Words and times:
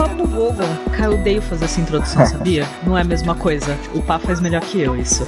Papo 0.00 0.24
Vogon. 0.26 0.64
Cara, 0.96 1.12
eu 1.12 1.20
odeio 1.20 1.42
fazer 1.42 1.66
essa 1.66 1.78
introdução, 1.78 2.24
sabia? 2.24 2.66
Não 2.82 2.96
é 2.96 3.02
a 3.02 3.04
mesma 3.04 3.34
coisa. 3.34 3.76
O 3.94 4.00
Pá 4.00 4.18
faz 4.18 4.40
melhor 4.40 4.62
que 4.62 4.80
eu 4.80 4.96
isso. 4.96 5.26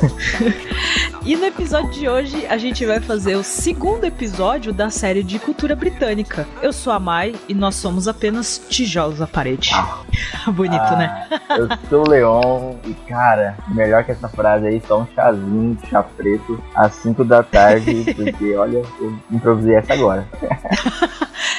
e 1.26 1.36
no 1.36 1.44
episódio 1.44 1.90
de 1.90 2.08
hoje, 2.08 2.46
a 2.46 2.56
gente 2.56 2.86
vai 2.86 2.98
fazer 2.98 3.36
o 3.36 3.42
segundo 3.42 4.04
episódio 4.04 4.72
da 4.72 4.88
série 4.88 5.22
de 5.22 5.38
cultura 5.38 5.76
britânica. 5.76 6.46
Eu 6.62 6.72
sou 6.72 6.90
a 6.90 6.98
Mai 6.98 7.34
e 7.46 7.52
nós 7.54 7.74
somos 7.74 8.08
apenas 8.08 8.62
tijolos 8.70 9.20
à 9.20 9.26
parede. 9.26 9.72
Bonito, 10.48 10.80
Ah, 10.80 10.96
né? 10.96 11.26
Eu 11.50 11.68
sou 11.90 12.06
o 12.06 12.08
Leon 12.08 12.74
e, 12.86 12.94
cara, 13.06 13.54
melhor 13.68 14.04
que 14.04 14.12
essa 14.12 14.28
frase 14.30 14.68
aí, 14.68 14.82
só 14.88 15.02
um 15.02 15.06
chazinho, 15.14 15.76
chá 15.90 16.02
preto, 16.02 16.58
às 16.74 16.94
5 16.94 17.22
da 17.24 17.42
tarde, 17.42 18.06
porque, 18.14 18.54
olha, 18.56 18.82
eu 18.98 19.18
improvisei 19.30 19.74
essa 19.74 19.92
agora. 19.92 20.26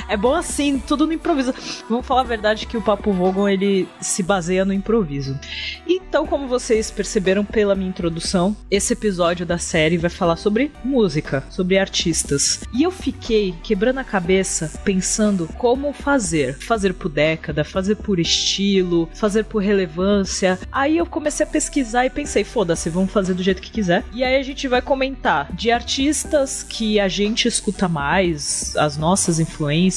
É 0.08 0.18
bom 0.18 0.34
assim, 0.34 0.80
tudo 0.80 1.08
no 1.08 1.14
improviso. 1.14 1.54
Vamos 1.90 2.06
falar 2.06 2.22
a 2.22 2.26
verdade 2.26 2.66
que 2.66 2.78
o 2.78 2.82
Papo 2.82 3.12
Vogon 3.12 3.48
ele 3.48 3.88
se 4.02 4.22
baseia 4.22 4.66
no 4.66 4.74
improviso. 4.74 5.40
Então, 5.88 6.28
como 6.28 6.48
vocês 6.48 6.92
perceberam 6.92 7.44
pela 7.46 7.76
minha 7.76 7.90
introdução, 7.90 8.56
esse 8.70 8.94
episódio 8.94 9.46
da 9.46 9.58
série 9.58 9.98
vai 9.98 10.10
falar 10.10 10.36
sobre 10.36 10.72
música, 10.84 11.44
sobre 11.50 11.78
artistas. 11.78 12.62
E 12.74 12.84
eu 12.84 12.92
fiquei 12.92 13.54
quebrando 13.64 14.00
a 14.00 14.04
cabeça 14.04 14.72
pensando 14.84 15.48
como 15.58 15.94
fazer. 15.94 16.58
Fazer 16.60 16.94
por 16.94 17.10
década, 17.10 17.64
fazer 17.64 17.96
por 17.96 18.20
estilo, 18.20 19.10
fazer 19.14 19.46
por 19.46 19.62
relevância. 19.62 20.60
Aí 20.72 20.98
eu 20.98 21.06
comecei 21.06 21.46
a 21.46 21.50
pesquisar 21.50 22.06
e 22.06 22.10
pensei, 22.10 22.44
foda-se, 22.44 22.90
vamos 22.90 23.12
fazer 23.12 23.34
do 23.34 23.44
jeito 23.44 23.62
que 23.62 23.72
quiser. 23.72 24.04
E 24.14 24.24
aí 24.24 24.36
a 24.36 24.44
gente 24.44 24.68
vai 24.68 24.82
comentar 24.82 25.52
de 25.54 25.72
artistas 25.72 26.64
que 26.64 27.00
a 27.00 27.08
gente 27.08 27.48
escuta 27.48 27.88
mais, 27.88 28.76
as 28.78 28.98
nossas 28.98 29.40
influências, 29.40 29.93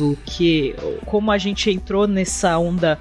o 0.00 0.16
que, 0.24 0.74
como 1.04 1.30
a 1.30 1.38
gente 1.38 1.70
entrou 1.70 2.06
nessa 2.06 2.58
onda 2.58 2.98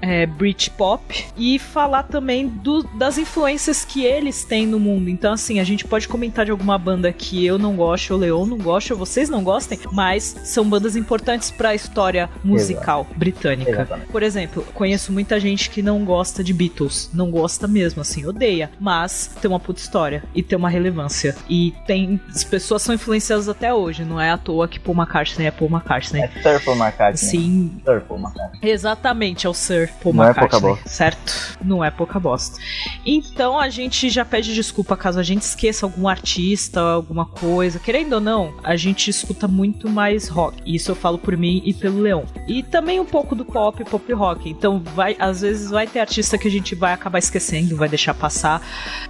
é, 0.00 0.26
Britpop 0.26 1.26
e 1.36 1.58
falar 1.58 2.04
também 2.04 2.46
do- 2.48 2.82
das 2.96 3.18
influências 3.18 3.84
que 3.84 4.04
eles 4.04 4.44
têm 4.44 4.66
no 4.66 4.78
mundo. 4.78 5.08
Então, 5.10 5.32
assim, 5.32 5.58
a 5.60 5.64
gente 5.64 5.84
pode 5.84 6.06
comentar 6.08 6.44
de 6.44 6.50
alguma 6.50 6.78
banda 6.78 7.12
que 7.12 7.44
eu 7.44 7.58
não 7.58 7.74
gosto, 7.74 8.14
o 8.14 8.16
Leon 8.16 8.46
não 8.46 8.58
gosta, 8.58 8.94
vocês 8.94 9.28
não 9.28 9.42
gostem, 9.42 9.78
mas 9.92 10.36
são 10.44 10.64
bandas 10.68 10.94
importantes 10.96 11.50
para 11.50 11.70
a 11.70 11.74
história 11.74 12.28
musical 12.44 13.06
britânica. 13.16 13.70
Exatamente. 13.70 14.08
Por 14.10 14.22
exemplo, 14.22 14.64
conheço 14.74 15.12
muita 15.12 15.38
gente 15.40 15.68
que 15.70 15.82
não 15.82 16.04
gosta 16.04 16.44
de 16.44 16.52
Beatles, 16.52 17.10
não 17.12 17.30
gosta 17.30 17.66
mesmo, 17.66 18.00
assim, 18.02 18.24
odeia, 18.26 18.70
mas 18.80 19.30
tem 19.40 19.50
uma 19.50 19.60
puta 19.60 19.80
história 19.80 20.22
e 20.34 20.42
tem 20.42 20.56
uma 20.56 20.68
relevância. 20.70 21.34
E 21.48 21.74
tem. 21.86 22.20
As 22.28 22.44
pessoas 22.44 22.82
são 22.82 22.94
influenciadas 22.94 23.48
até 23.48 23.72
hoje, 23.74 24.04
não 24.04 24.20
é 24.20 24.30
à 24.30 24.38
toa 24.38 24.68
que 24.68 24.78
Paul 24.78 24.96
McCartney 24.96 25.46
é 25.46 25.50
Paul 25.50 25.67
McCartney. 25.74 26.22
É 26.22 26.28
Sir 26.42 26.64
Paul 26.64 26.76
McCartney. 26.76 27.16
Sim, 27.30 27.80
Sir 27.84 28.00
Paul 28.02 28.20
McCartney. 28.20 28.70
Exatamente, 28.70 29.46
é 29.46 29.50
o 29.50 29.54
Sir 29.54 29.90
Paul 30.02 30.14
Não 30.14 30.24
é 30.24 30.26
McCartney, 30.28 30.50
pouca 30.60 30.66
bosta. 30.74 30.88
certo? 30.88 31.58
Não 31.64 31.84
é 31.84 31.90
pouca 31.90 32.20
bosta. 32.20 32.58
Então 33.04 33.58
a 33.58 33.68
gente 33.68 34.08
já 34.10 34.24
pede 34.24 34.54
desculpa 34.54 34.96
caso 34.96 35.18
a 35.18 35.22
gente 35.22 35.42
esqueça 35.42 35.86
algum 35.86 36.08
artista, 36.08 36.80
alguma 36.80 37.26
coisa. 37.26 37.78
Querendo 37.78 38.14
ou 38.14 38.20
não, 38.20 38.54
a 38.62 38.76
gente 38.76 39.08
escuta 39.10 39.46
muito 39.48 39.88
mais 39.88 40.28
rock. 40.28 40.56
Isso 40.64 40.90
eu 40.90 40.94
falo 40.96 41.18
por 41.18 41.36
mim 41.36 41.62
e 41.64 41.72
pelo 41.74 42.00
Leão. 42.00 42.24
E 42.46 42.62
também 42.62 43.00
um 43.00 43.04
pouco 43.04 43.34
do 43.34 43.44
pop, 43.44 43.82
pop 43.84 44.12
rock. 44.12 44.48
Então 44.48 44.80
vai, 44.94 45.16
às 45.18 45.40
vezes 45.40 45.70
vai 45.70 45.86
ter 45.86 46.00
artista 46.00 46.38
que 46.38 46.48
a 46.48 46.50
gente 46.50 46.74
vai 46.74 46.92
acabar 46.92 47.18
esquecendo, 47.18 47.76
vai 47.76 47.88
deixar 47.88 48.14
passar. 48.14 48.62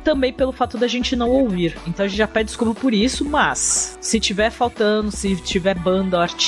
Também 0.05 0.33
pelo 0.33 0.53
fato 0.53 0.79
da 0.79 0.87
gente 0.87 1.15
não 1.17 1.29
ouvir. 1.31 1.77
Então 1.87 2.05
a 2.05 2.09
gente 2.09 2.19
já 2.19 2.29
pede 2.29 2.47
desculpa 2.47 2.79
por 2.81 2.93
isso, 2.95 3.25
mas 3.25 3.97
se 4.01 4.19
tiver 4.21 4.51
faltando, 4.51 5.11
se 5.11 5.37
tiver 5.37 5.75
banda, 5.75 6.21
artista, 6.21 6.48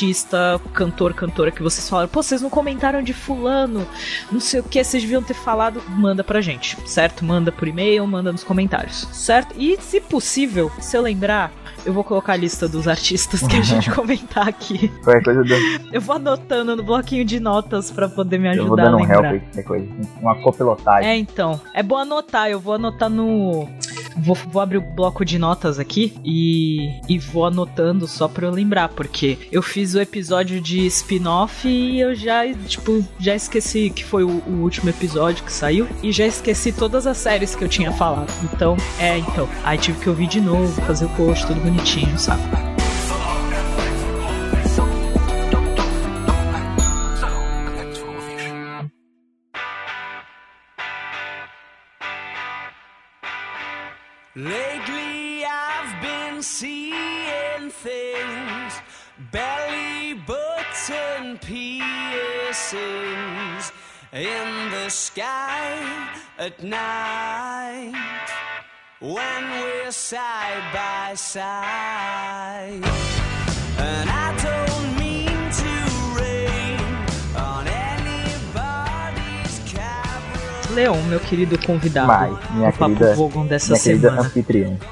cantor, 0.72 1.14
cantora 1.14 1.50
que 1.50 1.62
vocês 1.62 1.88
falaram, 1.88 2.08
pô, 2.08 2.22
vocês 2.22 2.42
não 2.42 2.50
comentaram 2.50 3.02
de 3.02 3.12
fulano, 3.12 3.86
não 4.30 4.40
sei 4.40 4.60
o 4.60 4.62
que, 4.62 4.82
vocês 4.82 5.02
deviam 5.02 5.22
ter 5.22 5.34
falado, 5.34 5.82
manda 5.88 6.24
pra 6.24 6.40
gente, 6.40 6.76
certo? 6.88 7.24
Manda 7.24 7.52
por 7.52 7.68
e-mail, 7.68 8.06
manda 8.06 8.32
nos 8.32 8.44
comentários, 8.44 9.06
certo? 9.12 9.54
E 9.56 9.76
se 9.80 10.00
possível, 10.00 10.70
se 10.80 10.96
eu 10.96 11.02
lembrar, 11.02 11.52
eu 11.84 11.92
vou 11.92 12.04
colocar 12.04 12.32
a 12.34 12.36
lista 12.36 12.68
dos 12.68 12.86
artistas 12.88 13.40
que 13.46 13.56
a 13.56 13.62
gente 13.62 13.90
comentar 13.94 14.48
aqui. 14.48 14.88
Qualquer 15.04 15.22
coisa, 15.22 15.40
eu, 15.40 15.44
dou- 15.44 15.58
Eu 15.92 16.00
vou 16.00 16.16
anotando 16.16 16.76
no 16.76 16.82
bloquinho 16.82 17.24
de 17.24 17.40
notas 17.40 17.90
pra 17.90 18.08
poder 18.08 18.38
me 18.38 18.48
eu 18.56 18.66
vou 18.66 18.74
ajudar 18.78 18.84
dando 18.84 18.96
um 18.98 19.10
help 19.12 19.24
aí, 19.24 19.40
qualquer 19.40 19.62
coisa. 19.64 19.86
Uma 20.20 20.34
copilotagem. 20.42 21.08
É, 21.10 21.16
então. 21.16 21.60
É 21.74 21.82
bom 21.82 21.96
anotar. 21.96 22.48
Eu 22.48 22.60
vou 22.60 22.74
anotar 22.74 23.08
no. 23.10 23.68
Vou, 24.16 24.34
vou 24.34 24.60
abrir 24.60 24.76
o 24.78 24.80
bloco 24.80 25.24
de 25.24 25.38
notas 25.38 25.78
aqui 25.78 26.12
e, 26.24 27.00
e 27.08 27.16
vou 27.18 27.46
anotando 27.46 28.08
só 28.08 28.26
pra 28.26 28.44
eu 28.46 28.50
lembrar, 28.50 28.88
porque 28.88 29.38
eu 29.52 29.62
fiz 29.62 29.94
o 29.94 30.00
episódio 30.00 30.60
de 30.60 30.84
spin-off 30.86 31.66
e 31.68 32.00
eu 32.00 32.12
já, 32.14 32.42
tipo, 32.66 33.04
já 33.20 33.36
esqueci 33.36 33.88
que 33.88 34.04
foi 34.04 34.24
o, 34.24 34.42
o 34.46 34.62
último 34.62 34.90
episódio 34.90 35.44
que 35.44 35.52
saiu 35.52 35.86
e 36.02 36.10
já 36.10 36.26
esqueci 36.26 36.72
todas 36.72 37.06
as 37.06 37.16
séries 37.18 37.54
que 37.54 37.62
eu 37.62 37.68
tinha 37.68 37.92
falado. 37.92 38.30
Então, 38.52 38.76
é, 38.98 39.16
então. 39.18 39.48
Aí 39.62 39.78
tive 39.78 39.98
que 40.00 40.08
ouvir 40.08 40.26
de 40.26 40.40
novo, 40.40 40.68
fazer 40.82 41.04
o 41.04 41.08
post 41.10 41.46
tudo 41.46 41.60
bonitinho, 41.70 42.18
sabe? 42.18 42.40
Lately 54.36 55.44
I've 55.44 56.00
been 56.00 56.42
seeing 56.42 57.70
things, 57.70 58.80
belly 59.32 60.14
button 60.26 61.38
piercings 61.38 62.82
in 64.12 64.70
the 64.70 64.88
sky 64.88 65.78
at 66.38 66.62
night 66.62 67.39
when 69.00 69.50
we're 69.62 69.90
side 69.92 70.62
by 70.72 71.14
side. 71.16 72.80
And 73.78 74.10
I 74.10 74.34
don't 74.42 74.98
mean 74.98 75.26
to 75.26 75.72
rain 76.20 76.78
on 77.34 77.66
anybody's 77.66 79.58
cabaret. 79.72 80.74
Leon, 80.74 81.02
meu 81.08 81.20
querido 81.20 81.58
convidado. 81.66 82.08
Mai, 82.08 82.30
minha 82.50 82.68
o 82.68 82.72
Papo 82.72 82.94
querida- 82.96 83.14
Vogon 83.16 83.46
dessa 83.46 83.72
Minha 83.72 83.82
querida 83.82 84.08
semana. 84.10 84.28
anfitriã. 84.28 84.76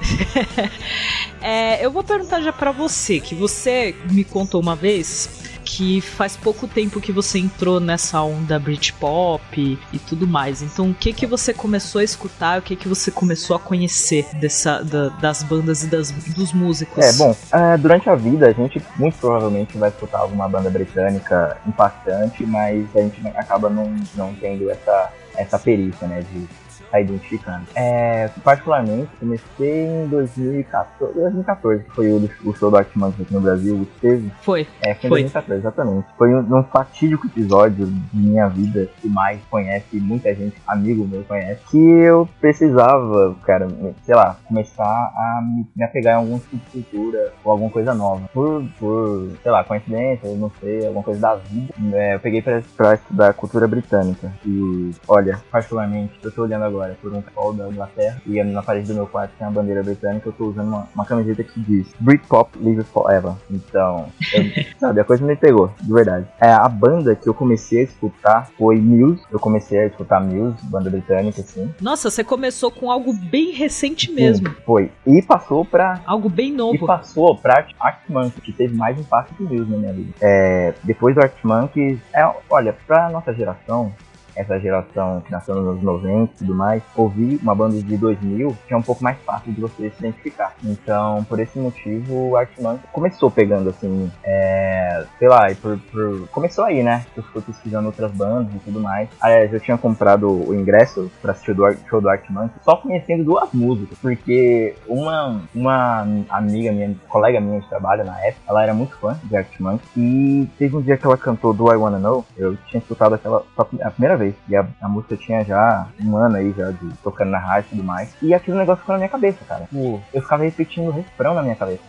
É, 1.40 1.86
eu 1.86 1.90
vou 1.92 2.02
perguntar 2.02 2.40
já 2.40 2.52
pra 2.52 2.72
você, 2.72 3.20
que 3.20 3.32
você 3.32 3.94
me 4.10 4.24
contou 4.24 4.60
uma 4.60 4.74
vez 4.74 5.37
que 5.70 6.00
faz 6.00 6.34
pouco 6.34 6.66
tempo 6.66 6.98
que 6.98 7.12
você 7.12 7.38
entrou 7.38 7.78
nessa 7.78 8.22
onda 8.22 8.58
Britpop 8.58 9.78
e 9.92 9.98
tudo 9.98 10.26
mais. 10.26 10.62
Então, 10.62 10.90
o 10.90 10.94
que 10.94 11.12
que 11.12 11.26
você 11.26 11.52
começou 11.52 12.00
a 12.00 12.04
escutar? 12.04 12.58
O 12.58 12.62
que 12.62 12.74
que 12.74 12.88
você 12.88 13.10
começou 13.10 13.54
a 13.54 13.60
conhecer 13.60 14.24
dessa, 14.36 14.82
da- 14.82 15.10
das 15.10 15.42
bandas 15.42 15.82
e 15.82 15.86
das, 15.88 16.10
dos 16.10 16.54
músicos? 16.54 17.04
É, 17.04 17.12
bom, 17.12 17.36
é, 17.52 17.76
durante 17.76 18.08
a 18.08 18.14
vida 18.14 18.46
a 18.48 18.52
gente 18.52 18.82
muito 18.96 19.18
provavelmente 19.18 19.76
vai 19.76 19.90
escutar 19.90 20.20
alguma 20.20 20.48
banda 20.48 20.70
britânica 20.70 21.58
impactante, 21.66 22.46
mas 22.46 22.86
a 22.96 23.00
gente 23.00 23.20
acaba 23.28 23.68
não, 23.68 23.94
não 24.14 24.34
tendo 24.34 24.70
essa, 24.70 25.12
essa 25.36 25.58
perícia, 25.58 26.08
né, 26.08 26.22
de 26.32 26.48
estar 26.88 27.00
identificando. 27.00 27.64
É, 27.74 28.28
particularmente, 28.42 29.08
comecei 29.20 29.86
em 29.86 30.08
2014, 30.08 31.14
2014 31.14 31.84
que 31.84 31.90
foi 31.90 32.10
o, 32.10 32.30
o 32.44 32.54
show 32.54 32.70
do 32.70 32.76
Arctic 32.76 32.96
aqui 33.02 33.34
no 33.34 33.40
Brasil, 33.40 33.76
o 33.76 33.86
que 33.86 34.00
teve. 34.00 34.30
Foi. 34.42 34.66
É, 34.80 34.94
foi 34.94 35.06
em 35.06 35.10
Foi. 35.10 35.22
2014, 35.22 35.60
exatamente. 35.60 36.06
Foi 36.16 36.34
um, 36.34 36.58
um 36.58 36.64
fatídico 36.64 37.26
episódio 37.26 37.86
de 37.86 38.16
minha 38.16 38.48
vida 38.48 38.88
que 39.00 39.08
mais 39.08 39.40
conhece, 39.50 39.96
muita 40.00 40.34
gente, 40.34 40.56
amigo 40.66 41.06
meu 41.06 41.22
conhece, 41.24 41.60
que 41.70 41.78
eu 41.78 42.28
precisava, 42.40 43.36
cara, 43.44 43.68
sei 44.02 44.14
lá, 44.14 44.36
começar 44.46 44.84
a 44.84 45.40
me, 45.76 45.84
apegar 45.84 46.14
em 46.14 46.16
alguma 46.16 46.38
subcultura 46.38 47.32
ou 47.44 47.52
alguma 47.52 47.70
coisa 47.70 47.94
nova. 47.94 48.28
Por, 48.32 48.64
por, 48.78 49.30
sei 49.42 49.52
lá, 49.52 49.64
coincidência, 49.64 50.28
não 50.34 50.50
sei, 50.60 50.86
alguma 50.86 51.02
coisa 51.02 51.20
da 51.20 51.34
vida. 51.36 51.72
É, 51.92 52.14
eu 52.14 52.20
peguei 52.20 52.42
pra, 52.42 52.62
pra 52.76 52.94
estudar 52.94 53.34
cultura 53.34 53.66
britânica. 53.66 54.32
E, 54.44 54.90
olha, 55.06 55.40
particularmente, 55.50 56.14
eu 56.22 56.32
tô 56.32 56.42
olhando 56.42 56.64
agora 56.64 56.77
por 57.00 57.12
um 57.12 57.22
sol 57.34 57.52
da 57.52 57.68
Inglaterra 57.68 58.20
e 58.26 58.42
na 58.42 58.62
parede 58.62 58.88
do 58.88 58.94
meu 58.94 59.06
quarto 59.06 59.32
tem 59.38 59.46
a 59.46 59.50
bandeira 59.50 59.82
britânica, 59.82 60.28
eu 60.28 60.32
tô 60.32 60.46
usando 60.46 60.68
uma, 60.68 60.88
uma 60.94 61.04
camiseta 61.04 61.42
que 61.44 61.60
diz 61.60 61.86
Britpop 62.00 62.58
Lives 62.58 62.86
Forever. 62.88 63.32
Então, 63.50 64.06
eu- 64.34 64.64
sabe, 64.78 65.00
a 65.00 65.04
coisa 65.04 65.24
me 65.24 65.36
pegou, 65.36 65.70
de 65.80 65.92
verdade. 65.92 66.26
É, 66.40 66.50
a 66.52 66.68
banda 66.68 67.14
que 67.14 67.28
eu 67.28 67.34
comecei 67.34 67.80
a 67.80 67.82
escutar 67.84 68.48
foi 68.56 68.76
Muse. 68.76 69.22
Eu 69.30 69.38
comecei 69.38 69.78
a 69.80 69.86
escutar 69.86 70.20
Muse, 70.20 70.56
banda 70.64 70.90
britânica, 70.90 71.40
assim. 71.40 71.72
Nossa, 71.80 72.10
você 72.10 72.22
começou 72.24 72.70
com 72.70 72.90
algo 72.90 73.12
bem 73.12 73.52
recente 73.52 74.10
mesmo. 74.10 74.48
Sim, 74.48 74.54
foi. 74.64 74.90
E 75.06 75.22
passou 75.22 75.64
pra 75.64 76.00
Algo 76.06 76.28
bem 76.28 76.48
e 76.52 76.56
novo. 76.56 76.86
passou 76.86 77.36
pra 77.36 77.64
Arctic 77.80 78.42
que 78.42 78.52
teve 78.52 78.74
mais 78.76 78.98
impacto 78.98 79.34
que 79.34 79.42
Muse 79.42 79.70
na 79.70 79.76
minha 79.78 79.92
vida. 79.92 80.12
É, 80.20 80.74
depois 80.84 81.14
do 81.14 81.20
Arctic 81.20 81.44
Monkeys, 81.44 81.98
é, 82.12 82.28
olha, 82.50 82.74
pra 82.86 83.08
nossa 83.10 83.32
geração, 83.34 83.92
essa 84.38 84.58
geração 84.58 85.20
que 85.20 85.30
nasceu 85.30 85.54
nos 85.54 85.68
anos 85.68 85.82
90 85.82 86.32
e 86.32 86.38
tudo 86.38 86.54
mais, 86.54 86.82
ouvir 86.94 87.38
uma 87.42 87.54
banda 87.54 87.80
de 87.80 87.96
2000 87.96 88.56
que 88.66 88.74
é 88.74 88.76
um 88.76 88.82
pouco 88.82 89.02
mais 89.02 89.18
fácil 89.24 89.52
de 89.52 89.60
você 89.60 89.90
se 89.90 89.98
identificar. 89.98 90.54
Então, 90.64 91.24
por 91.24 91.40
esse 91.40 91.58
motivo, 91.58 92.30
o 92.30 92.36
Artman 92.36 92.78
começou 92.92 93.30
pegando 93.30 93.70
assim, 93.70 94.10
é, 94.22 95.04
sei 95.18 95.28
lá, 95.28 95.48
por, 95.60 95.78
por, 95.90 96.28
começou 96.28 96.64
aí, 96.64 96.82
né? 96.82 97.04
Eu 97.16 97.22
fui 97.24 97.42
pesquisando 97.42 97.86
outras 97.86 98.10
bandas 98.12 98.54
e 98.54 98.58
tudo 98.60 98.80
mais. 98.80 99.08
Aliás, 99.20 99.52
eu 99.52 99.60
tinha 99.60 99.76
comprado 99.76 100.28
o 100.28 100.54
ingresso 100.54 101.10
pra 101.20 101.32
assistir 101.32 101.58
o 101.58 101.76
show 101.88 102.00
do 102.00 102.08
Artman 102.08 102.50
só 102.62 102.76
conhecendo 102.76 103.24
duas 103.24 103.52
músicas, 103.52 103.98
porque 103.98 104.74
uma, 104.86 105.42
uma 105.54 106.06
amiga 106.28 106.72
minha, 106.72 106.94
colega 107.08 107.40
minha 107.40 107.60
de 107.60 107.68
trabalho 107.68 108.04
na 108.04 108.18
época, 108.20 108.42
ela 108.48 108.62
era 108.62 108.74
muito 108.74 108.96
fã 108.98 109.18
de 109.24 109.36
Artman 109.36 109.80
e 109.96 110.48
teve 110.58 110.76
um 110.76 110.80
dia 110.80 110.96
que 110.96 111.06
ela 111.06 111.16
cantou 111.16 111.52
Do 111.52 111.72
I 111.72 111.76
Wanna 111.76 111.98
Know, 111.98 112.24
eu 112.36 112.56
tinha 112.68 112.80
escutado 112.80 113.14
aquela 113.14 113.44
a 113.56 113.90
primeira 113.90 114.16
vez, 114.16 114.27
e 114.48 114.56
a, 114.56 114.66
a 114.80 114.88
música 114.88 115.16
tinha 115.16 115.44
já 115.44 115.86
um 116.00 116.16
ano 116.16 116.36
aí 116.36 116.52
já 116.56 116.70
de 116.70 116.88
tocando 117.02 117.30
na 117.30 117.38
rádio 117.38 117.68
e 117.68 117.70
tudo 117.70 117.84
mais, 117.84 118.14
e 118.22 118.34
aquele 118.34 118.56
negócio 118.56 118.80
ficou 118.80 118.94
na 118.94 118.98
minha 118.98 119.08
cabeça, 119.08 119.38
cara. 119.46 119.64
Tipo, 119.64 120.02
eu 120.12 120.22
ficava 120.22 120.44
repetindo 120.44 120.88
o 120.88 120.92
refrão 120.92 121.34
na 121.34 121.42
minha 121.42 121.56
cabeça. 121.56 121.82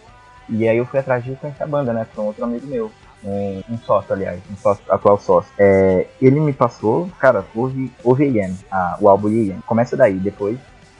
E 0.47 0.67
aí 0.67 0.77
eu 0.77 0.85
fui 0.85 0.99
atrás 0.99 1.23
de 1.23 1.35
conhecer 1.35 1.63
a 1.63 1.67
banda, 1.67 1.93
né, 1.93 2.07
com 2.15 2.23
outro 2.23 2.43
amigo 2.43 2.65
meu. 2.67 2.91
Um, 3.21 3.61
um, 3.69 3.77
sócio, 3.79 4.13
aliás, 4.13 4.39
um 4.49 4.55
sócio, 4.55 4.81
atual 4.89 5.19
sócio. 5.19 5.51
É, 5.59 6.07
ele 6.21 6.39
me 6.39 6.53
passou, 6.53 7.09
cara, 7.19 7.43
ouve, 7.53 7.91
ouve 8.01 8.23
Yen, 8.23 8.55
a, 8.71 8.97
o 9.01 9.09
álbum 9.09 9.27
Yen. 9.27 9.59
Começa 9.65 9.97
daí, 9.97 10.13
depois 10.13 10.57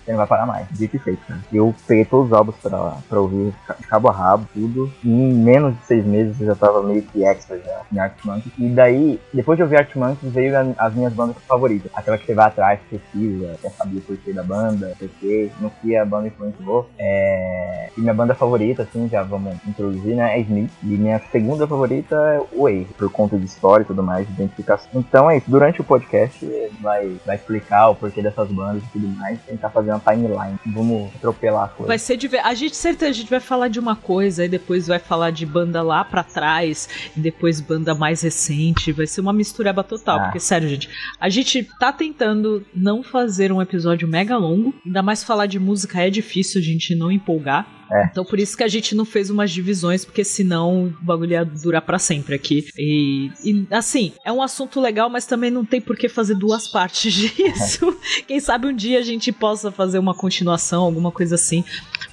você 0.10 0.12
não 0.12 0.18
vai 0.18 0.28
parar 0.28 0.46
mais. 0.46 0.68
Dito 0.72 0.96
e 0.96 1.00
feito, 1.00 1.26
cara. 1.26 1.40
Eu 1.54 1.74
peguei 1.88 2.06
todos 2.06 2.28
os 2.28 2.34
álbuns 2.34 2.56
pra, 2.62 2.98
pra 3.08 3.20
ouvir 3.20 3.54
de 3.80 3.88
cabo 3.88 4.10
a 4.10 4.12
rabo, 4.12 4.48
tudo. 4.54 4.92
E 5.04 5.10
em 5.10 5.34
menos 5.34 5.78
de 5.78 5.86
seis 5.86 6.06
meses 6.06 6.40
eu 6.42 6.48
já 6.48 6.56
tava 6.56 6.82
meio 6.82 7.04
que 7.04 7.24
extra 7.24 7.60
já 7.60 7.82
em 7.92 8.00
Art 8.00 8.14
Monkey. 8.24 8.52
E 8.58 8.70
daí, 8.70 9.20
depois 9.34 9.58
de 9.58 9.64
ouvir 9.64 9.78
Art 9.78 9.96
Monkey, 9.96 10.28
veio 10.30 10.58
a, 10.58 10.86
as 10.86 10.94
minhas 10.94 11.14
bandas 11.14 11.36
favoritas. 11.48 11.92
Aquela 11.94 12.18
que 12.18 12.26
você 12.26 12.34
vai 12.34 12.48
atrás, 12.48 12.80
pesquisa, 12.90 13.56
quer 13.62 13.72
saber 13.72 13.98
o 13.98 14.02
porquê 14.02 14.34
da 14.34 14.44
banda, 14.44 14.94
porquê, 14.98 15.52
no 15.60 15.70
que 15.70 15.96
a 15.96 16.06
banda 16.06 16.28
influenciou. 16.28 16.90
É... 16.98 17.90
E 17.96 18.02
minha 18.02 18.14
banda 18.14 18.34
favorita, 18.34 18.84
assim, 18.84 19.08
já 19.08 19.22
vamos 19.22 19.56
introduzir, 19.68 20.16
né, 20.16 20.38
é 20.38 20.42
Smith. 20.42 20.72
E 20.84 20.88
minha 20.88 21.22
segunda 21.32 21.68
favorita 21.68 22.16
é 22.16 22.60
Way, 22.60 22.88
por 22.98 23.12
conta 23.12 23.38
de 23.38 23.46
história 23.46 23.84
e 23.84 23.86
tudo 23.86 24.02
mais, 24.02 24.26
de 24.28 24.34
identificação. 24.34 24.90
Então 24.96 25.30
é 25.30 25.38
isso, 25.38 25.50
durante 25.50 25.82
o 25.82 25.84
podcast 25.84 26.48
vai, 26.82 27.16
vai 27.26 27.36
explicar 27.36 27.90
o 27.90 27.96
porquê 27.96 28.22
dessas 28.22 28.50
bandas 28.50 28.82
e 28.84 28.88
tudo 28.88 29.08
mais, 29.08 29.40
tentar 29.42 29.70
fazer 29.70 29.92
uma 29.92 29.99
timeline. 30.00 30.58
Vamos 30.66 31.14
atropelar 31.16 31.66
a 31.66 31.68
coisa. 31.68 31.88
Vai 31.88 32.00
ser 32.00 32.18
de 32.18 32.30
A 32.38 32.54
gente 32.54 32.76
certeza 32.76 33.12
a 33.12 33.14
gente 33.14 33.30
vai 33.30 33.40
falar 33.40 33.68
de 33.68 33.80
uma 33.80 33.96
coisa, 33.96 34.46
e 34.46 34.50
depois 34.50 34.88
vai 34.88 35.00
falar 35.00 35.32
de 35.32 35.46
banda 35.46 35.82
lá 35.82 36.04
para 36.04 36.24
trás, 36.24 36.90
e 37.16 37.20
depois 37.20 37.60
banda 37.60 37.94
mais 37.94 38.22
recente. 38.22 38.92
Vai 38.92 39.08
ser 39.08 39.22
uma 39.22 39.34
mistureba 39.34 39.84
total. 39.84 40.20
Ah. 40.20 40.24
Porque, 40.26 40.40
sério, 40.40 40.68
gente, 40.68 40.90
a 41.20 41.30
gente 41.30 41.68
tá 41.80 41.92
tentando 41.92 42.66
não 42.74 43.04
fazer 43.04 43.52
um 43.52 43.62
episódio 43.62 44.08
mega 44.08 44.38
longo. 44.38 44.74
Ainda 44.86 45.02
mais 45.02 45.24
falar 45.24 45.46
de 45.46 45.60
música 45.60 46.02
é 46.02 46.10
difícil 46.10 46.62
a 46.62 46.64
gente 46.64 46.96
não 46.96 47.12
empolgar. 47.12 47.79
É. 47.92 48.06
Então 48.12 48.24
por 48.24 48.40
isso 48.40 48.56
que 48.56 48.64
a 48.64 48.68
gente 48.68 48.96
não 48.96 49.06
fez 49.06 49.30
umas 49.30 49.52
divisões, 49.52 50.06
porque 50.06 50.24
senão 50.24 50.86
o 50.86 50.94
bagulho 51.02 51.32
ia 51.32 51.46
durar 51.46 51.82
para 51.82 52.00
sempre 52.00 52.36
aqui. 52.36 52.68
E, 52.78 53.32
e, 53.44 53.68
assim, 53.72 54.14
é 54.24 54.32
um 54.32 54.42
assunto 54.42 54.80
legal, 54.80 55.10
mas 55.10 55.26
também 55.26 55.50
não 55.50 55.66
tem 55.66 55.82
por 55.82 55.96
que 55.98 56.08
fazer 56.08 56.36
duas 56.36 56.68
partes 56.68 57.14
disso. 57.14 57.90
É. 58.20 58.22
Quem 58.24 58.40
sabe 58.40 58.68
um 58.68 58.76
dia 58.76 59.00
a 59.00 59.04
gente 59.04 59.32
possa 59.32 59.72
fazer 59.72 60.00
uma 60.00 60.14
continuação, 60.14 60.84
alguma 60.84 61.12
coisa 61.12 61.36
assim 61.36 61.64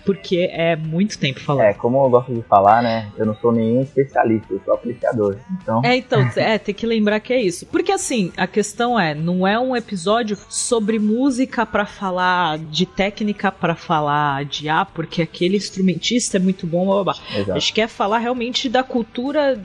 porque 0.06 0.48
é 0.52 0.76
muito 0.76 1.18
tempo 1.18 1.40
falando. 1.40 1.64
É, 1.64 1.74
como 1.74 2.02
eu 2.04 2.08
gosto 2.08 2.32
de 2.32 2.40
falar, 2.42 2.80
né? 2.80 3.10
Eu 3.18 3.26
não 3.26 3.34
sou 3.34 3.50
nenhum 3.50 3.82
especialista, 3.82 4.46
eu 4.52 4.60
sou 4.64 4.74
apreciador. 4.74 5.36
Então. 5.60 5.82
É, 5.84 5.96
então, 5.96 6.20
é, 6.36 6.56
tem 6.56 6.72
que 6.72 6.86
lembrar 6.86 7.18
que 7.18 7.32
é 7.32 7.42
isso. 7.42 7.66
Porque 7.66 7.90
assim, 7.90 8.32
a 8.36 8.46
questão 8.46 8.98
é, 8.98 9.14
não 9.14 9.44
é 9.44 9.58
um 9.58 9.74
episódio 9.74 10.38
sobre 10.48 11.00
música 11.00 11.66
para 11.66 11.84
falar, 11.84 12.56
de 12.58 12.86
técnica 12.86 13.50
para 13.50 13.74
falar, 13.74 14.44
de 14.44 14.68
ah, 14.68 14.84
porque 14.84 15.20
aquele 15.20 15.56
instrumentista 15.66 16.36
é 16.36 16.40
muito 16.40 16.66
bom, 16.66 16.84
blá, 16.86 17.02
blá, 17.02 17.14
blá. 17.44 17.54
A 17.54 17.58
gente 17.58 17.72
quer 17.72 17.88
falar 17.88 18.18
realmente 18.18 18.68
da 18.68 18.82
cultura 18.82 19.60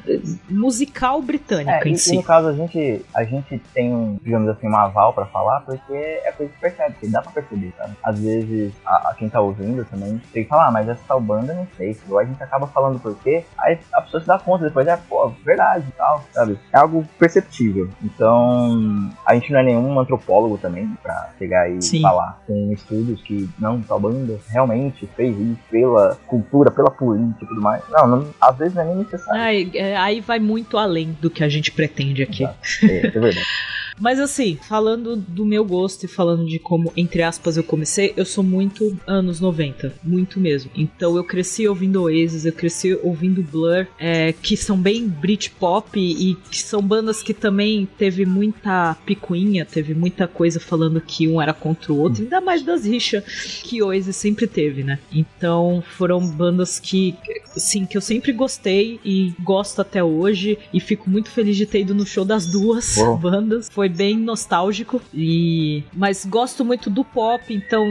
musical 0.50 1.22
britânica 1.22 1.88
é, 1.88 1.90
em 1.90 1.94
e, 1.94 1.98
si. 1.98 2.14
E 2.14 2.18
no 2.18 2.24
caso, 2.24 2.48
a 2.48 2.54
gente, 2.54 3.06
a 3.14 3.24
gente 3.24 3.62
tem, 3.74 4.20
digamos 4.24 4.50
assim, 4.50 4.68
um 4.68 4.76
aval 4.76 5.14
para 5.14 5.26
falar, 5.26 5.62
porque 5.62 5.94
é 5.94 6.32
coisa 6.32 6.52
que 6.52 6.60
percebe, 6.60 6.96
que 7.00 7.08
dá 7.08 7.22
pra 7.22 7.32
perceber, 7.32 7.74
sabe? 7.78 7.94
Às 8.04 8.20
vezes, 8.20 8.74
a, 8.86 9.10
a 9.10 9.16
quem 9.16 9.30
tá 9.30 9.40
ouvindo 9.40 9.86
também 9.86 10.22
tem 10.34 10.44
que 10.44 10.50
falar, 10.50 10.68
ah, 10.68 10.72
mas 10.72 10.88
essa 10.88 11.02
tal 11.08 11.22
banda 11.22 11.54
não 11.54 11.68
sei. 11.78 11.98
Ou 12.10 12.20
a 12.20 12.26
gente 12.26 12.42
acaba 12.42 12.68
falando 12.68 13.00
por 13.00 13.16
quê, 13.18 13.44
aí 13.58 13.78
a 13.94 14.02
pessoa 14.02 14.22
se 14.22 14.28
dá 14.28 14.40
conta 14.40 14.66
depois, 14.66 14.88
é, 14.88 14.98
pô, 14.98 15.30
verdade 15.44 15.86
e 15.88 15.92
tal, 15.92 16.24
sabe? 16.32 16.58
É 16.72 16.78
algo 16.78 17.06
perceptível. 17.18 17.90
Então, 18.04 19.10
a 19.26 19.34
gente 19.34 19.52
não 19.52 19.60
é 19.60 19.64
nenhum 19.64 20.00
antropólogo 20.00 20.58
também 20.58 20.88
pra 21.02 21.30
chegar 21.38 21.70
e 21.70 21.82
Sim. 21.82 22.02
falar 22.02 22.42
com 22.48 22.72
estudos 22.72 23.22
que 23.22 23.50
não, 23.60 23.82
tal 23.82 24.00
banda 24.00 24.40
realmente 24.50 25.08
fez 25.16 25.38
isso 25.38 25.62
pela 25.92 26.16
cultura, 26.28 26.72
pela 26.72 26.90
política 26.90 27.44
e 27.44 27.48
tudo 27.48 27.62
mais. 27.62 27.84
Não, 27.90 28.08
não 28.08 28.34
às 28.40 28.58
vezes 28.58 28.74
não 28.74 28.84
é 28.84 28.86
nem 28.86 28.96
necessário. 28.98 29.42
Aí, 29.42 29.72
é, 29.74 29.98
aí 29.98 30.22
vai 30.22 30.40
muito 30.40 30.78
além 30.78 31.18
do 31.22 31.30
que 31.30 31.44
a 31.44 31.50
gente 31.50 31.72
pretende 31.72 32.24
aqui. 32.24 32.46
É, 32.46 33.08
é 33.08 33.10
verdade. 33.10 33.42
Mas 34.02 34.20
assim, 34.20 34.58
falando 34.68 35.16
do 35.16 35.46
meu 35.46 35.64
gosto 35.64 36.06
e 36.06 36.08
falando 36.08 36.48
de 36.48 36.58
como, 36.58 36.92
entre 36.98 37.22
aspas, 37.22 37.56
eu 37.56 37.64
comecei, 37.64 38.14
eu 38.18 38.26
sou 38.26 38.44
muito 38.44 38.98
anos 39.06 39.40
90. 39.40 39.94
Muito 40.04 40.40
mesmo. 40.40 40.72
Então 40.76 41.16
eu 41.16 41.24
cresci 41.24 41.68
ouvindo 41.68 42.02
Oasis, 42.02 42.44
eu 42.44 42.52
cresci 42.52 42.98
ouvindo 43.04 43.44
Blur, 43.44 43.86
é, 44.00 44.34
que 44.34 44.58
são 44.58 44.76
bem 44.76 45.08
Britpop 45.08 46.00
e 46.00 46.36
que 46.50 46.60
são 46.64 46.82
bandas 46.82 47.22
que 47.22 47.32
também 47.32 47.88
teve 47.98 48.26
muita 48.26 48.98
picuinha, 49.06 49.66
teve 49.66 49.94
muita 49.94 50.28
coisa 50.28 50.60
falando 50.60 51.00
que 51.00 51.28
um 51.28 51.40
era 51.40 51.54
contra 51.54 51.94
o 51.94 52.00
outro, 52.00 52.24
ainda 52.24 52.42
mais 52.42 52.64
das 52.64 52.84
rixas 52.84 53.24
que 53.64 53.84
Oasis 53.84 54.16
sempre 54.16 54.48
teve, 54.48 54.84
né? 54.84 54.98
Então 55.12 55.84
foram 55.96 56.26
bandas 56.26 56.80
que, 56.80 57.16
sim, 57.56 57.86
que 57.86 57.96
eu 57.96 58.02
sempre 58.02 58.32
gostei 58.32 59.00
e 59.06 59.32
gosto 59.44 59.80
até 59.80 60.04
hoje 60.04 60.58
e 60.74 60.80
fico 60.80 61.08
muito 61.08 61.30
feliz 61.30 61.56
de 61.56 61.68
ter 61.68 61.82
ido 61.82 61.94
no 61.94 62.06
show 62.06 62.26
das 62.26 62.48
duas 62.48 62.96
bandas. 63.22 63.70
Foi 63.72 63.91
bem 63.92 64.18
nostálgico. 64.18 65.02
E 65.14 65.84
mas 65.94 66.26
gosto 66.26 66.64
muito 66.64 66.90
do 66.90 67.04
pop, 67.04 67.54
então 67.54 67.86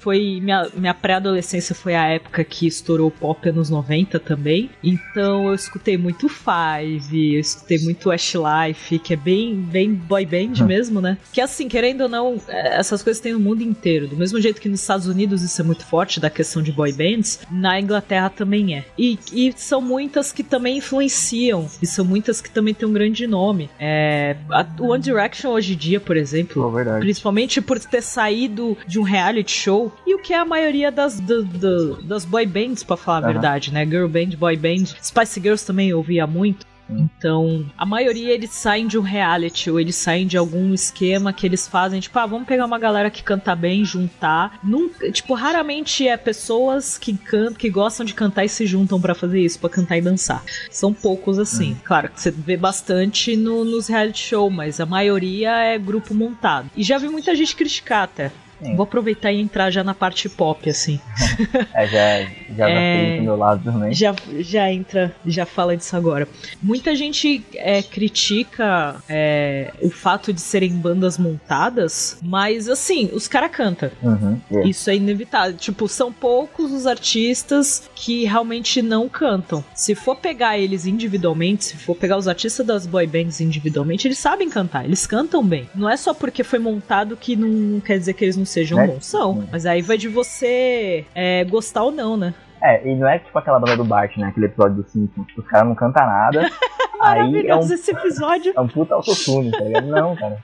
foi 0.00 0.40
minha, 0.40 0.68
minha 0.74 0.94
pré-adolescência 0.94 1.74
foi 1.74 1.94
a 1.94 2.06
época 2.06 2.44
que 2.44 2.66
estourou 2.66 3.08
o 3.08 3.10
pop 3.10 3.48
anos 3.48 3.70
90 3.70 4.18
também. 4.20 4.70
Então 4.82 5.48
eu 5.48 5.54
escutei 5.54 5.96
muito 5.96 6.28
Five, 6.28 7.34
eu 7.34 7.40
escutei 7.40 7.78
muito 7.78 8.08
Westlife, 8.08 8.98
que 8.98 9.14
é 9.14 9.16
bem 9.16 9.56
bem 9.56 9.94
boy 9.94 10.24
band 10.24 10.62
hum. 10.62 10.66
mesmo, 10.66 11.00
né? 11.00 11.18
Que 11.32 11.40
assim, 11.40 11.68
querendo 11.68 12.02
ou 12.02 12.08
não, 12.08 12.40
é, 12.48 12.78
essas 12.78 13.02
coisas 13.02 13.20
tem 13.20 13.32
no 13.32 13.40
mundo 13.40 13.62
inteiro. 13.62 14.06
Do 14.06 14.16
mesmo 14.16 14.40
jeito 14.40 14.60
que 14.60 14.68
nos 14.68 14.80
Estados 14.80 15.06
Unidos 15.06 15.42
isso 15.42 15.60
é 15.60 15.64
muito 15.64 15.84
forte 15.84 16.20
da 16.20 16.30
questão 16.30 16.62
de 16.62 16.72
boy 16.72 16.92
bands, 16.92 17.40
na 17.50 17.80
Inglaterra 17.80 18.30
também 18.30 18.74
é. 18.74 18.84
E, 18.96 19.18
e 19.32 19.52
são 19.56 19.80
muitas 19.80 20.32
que 20.32 20.42
também 20.42 20.78
influenciam, 20.78 21.68
e 21.80 21.86
são 21.86 22.04
muitas 22.04 22.40
que 22.40 22.50
também 22.50 22.74
têm 22.74 22.88
um 22.88 22.92
grande 22.92 23.26
nome. 23.26 23.70
É, 23.78 24.36
a 24.50 24.66
One 24.80 25.02
Direction 25.02 25.37
Action 25.38 25.52
hoje 25.52 25.74
em 25.74 25.76
dia, 25.76 26.00
por 26.00 26.16
exemplo. 26.16 26.66
Oh, 26.66 26.98
principalmente 26.98 27.60
por 27.60 27.78
ter 27.78 28.02
saído 28.02 28.76
de 28.86 28.98
um 28.98 29.02
reality 29.02 29.52
show. 29.52 29.92
E 30.06 30.14
o 30.14 30.18
que 30.18 30.32
é 30.32 30.38
a 30.38 30.44
maioria 30.44 30.90
das, 30.90 31.20
do, 31.20 31.44
do, 31.44 32.02
das 32.02 32.24
boy 32.24 32.44
bands, 32.44 32.82
pra 32.82 32.96
falar 32.96 33.18
a 33.18 33.32
verdade, 33.32 33.72
né? 33.72 33.86
Girl 33.86 34.08
band, 34.08 34.36
boy 34.36 34.56
band. 34.56 34.86
Spice 35.02 35.40
Girls 35.40 35.64
também 35.64 35.90
eu 35.90 35.98
ouvia 35.98 36.26
muito. 36.26 36.66
Então, 36.90 37.66
a 37.76 37.84
maioria 37.84 38.32
eles 38.32 38.50
saem 38.50 38.86
de 38.86 38.98
um 38.98 39.02
reality 39.02 39.70
ou 39.70 39.78
eles 39.78 39.96
saem 39.96 40.26
de 40.26 40.36
algum 40.36 40.72
esquema 40.72 41.32
que 41.32 41.46
eles 41.46 41.68
fazem, 41.68 42.00
tipo, 42.00 42.18
ah, 42.18 42.26
vamos 42.26 42.46
pegar 42.46 42.66
uma 42.66 42.78
galera 42.78 43.10
que 43.10 43.22
canta 43.22 43.54
bem, 43.54 43.84
juntar. 43.84 44.58
Nunca, 44.62 45.10
tipo, 45.10 45.34
raramente 45.34 46.06
é 46.06 46.16
pessoas 46.16 46.98
que 46.98 47.16
cantam, 47.16 47.54
que 47.54 47.70
gostam 47.70 48.04
de 48.04 48.14
cantar 48.14 48.44
e 48.44 48.48
se 48.48 48.66
juntam 48.66 49.00
para 49.00 49.14
fazer 49.14 49.40
isso, 49.40 49.58
para 49.58 49.70
cantar 49.70 49.98
e 49.98 50.02
dançar. 50.02 50.42
São 50.70 50.92
poucos 50.92 51.38
assim. 51.38 51.72
Hum. 51.72 51.76
Claro 51.84 52.08
que 52.08 52.20
você 52.20 52.30
vê 52.30 52.56
bastante 52.56 53.36
no, 53.36 53.64
nos 53.64 53.88
reality 53.88 54.20
show, 54.20 54.50
mas 54.50 54.80
a 54.80 54.86
maioria 54.86 55.50
é 55.58 55.78
grupo 55.78 56.14
montado. 56.14 56.70
E 56.76 56.82
já 56.82 56.98
vi 56.98 57.08
muita 57.08 57.34
gente 57.34 57.54
criticar 57.54 58.04
até. 58.04 58.32
Sim. 58.62 58.74
Vou 58.74 58.84
aproveitar 58.84 59.32
e 59.32 59.40
entrar 59.40 59.70
já 59.70 59.84
na 59.84 59.94
parte 59.94 60.28
pop, 60.28 60.68
assim. 60.68 61.00
é, 61.74 61.86
já, 61.86 62.30
já 62.56 62.68
é, 62.68 63.16
do 63.16 63.22
meu 63.22 63.36
lado 63.36 63.62
também. 63.64 63.92
Já, 63.92 64.14
já 64.38 64.70
entra, 64.72 65.14
já 65.24 65.46
fala 65.46 65.76
disso 65.76 65.96
agora. 65.96 66.26
Muita 66.62 66.94
gente 66.94 67.44
é, 67.54 67.82
critica 67.82 68.96
é, 69.08 69.72
o 69.80 69.90
fato 69.90 70.32
de 70.32 70.40
serem 70.40 70.72
bandas 70.72 71.18
montadas, 71.18 72.18
mas 72.22 72.68
assim, 72.68 73.10
os 73.12 73.28
caras 73.28 73.50
cantam. 73.50 73.90
Uhum, 74.02 74.40
yeah. 74.50 74.68
Isso 74.68 74.90
é 74.90 74.96
inevitável. 74.96 75.56
Tipo, 75.56 75.88
são 75.88 76.12
poucos 76.12 76.72
os 76.72 76.86
artistas 76.86 77.88
que 77.94 78.24
realmente 78.24 78.82
não 78.82 79.08
cantam. 79.08 79.64
Se 79.74 79.94
for 79.94 80.16
pegar 80.16 80.58
eles 80.58 80.86
individualmente, 80.86 81.64
se 81.64 81.76
for 81.76 81.94
pegar 81.94 82.16
os 82.16 82.26
artistas 82.26 82.66
das 82.66 82.86
boy 82.86 83.06
bands 83.06 83.40
individualmente, 83.40 84.08
eles 84.08 84.18
sabem 84.18 84.48
cantar, 84.50 84.84
eles 84.84 85.06
cantam 85.06 85.44
bem. 85.44 85.68
Não 85.74 85.88
é 85.88 85.96
só 85.96 86.12
porque 86.12 86.42
foi 86.42 86.58
montado 86.58 87.16
que 87.16 87.36
não 87.36 87.80
quer 87.80 87.98
dizer 87.98 88.14
que 88.14 88.24
eles 88.24 88.36
não 88.36 88.44
sejam 88.48 88.78
né? 88.78 88.86
bons. 88.86 89.06
São. 89.06 89.46
Mas 89.50 89.66
aí 89.66 89.82
vai 89.82 89.96
de 89.96 90.08
você 90.08 91.04
é, 91.14 91.44
gostar 91.44 91.84
ou 91.84 91.92
não, 91.92 92.16
né? 92.16 92.34
É, 92.62 92.88
e 92.88 92.94
não 92.94 93.08
é 93.08 93.18
tipo 93.18 93.38
aquela 93.38 93.60
banda 93.60 93.76
do 93.76 93.84
Bart, 93.84 94.16
né? 94.16 94.26
Aquele 94.28 94.46
episódio 94.46 94.82
do 94.82 94.88
Simpsons, 94.88 95.26
que 95.32 95.40
os 95.40 95.46
caras 95.46 95.68
não 95.68 95.74
cantam 95.74 96.04
nada. 96.04 96.50
aí 97.00 97.46
é 97.46 97.54
um, 97.54 97.60
esse 97.60 97.90
episódio. 97.92 98.52
É 98.56 98.60
um 98.60 98.66
puta 98.66 98.94
autotune, 98.94 99.50
tá 99.52 99.60
ligado? 99.60 99.86
Não, 99.86 100.16
cara. 100.16 100.38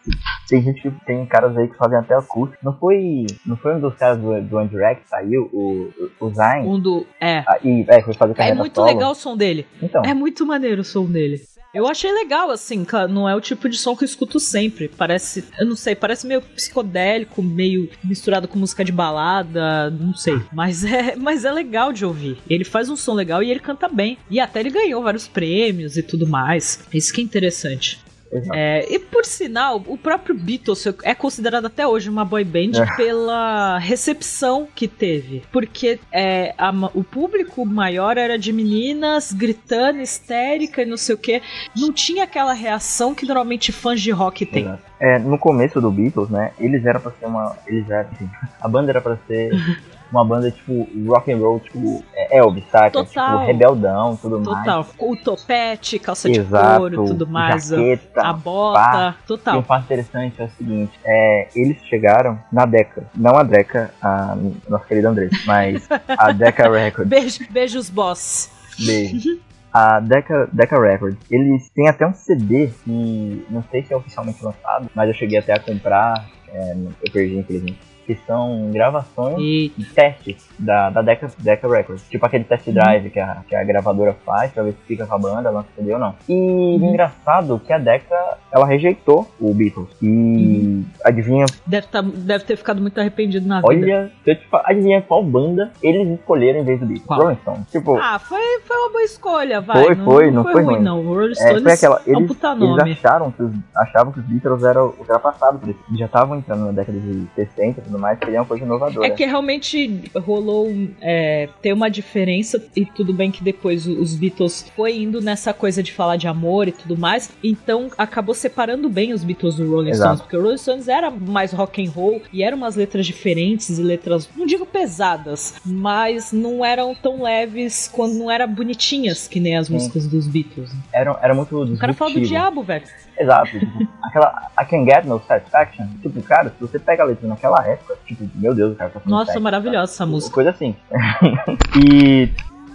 Tem 0.48 0.62
gente 0.62 0.80
que 0.80 0.90
tem 1.04 1.26
caras 1.26 1.56
aí 1.56 1.66
que 1.68 1.76
fazem 1.76 1.98
até 1.98 2.14
acústico. 2.14 2.64
Não 2.64 2.76
foi, 2.76 3.26
não 3.44 3.56
foi 3.56 3.74
um 3.74 3.80
dos 3.80 3.94
caras 3.94 4.18
do, 4.18 4.40
do 4.42 4.56
One 4.56 4.68
Direct 4.68 5.02
que 5.02 5.08
saiu, 5.08 5.50
o, 5.52 5.90
o 6.20 6.30
Zayn? 6.32 6.66
Um 6.66 6.78
do. 6.78 7.06
É. 7.20 7.38
Ah, 7.38 7.58
e, 7.64 7.84
é, 7.88 8.02
foi 8.02 8.14
fazer 8.14 8.32
É 8.32 8.36
carreira 8.36 8.58
muito 8.58 8.76
solo. 8.76 8.86
legal 8.86 9.10
o 9.10 9.14
som 9.14 9.36
dele. 9.36 9.66
Então, 9.82 10.02
É 10.04 10.14
muito 10.14 10.46
maneiro 10.46 10.82
o 10.82 10.84
som 10.84 11.06
dele. 11.06 11.40
Eu 11.74 11.88
achei 11.88 12.12
legal, 12.12 12.50
assim, 12.50 12.86
não 13.10 13.28
é 13.28 13.34
o 13.34 13.40
tipo 13.40 13.68
de 13.68 13.76
som 13.76 13.96
que 13.96 14.04
eu 14.04 14.06
escuto 14.06 14.38
sempre. 14.38 14.88
Parece, 14.88 15.44
eu 15.58 15.66
não 15.66 15.74
sei, 15.74 15.96
parece 15.96 16.24
meio 16.24 16.40
psicodélico, 16.40 17.42
meio 17.42 17.90
misturado 18.02 18.46
com 18.46 18.58
música 18.58 18.84
de 18.84 18.92
balada, 18.92 19.90
não 19.90 20.14
sei. 20.14 20.40
Mas 20.52 20.84
é, 20.84 21.16
mas 21.18 21.44
é 21.44 21.50
legal 21.50 21.92
de 21.92 22.04
ouvir. 22.04 22.38
Ele 22.48 22.64
faz 22.64 22.88
um 22.88 22.96
som 22.96 23.14
legal 23.14 23.42
e 23.42 23.50
ele 23.50 23.58
canta 23.58 23.88
bem. 23.88 24.16
E 24.30 24.38
até 24.38 24.60
ele 24.60 24.70
ganhou 24.70 25.02
vários 25.02 25.26
prêmios 25.26 25.96
e 25.96 26.02
tudo 26.02 26.28
mais. 26.28 26.78
Isso 26.92 27.12
que 27.12 27.20
é 27.20 27.24
interessante. 27.24 28.03
É, 28.52 28.86
e 28.92 28.98
por 28.98 29.24
sinal, 29.24 29.82
o 29.86 29.96
próprio 29.96 30.34
Beatles 30.34 30.84
é 31.02 31.14
considerado 31.14 31.66
até 31.66 31.86
hoje 31.86 32.08
uma 32.10 32.24
boy 32.24 32.44
band 32.44 32.72
É. 32.82 32.96
pela 32.96 33.78
recepção 33.78 34.66
que 34.74 34.88
teve. 34.88 35.42
Porque 35.52 35.98
é, 36.12 36.54
a 36.58 36.72
o 36.94 37.02
público 37.04 37.64
maior 37.64 38.18
era 38.18 38.38
de 38.38 38.52
meninas 38.52 39.32
gritando, 39.32 40.00
histérica 40.00 40.82
e 40.82 40.86
não 40.86 40.96
sei 40.96 41.14
o 41.14 41.18
que. 41.18 41.40
Não 41.76 41.92
tinha 41.92 42.24
aquela 42.24 42.52
reação 42.52 43.14
que 43.14 43.24
normalmente 43.24 43.70
fãs 43.72 44.00
de 44.00 44.10
rock 44.10 44.44
têm. 44.44 44.64
Exato. 44.64 44.82
É, 45.00 45.18
no 45.18 45.38
começo 45.38 45.80
do 45.80 45.90
Beatles, 45.90 46.28
né, 46.30 46.52
eles 46.58 46.84
eram 46.84 47.00
pra 47.00 47.12
ser 47.12 47.26
uma. 47.26 47.56
Eles 47.66 47.88
eram, 47.90 48.08
assim, 48.10 48.28
a 48.60 48.68
banda 48.68 48.90
era 48.90 49.00
pra 49.00 49.16
ser 49.26 49.50
uma 50.14 50.24
banda 50.24 50.50
tipo 50.50 50.86
rock 51.06 51.32
and 51.32 51.38
roll, 51.38 51.58
tipo 51.60 52.04
é, 52.14 52.38
Elvis, 52.38 52.64
saca? 52.70 52.90
Total. 52.90 53.38
Tipo, 53.38 53.46
rebeldão, 53.46 54.16
tudo 54.16 54.40
mais. 54.40 54.64
Total. 54.64 54.86
O 54.98 55.16
topete, 55.16 55.98
calça 55.98 56.30
de 56.30 56.38
Exato, 56.40 56.78
couro, 56.78 57.04
tudo 57.06 57.26
mais. 57.26 57.72
a- 57.72 57.76
jaqueta, 57.76 58.22
a 58.22 58.32
bota, 58.32 58.80
pá. 58.80 59.16
E 59.18 59.22
um 59.22 59.26
total. 59.26 59.62
fato 59.64 59.84
interessante 59.84 60.40
é 60.40 60.44
o 60.44 60.50
seguinte, 60.50 60.92
é, 61.04 61.48
eles 61.56 61.82
chegaram 61.84 62.38
na 62.52 62.64
Deca, 62.64 63.04
não 63.14 63.36
a 63.36 63.42
Deca, 63.42 63.92
a 64.00 64.36
nossa 64.68 64.84
querida 64.86 65.08
Andressa, 65.10 65.36
mas 65.46 65.88
a 66.08 66.30
Deca 66.32 66.70
Records, 66.70 67.08
Beijo, 67.08 67.40
beijos, 67.50 67.90
boss. 67.90 68.50
beijo. 68.78 69.40
A 69.76 69.98
Deca, 69.98 70.48
Deca 70.52 70.80
Records, 70.80 71.18
eles 71.28 71.68
têm 71.70 71.88
até 71.88 72.06
um 72.06 72.14
CD 72.14 72.68
que 72.84 73.44
não 73.50 73.60
sei 73.72 73.82
se 73.82 73.92
é 73.92 73.96
oficialmente 73.96 74.40
lançado, 74.44 74.88
mas 74.94 75.08
eu 75.08 75.14
cheguei 75.16 75.36
até 75.36 75.52
a 75.52 75.58
comprar, 75.58 76.14
é, 76.46 76.76
eu 77.02 77.10
perdi 77.12 77.36
infelizmente, 77.38 77.80
que 78.06 78.14
são 78.26 78.70
gravações 78.72 79.36
E 79.38 79.72
de 79.76 79.84
testes 79.86 80.48
da, 80.58 80.90
da 80.90 81.02
Deca, 81.02 81.28
Deca 81.38 81.68
Records. 81.68 82.06
Tipo 82.08 82.26
aquele 82.26 82.44
test 82.44 82.68
drive 82.70 83.10
que, 83.10 83.18
a, 83.20 83.38
que 83.48 83.54
a 83.56 83.64
gravadora 83.64 84.14
faz 84.24 84.52
pra 84.52 84.62
ver 84.62 84.72
se 84.72 84.78
fica 84.86 85.06
com 85.06 85.14
a 85.14 85.18
banda, 85.18 85.50
lança 85.50 85.68
CD 85.76 85.92
ou 85.92 85.98
não. 85.98 86.14
E 86.28 86.34
Uhum. 86.34 86.90
engraçado 86.90 87.60
que 87.64 87.72
a 87.72 87.78
Deca, 87.78 88.36
ela 88.52 88.66
rejeitou 88.66 89.28
o 89.40 89.52
Beatles. 89.54 89.88
E 90.02 90.06
Uhum. 90.08 90.84
adivinha, 91.04 91.46
deve, 91.66 91.86
tá- 91.88 92.02
deve 92.02 92.44
ter 92.44 92.56
ficado 92.56 92.80
muito 92.80 92.98
arrependido 93.00 93.46
na 93.46 93.56
vida. 93.60 93.68
olha, 93.68 94.12
te 94.24 94.36
fa- 94.48 94.62
adivinha 94.66 95.00
qual 95.02 95.22
banda 95.22 95.70
eles 95.82 96.08
escolheram 96.18 96.60
em 96.60 96.64
vez 96.64 96.80
do 96.80 96.86
Beatles? 96.86 97.06
Qual? 97.06 97.20
Rolling 97.20 97.36
Stones. 97.42 97.70
Tipo, 97.70 97.96
Ah, 97.96 98.18
foi, 98.18 98.40
foi 98.64 98.76
uma 98.76 98.90
boa 98.90 99.02
escolha, 99.02 99.60
vai. 99.60 99.84
Foi, 99.84 99.94
foi, 99.96 100.30
não 100.30 100.42
foi 100.44 100.62
ruim, 100.62 100.74
ruim. 100.74 100.82
não. 100.84 101.00
O 101.00 101.14
Rolling 101.14 101.32
é, 101.32 101.34
Stones 101.34 101.62
foi 101.62 101.72
aquela, 101.72 102.02
é 102.06 102.10
um 102.12 102.16
eles, 102.18 102.28
puta 102.28 102.48
eles 102.52 102.60
nome. 102.60 102.92
acharam 102.92 103.30
que 103.30 103.42
achavam 103.76 104.12
que 104.12 104.20
os 104.20 104.26
Beatles 104.26 104.62
eram 104.64 104.86
ultrapassados. 104.98 105.62
Eles 105.62 105.76
já 105.98 106.06
estavam 106.06 106.36
entrando 106.38 106.66
na 106.66 106.72
década 106.72 106.98
de 106.98 107.26
60 107.34 107.80
e 107.80 107.82
tudo 107.94 107.98
mais, 108.00 108.18
queriam 108.18 108.42
uma 108.42 108.46
coisa 108.46 108.64
inovadora. 108.64 109.06
É 109.06 109.10
que 109.10 109.24
realmente 109.24 110.10
rolou 110.16 110.72
é, 111.00 111.48
ter 111.62 111.72
uma 111.72 111.88
diferença, 111.88 112.62
e 112.74 112.84
tudo 112.84 113.14
bem 113.14 113.30
que 113.30 113.42
depois 113.42 113.86
os 113.86 114.14
Beatles 114.14 114.70
foi 114.74 114.98
indo 114.98 115.20
nessa 115.20 115.54
coisa 115.54 115.82
de 115.82 115.92
falar 115.92 116.16
de 116.16 116.26
amor 116.26 116.68
e 116.68 116.72
tudo 116.72 116.96
mais, 116.96 117.30
então 117.42 117.90
acabou 117.96 118.34
separando 118.34 118.88
bem 118.88 119.12
os 119.12 119.22
Beatles 119.22 119.56
do 119.56 119.70
Rolling 119.70 119.90
Exato. 119.90 120.16
Stones, 120.16 120.20
porque 120.22 120.36
o 120.36 120.42
Rolling 120.42 120.58
Stones 120.58 120.88
era 120.88 121.10
mais 121.10 121.52
rock 121.52 121.84
and 121.84 121.90
roll 121.90 122.20
e 122.32 122.42
eram 122.42 122.56
umas 122.56 122.74
letras 122.74 123.06
diferentes 123.06 123.78
e 123.78 123.82
letras, 123.82 124.28
não 124.36 124.46
digo 124.46 124.66
pesadas, 124.66 125.54
mas 125.64 126.32
não 126.32 126.64
eram 126.64 126.94
tão 126.94 127.22
leves 127.22 127.88
quando 127.92 128.14
não 128.14 128.30
eram 128.30 128.48
bonitinhas 128.48 129.28
que 129.28 129.38
nem 129.38 129.56
as 129.56 129.68
Sim. 129.68 129.74
músicas 129.74 130.06
dos 130.06 130.26
Beatles. 130.26 130.70
Era, 130.92 131.18
era 131.22 131.34
muito 131.34 131.56
O 131.62 131.78
cara 131.78 131.92
fala 131.92 132.12
do 132.12 132.20
diabo, 132.20 132.62
velho. 132.62 132.84
Exato. 133.18 133.58
tipo, 133.58 133.88
aquela 134.02 134.48
I 134.60 134.64
Can 134.64 134.84
Get 134.84 135.04
No 135.04 135.20
Satisfaction. 135.26 135.86
Tipo, 136.02 136.22
cara, 136.22 136.50
se 136.50 136.60
você 136.60 136.78
pega 136.78 137.02
a 137.02 137.06
letra 137.06 137.28
naquela 137.28 137.66
época, 137.66 137.96
tipo, 138.06 138.28
meu 138.34 138.54
Deus, 138.54 138.72
o 138.72 138.76
cara 138.76 138.90
tá 138.90 139.00
Nossa, 139.04 139.26
sexo, 139.32 139.42
maravilhosa 139.42 139.84
essa 139.92 139.94
sabe? 139.98 140.10
música. 140.12 140.34
Coisa 140.34 140.50
assim. 140.50 140.74
e, 141.84 142.30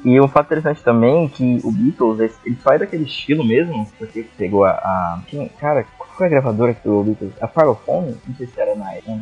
e 0.06 0.20
um 0.22 0.28
fato 0.28 0.48
interessante 0.48 0.82
também 0.84 1.26
é 1.26 1.30
que 1.30 1.60
o 1.64 1.72
Beatles, 1.72 2.40
ele 2.46 2.58
sai 2.64 2.80
daquele 2.80 3.04
estilo 3.04 3.44
mesmo, 3.46 3.88
porque 3.98 4.24
pegou 4.38 4.66
a. 4.66 4.72
a 4.72 5.20
quem- 5.28 5.50
cara, 5.60 5.86
qual 5.98 6.10
foi 6.12 6.28
a 6.28 6.30
gravadora 6.30 6.74
que 6.74 6.82
pegou 6.82 7.02
o 7.02 7.04
Beatles? 7.04 7.34
A 7.42 7.48
Parlophone? 7.48 8.16
Não 8.28 8.36
sei 8.36 8.48
se 8.48 8.60
era 8.60 8.76
na 8.76 8.94
época. 8.94 9.20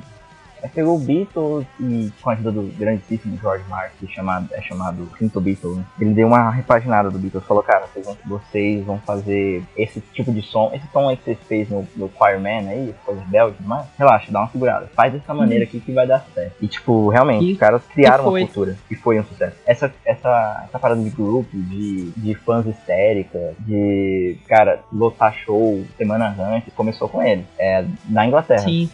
Aí 0.63 0.69
pegou 0.69 0.95
o 0.95 0.99
Beatles 0.99 1.65
e 1.79 2.11
com 2.21 2.29
a 2.29 2.33
ajuda 2.33 2.51
do 2.51 2.63
grandíssimo 2.77 3.37
George 3.37 3.63
Martin, 3.69 4.07
chamado, 4.07 4.49
é 4.53 4.61
chamado 4.61 5.09
Quinto 5.17 5.39
Beatles, 5.39 5.77
né? 5.77 5.83
ele 5.99 6.13
deu 6.13 6.27
uma 6.27 6.49
repaginada 6.49 7.09
do 7.09 7.19
Beatles, 7.19 7.43
falou, 7.45 7.63
cara, 7.63 7.85
vocês 7.87 8.05
vão, 8.05 8.17
vocês 8.25 8.85
vão 8.85 8.99
fazer 8.99 9.63
esse 9.75 10.01
tipo 10.13 10.31
de 10.31 10.41
som, 10.41 10.71
esse 10.73 10.85
som 10.91 11.09
aí 11.09 11.17
que 11.17 11.23
vocês 11.23 11.37
fez 11.47 11.69
no, 11.69 11.87
no 11.95 12.09
Choirman 12.17 12.67
aí, 12.69 12.95
coisa 13.05 13.21
rebelde 13.21 13.57
tudo 13.57 13.67
mais, 13.69 13.85
relaxa, 13.97 14.31
dá 14.31 14.39
uma 14.39 14.49
segurada, 14.49 14.87
faz 14.95 15.13
dessa 15.13 15.33
maneira 15.33 15.63
aqui 15.63 15.79
que 15.79 15.91
vai 15.91 16.07
dar 16.07 16.25
certo. 16.33 16.55
E 16.61 16.67
tipo, 16.67 17.09
realmente, 17.09 17.45
E- 17.45 17.53
os 17.53 17.59
caras 17.59 17.81
criaram 17.93 18.23
uma 18.23 18.31
cultura 18.45 18.77
e 18.89 18.95
foi 18.95 19.19
um 19.19 19.23
sucesso. 19.23 19.55
Essa, 19.65 19.93
essa, 20.05 20.63
essa 20.67 20.79
parada 20.79 21.01
de 21.01 21.09
grupo, 21.09 21.49
de, 21.53 22.11
de 22.11 22.35
fãs 22.35 22.65
histéricas, 22.65 23.55
de, 23.59 24.37
cara, 24.47 24.79
lotar 24.91 25.33
show 25.33 25.83
semana 25.97 26.35
antes, 26.39 26.73
começou 26.73 27.07
com 27.07 27.21
eles, 27.21 27.45
é, 27.57 27.85
na 28.09 28.25
Inglaterra. 28.25 28.59
Sim. 28.61 28.89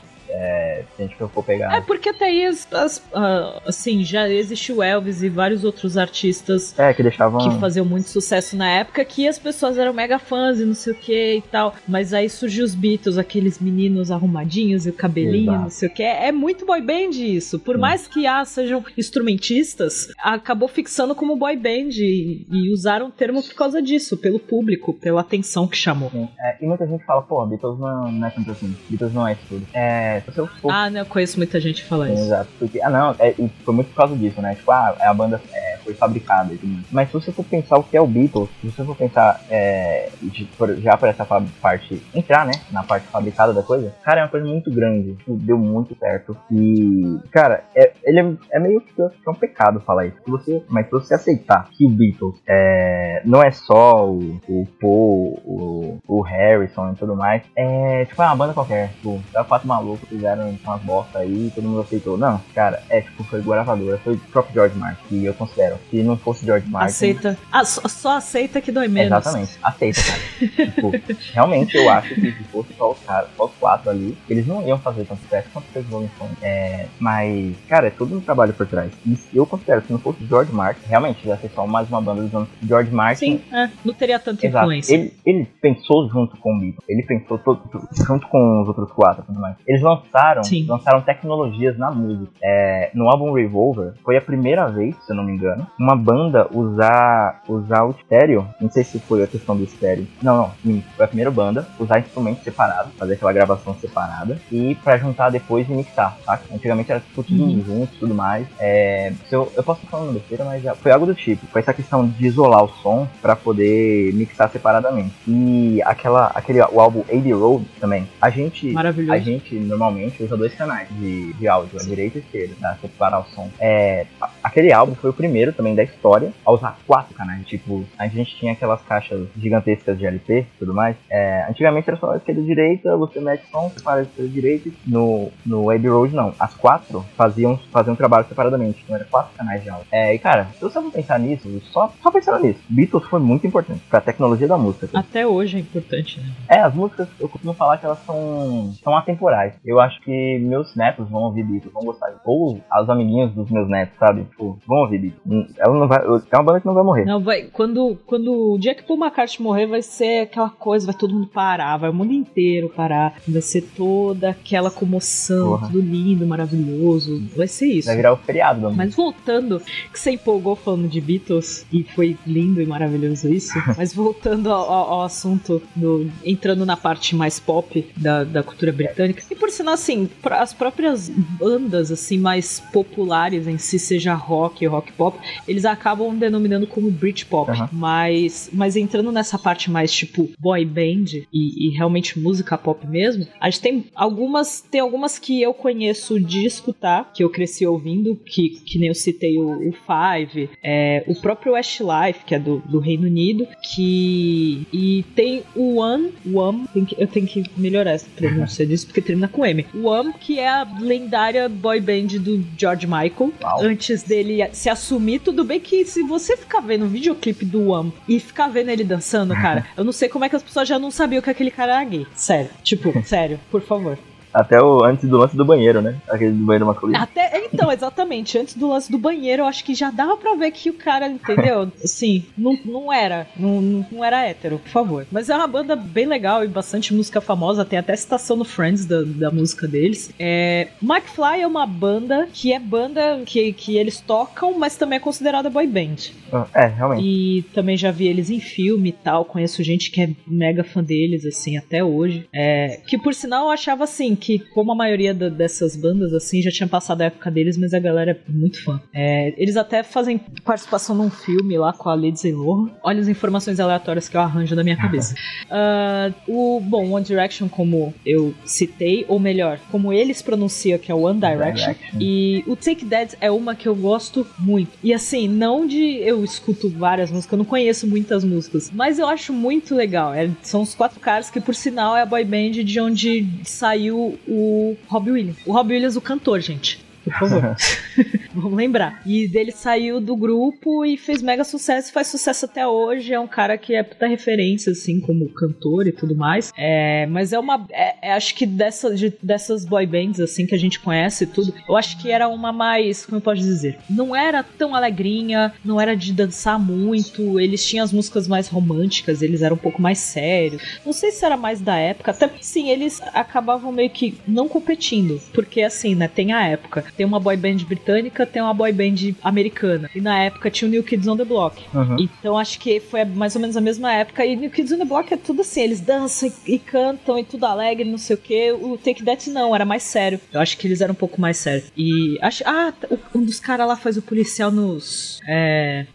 Se 0.95 1.03
a 1.03 1.05
gente 1.05 1.15
for 1.17 1.43
pegar. 1.43 1.75
É 1.75 1.81
porque 1.81 2.09
até 2.09 2.25
aí, 2.25 2.45
as, 2.45 2.67
as- 2.73 3.03
ah, 3.13 3.61
assim, 3.67 4.03
já 4.03 4.27
existiu 4.29 4.81
Elvis 4.81 5.21
e 5.21 5.29
vários 5.29 5.63
outros 5.63 5.97
artistas 5.97 6.77
É, 6.77 6.93
que 6.93 7.03
deixavam. 7.03 7.39
que 7.49 7.59
faziam 7.59 7.85
muito 7.85 8.09
sucesso 8.09 8.55
na 8.55 8.69
época, 8.69 9.03
que 9.05 9.27
as 9.27 9.37
pessoas 9.37 9.77
eram 9.77 9.93
mega 9.93 10.17
fãs 10.19 10.59
e 10.59 10.65
não 10.65 10.73
sei 10.73 10.93
o 10.93 10.95
que 10.95 11.35
e 11.37 11.41
tal. 11.41 11.75
Mas 11.87 12.13
aí 12.13 12.29
surgiu 12.29 12.65
os 12.65 12.73
Beatles, 12.73 13.17
aqueles 13.17 13.59
meninos 13.59 14.09
arrumadinhos 14.11 14.85
e 14.85 14.89
o 14.89 14.93
cabelinho, 14.93 15.51
Exato. 15.51 15.61
não 15.63 15.69
sei 15.69 15.89
o 15.89 15.93
que. 15.93 16.03
É 16.03 16.31
muito 16.31 16.65
boy 16.65 16.81
band 16.81 17.11
isso. 17.11 17.59
Por 17.59 17.75
Sim. 17.75 17.81
mais 17.81 18.07
que 18.07 18.25
ah, 18.25 18.43
sejam 18.45 18.83
instrumentistas, 18.97 20.07
acabou 20.17 20.67
fixando 20.67 21.15
como 21.15 21.35
boy 21.35 21.55
band 21.55 21.89
e, 21.93 22.45
e 22.51 22.71
usaram 22.73 23.07
o 23.07 23.11
termo 23.11 23.41
por 23.43 23.53
causa 23.55 23.81
disso, 23.81 24.17
pelo 24.17 24.39
público, 24.39 24.93
pela 24.93 25.21
atenção 25.21 25.67
que 25.67 25.77
chamou. 25.77 26.11
É, 26.39 26.57
e 26.61 26.65
muita 26.67 26.85
gente 26.87 27.03
fala, 27.05 27.21
pô, 27.21 27.45
Beatles 27.45 27.79
não, 27.79 28.11
não 28.11 28.27
é 28.27 28.29
tanto 28.29 28.51
assim. 28.51 28.75
Beatles 28.89 29.13
não 29.13 29.27
é 29.27 29.33
isso 29.33 29.41
tudo. 29.49 29.67
É, 29.73 30.22
se 30.31 30.37
eu 30.39 30.47
for 30.47 30.71
Ah, 30.71 30.89
né, 30.89 31.01
eu 31.01 31.05
conheço 31.05 31.37
muita 31.37 31.59
gente 31.59 31.83
que 31.83 31.87
fala 31.89 32.07
Sim, 32.07 32.13
isso. 32.13 32.23
exato. 32.23 32.49
Porque, 32.59 32.81
ah, 32.81 32.89
não, 32.89 33.15
é, 33.19 33.33
foi 33.63 33.73
muito 33.73 33.87
por 33.89 33.95
causa 33.95 34.15
disso, 34.15 34.41
né? 34.41 34.55
Tipo, 34.55 34.71
ah, 34.71 34.95
a 34.99 35.13
banda 35.13 35.41
é, 35.51 35.72
foi 35.83 35.93
fabricada. 35.93 36.53
Mas 36.91 37.07
se 37.09 37.13
você 37.13 37.31
for 37.31 37.43
pensar 37.45 37.77
o 37.77 37.83
que 37.83 37.97
é 37.97 38.01
o 38.01 38.07
Beatles, 38.07 38.49
se 38.61 38.67
você 38.71 38.83
for 38.83 38.95
pensar 38.95 39.41
é, 39.49 40.09
de- 40.21 40.45
por- 40.57 40.75
já 40.77 40.97
por 40.97 41.09
essa 41.09 41.25
parte, 41.25 42.01
entrar, 42.13 42.45
né? 42.45 42.53
Na 42.71 42.83
parte 42.83 43.07
fabricada 43.07 43.53
da 43.53 43.63
coisa, 43.63 43.93
cara, 44.03 44.21
é 44.21 44.23
uma 44.23 44.29
coisa 44.29 44.45
muito 44.45 44.71
grande. 44.71 45.13
Tipo, 45.15 45.35
deu 45.35 45.57
muito 45.57 45.95
certo. 45.97 46.35
E, 46.51 47.19
cara, 47.31 47.63
é, 47.75 47.91
ele 48.03 48.19
é, 48.19 48.33
é 48.57 48.59
meio 48.59 48.81
que 48.81 49.01
é 49.01 49.29
um 49.29 49.33
pecado 49.35 49.79
falar 49.81 50.05
isso. 50.07 50.17
Você, 50.27 50.63
mas 50.69 50.85
se 50.85 50.91
você 50.91 51.13
aceitar 51.13 51.67
que 51.71 51.85
o 51.85 51.89
Beatles 51.89 52.35
é, 52.47 53.21
não 53.25 53.41
é 53.41 53.51
só 53.51 54.07
o, 54.09 54.39
o 54.47 54.67
Paul, 54.79 55.39
o, 55.45 55.97
o 56.07 56.21
Harrison 56.21 56.91
e 56.91 56.95
tudo 56.95 57.15
mais, 57.15 57.43
é 57.55 58.05
tipo 58.05 58.21
é 58.21 58.25
uma 58.25 58.35
banda 58.35 58.53
qualquer. 58.53 58.89
Tipo, 58.93 59.21
é 59.35 59.43
quatro 59.43 59.67
malucos 59.67 60.07
fizeram 60.09 60.55
umas 60.63 60.81
bosta 60.81 61.19
aí 61.19 61.51
todo 61.53 61.67
mundo 61.67 61.81
aceitou. 61.81 62.17
Não, 62.17 62.39
cara, 62.53 62.81
é 62.89 63.01
tipo, 63.01 63.23
foi 63.23 63.41
gravadora, 63.41 63.97
foi 63.99 64.13
o 64.13 64.19
próprio 64.31 64.53
George 64.53 64.77
Martin, 64.77 65.01
que 65.07 65.25
eu 65.25 65.33
considero. 65.33 65.72
Se 65.89 66.03
não 66.03 66.17
fosse 66.17 66.45
George 66.45 66.67
Martin. 66.69 66.89
Aceita. 66.89 67.37
Ah, 67.51 67.65
só, 67.65 67.87
só 67.87 68.17
aceita 68.17 68.61
que 68.61 68.71
dói 68.71 68.87
menos. 68.87 69.11
Exatamente, 69.11 69.57
aceita, 69.61 70.01
cara. 70.01 70.71
tipo, 70.71 70.91
realmente 71.33 71.77
eu 71.77 71.89
acho 71.89 72.15
que 72.15 72.31
se 72.31 72.43
fosse 72.45 72.73
só 72.73 72.91
os 72.91 72.99
caras, 72.99 73.29
só 73.35 73.45
os 73.45 73.53
quatro 73.59 73.89
ali, 73.89 74.17
eles 74.29 74.45
não 74.47 74.65
iam 74.67 74.77
fazer 74.77 75.05
tanto 75.05 75.21
sucesso 75.21 75.49
quanto 75.51 75.65
fez 75.67 75.85
o 75.87 75.89
Rolling 75.89 76.09
Stones. 76.15 76.37
É, 76.41 76.87
mas, 76.99 77.55
cara, 77.67 77.87
é 77.87 77.89
tudo 77.89 78.17
um 78.17 78.21
trabalho 78.21 78.53
por 78.53 78.67
trás. 78.67 78.91
E 79.05 79.17
eu 79.33 79.45
considero 79.45 79.81
que 79.81 79.87
se 79.87 79.93
não 79.93 79.99
fosse 79.99 80.25
George 80.25 80.51
Martin, 80.51 80.81
realmente 80.87 81.27
ia 81.27 81.37
ser 81.37 81.49
só 81.49 81.65
mais 81.65 81.87
uma 81.89 82.01
banda 82.01 82.21
dos 82.21 82.33
anos 82.33 82.49
George 82.61 82.91
Martin. 82.91 83.19
Sim, 83.19 83.41
é, 83.51 83.69
não 83.83 83.93
teria 83.93 84.19
tanta 84.19 84.45
Exato. 84.45 84.65
influência. 84.65 84.93
Ele, 84.95 85.13
ele 85.25 85.45
pensou 85.61 86.09
junto 86.09 86.37
com 86.37 86.55
o 86.55 86.59
Beatles, 86.59 86.83
ele 86.87 87.03
pensou 87.03 87.37
todo, 87.37 87.61
junto 88.07 88.27
com 88.27 88.61
os 88.61 88.67
outros 88.67 88.91
quatro 88.91 89.23
tudo 89.23 89.39
mais. 89.39 89.55
Eles 89.67 89.81
lançaram, 89.81 90.43
Sim. 90.43 90.65
lançaram 90.67 91.01
tecnologias 91.01 91.77
na 91.77 91.91
música. 91.91 92.31
É, 92.43 92.91
no 92.93 93.09
álbum 93.09 93.31
Revolver, 93.33 93.93
foi 94.03 94.17
a 94.17 94.21
primeira 94.21 94.67
vez, 94.67 94.95
se 95.03 95.11
eu 95.11 95.15
não 95.15 95.23
me 95.23 95.33
engano? 95.33 95.62
Uma 95.77 95.95
banda 95.95 96.47
usar, 96.51 97.41
usar 97.47 97.83
o 97.85 97.91
estéreo, 97.91 98.47
não 98.59 98.69
sei 98.69 98.83
se 98.83 98.99
foi 98.99 99.23
a 99.23 99.27
questão 99.27 99.55
do 99.55 99.63
estéreo. 99.63 100.07
Não, 100.21 100.51
não, 100.63 100.81
foi 100.95 101.05
a 101.05 101.07
primeira 101.07 101.31
banda 101.31 101.67
usar 101.79 101.99
instrumentos 101.99 102.43
separados, 102.43 102.93
fazer 102.97 103.13
aquela 103.13 103.33
gravação 103.33 103.75
separada 103.79 104.39
e 104.51 104.75
pra 104.83 104.97
juntar 104.97 105.29
depois 105.29 105.67
e 105.69 105.71
mixar, 105.71 106.17
tá? 106.25 106.39
Antigamente 106.53 106.91
era 106.91 106.99
tipo 106.99 107.23
tudo 107.23 107.43
Uhum. 107.43 107.63
junto 107.65 107.93
e 107.95 107.99
tudo 107.99 108.13
mais. 108.15 108.47
É, 108.59 109.11
eu, 109.31 109.51
eu 109.55 109.63
posso 109.63 109.83
estar 109.83 109.97
falando 109.97 110.13
besteira, 110.13 110.43
mas 110.45 110.61
já 110.63 110.73
foi 110.75 110.91
algo 110.91 111.05
do 111.05 111.15
tipo. 111.15 111.45
Foi 111.47 111.61
essa 111.61 111.73
questão 111.73 112.07
de 112.07 112.25
isolar 112.25 112.63
o 112.63 112.69
som 112.81 113.07
pra 113.21 113.35
poder 113.35 114.13
mixar 114.13 114.49
separadamente. 114.49 115.13
E 115.27 115.81
aquela, 115.83 116.27
aquele, 116.27 116.61
o 116.61 116.79
álbum 116.79 117.01
Abbey 117.11 117.31
Road 117.33 117.65
também. 117.79 118.07
A 118.21 118.29
gente, 118.29 118.73
a 119.11 119.17
gente 119.19 119.55
normalmente 119.55 120.23
usa 120.23 120.35
dois 120.37 120.53
canais 120.53 120.87
de, 120.89 121.33
de 121.33 121.47
áudio, 121.47 121.79
a 121.79 121.83
direita 121.83 122.17
e 122.17 122.21
a 122.21 122.23
esquerda, 122.23 122.55
pra 122.59 122.75
separar 122.81 123.19
o 123.19 123.25
som. 123.35 123.49
É, 123.59 124.05
aquele 124.43 124.71
álbum 124.71 124.95
foi 124.95 125.09
o 125.09 125.13
primeiro 125.13 125.52
também 125.53 125.75
da 125.75 125.83
história 125.83 126.33
a 126.45 126.51
usar 126.51 126.77
quatro 126.85 127.13
canais. 127.13 127.45
Tipo, 127.45 127.83
a 127.97 128.07
gente 128.07 128.35
tinha 128.35 128.53
aquelas 128.53 128.81
caixas 128.81 129.27
gigantescas 129.37 129.97
de 129.97 130.05
LP 130.05 130.39
e 130.39 130.59
tudo 130.59 130.73
mais. 130.73 130.95
É, 131.09 131.45
antigamente 131.49 131.89
era 131.89 131.97
só 131.97 132.11
a 132.11 132.17
esquerda 132.17 132.41
e 132.41 132.43
a 132.43 132.47
direita, 132.47 132.97
você 132.97 133.19
mete 133.19 133.45
som, 133.49 133.69
separa 133.69 133.99
a 133.99 134.03
esquerda 134.03 134.29
e 134.29 134.33
direita. 134.33 134.69
No, 134.85 135.31
no 135.45 135.69
Abbey 135.69 135.89
Road, 135.89 136.13
não. 136.13 136.33
As 136.39 136.53
quatro 136.55 137.05
faziam, 137.15 137.57
faziam 137.71 137.95
trabalho 137.95 138.25
separadamente. 138.27 138.81
Então 138.83 138.95
era 138.95 139.05
quatro 139.05 139.35
canais 139.35 139.63
de 139.63 139.69
áudio. 139.69 139.87
É, 139.91 140.13
e 140.13 140.19
cara, 140.19 140.47
se 140.53 140.61
você 140.61 140.81
for 140.81 140.91
pensar 140.91 141.19
nisso, 141.19 141.61
só, 141.71 141.91
só 142.01 142.11
pensando 142.11 142.43
nisso, 142.43 142.59
Beatles 142.69 143.05
foi 143.05 143.19
muito 143.19 143.45
importante 143.45 143.81
pra 143.89 144.01
tecnologia 144.01 144.47
da 144.47 144.57
música. 144.57 144.89
Até 144.93 145.25
hoje 145.25 145.57
é 145.57 145.59
importante, 145.59 146.19
né? 146.19 146.31
É, 146.49 146.59
as 146.59 146.73
músicas, 146.73 147.07
eu 147.19 147.29
costumo 147.29 147.53
falar 147.53 147.77
que 147.77 147.85
elas 147.85 147.99
são, 148.05 148.73
são 148.83 148.95
atemporais. 148.95 149.53
Eu 149.65 149.79
acho 149.79 150.01
que 150.01 150.39
meus 150.39 150.75
netos 150.75 151.09
vão 151.09 151.23
ouvir 151.23 151.43
Beatles, 151.43 151.73
vão 151.73 151.83
gostar. 151.83 152.13
Ou 152.25 152.59
os 152.81 152.89
amiguinhos 152.89 153.33
dos 153.33 153.49
meus 153.49 153.69
netos, 153.69 153.97
sabe? 153.97 154.23
Tipo, 154.25 154.57
vão 154.67 154.79
ouvir 154.79 154.99
Beatles. 154.99 155.42
Ela 155.57 155.79
não 155.79 155.87
vai, 155.87 155.99
é 155.99 156.35
uma 156.37 156.43
banda 156.43 156.59
que 156.59 156.65
não 156.65 156.73
vai 156.73 156.83
morrer. 156.83 157.05
Não, 157.05 157.21
vai, 157.21 157.43
quando, 157.43 157.97
quando 158.05 158.53
o 158.53 158.57
dia 158.57 158.73
que 158.75 158.83
Paul 158.83 158.99
McCartney 158.99 159.43
morrer, 159.45 159.65
vai 159.67 159.81
ser 159.81 160.21
aquela 160.23 160.49
coisa, 160.49 160.85
vai 160.85 160.95
todo 160.95 161.13
mundo 161.13 161.27
parar, 161.27 161.77
vai 161.77 161.89
o 161.89 161.93
mundo 161.93 162.13
inteiro 162.13 162.69
parar, 162.69 163.15
vai 163.27 163.41
ser 163.41 163.61
toda 163.75 164.29
aquela 164.29 164.69
comoção, 164.71 165.49
Porra. 165.51 165.67
tudo 165.67 165.79
lindo, 165.81 166.25
maravilhoso, 166.25 167.21
vai 167.35 167.47
ser 167.47 167.67
isso. 167.67 167.87
Vai 167.87 167.95
virar 167.97 168.13
o 168.13 168.17
feriado. 168.17 168.71
Mas 168.71 168.95
voltando, 168.95 169.59
que 169.91 169.99
você 169.99 170.11
empolgou 170.11 170.55
falando 170.55 170.87
de 170.87 170.99
Beatles, 171.01 171.65
e 171.71 171.83
foi 171.83 172.17
lindo 172.25 172.61
e 172.61 172.65
maravilhoso 172.65 173.31
isso, 173.33 173.53
mas 173.77 173.93
voltando 173.93 174.51
ao, 174.51 174.71
ao- 174.71 174.91
ao 174.93 175.01
assunto, 175.03 175.61
do- 175.75 176.09
entrando 176.23 176.65
na 176.65 176.77
parte 176.77 177.15
mais 177.15 177.39
pop 177.39 177.85
da, 177.97 178.23
da 178.23 178.43
cultura 178.43 178.71
britânica, 178.71 179.23
e 179.29 179.35
por 179.35 179.49
sinal, 179.49 179.73
assim, 179.73 180.09
as 180.23 180.53
próprias 180.53 181.09
bandas, 181.09 181.91
assim, 181.91 182.17
mais 182.17 182.59
populares 182.71 183.47
em 183.47 183.57
si, 183.57 183.77
seja 183.79 184.13
rock, 184.13 184.65
rock 184.65 184.91
pop, 184.93 185.17
eles 185.47 185.65
acabam 185.65 186.15
denominando 186.15 186.67
como 186.67 186.89
Britpop, 186.91 187.51
Aham. 187.51 187.69
mas, 187.71 188.49
mas 188.53 188.75
entrando 188.75 189.11
nessa 189.11 189.37
parte 189.37 189.69
mais, 189.69 189.91
tipo, 189.91 190.29
boy 190.39 190.65
band 190.65 191.25
e, 191.31 191.67
e 191.67 191.69
realmente 191.75 192.19
música 192.19 192.57
pop 192.57 192.85
mesmo, 192.87 193.27
a 193.39 193.49
gente 193.49 193.61
tem 193.61 193.85
algumas, 193.95 194.61
tem 194.61 194.81
algumas 194.81 195.19
que 195.19 195.41
eu 195.41 195.53
conheço 195.53 196.19
de 196.19 196.45
escutar, 196.45 197.11
que 197.13 197.23
eu 197.23 197.29
cresci 197.29 197.65
ouvindo, 197.65 198.15
que, 198.15 198.49
que 198.49 198.79
nem 198.79 198.89
eu 198.89 198.95
citei 198.95 199.37
o, 199.37 199.69
o 199.69 199.73
Five, 199.73 200.49
é, 200.61 201.03
o 201.07 201.15
próprio 201.15 201.53
Westlife, 201.53 202.25
que 202.25 202.35
é 202.35 202.39
do, 202.39 202.59
do 202.65 202.79
Reino 202.79 203.05
Unido, 203.05 203.47
que. 203.73 204.65
E 204.71 205.03
tem 205.15 205.43
o 205.55 205.77
One, 205.77 206.13
One, 206.33 206.65
eu 206.97 207.07
tenho 207.07 207.27
que 207.27 207.43
melhorar 207.57 207.91
essa 207.91 208.07
pronúncia 208.15 208.65
disso, 208.65 208.87
porque 208.87 209.01
termina 209.01 209.27
com 209.27 209.45
M. 209.45 209.65
O 209.73 209.87
One, 209.87 210.13
que 210.13 210.39
é 210.39 210.47
a 210.47 210.67
lendária 210.79 211.47
boy 211.49 211.79
band 211.79 212.19
do 212.19 212.43
George 212.57 212.85
Michael. 212.85 213.33
Uau. 213.41 213.61
Antes 213.61 214.03
dele 214.03 214.47
se 214.51 214.69
assumir, 214.69 215.19
tudo 215.23 215.43
bem 215.43 215.59
que 215.59 215.85
se 215.85 216.03
você 216.03 216.37
ficar 216.37 216.59
vendo 216.59 216.85
o 216.85 216.89
videoclipe 216.89 217.45
do 217.45 217.69
One 217.69 217.93
e 218.07 218.19
ficar 218.19 218.49
vendo 218.49 218.69
ele 218.69 218.83
dançando, 218.83 219.33
cara, 219.33 219.65
eu 219.75 219.83
não 219.83 219.91
sei 219.91 220.09
como 220.09 220.25
é 220.25 220.29
que 220.29 220.35
as 220.35 220.43
pessoas 220.43 220.67
já 220.67 220.77
não 220.77 220.91
sabiam 220.91 221.21
que 221.21 221.29
aquele 221.29 221.51
cara 221.51 221.75
era 221.75 221.83
gay. 221.83 222.07
Sério. 222.13 222.49
Tipo, 222.63 222.93
sério, 223.05 223.39
por 223.49 223.61
favor. 223.61 223.97
Até 224.33 224.61
o 224.61 224.83
antes 224.83 225.07
do 225.07 225.17
lance 225.17 225.35
do 225.35 225.45
banheiro, 225.45 225.81
né? 225.81 225.95
Aquele 226.07 226.31
do 226.31 226.45
banheiro 226.45 226.65
masculino. 226.65 226.97
Até, 226.99 227.45
então, 227.45 227.71
exatamente, 227.71 228.37
antes 228.37 228.55
do 228.55 228.67
lance 228.69 228.91
do 228.91 228.97
banheiro, 228.97 229.43
eu 229.43 229.47
acho 229.47 229.63
que 229.63 229.75
já 229.75 229.91
dava 229.91 230.17
pra 230.17 230.35
ver 230.35 230.51
que 230.51 230.69
o 230.69 230.73
cara, 230.73 231.07
entendeu? 231.07 231.71
Assim, 231.83 232.25
não, 232.37 232.57
não 232.65 232.91
era, 232.93 233.27
não, 233.37 233.61
não 233.91 234.03
era 234.03 234.25
hétero, 234.25 234.59
por 234.59 234.69
favor. 234.69 235.05
Mas 235.11 235.29
é 235.29 235.35
uma 235.35 235.47
banda 235.47 235.75
bem 235.75 236.05
legal 236.05 236.43
e 236.43 236.47
bastante 236.47 236.93
música 236.93 237.21
famosa, 237.21 237.65
tem 237.65 237.79
até 237.79 237.95
citação 237.95 238.35
no 238.35 238.45
Friends 238.45 238.85
da, 238.85 239.01
da 239.03 239.31
música 239.31 239.67
deles. 239.67 240.11
É, 240.19 240.69
McFly 240.81 241.41
é 241.41 241.47
uma 241.47 241.65
banda 241.65 242.27
que 242.31 242.53
é 242.53 242.59
banda 242.59 243.21
que, 243.25 243.53
que 243.53 243.77
eles 243.77 243.99
tocam, 243.99 244.57
mas 244.57 244.75
também 244.75 244.97
é 244.97 244.99
considerada 244.99 245.49
boy 245.49 245.67
band. 245.67 245.95
Ah, 246.31 246.47
É, 246.53 246.65
realmente. 246.67 247.03
E 247.05 247.43
também 247.53 247.77
já 247.77 247.91
vi 247.91 248.07
eles 248.07 248.29
em 248.29 248.39
filme 248.39 248.89
e 248.89 248.93
tal. 248.93 249.25
Conheço 249.25 249.63
gente 249.63 249.91
que 249.91 250.01
é 250.01 250.09
mega 250.25 250.63
fã 250.63 250.83
deles, 250.83 251.25
assim, 251.25 251.57
até 251.57 251.83
hoje. 251.83 252.27
É, 252.33 252.79
que 252.87 252.97
por 252.97 253.13
sinal 253.13 253.45
eu 253.45 253.51
achava 253.51 253.83
assim, 253.83 254.15
que 254.23 254.39
como 254.39 254.71
a 254.71 254.75
maioria 254.75 255.13
da- 255.13 255.27
dessas 255.29 255.75
bandas, 255.75 256.13
assim, 256.13 256.41
já 256.41 256.49
tinha 256.49 256.67
passado 256.67 257.01
a 257.01 257.05
época 257.05 257.29
deles, 257.29 257.57
mas 257.57 257.73
a 257.73 257.79
galera 257.79 258.11
é 258.11 258.31
muito 258.31 258.63
fã. 258.63 258.79
É, 258.93 259.33
eles 259.37 259.57
até 259.57 259.83
fazem 259.83 260.17
participação 260.45 260.95
num 260.95 261.09
filme 261.09 261.57
lá 261.57 261.73
com 261.73 261.89
a 261.89 261.95
Lindsay 261.95 262.31
Lohan. 262.31 262.69
Olha 262.83 263.01
as 263.01 263.07
informações 263.07 263.59
aleatórias 263.59 264.07
que 264.07 264.15
eu 264.15 264.21
arranjo 264.21 264.55
da 264.55 264.63
minha 264.63 264.77
cabeça. 264.77 265.13
Ah, 265.49 266.11
o, 266.27 266.59
bom, 266.61 266.91
One 266.91 267.05
Direction, 267.05 267.49
como 267.49 267.93
eu 268.05 268.33
citei, 268.45 269.05
ou 269.07 269.19
melhor, 269.19 269.59
como 269.71 269.91
eles 269.91 270.21
pronunciam, 270.21 270.79
que 270.79 270.91
é 270.91 270.95
One 270.95 271.19
Direction. 271.19 271.73
Direction. 271.73 271.97
E 271.99 272.43
o 272.47 272.55
Take 272.55 272.85
That 272.85 273.17
é 273.19 273.29
uma 273.29 273.55
que 273.55 273.67
eu 273.67 273.75
gosto 273.75 274.25
muito. 274.39 274.71
E 274.83 274.93
assim, 274.93 275.27
não 275.27 275.67
de 275.67 275.97
eu 275.99 276.23
escuto 276.23 276.69
várias 276.69 277.11
músicas, 277.11 277.33
eu 277.33 277.37
não 277.39 277.45
conheço 277.45 277.85
muitas 277.87 278.23
músicas, 278.23 278.71
mas 278.73 278.99
eu 278.99 279.07
acho 279.07 279.33
muito 279.33 279.75
legal. 279.75 280.13
É- 280.13 280.29
são 280.41 280.61
os 280.61 280.73
quatro 280.73 280.99
caras 280.99 281.29
que, 281.29 281.41
por 281.41 281.53
sinal, 281.55 281.95
é 281.97 282.01
a 282.01 282.05
boy 282.05 282.23
band 282.23 282.51
de 282.63 282.79
onde 282.79 283.27
saiu 283.43 284.12
o 284.27 284.75
Robbie 284.89 285.11
Williams. 285.11 285.37
O 285.45 285.53
Robbie 285.53 285.73
Williams, 285.73 285.95
o 285.95 286.01
cantor, 286.01 286.39
gente. 286.41 286.82
Por 287.03 287.13
favor. 287.13 287.55
Vamos 288.33 288.53
lembrar. 288.57 289.01
E 289.05 289.27
dele 289.27 289.51
saiu 289.51 289.99
do 290.01 290.15
grupo 290.15 290.83
e 290.85 290.97
fez 290.97 291.21
mega 291.21 291.43
sucesso, 291.43 291.91
faz 291.93 292.07
sucesso 292.07 292.45
até 292.45 292.67
hoje. 292.67 293.13
É 293.13 293.19
um 293.19 293.27
cara 293.27 293.57
que 293.57 293.75
é 293.75 293.83
puta 293.83 294.07
referência, 294.07 294.71
assim, 294.71 294.99
como 294.99 295.29
cantor 295.29 295.87
e 295.87 295.91
tudo 295.91 296.15
mais. 296.15 296.51
É, 296.57 297.05
mas 297.07 297.31
é 297.33 297.39
uma. 297.39 297.65
é- 297.71 297.95
é- 298.01 298.13
acho 298.13 298.33
que 298.35 298.45
dessa, 298.45 298.93
de- 298.95 299.13
dessas 299.21 299.65
boy 299.65 299.85
bands, 299.85 300.19
assim, 300.19 300.45
que 300.45 300.55
a 300.55 300.57
gente 300.57 300.79
conhece 300.79 301.23
e 301.23 301.27
tudo, 301.27 301.53
eu 301.67 301.75
acho 301.77 301.97
que 301.99 302.09
era 302.11 302.27
uma 302.27 302.51
mais. 302.51 303.05
Como 303.05 303.17
eu 303.17 303.21
posso 303.21 303.41
dizer? 303.41 303.77
Não 303.89 304.15
era 304.15 304.41
tão 304.43 304.73
alegrinha, 304.75 305.53
não 305.63 305.79
era 305.79 305.95
de 305.95 306.11
dançar 306.13 306.59
muito. 306.59 307.39
Eles 307.39 307.65
tinham 307.67 307.83
as 307.83 307.93
músicas 307.93 308.27
mais 308.27 308.47
românticas, 308.47 309.21
eles 309.21 309.41
eram 309.41 309.55
um 309.55 309.59
pouco 309.59 309.81
mais 309.81 309.99
sérios. 309.99 310.61
Não 310.85 310.93
sei 310.93 311.11
se 311.11 311.23
era 311.23 311.37
mais 311.37 311.61
da 311.61 311.77
época, 311.77 312.11
até 312.11 312.27
porque 312.27 312.43
sim, 312.43 312.69
eles 312.69 313.01
acabavam 313.13 313.71
meio 313.71 313.89
que 313.89 314.17
não 314.27 314.47
competindo. 314.47 315.21
Porque 315.33 315.61
assim, 315.61 315.95
né, 315.95 316.07
tem 316.07 316.33
a 316.33 316.47
época. 316.47 316.85
Tem 316.95 317.05
uma 317.05 317.19
boy 317.19 317.35
band 317.35 317.57
britânica, 317.67 318.25
tem 318.25 318.41
uma 318.41 318.53
boy 318.53 318.71
band 318.71 319.15
americana. 319.21 319.89
E 319.95 320.01
na 320.01 320.23
época 320.23 320.49
tinha 320.49 320.67
o 320.67 320.71
New 320.71 320.83
Kids 320.83 321.07
on 321.07 321.17
the 321.17 321.25
Block. 321.25 321.63
Uhum. 321.73 321.97
Então 321.99 322.37
acho 322.37 322.59
que 322.59 322.79
foi 322.79 323.03
mais 323.05 323.35
ou 323.35 323.41
menos 323.41 323.57
a 323.57 323.61
mesma 323.61 323.93
época. 323.93 324.25
E 324.25 324.35
New 324.35 324.49
Kids 324.49 324.71
on 324.71 324.77
the 324.77 324.85
Block 324.85 325.13
é 325.13 325.17
tudo 325.17 325.41
assim, 325.41 325.61
eles 325.61 325.79
dançam 325.79 326.31
e, 326.47 326.55
e 326.55 326.59
cantam 326.59 327.17
e 327.17 327.23
tudo 327.23 327.45
alegre, 327.45 327.89
não 327.89 327.97
sei 327.97 328.15
o 328.15 328.19
que. 328.19 328.51
O 328.51 328.77
Take 328.77 329.03
That 329.03 329.29
não, 329.29 329.55
era 329.55 329.65
mais 329.65 329.83
sério. 329.83 330.19
Eu 330.31 330.39
acho 330.39 330.57
que 330.57 330.67
eles 330.67 330.81
eram 330.81 330.93
um 330.93 330.95
pouco 330.95 331.19
mais 331.19 331.37
sérios. 331.37 331.71
E 331.75 332.17
acho. 332.21 332.43
Ah, 332.45 332.73
um 333.15 333.23
dos 333.23 333.39
caras 333.39 333.67
lá 333.67 333.75
faz 333.75 333.97
o 333.97 334.01
policial 334.01 334.51
nos. 334.51 335.19
É. 335.27 335.85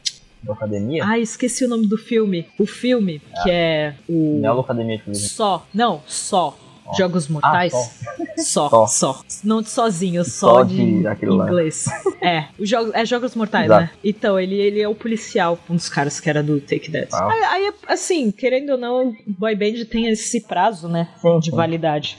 Da 0.42 0.52
academia? 0.52 1.04
Ai, 1.04 1.20
esqueci 1.20 1.64
o 1.64 1.68
nome 1.68 1.87
do 1.87 1.98
filme. 1.98 2.46
O 2.58 2.66
filme, 2.66 3.20
que 3.42 3.50
é 3.50 3.94
o. 4.08 4.38
Não 4.40 4.48
é 4.48 4.54
o 4.54 4.61
Academia 4.61 4.96
de 4.98 5.02
Turismo. 5.02 5.28
Só. 5.28 5.66
Não, 5.74 6.00
só. 6.06 6.56
Jogos 6.96 7.29
Mortais? 7.29 7.72
Ah, 7.74 8.42
só. 8.42 8.68
Só. 8.68 8.87
só. 8.87 9.20
Não 9.44 9.62
de 9.62 9.68
sozinho, 9.70 10.24
só, 10.24 10.59
Só 10.59 10.62
de, 10.62 11.01
de 11.01 11.07
aquilo 11.07 11.37
lá. 11.37 11.46
inglês. 11.46 11.87
é, 12.22 12.46
os 12.59 12.68
jogos, 12.68 12.92
é 12.94 13.05
Jogos 13.05 13.35
Mortais, 13.35 13.66
Exato. 13.66 13.83
né? 13.83 13.90
Então, 14.05 14.38
ele, 14.38 14.55
ele 14.55 14.81
é 14.81 14.88
o 14.88 14.94
policial, 14.94 15.59
um 15.68 15.77
dos 15.77 15.88
caras 15.88 16.20
que 16.20 16.29
era 16.29 16.42
do 16.42 16.61
Take 16.61 16.90
That. 16.90 17.12
Uau. 17.12 17.31
Aí, 17.31 17.42
aí, 17.44 17.72
assim, 17.88 18.31
querendo 18.31 18.70
ou 18.70 18.79
não, 18.79 19.09
o 19.09 19.14
boy 19.27 19.55
band 19.55 19.85
tem 19.90 20.09
esse 20.09 20.40
prazo, 20.46 20.88
né? 20.88 21.09
Sim, 21.20 21.38
de 21.38 21.51
sim. 21.51 21.57
validade. 21.57 22.16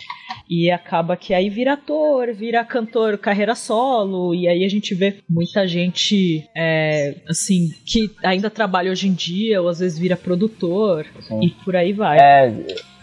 E 0.50 0.70
acaba 0.72 1.16
que 1.16 1.34
aí 1.34 1.48
vira 1.50 1.74
ator, 1.74 2.34
vira 2.34 2.64
cantor, 2.66 3.18
carreira 3.20 3.54
solo, 3.54 4.34
e 4.34 4.48
aí 4.48 4.64
a 4.64 4.68
gente 4.70 4.96
vê 4.96 5.18
muita 5.30 5.68
gente, 5.68 6.48
é, 6.56 7.18
assim, 7.28 7.70
que 7.86 8.10
ainda 8.24 8.50
trabalha 8.50 8.92
hoje 8.92 9.08
em 9.08 9.14
dia, 9.14 9.62
ou 9.62 9.70
às 9.70 9.80
vezes 9.80 9.98
vira 10.00 10.18
produtor, 10.18 11.06
Sim. 11.22 11.40
e 11.44 11.50
por 11.52 11.76
aí 11.76 11.94
vai. 11.94 12.18
É, 12.20 12.54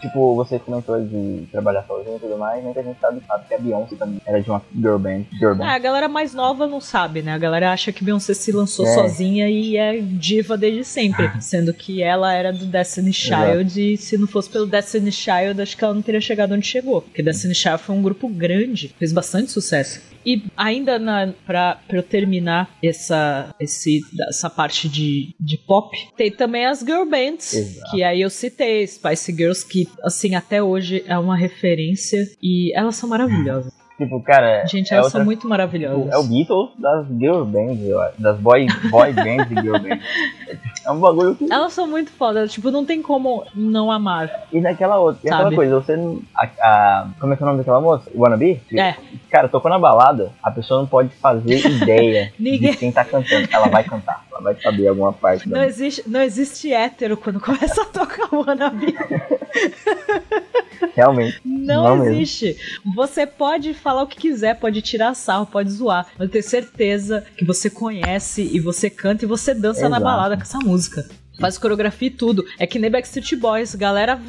tipo, 0.01 0.35
você 0.35 0.59
comentou 0.59 0.99
de 1.03 1.47
trabalhar 1.51 1.83
sozinho 1.87 2.17
e 2.17 2.19
tudo 2.19 2.37
mais, 2.37 2.63
muita 2.63 2.83
gente 2.83 2.99
sabe, 2.99 3.21
sabe 3.27 3.45
que 3.47 3.53
a 3.53 3.59
Beyoncé 3.59 3.95
também 3.95 4.21
era 4.25 4.41
de 4.41 4.49
uma 4.49 4.61
girl 4.75 4.97
band. 4.97 5.23
Girl 5.39 5.55
band. 5.55 5.65
Ah, 5.65 5.73
a 5.75 5.79
galera 5.79 6.07
mais 6.07 6.33
nova 6.33 6.67
não 6.67 6.79
sabe, 6.81 7.21
né? 7.21 7.33
A 7.33 7.37
galera 7.37 7.71
acha 7.71 7.91
que 7.91 8.03
Beyoncé 8.03 8.33
se 8.33 8.51
lançou 8.51 8.85
É. 8.85 8.93
sozinha 8.93 9.49
e 9.49 9.77
é 9.77 9.97
diva 9.99 10.57
desde 10.57 10.83
sempre. 10.83 11.29
sendo 11.41 11.73
que 11.73 12.01
ela 12.01 12.33
era 12.33 12.51
do 12.51 12.65
Destiny 12.65 13.13
Child 13.13 13.93
e 13.93 13.97
se 13.97 14.17
não 14.17 14.27
fosse 14.27 14.49
pelo 14.49 14.65
Destiny 14.65 15.11
Child, 15.11 15.61
acho 15.61 15.77
que 15.77 15.83
ela 15.83 15.93
não 15.93 16.01
teria 16.01 16.21
chegado 16.21 16.53
onde 16.53 16.65
chegou. 16.65 17.01
Porque 17.01 17.23
Destiny 17.23 17.55
Child 17.55 17.79
foi 17.79 17.95
um 17.95 18.01
grupo 18.01 18.27
grande, 18.27 18.93
fez 18.97 19.11
bastante 19.11 19.51
sucesso. 19.51 20.01
E 20.27 20.43
ainda 20.57 20.99
pra 21.45 21.79
eu 21.89 22.03
terminar 22.03 22.69
essa, 22.83 23.55
esse, 23.61 24.01
essa 24.27 24.49
parte 24.49 24.89
de, 24.89 25.33
de 25.39 25.57
pop, 25.57 25.89
tem 26.17 26.29
também 26.29 26.65
as 26.65 26.79
girl 26.79 27.05
bands, 27.09 27.53
Exato. 27.53 27.91
que 27.91 28.03
aí 28.03 28.19
eu 28.19 28.29
citei, 28.29 28.85
Spice 28.85 29.31
Girls, 29.33 29.65
que 29.65 29.87
assim, 30.03 30.35
até 30.35 30.61
hoje 30.61 31.01
é 31.07 31.17
uma 31.17 31.37
referência 31.37 32.27
e 32.43 32.73
elas 32.77 32.97
são 32.97 33.07
maravilhosas. 33.07 33.71
Tipo, 33.97 34.21
cara. 34.21 34.65
Gente, 34.67 34.91
é 34.91 34.95
elas 34.95 35.05
outra- 35.05 35.19
são 35.19 35.25
muito 35.25 35.47
maravilhosas. 35.47 36.11
É 36.13 36.17
o 36.17 36.23
Beatles 36.23 36.69
das 36.77 37.07
girl 37.07 37.43
bands, 37.45 37.83
eu 37.83 37.99
acho. 37.99 38.21
Das 38.21 38.37
boy, 38.37 38.67
boy 38.91 39.13
bands 39.13 39.49
e 39.49 39.55
girl 39.61 39.79
bands. 39.79 40.03
É 40.87 40.91
um 40.91 40.99
bagulho 40.99 41.35
que. 41.35 41.51
Elas 41.51 41.73
são 41.73 41.85
muito 41.85 42.11
fodas, 42.11 42.51
tipo, 42.51 42.71
não 42.71 42.85
tem 42.85 43.01
como 43.01 43.43
não 43.53 43.91
amar. 43.91 44.31
E 44.53 44.61
naquela 44.61 44.97
outra. 44.97 45.19
E 45.23 45.29
aquela 45.29 45.53
coisa, 45.53 45.75
você. 45.81 45.93
A, 46.33 46.47
a- 46.61 47.07
como 47.19 47.33
é 47.33 47.35
que 47.35 47.43
é 47.43 47.45
o 47.45 47.47
nome 47.47 47.57
daquela 47.59 47.81
moça? 47.81 48.09
Wannabe? 48.15 48.61
É. 48.73 48.95
Cara, 49.29 49.49
tocou 49.49 49.69
na 49.69 49.77
balada, 49.77 50.31
a 50.41 50.49
pessoa 50.49 50.79
não 50.79 50.87
pode 50.87 51.09
fazer 51.15 51.59
ideia 51.67 52.31
Ninguém- 52.39 52.71
de 52.71 52.77
quem 52.77 52.91
tá 52.91 53.03
cantando. 53.03 53.47
Ela 53.51 53.67
vai 53.67 53.83
cantar, 53.83 54.23
ela 54.37 54.53
vai 54.53 54.61
saber 54.61 54.87
alguma 54.87 55.11
parte 55.13 55.47
Não 55.47 55.57
da 55.59 55.65
existe, 55.65 56.03
não 56.07 56.21
existe 56.21 56.71
hétero 56.71 57.17
quando 57.17 57.39
começa 57.41 57.81
a 57.81 57.85
tocar 57.85 58.33
o 58.33 58.41
Wannabe. 58.45 58.95
Realmente. 60.95 61.39
Não, 61.43 61.83
Não 61.83 61.97
mesmo. 61.97 62.13
existe. 62.15 62.57
Você 62.95 63.25
pode 63.25 63.73
falar 63.73 64.03
o 64.03 64.07
que 64.07 64.17
quiser, 64.17 64.59
pode 64.59 64.81
tirar 64.81 65.13
sarro, 65.15 65.45
pode 65.45 65.69
zoar, 65.71 66.07
mas 66.17 66.27
eu 66.27 66.31
tenho 66.31 66.43
certeza 66.43 67.25
que 67.35 67.43
você 67.45 67.69
conhece 67.69 68.41
e 68.51 68.59
você 68.59 68.89
canta 68.89 69.25
e 69.25 69.27
você 69.27 69.53
dança 69.53 69.81
na 69.81 69.97
Exato. 69.97 70.03
balada 70.03 70.35
com 70.37 70.43
essa 70.43 70.59
música. 70.59 71.07
Faz 71.39 71.57
coreografia 71.57 72.07
e 72.07 72.11
tudo. 72.11 72.45
É 72.57 72.65
que 72.65 72.79
nem 72.79 72.89
Backstreet 72.89 73.35
Boys, 73.35 73.75
galera. 73.75 74.19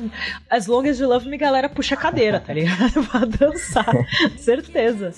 As 0.49 0.67
long 0.67 0.89
as 0.89 1.01
you 1.01 1.09
love 1.09 1.29
me, 1.29 1.37
galera 1.37 1.69
puxa 1.69 1.95
a 1.95 1.99
cadeira, 1.99 2.41
tá 2.41 2.53
ligado? 2.53 3.05
pra 3.09 3.25
dançar. 3.25 3.93
Certeza. 4.37 5.13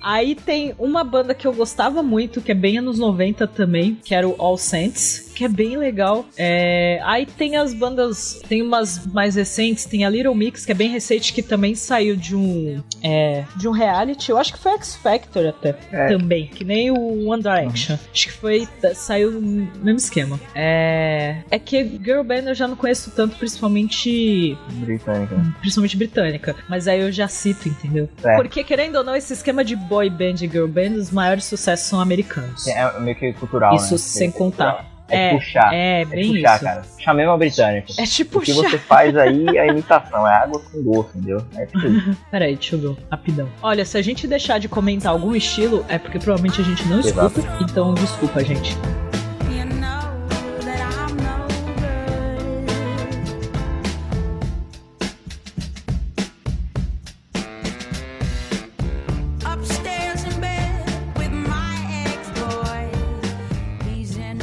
Aí 0.00 0.34
tem 0.34 0.74
uma 0.78 1.02
banda 1.04 1.34
que 1.34 1.46
eu 1.46 1.52
gostava 1.52 2.02
muito, 2.02 2.40
que 2.40 2.52
é 2.52 2.54
bem 2.54 2.78
anos 2.78 2.98
90 2.98 3.46
também, 3.46 3.96
que 4.04 4.14
era 4.14 4.28
o 4.28 4.34
All 4.38 4.56
Saints, 4.56 5.31
que 5.32 5.44
é 5.44 5.48
bem 5.48 5.76
legal. 5.76 6.24
É, 6.36 7.00
Aí 7.04 7.26
tem 7.26 7.56
as 7.56 7.74
bandas, 7.74 8.40
tem 8.48 8.62
umas 8.62 9.06
mais 9.06 9.34
recentes, 9.34 9.84
tem 9.84 10.04
a 10.04 10.10
Little 10.10 10.34
Mix, 10.34 10.64
que 10.64 10.72
é 10.72 10.74
bem 10.74 10.90
recente, 10.90 11.32
que 11.32 11.42
também 11.42 11.74
saiu 11.74 12.14
de 12.16 12.36
um 12.36 12.82
é, 13.02 13.44
de 13.56 13.68
um 13.68 13.72
reality. 13.72 14.30
Eu 14.30 14.38
acho 14.38 14.52
que 14.52 14.58
foi 14.58 14.72
X 14.72 14.94
Factor 14.96 15.46
até 15.46 15.76
É. 15.90 16.08
também, 16.08 16.46
que 16.46 16.64
nem 16.64 16.90
o 16.90 17.28
One 17.28 17.42
Direction. 17.42 17.96
Acho 18.12 18.26
que 18.26 18.32
foi 18.32 18.68
saiu 18.94 19.32
no 19.32 19.68
mesmo 19.82 19.96
esquema. 19.98 20.38
É, 20.54 21.38
é 21.50 21.58
que 21.58 21.82
girl 22.02 22.22
band 22.22 22.42
eu 22.48 22.54
já 22.54 22.68
não 22.68 22.76
conheço 22.76 23.10
tanto, 23.10 23.36
principalmente 23.36 24.56
britânica. 24.70 25.36
principalmente 25.60 25.96
britânica. 25.96 26.56
Mas 26.68 26.86
aí 26.88 27.00
eu 27.00 27.10
já 27.12 27.28
cito, 27.28 27.68
entendeu? 27.68 28.08
É. 28.22 28.36
Porque, 28.36 28.62
querendo 28.64 28.96
ou 28.96 29.04
não, 29.04 29.14
esse 29.14 29.32
esquema 29.32 29.64
de 29.64 29.74
boy 29.76 30.08
band 30.10 30.34
e 30.42 30.48
girl 30.48 30.66
band, 30.66 30.94
os 30.96 31.10
maiores 31.10 31.44
sucessos 31.44 31.86
são 31.86 32.00
americanos. 32.00 32.66
É 32.66 32.98
meio 33.00 33.16
que 33.16 33.32
cultural, 33.34 33.74
Isso 33.74 33.92
né? 33.92 33.98
sem 33.98 34.30
contar. 34.30 34.72
cultural. 34.72 34.91
É, 35.16 35.30
puxar. 35.34 35.72
É, 35.74 36.00
É 36.02 36.04
bem 36.04 36.32
puxar, 36.34 36.54
isso. 36.56 36.64
cara. 36.64 36.82
Puxar 36.96 37.14
mesmo 37.14 37.32
a 37.32 37.36
britânica. 37.38 37.92
É 37.98 38.04
tipo 38.04 38.38
O 38.38 38.42
que 38.42 38.52
puxar. 38.54 38.70
você 38.70 38.78
faz 38.78 39.16
aí 39.16 39.46
é 39.56 39.60
a 39.60 39.66
imitação, 39.66 40.26
é 40.26 40.34
água 40.34 40.60
com 40.60 40.82
gosto, 40.82 41.16
entendeu? 41.18 41.44
É 41.56 41.66
tipo 41.66 41.86
isso. 41.86 42.16
Peraí, 42.30 42.54
deixa 42.54 42.76
eu 42.76 42.80
ver. 42.94 43.02
Rapidão. 43.10 43.48
Olha, 43.62 43.84
se 43.84 43.96
a 43.98 44.02
gente 44.02 44.26
deixar 44.26 44.58
de 44.58 44.68
comentar 44.68 45.12
algum 45.12 45.34
estilo, 45.34 45.84
é 45.88 45.98
porque 45.98 46.18
provavelmente 46.18 46.60
a 46.60 46.64
gente 46.64 46.86
não 46.88 47.00
Exato. 47.00 47.40
escuta. 47.40 47.58
Então, 47.62 47.94
desculpa, 47.94 48.44
gente. 48.44 48.76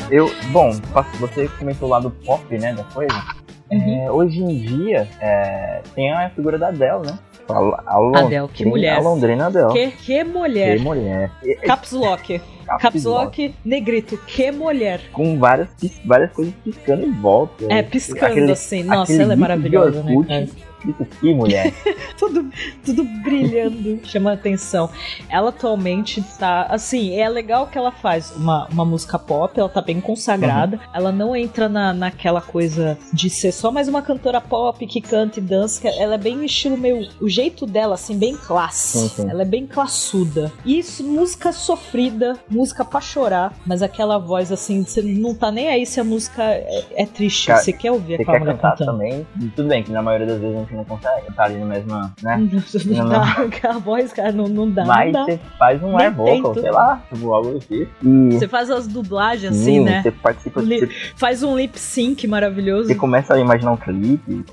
Eu, 0.10 0.32
bom, 0.52 0.72
você 1.20 1.48
comentou 1.60 1.88
lá 1.90 2.00
do 2.00 2.10
pop, 2.10 2.58
né, 2.58 2.74
da 2.74 2.84
coisa. 2.86 3.14
Uhum. 3.72 4.06
É, 4.06 4.12
hoje 4.12 4.42
em 4.42 4.58
dia, 4.58 5.08
é, 5.22 5.82
tem 5.94 6.12
a 6.12 6.30
figura 6.32 6.58
da 6.58 6.70
Adele, 6.70 7.06
né? 7.06 7.20
A, 7.48 7.84
a 7.86 8.20
Adele, 8.20 8.48
que 8.48 8.66
mulher. 8.66 8.98
A 8.98 9.02
Londrina 9.02 9.48
Adele. 9.48 9.72
Que, 9.72 9.92
que 9.92 10.24
mulher. 10.24 10.78
Que 10.78 10.84
mulher. 10.84 11.32
Caps 11.66 11.92
Lock. 11.92 12.42
Caps 12.80 13.04
Lock, 13.06 13.56
negrito. 13.64 14.18
Que 14.26 14.52
mulher. 14.52 15.02
Com 15.12 15.38
várias, 15.40 15.70
várias 16.06 16.32
coisas 16.32 16.54
piscando 16.64 17.06
em 17.06 17.12
volta. 17.12 17.66
É, 17.70 17.82
piscando 17.84 18.26
Aquele- 18.26 18.52
assim. 18.52 18.84
Nossa, 18.84 19.14
ela 19.14 19.34
é 19.34 19.36
maravilhosa, 19.36 20.04
né? 20.04 20.16
Cara? 20.28 20.69
Escrito, 20.80 21.06
Que 21.20 21.34
mulher. 21.34 21.74
tudo, 22.18 22.50
tudo 22.84 23.04
brilhando, 23.24 24.00
chama 24.04 24.34
atenção. 24.34 24.90
Ela 25.30 25.50
atualmente 25.50 26.24
tá. 26.38 26.64
Assim, 26.70 27.16
é 27.20 27.28
legal 27.28 27.68
que 27.68 27.78
ela 27.78 27.92
faz 27.92 28.32
uma, 28.36 28.68
uma 28.68 28.86
música 28.86 29.20
pop, 29.20 29.60
ela 29.60 29.70
tá 29.70 29.82
bem 29.82 30.00
consagrada. 30.00 30.78
Uhum. 30.78 30.84
Ela 30.94 31.12
não 31.12 31.36
entra 31.36 31.68
na, 31.68 31.94
naquela 31.94 32.42
coisa 32.42 32.98
de 33.14 33.30
ser 33.30 33.52
só 33.52 33.72
mais 33.72 33.88
uma 33.88 34.02
cantora 34.02 34.42
pop 34.42 34.86
que 34.88 35.02
canta 35.02 35.40
e 35.40 35.42
dança. 35.42 35.88
Ela 35.88 36.16
é 36.16 36.18
bem 36.18 36.44
estilo 36.46 36.78
meio. 36.78 37.08
O 37.20 37.30
jeito 37.30 37.66
dela, 37.66 37.96
assim, 37.96 38.18
bem 38.18 38.36
classe. 38.36 39.10
Sim. 39.10 39.30
Ela 39.30 39.42
é 39.42 39.46
bem 39.46 39.68
classuda. 39.68 40.52
E 40.66 40.80
isso, 40.80 41.04
música 41.04 41.52
sofrida, 41.52 42.38
música 42.50 42.86
pra 42.86 43.02
chorar, 43.02 43.54
mas 43.66 43.82
aquela 43.82 44.18
voz 44.18 44.52
assim, 44.52 44.84
você 44.84 45.02
não 45.02 45.34
tá 45.36 45.52
nem 45.52 45.68
aí 45.70 45.86
se 45.86 46.00
a 46.00 46.04
música 46.04 46.44
é, 46.44 46.86
é 46.96 47.06
triste. 47.06 47.48
Cara, 47.48 47.60
você 47.60 47.74
quer 47.74 47.92
ouvir 47.92 48.16
Você 48.18 48.22
aquela 48.22 48.38
quer 48.38 48.40
mulher 48.40 48.56
cantar 48.56 48.78
cantando. 48.78 48.92
também? 48.92 49.28
Tudo 49.56 49.68
bem, 49.68 49.84
que 49.84 49.92
na 49.92 50.02
maioria 50.02 50.28
das 50.28 50.40
vezes 50.40 50.69
gente 50.70 50.76
não 50.78 50.86
consegue. 50.86 51.34
Tá 51.36 51.44
ali 51.44 51.58
na 51.58 51.66
mesma, 51.66 52.14
né? 52.22 52.38
Não, 52.86 52.96
Não, 53.04 53.10
dá, 53.10 53.24
aquela 53.44 53.80
voz, 53.80 54.12
cara, 54.14 54.32
não, 54.32 54.48
não 54.48 54.70
dá. 54.70 54.86
Mas 54.86 55.14
não 55.14 55.26
dá. 55.26 55.26
você 55.26 55.40
faz 55.58 55.84
um 55.84 55.98
air 55.98 56.14
vocal, 56.14 56.54
sei 56.54 56.72
lá, 56.72 57.02
tipo, 57.14 57.34
algo 57.34 57.58
assim. 57.58 57.88
E 58.04 58.34
Você 58.34 58.48
faz 58.48 58.70
as 58.70 58.88
dublagens 58.88 59.52
assim, 59.54 59.64
sim, 59.64 59.80
né? 59.84 60.02
você 60.02 60.12
participa, 60.12 60.62
Li- 60.62 60.80
você, 60.80 60.90
Faz 61.16 61.44
um 61.44 61.58
lip 61.58 61.80
sync 61.80 62.28
maravilhoso. 62.28 62.88
você 62.88 62.96
começa 62.96 63.34
a 63.34 63.40
imaginar 63.40 63.72
um 63.72 63.78
clipe. 63.78 64.44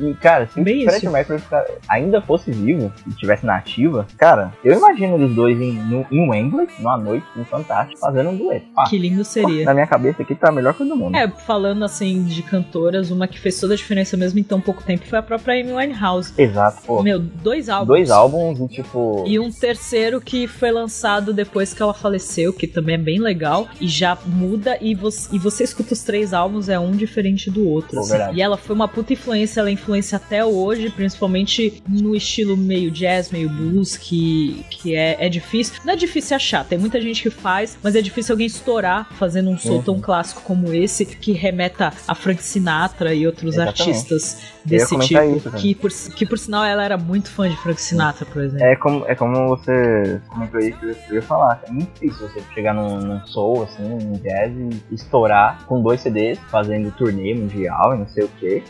E, 0.00 0.14
cara, 0.14 0.46
se 0.46 0.60
Bem 0.62 0.86
o 0.86 0.90
Fred. 0.90 1.08
Mercury 1.08 1.42
ainda 1.88 2.20
fosse 2.20 2.50
vivo 2.50 2.92
e 3.06 3.10
estivesse 3.10 3.44
na 3.46 3.56
ativa, 3.56 4.06
cara, 4.18 4.52
eu 4.64 4.76
imagino 4.76 5.16
eles 5.16 5.34
dois 5.34 5.60
em, 5.60 5.72
no- 5.72 6.06
em 6.10 6.28
Wembley, 6.28 6.68
numa 6.78 6.96
noite, 6.96 7.26
no 7.36 7.44
Fantástico, 7.44 8.00
fazendo 8.00 8.30
um 8.30 8.36
dueto. 8.36 8.66
Ah, 8.76 8.84
Que 8.88 8.98
lindo 8.98 9.24
seria. 9.24 9.64
na 9.64 9.74
minha 9.74 9.86
cabeça 9.86 10.22
aqui 10.22 10.34
tá 10.34 10.48
a 10.48 10.52
melhor 10.52 10.74
coisa 10.74 10.92
do 10.92 10.98
mundo. 10.98 11.14
É, 11.16 11.28
falando 11.28 11.84
assim 11.84 12.22
de 12.24 12.42
cantoras, 12.42 13.10
uma 13.10 13.26
que 13.28 13.38
fez 13.38 13.58
toda 13.60 13.74
a 13.74 13.76
diferença 13.76 14.16
mesmo 14.16 14.38
em 14.38 14.42
tão 14.42 14.60
pouco 14.60 14.82
tempo 14.82 15.04
foi 15.06 15.18
a 15.18 15.22
própria 15.22 15.58
Amy 15.64 15.72
Winehouse. 15.72 16.32
Exato, 16.36 16.82
pô. 16.86 17.02
Meu, 17.02 17.18
dois 17.18 17.68
álbuns. 17.68 17.88
Dois 17.88 18.10
álbuns 18.10 18.60
e 18.60 18.68
tipo. 18.68 19.24
E 19.26 19.38
um 19.38 19.50
terceiro 19.50 20.20
que 20.20 20.46
foi 20.46 20.70
lançado 20.70 21.32
depois 21.32 21.72
que 21.72 21.82
ela 21.82 21.94
faleceu, 21.94 22.52
que 22.52 22.66
também 22.66 22.94
é 22.94 22.98
bem 22.98 23.18
legal. 23.18 23.68
E 23.80 23.88
já 23.88 24.16
muda 24.26 24.78
e 24.80 24.94
você, 24.94 25.34
e 25.34 25.38
você 25.38 25.64
escuta 25.64 25.94
os 25.94 26.02
três 26.02 26.32
álbuns, 26.32 26.68
é 26.68 26.78
um 26.78 26.92
diferente 26.92 27.50
do 27.50 27.68
outro. 27.68 27.96
Pô, 27.96 28.00
assim. 28.00 28.34
E 28.34 28.42
ela 28.42 28.56
foi 28.56 28.74
uma 28.74 28.88
puta 28.88 29.12
influência, 29.12 29.60
ela 29.60 29.68
é 29.70 29.72
influência 29.72 30.16
até 30.16 30.44
hoje, 30.44 30.90
principalmente 30.90 31.82
no 31.88 32.14
estilo 32.14 32.56
meio 32.56 32.90
jazz, 32.90 33.30
meio 33.30 33.48
blues, 33.48 33.96
que, 33.96 34.64
que 34.70 34.94
é, 34.94 35.16
é 35.18 35.28
difícil. 35.28 35.74
Não 35.84 35.92
é 35.92 35.96
difícil 35.96 36.36
achar, 36.36 36.64
tem 36.64 36.78
muita 36.78 37.00
gente 37.00 37.22
que 37.22 37.30
faz, 37.30 37.78
mas 37.82 37.96
é 37.96 38.02
difícil 38.02 38.34
alguém 38.34 38.46
estourar 38.46 39.08
fazendo 39.14 39.50
um 39.50 39.58
som 39.58 39.74
Uhum. 39.74 39.82
tão 39.82 40.00
clássico 40.00 40.42
como 40.42 40.72
esse, 40.72 41.04
que 41.04 41.32
remeta 41.32 41.92
a 42.06 42.14
Frank 42.14 42.40
Sinatra 42.42 43.12
e 43.12 43.26
outros 43.26 43.54
Exatamente. 43.54 43.82
artistas 43.82 44.38
desse 44.64 44.96
tipo. 44.98 45.22
isso, 45.22 45.50
que, 45.52 45.74
por, 45.74 45.90
que 45.90 46.26
por 46.26 46.38
sinal 46.38 46.64
ela 46.64 46.84
era 46.84 46.96
muito 46.96 47.30
fã 47.30 47.48
de 47.48 47.56
Frank 47.56 47.80
Sinatra, 47.80 48.26
por 48.26 48.42
exemplo. 48.42 48.66
É 48.66 48.76
como, 48.76 49.04
é 49.06 49.14
como 49.14 49.48
você 49.48 50.20
comentou 50.28 50.60
aí 50.60 50.72
que 50.72 50.86
eu 50.86 51.14
ia 51.14 51.22
falar. 51.22 51.62
É 51.68 51.70
muito 51.70 51.92
difícil 51.94 52.28
você 52.28 52.40
chegar 52.54 52.74
num, 52.74 52.98
num 52.98 53.26
soul, 53.26 53.64
assim, 53.64 53.82
num 53.82 54.12
jazz 54.12 54.52
e 54.90 54.94
estourar 54.94 55.64
com 55.66 55.82
dois 55.82 56.00
CDs, 56.00 56.38
fazendo 56.50 56.90
turnê 56.92 57.34
mundial 57.34 57.94
e 57.94 57.98
não 57.98 58.08
sei 58.08 58.24
o 58.24 58.28
que. 58.28 58.62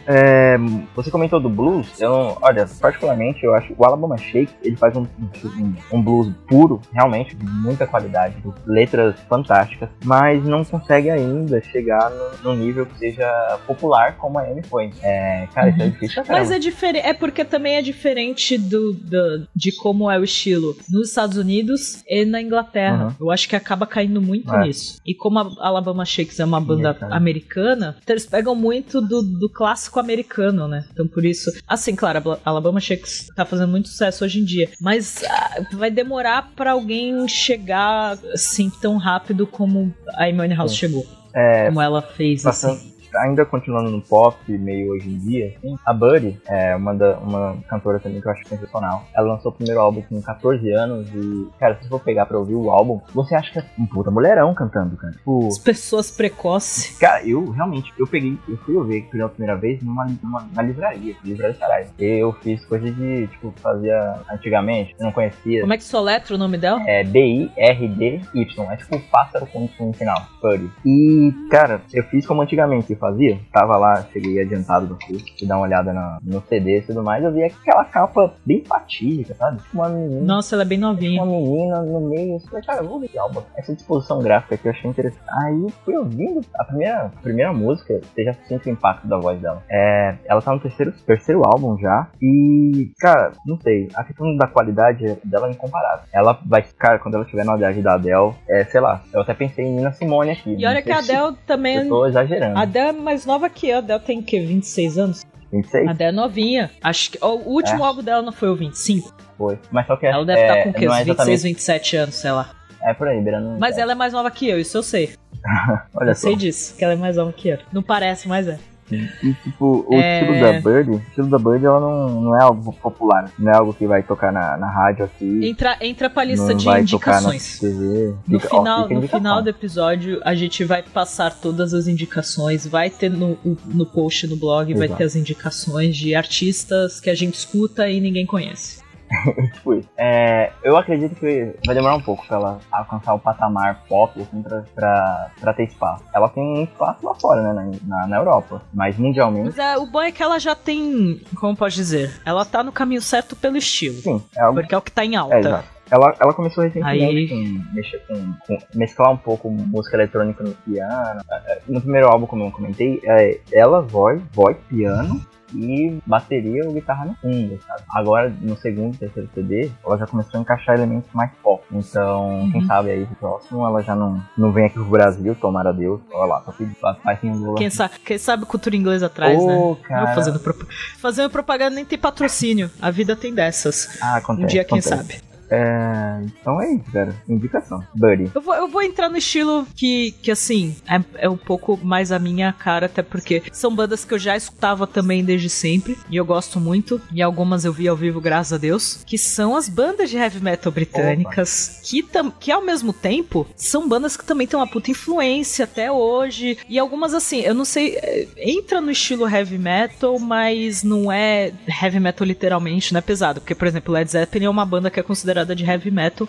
você 0.94 1.10
comentou 1.10 1.40
do 1.40 1.48
blues. 1.48 2.00
Eu 2.00 2.36
olha, 2.40 2.66
particularmente 2.80 3.44
eu 3.44 3.54
acho 3.54 3.74
o 3.76 3.84
Alabama 3.84 4.16
Shake 4.16 4.52
ele 4.62 4.76
faz 4.76 4.96
um, 4.96 5.02
um, 5.02 5.74
um 5.92 6.02
blues 6.02 6.32
puro, 6.46 6.80
realmente, 6.92 7.34
de 7.34 7.44
muita 7.44 7.86
qualidade, 7.86 8.36
letras 8.66 9.18
fantásticas, 9.28 9.88
mas 10.04 10.44
não 10.44 10.64
consegue 10.64 11.10
ainda 11.10 11.60
chegar 11.62 12.10
no, 12.10 12.50
no 12.50 12.56
nível 12.56 12.86
que 12.86 12.98
seja 12.98 13.58
popular 13.66 14.16
como 14.16 14.38
a 14.38 14.42
Amy 14.42 14.62
foi. 14.62 14.90
É, 15.02 15.46
cara, 15.54 15.70
isso 15.70 15.82
é 15.86 16.24
Mas 16.32 16.50
é 16.50 16.58
diferente, 16.58 17.04
é 17.06 17.12
porque 17.12 17.44
também 17.44 17.76
é 17.76 17.82
diferente 17.82 18.56
do, 18.58 18.92
do- 18.92 19.46
de 19.54 19.72
como 19.72 20.10
é 20.10 20.18
o 20.18 20.24
estilo 20.24 20.76
nos 20.90 21.08
Estados 21.08 21.36
Unidos 21.36 22.02
e 22.08 22.24
na 22.24 22.40
Inglaterra. 22.40 23.06
Uhum. 23.20 23.26
Eu 23.26 23.30
acho 23.30 23.48
que 23.48 23.56
acaba 23.56 23.86
caindo 23.86 24.20
muito 24.20 24.52
É. 24.54 24.62
nisso. 24.66 24.98
E 25.04 25.14
como 25.14 25.38
a 25.38 25.50
Alabama 25.58 26.04
Shakes 26.04 26.38
é 26.40 26.44
uma 26.44 26.60
banda 26.60 26.90
Americana. 26.90 27.16
americana, 27.16 27.96
então 28.02 28.14
eles 28.14 28.26
pegam 28.26 28.54
muito 28.54 29.00
do, 29.00 29.22
do 29.22 29.48
clássico 29.48 29.98
americano, 30.00 30.66
né? 30.68 30.84
Então 30.92 31.06
por 31.06 31.24
isso, 31.24 31.50
assim, 31.66 31.94
claro, 31.94 32.32
a 32.32 32.38
Alabama 32.44 32.80
Shakes 32.80 33.28
tá 33.34 33.44
fazendo 33.44 33.70
muito 33.70 33.88
sucesso 33.88 34.24
hoje 34.24 34.40
em 34.40 34.44
dia, 34.44 34.70
mas 34.80 35.22
ah, 35.28 35.66
vai 35.72 35.90
demorar 35.90 36.50
pra 36.56 36.72
alguém 36.72 37.26
chegar 37.28 38.18
assim 38.32 38.70
tão 38.80 38.96
rápido 38.96 39.46
como 39.46 39.94
a 40.14 40.24
Amy 40.24 40.54
House 40.54 40.72
Sim. 40.72 40.76
chegou, 40.78 41.06
É, 41.34 41.66
como 41.66 41.80
ela 41.80 42.00
fez. 42.02 42.42
Passando, 42.42 42.74
Assim. 42.76 42.93
Ainda 43.16 43.44
continuando 43.44 43.90
no 43.90 44.00
pop, 44.00 44.36
meio 44.48 44.92
hoje 44.92 45.08
em 45.08 45.18
dia, 45.18 45.54
assim, 45.56 45.76
a 45.84 45.92
Buddy 45.92 46.40
é 46.46 46.74
uma, 46.76 46.94
da, 46.94 47.18
uma 47.18 47.56
cantora 47.68 47.98
também 47.98 48.20
que 48.20 48.26
eu 48.26 48.32
acho 48.32 48.46
sensacional. 48.48 49.04
Ela 49.14 49.34
lançou 49.34 49.50
o 49.50 49.54
primeiro 49.54 49.80
álbum 49.80 50.02
com 50.02 50.20
14 50.20 50.70
anos 50.72 51.08
e, 51.14 51.48
cara, 51.58 51.74
se 51.76 51.82
você 51.82 51.88
for 51.88 52.00
pegar 52.00 52.26
pra 52.26 52.38
ouvir 52.38 52.54
o 52.54 52.70
álbum, 52.70 53.00
você 53.14 53.34
acha 53.34 53.52
que 53.52 53.58
é 53.58 53.64
um 53.78 53.86
puta 53.86 54.10
mulherão 54.10 54.54
cantando, 54.54 54.96
cara. 54.96 55.12
Tipo, 55.12 55.48
As 55.48 55.58
pessoas 55.58 56.10
precoces. 56.10 56.98
Cara, 56.98 57.26
eu 57.26 57.50
realmente, 57.50 57.92
eu 57.98 58.06
peguei, 58.06 58.38
eu 58.48 58.56
fui 58.58 58.76
ouvir 58.76 59.02
pela 59.10 59.28
primeira 59.28 59.56
vez 59.56 59.82
numa, 59.82 60.06
numa, 60.22 60.48
na 60.54 60.62
livraria, 60.62 61.14
livraria 61.24 61.56
Saraiva. 61.56 61.90
Eu 61.98 62.32
fiz 62.32 62.64
coisa 62.64 62.90
de, 62.90 63.26
tipo, 63.28 63.52
fazia 63.62 64.20
antigamente, 64.30 64.94
eu 64.98 65.04
não 65.04 65.12
conhecia. 65.12 65.60
Como 65.60 65.72
é 65.72 65.76
que 65.76 65.84
soletra 65.84 66.34
o 66.34 66.38
nome 66.38 66.58
dela? 66.58 66.82
É 66.86 67.04
B-I-R-D-Y, 67.04 68.70
é 68.70 68.76
tipo 68.76 68.98
pássaro 69.10 69.46
com 69.46 69.68
um 69.80 69.92
final, 69.92 70.26
Buddy. 70.42 70.70
E, 70.84 71.32
cara, 71.50 71.80
eu 71.92 72.02
fiz 72.04 72.26
como 72.26 72.42
antigamente 72.42 72.94
fazia. 73.04 73.38
Tava 73.52 73.76
lá, 73.76 74.02
cheguei 74.12 74.40
adiantado 74.40 74.86
do 74.86 74.98
curso, 74.98 75.24
fui 75.38 75.46
dar 75.46 75.56
uma 75.56 75.66
olhada 75.66 75.92
na, 75.92 76.18
no 76.22 76.42
CD 76.48 76.78
e 76.78 76.82
tudo 76.82 77.02
mais, 77.02 77.22
eu 77.22 77.32
vi 77.32 77.42
aquela 77.44 77.84
capa 77.84 78.32
bem 78.44 78.64
fatídica, 78.64 79.34
sabe? 79.34 79.58
Tipo 79.62 79.78
uma 79.78 79.88
menina, 79.88 80.20
Nossa, 80.22 80.54
ela 80.54 80.62
é 80.62 80.66
bem 80.66 80.78
novinha. 80.78 81.22
uma 81.22 81.32
menina 81.32 81.82
no 81.82 82.00
meio, 82.00 82.34
eu 82.34 82.40
falei, 82.40 82.64
cara, 82.64 82.82
eu 82.82 82.88
vou 82.88 83.00
ver 83.00 83.06
esse 83.06 83.18
álbum. 83.18 83.42
Essa 83.56 83.74
disposição 83.74 84.18
gráfica 84.20 84.56
que 84.56 84.66
eu 84.68 84.72
achei 84.72 84.90
interessante. 84.90 85.24
Aí 85.42 85.62
eu 85.62 85.68
fui 85.84 85.96
ouvindo 85.96 86.40
a 86.56 86.64
primeira, 86.64 87.06
a 87.06 87.20
primeira 87.22 87.52
música, 87.52 88.00
você 88.00 88.24
já 88.24 88.34
sente 88.48 88.68
o 88.68 88.72
impacto 88.72 89.06
da 89.06 89.18
voz 89.18 89.40
dela. 89.40 89.62
É, 89.70 90.16
ela 90.26 90.40
tá 90.40 90.52
no 90.52 90.60
terceiro, 90.60 90.92
terceiro 91.06 91.42
álbum 91.44 91.76
já. 91.78 92.08
E, 92.20 92.90
cara, 92.98 93.32
não 93.46 93.58
sei, 93.60 93.88
a 93.94 94.04
questão 94.04 94.36
da 94.36 94.46
qualidade 94.46 95.18
dela 95.24 95.48
é 95.48 95.50
incomparável. 95.50 96.04
Ela 96.12 96.38
vai, 96.46 96.62
cara, 96.78 96.98
quando 96.98 97.14
ela 97.14 97.24
estiver 97.24 97.44
na 97.44 97.56
idade 97.56 97.82
da 97.82 97.94
Adele, 97.94 98.34
é, 98.48 98.64
sei 98.64 98.80
lá, 98.80 99.02
eu 99.12 99.20
até 99.20 99.34
pensei 99.34 99.64
em 99.64 99.76
Nina 99.76 99.92
Simone 99.92 100.30
aqui. 100.30 100.54
E 100.58 100.66
olha 100.66 100.82
que 100.82 100.90
a 100.90 101.02
se 101.02 101.12
Adele 101.12 101.36
também. 101.46 101.76
Eu 101.76 101.88
tô 101.88 102.06
exagerando. 102.06 102.58
A 102.58 102.62
Adele 102.62 102.88
é 102.88 102.92
mais 103.02 103.26
nova 103.26 103.48
que 103.50 103.68
eu. 103.68 103.76
A 103.76 103.78
Adele 103.78 104.00
tem 104.00 104.18
o 104.20 104.22
quê? 104.22 104.40
26 104.40 104.98
anos? 104.98 105.26
26 105.52 105.86
A 105.86 105.90
Adele 105.90 106.08
é 106.08 106.12
novinha. 106.12 106.70
Acho 106.82 107.10
que. 107.12 107.18
O 107.24 107.28
último 107.50 107.82
É. 107.84 107.86
álbum 107.86 108.02
dela 108.02 108.22
não 108.22 108.32
foi 108.32 108.48
o 108.48 108.56
25. 108.56 109.14
foi. 109.36 109.58
Mas 109.70 109.86
só 109.86 109.96
que 109.96 110.06
Ela 110.06 110.24
deve 110.24 110.40
é, 110.40 110.46
estar 110.48 110.62
com 110.64 110.70
o 110.70 110.72
quê? 110.74 110.86
não 110.86 110.92
Uns 110.94 110.98
é 111.00 111.04
26, 111.04 111.08
exatamente. 111.28 111.42
27 111.42 111.96
anos, 111.96 112.14
sei 112.16 112.30
lá. 112.32 112.50
É 112.82 112.92
por 112.94 113.08
aí, 113.08 113.20
beirando. 113.20 113.56
Mas 113.58 113.78
ela 113.78 113.92
é 113.92 113.94
mais 113.94 114.12
nova 114.12 114.30
que 114.30 114.48
eu, 114.48 114.58
isso 114.60 114.76
eu 114.76 114.82
sei. 114.82 115.14
Olha 115.94 116.10
Eu 116.10 116.14
só. 116.14 116.22
sei 116.28 116.36
disso, 116.36 116.76
que 116.76 116.84
ela 116.84 116.92
é 116.92 116.96
mais 116.96 117.16
nova 117.16 117.32
que 117.32 117.48
eu. 117.48 117.58
Não 117.72 117.82
parece, 117.82 118.28
mas 118.28 118.46
é. 118.48 118.58
E 118.90 119.32
tipo, 119.42 119.84
o 119.88 119.94
É. 119.94 120.20
estilo 120.20 120.40
da 120.40 120.52
Bird, 120.60 120.90
o 120.90 121.02
estilo 121.08 121.26
da 121.28 121.38
Bird 121.38 121.64
ela 121.64 121.80
não, 121.80 122.20
não 122.20 122.36
é 122.38 122.42
algo 122.42 122.72
popular, 122.74 123.30
não 123.38 123.50
é 123.50 123.56
algo 123.56 123.72
que 123.72 123.86
vai 123.86 124.02
tocar 124.02 124.30
na, 124.32 124.56
na 124.58 124.70
rádio 124.70 125.06
aqui. 125.06 125.40
Entra, 125.48 125.76
entra 125.80 126.10
pra 126.10 126.22
lista 126.24 126.54
de 126.54 126.64
vai 126.66 126.82
indicações. 126.82 127.58
TV. 127.58 128.14
No 128.28 128.38
Fica- 128.38 128.54
ó, 128.56 128.58
final, 128.60 128.82
fica 128.82 128.94
no 128.94 128.98
indicação. 129.00 129.20
final 129.20 129.42
do 129.42 129.48
episódio, 129.48 130.20
a 130.24 130.34
gente 130.34 130.62
vai 130.64 130.82
passar 130.82 131.32
todas 131.34 131.72
as 131.72 131.86
indicações. 131.88 132.66
Vai 132.66 132.90
ter 132.90 133.10
no, 133.10 133.38
no 133.66 133.86
post 133.86 134.26
no 134.26 134.36
blog, 134.36 134.74
vai 134.74 134.86
Exato. 134.86 134.98
ter 134.98 135.04
as 135.04 135.16
indicações 135.16 135.96
de 135.96 136.14
artistas 136.14 137.00
que 137.00 137.08
a 137.08 137.14
gente 137.14 137.34
escuta 137.34 137.88
e 137.88 138.00
ninguém 138.00 138.26
conhece. 138.26 138.83
Tipo 139.54 139.74
isso. 139.74 139.88
É, 139.96 140.52
eu 140.62 140.76
acredito 140.76 141.14
que 141.16 141.54
vai 141.66 141.74
demorar 141.74 141.96
um 141.96 142.00
pouco 142.02 142.26
pra 142.26 142.36
ela 142.36 142.58
alcançar 142.70 143.14
o 143.14 143.18
patamar 143.18 143.82
pop, 143.88 144.20
assim, 144.20 144.42
pra, 144.42 144.62
pra, 144.74 145.30
pra 145.40 145.54
ter 145.54 145.64
espaço. 145.64 146.04
Ela 146.14 146.28
tem 146.28 146.42
um 146.42 146.64
espaço 146.64 147.04
lá 147.06 147.14
fora, 147.14 147.42
né, 147.42 147.52
na, 147.86 147.96
na, 148.00 148.06
na 148.06 148.16
Europa. 148.16 148.62
Mas 148.72 148.96
mundialmente, 148.98 149.46
Mas 149.46 149.58
é, 149.58 149.76
o 149.78 149.86
bom 149.86 150.00
é 150.02 150.12
que 150.12 150.22
ela 150.22 150.38
já 150.38 150.54
tem, 150.54 151.20
como 151.38 151.56
pode 151.56 151.74
dizer, 151.74 152.20
ela 152.24 152.44
tá 152.44 152.62
no 152.62 152.72
caminho 152.72 153.02
certo 153.02 153.34
pelo 153.36 153.56
estilo. 153.56 153.96
sim, 153.96 154.22
é 154.36 154.42
algo 154.42 154.60
Porque 154.60 154.74
é 154.74 154.78
o 154.78 154.82
que 154.82 154.92
tá 154.92 155.04
em 155.04 155.16
alta. 155.16 155.34
É, 155.36 155.40
exato. 155.40 155.74
Ela, 155.90 156.14
ela 156.18 156.32
começou 156.32 156.64
recentemente 156.64 157.04
Aí- 157.04 157.28
com, 157.28 157.74
mexer 157.74 157.98
com, 158.06 158.14
com- 158.46 158.58
mesclar 158.74 159.12
um 159.12 159.18
pouco 159.18 159.50
música 159.50 159.96
eletrônica 159.96 160.42
no 160.42 160.52
piano. 160.54 161.20
É, 161.30 161.58
No 161.68 161.78
primeiro 161.80 162.08
álbum, 162.08 162.26
como 162.26 162.44
eu 162.44 162.50
comentei, 162.50 163.00
é 163.04 163.38
ela, 163.52 163.82
voz, 163.82 164.20
voz, 164.32 164.56
piano 164.66 165.20
e 165.54 165.98
bateria 166.06 166.64
ou 166.66 166.72
guitarra 166.72 167.04
no 167.06 167.14
fundo, 167.16 167.58
sabe? 167.66 167.82
Agora, 167.90 168.32
no 168.40 168.56
segundo 168.56 168.94
e 168.94 168.98
terceiro 168.98 169.28
CD, 169.34 169.70
ela 169.84 169.96
já 169.98 170.06
começou 170.06 170.38
a 170.38 170.40
encaixar 170.42 170.74
elementos 170.76 171.08
mais 171.12 171.30
pop. 171.42 171.62
Então, 171.72 172.48
quem 172.52 172.60
Uhum. 172.60 172.66
sabe 172.66 172.90
aí 172.90 173.06
pro 173.06 173.16
próximo, 173.16 173.64
ela 173.66 173.82
já 173.82 173.94
não, 173.94 174.22
não 174.36 174.52
vem 174.52 174.66
aqui 174.66 174.74
pro 174.74 174.84
Brasil, 174.84 175.34
tomara 175.34 175.72
Deus. 175.72 176.00
Olha 176.12 176.26
lá, 176.26 176.42
só 176.42 176.52
pedi 176.52 176.74
faz 176.74 177.20
sem 177.20 177.30
um 177.30 177.54
Quem, 177.54 177.70
sa 177.70 177.88
quem 177.88 178.18
sabe 178.18 178.46
cultura 178.46 178.76
inglesa 178.76 179.06
atrás, 179.06 179.44
né? 179.44 179.54
Ô, 179.56 179.76
cara. 179.76 180.10
Eu 180.10 180.14
fazendo, 180.14 180.40
prop 180.40 180.62
fazendo 180.98 181.30
propaganda 181.30 181.74
nem 181.76 181.84
tem 181.84 181.98
patrocínio. 181.98 182.70
A 182.80 182.90
vida 182.90 183.14
tem 183.16 183.32
dessas. 183.34 183.98
Ah, 184.02 184.16
acontece. 184.16 184.44
Um 184.44 184.46
dia, 184.48 184.64
quem 184.64 184.78
acontece. 184.78 184.88
sabe. 185.14 185.33
É, 185.54 186.20
então 186.24 186.60
é 186.60 186.74
isso, 186.74 186.90
cara. 186.92 187.14
Indicação. 187.28 187.82
Buddy. 187.94 188.30
Eu 188.34 188.40
vou, 188.40 188.54
eu 188.54 188.68
vou 188.68 188.82
entrar 188.82 189.08
no 189.08 189.16
estilo 189.16 189.66
que, 189.76 190.12
que 190.22 190.30
assim, 190.30 190.76
é, 190.88 191.24
é 191.26 191.28
um 191.28 191.36
pouco 191.36 191.78
mais 191.82 192.10
a 192.10 192.18
minha 192.18 192.52
cara, 192.52 192.86
até 192.86 193.02
porque 193.02 193.42
são 193.52 193.74
bandas 193.74 194.04
que 194.04 194.14
eu 194.14 194.18
já 194.18 194.36
escutava 194.36 194.86
também 194.86 195.24
desde 195.24 195.48
sempre, 195.48 195.96
e 196.10 196.16
eu 196.16 196.24
gosto 196.24 196.58
muito, 196.58 197.00
e 197.12 197.22
algumas 197.22 197.64
eu 197.64 197.72
vi 197.72 197.86
ao 197.88 197.96
vivo, 197.96 198.20
graças 198.20 198.52
a 198.52 198.58
Deus, 198.58 199.04
que 199.06 199.16
são 199.16 199.54
as 199.56 199.68
bandas 199.68 200.10
de 200.10 200.16
heavy 200.16 200.40
metal 200.42 200.72
britânicas, 200.72 201.80
que, 201.84 202.02
tam, 202.02 202.30
que 202.30 202.50
ao 202.50 202.64
mesmo 202.64 202.92
tempo 202.92 203.46
são 203.56 203.88
bandas 203.88 204.16
que 204.16 204.24
também 204.24 204.46
têm 204.46 204.58
uma 204.58 204.66
puta 204.66 204.90
influência 204.90 205.64
até 205.64 205.90
hoje, 205.90 206.58
e 206.68 206.78
algumas 206.78 207.14
assim, 207.14 207.40
eu 207.40 207.54
não 207.54 207.64
sei, 207.64 207.96
é, 207.96 208.26
entra 208.36 208.80
no 208.80 208.90
estilo 208.90 209.28
heavy 209.28 209.58
metal, 209.58 210.18
mas 210.18 210.82
não 210.82 211.12
é 211.12 211.52
heavy 211.82 212.00
metal 212.00 212.26
literalmente, 212.26 212.92
não 212.92 212.98
é 212.98 213.02
pesado, 213.02 213.40
porque, 213.40 213.54
por 213.54 213.68
exemplo, 213.68 213.92
Led 213.92 214.10
Zeppelin 214.10 214.46
é 214.46 214.50
uma 214.50 214.66
banda 214.66 214.90
que 214.90 214.98
é 214.98 215.02
considerada 215.02 215.43
de 215.52 215.64
heavy 215.68 215.90
metal, 215.90 216.28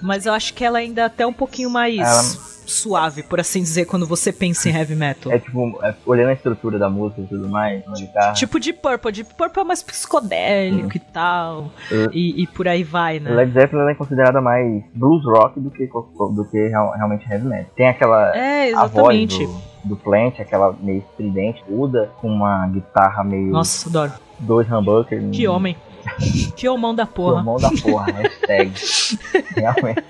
mas 0.00 0.24
eu 0.24 0.32
acho 0.32 0.54
que 0.54 0.64
ela 0.64 0.78
ainda 0.78 1.02
é 1.02 1.04
até 1.04 1.26
um 1.26 1.32
pouquinho 1.34 1.68
mais 1.68 1.98
Ela- 1.98 2.48
suave, 2.68 3.22
por 3.22 3.40
assim 3.40 3.62
dizer, 3.62 3.86
quando 3.86 4.06
você 4.06 4.30
pensa 4.30 4.68
em 4.68 4.74
heavy 4.74 4.94
metal. 4.94 5.32
É 5.32 5.38
tipo, 5.38 5.78
é, 5.82 5.94
olhando 6.04 6.28
a 6.28 6.32
estrutura 6.34 6.78
da 6.78 6.88
música 6.90 7.22
e 7.22 7.26
tudo 7.26 7.48
mais, 7.48 7.82
guitarra. 7.96 8.32
Tipo 8.34 8.60
de 8.60 8.72
Purple, 8.74 9.10
de 9.12 9.24
Purple 9.24 9.62
é 9.62 9.64
mais 9.64 9.82
psicodélico 9.82 10.94
e 10.96 11.00
tal, 11.00 11.70
e, 12.12 12.42
e 12.42 12.46
por 12.46 12.68
aí 12.68 12.84
vai, 12.84 13.20
né? 13.20 13.30
Led 13.30 13.52
Zeppelin 13.52 13.90
é 13.90 13.94
considerada 13.94 14.40
mais 14.40 14.82
blues 14.94 15.24
rock 15.24 15.58
do 15.58 15.70
que, 15.70 15.86
do 15.86 16.44
que 16.50 16.68
real- 16.68 16.92
realmente 16.94 17.26
heavy 17.30 17.46
metal. 17.46 17.70
Tem 17.74 17.88
aquela 17.88 18.36
É, 18.36 18.72
a 18.74 18.84
voz 18.86 19.16
exatamente. 19.16 19.46
do, 19.46 19.88
do 19.90 19.96
Plant, 19.96 20.38
aquela 20.38 20.74
meio 20.78 20.98
estridente, 20.98 21.62
aguda, 21.66 22.10
com 22.20 22.28
uma 22.28 22.66
guitarra 22.68 23.24
meio 23.24 23.50
Nossa, 23.50 23.88
adoro. 23.88 24.12
dois 24.40 24.70
humbuckers. 24.70 25.24
Que 25.34 25.48
homem. 25.48 25.74
Que 26.56 26.68
homão 26.68 26.94
da 26.94 27.06
porra. 27.06 27.42
mão 27.42 27.56
da 27.56 27.70
porra, 27.82 28.06
hashtag. 28.12 28.72
Realmente. 29.56 30.04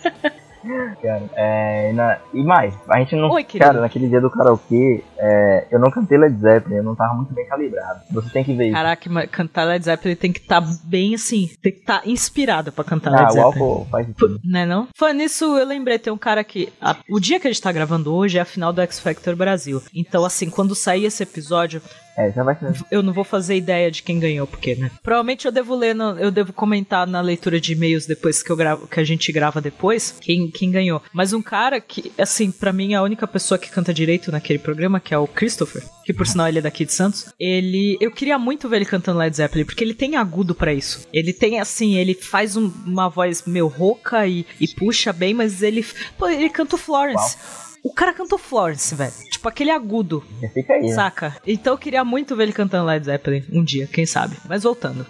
Cara, 1.00 1.22
é, 1.34 1.90
e, 1.90 1.92
na- 1.94 2.18
e 2.34 2.42
mais, 2.42 2.74
a 2.90 2.98
gente 2.98 3.14
não. 3.16 3.30
Oi, 3.30 3.44
cara, 3.44 3.80
naquele 3.80 4.08
dia 4.08 4.20
do 4.20 4.28
karaokê, 4.28 5.02
é, 5.16 5.66
eu 5.70 5.78
não 5.78 5.88
cantei 5.90 6.18
Led 6.18 6.36
Zeppelin, 6.38 6.76
eu 6.76 6.82
não 6.82 6.94
tava 6.96 7.14
muito 7.14 7.32
bem 7.32 7.46
calibrado. 7.46 8.00
Você 8.10 8.28
tem 8.30 8.44
que 8.44 8.52
ver 8.52 8.66
isso. 8.66 8.74
Caraca, 8.74 9.26
cantar 9.28 9.64
Led 9.64 9.82
Zeppelin 9.84 10.16
tem 10.16 10.32
que 10.32 10.40
estar 10.40 10.60
bem 10.84 11.14
assim, 11.14 11.48
tem 11.62 11.72
que 11.72 11.78
estar 11.78 12.06
inspirado 12.06 12.72
pra 12.72 12.84
cantar 12.84 13.14
ah, 13.14 13.20
Led 13.20 13.24
o 13.28 13.32
Zeppelin. 13.32 13.44
álcool 13.46 13.86
faz 13.90 14.08
isso. 14.08 14.40
Né 14.44 14.66
não? 14.66 14.88
Foi 14.94 15.12
nisso, 15.14 15.44
eu 15.56 15.64
lembrei, 15.66 15.98
tem 15.98 16.12
um 16.12 16.18
cara 16.18 16.42
que. 16.44 16.70
a- 16.82 16.96
o 17.08 17.20
dia 17.20 17.38
que 17.40 17.46
a 17.46 17.50
gente 17.52 17.62
tá 17.62 17.72
gravando 17.72 18.12
hoje 18.12 18.36
é 18.36 18.40
a 18.40 18.44
final 18.44 18.72
do 18.72 18.82
X 18.82 18.98
Factor 19.00 19.36
Brasil. 19.36 19.80
Então, 19.94 20.24
assim, 20.24 20.50
quando 20.50 20.74
sair 20.74 21.04
esse 21.04 21.22
episódio, 21.22 21.80
É, 22.18 22.32
já 22.32 22.42
vai 22.42 22.56
ser. 22.58 22.72
eu 22.90 23.02
não 23.02 23.12
vou 23.12 23.22
fazer 23.24 23.54
ideia 23.56 23.90
de 23.90 24.02
quem 24.02 24.18
ganhou, 24.18 24.46
porque, 24.46 24.74
né? 24.74 24.90
Provavelmente 25.02 25.46
eu 25.46 25.52
devo 25.52 25.74
ler, 25.76 25.94
no- 25.94 26.18
eu 26.18 26.30
devo 26.30 26.52
comentar 26.52 27.06
na 27.06 27.20
leitura 27.20 27.60
de 27.60 27.72
e-mails 27.72 28.06
depois 28.06 28.42
que 28.42 28.50
eu 28.50 28.56
gravo, 28.56 28.88
que 28.88 28.98
a 28.98 29.04
gente 29.04 29.30
grava 29.30 29.60
depois, 29.60 30.16
quem, 30.20 30.50
quem 30.50 30.70
ganhou. 30.70 31.00
Mas 31.12 31.32
um 31.32 31.40
cara 31.40 31.80
que, 31.80 32.10
assim, 32.18 32.50
pra 32.50 32.72
mim 32.72 32.94
a 32.94 33.02
única 33.02 33.26
pessoa 33.26 33.58
que 33.58 33.70
canta 33.70 33.94
direito 33.94 34.32
naquele 34.32 34.58
programa, 34.58 34.98
que 34.98 35.14
é 35.14 35.18
o 35.18 35.26
Christopher, 35.28 35.82
que 36.04 36.12
por 36.12 36.26
sinal 36.26 36.48
ele 36.48 36.58
é 36.58 36.62
daqui 36.62 36.84
de 36.84 36.92
Santos, 36.92 37.32
ele, 37.38 37.96
eu 38.00 38.10
queria 38.10 38.38
muito 38.38 38.68
ver 38.68 38.76
ele 38.76 38.84
cantando 38.84 39.18
Led 39.20 39.36
Zeppelin, 39.36 39.64
porque 39.64 39.84
ele 39.84 39.94
tem 39.94 40.16
agudo 40.16 40.54
pra 40.54 40.74
isso. 40.74 41.06
Ele 41.12 41.32
tem, 41.32 41.60
assim, 41.60 41.94
ele 41.96 42.14
faz 42.14 42.56
um- 42.56 42.72
uma 42.84 43.08
voz 43.08 43.44
meio 43.46 43.66
rouca 43.68 44.26
e, 44.26 44.44
e 44.60 44.66
puxa 44.66 45.12
bem, 45.12 45.34
mas 45.34 45.62
ele, 45.62 45.86
pô, 46.18 46.28
ele 46.28 46.50
canta 46.50 46.74
o 46.74 46.78
Florence. 46.78 47.36
O 47.82 47.92
cara 47.92 48.12
cantou 48.12 48.38
Florence, 48.38 48.94
velho. 48.94 49.12
Tipo, 49.30 49.48
aquele 49.48 49.70
agudo. 49.70 50.24
Já 50.42 50.48
fica 50.48 50.72
aí. 50.74 50.82
né? 50.82 50.94
Saca? 50.94 51.36
Então 51.46 51.74
eu 51.74 51.78
queria 51.78 52.04
muito 52.04 52.34
ver 52.36 52.44
ele 52.44 52.52
cantando 52.52 52.86
Led 52.86 53.04
Zeppelin 53.04 53.44
um 53.52 53.62
dia, 53.62 53.86
quem 53.86 54.04
sabe. 54.04 54.36
Mas 54.48 54.62
voltando. 54.64 55.06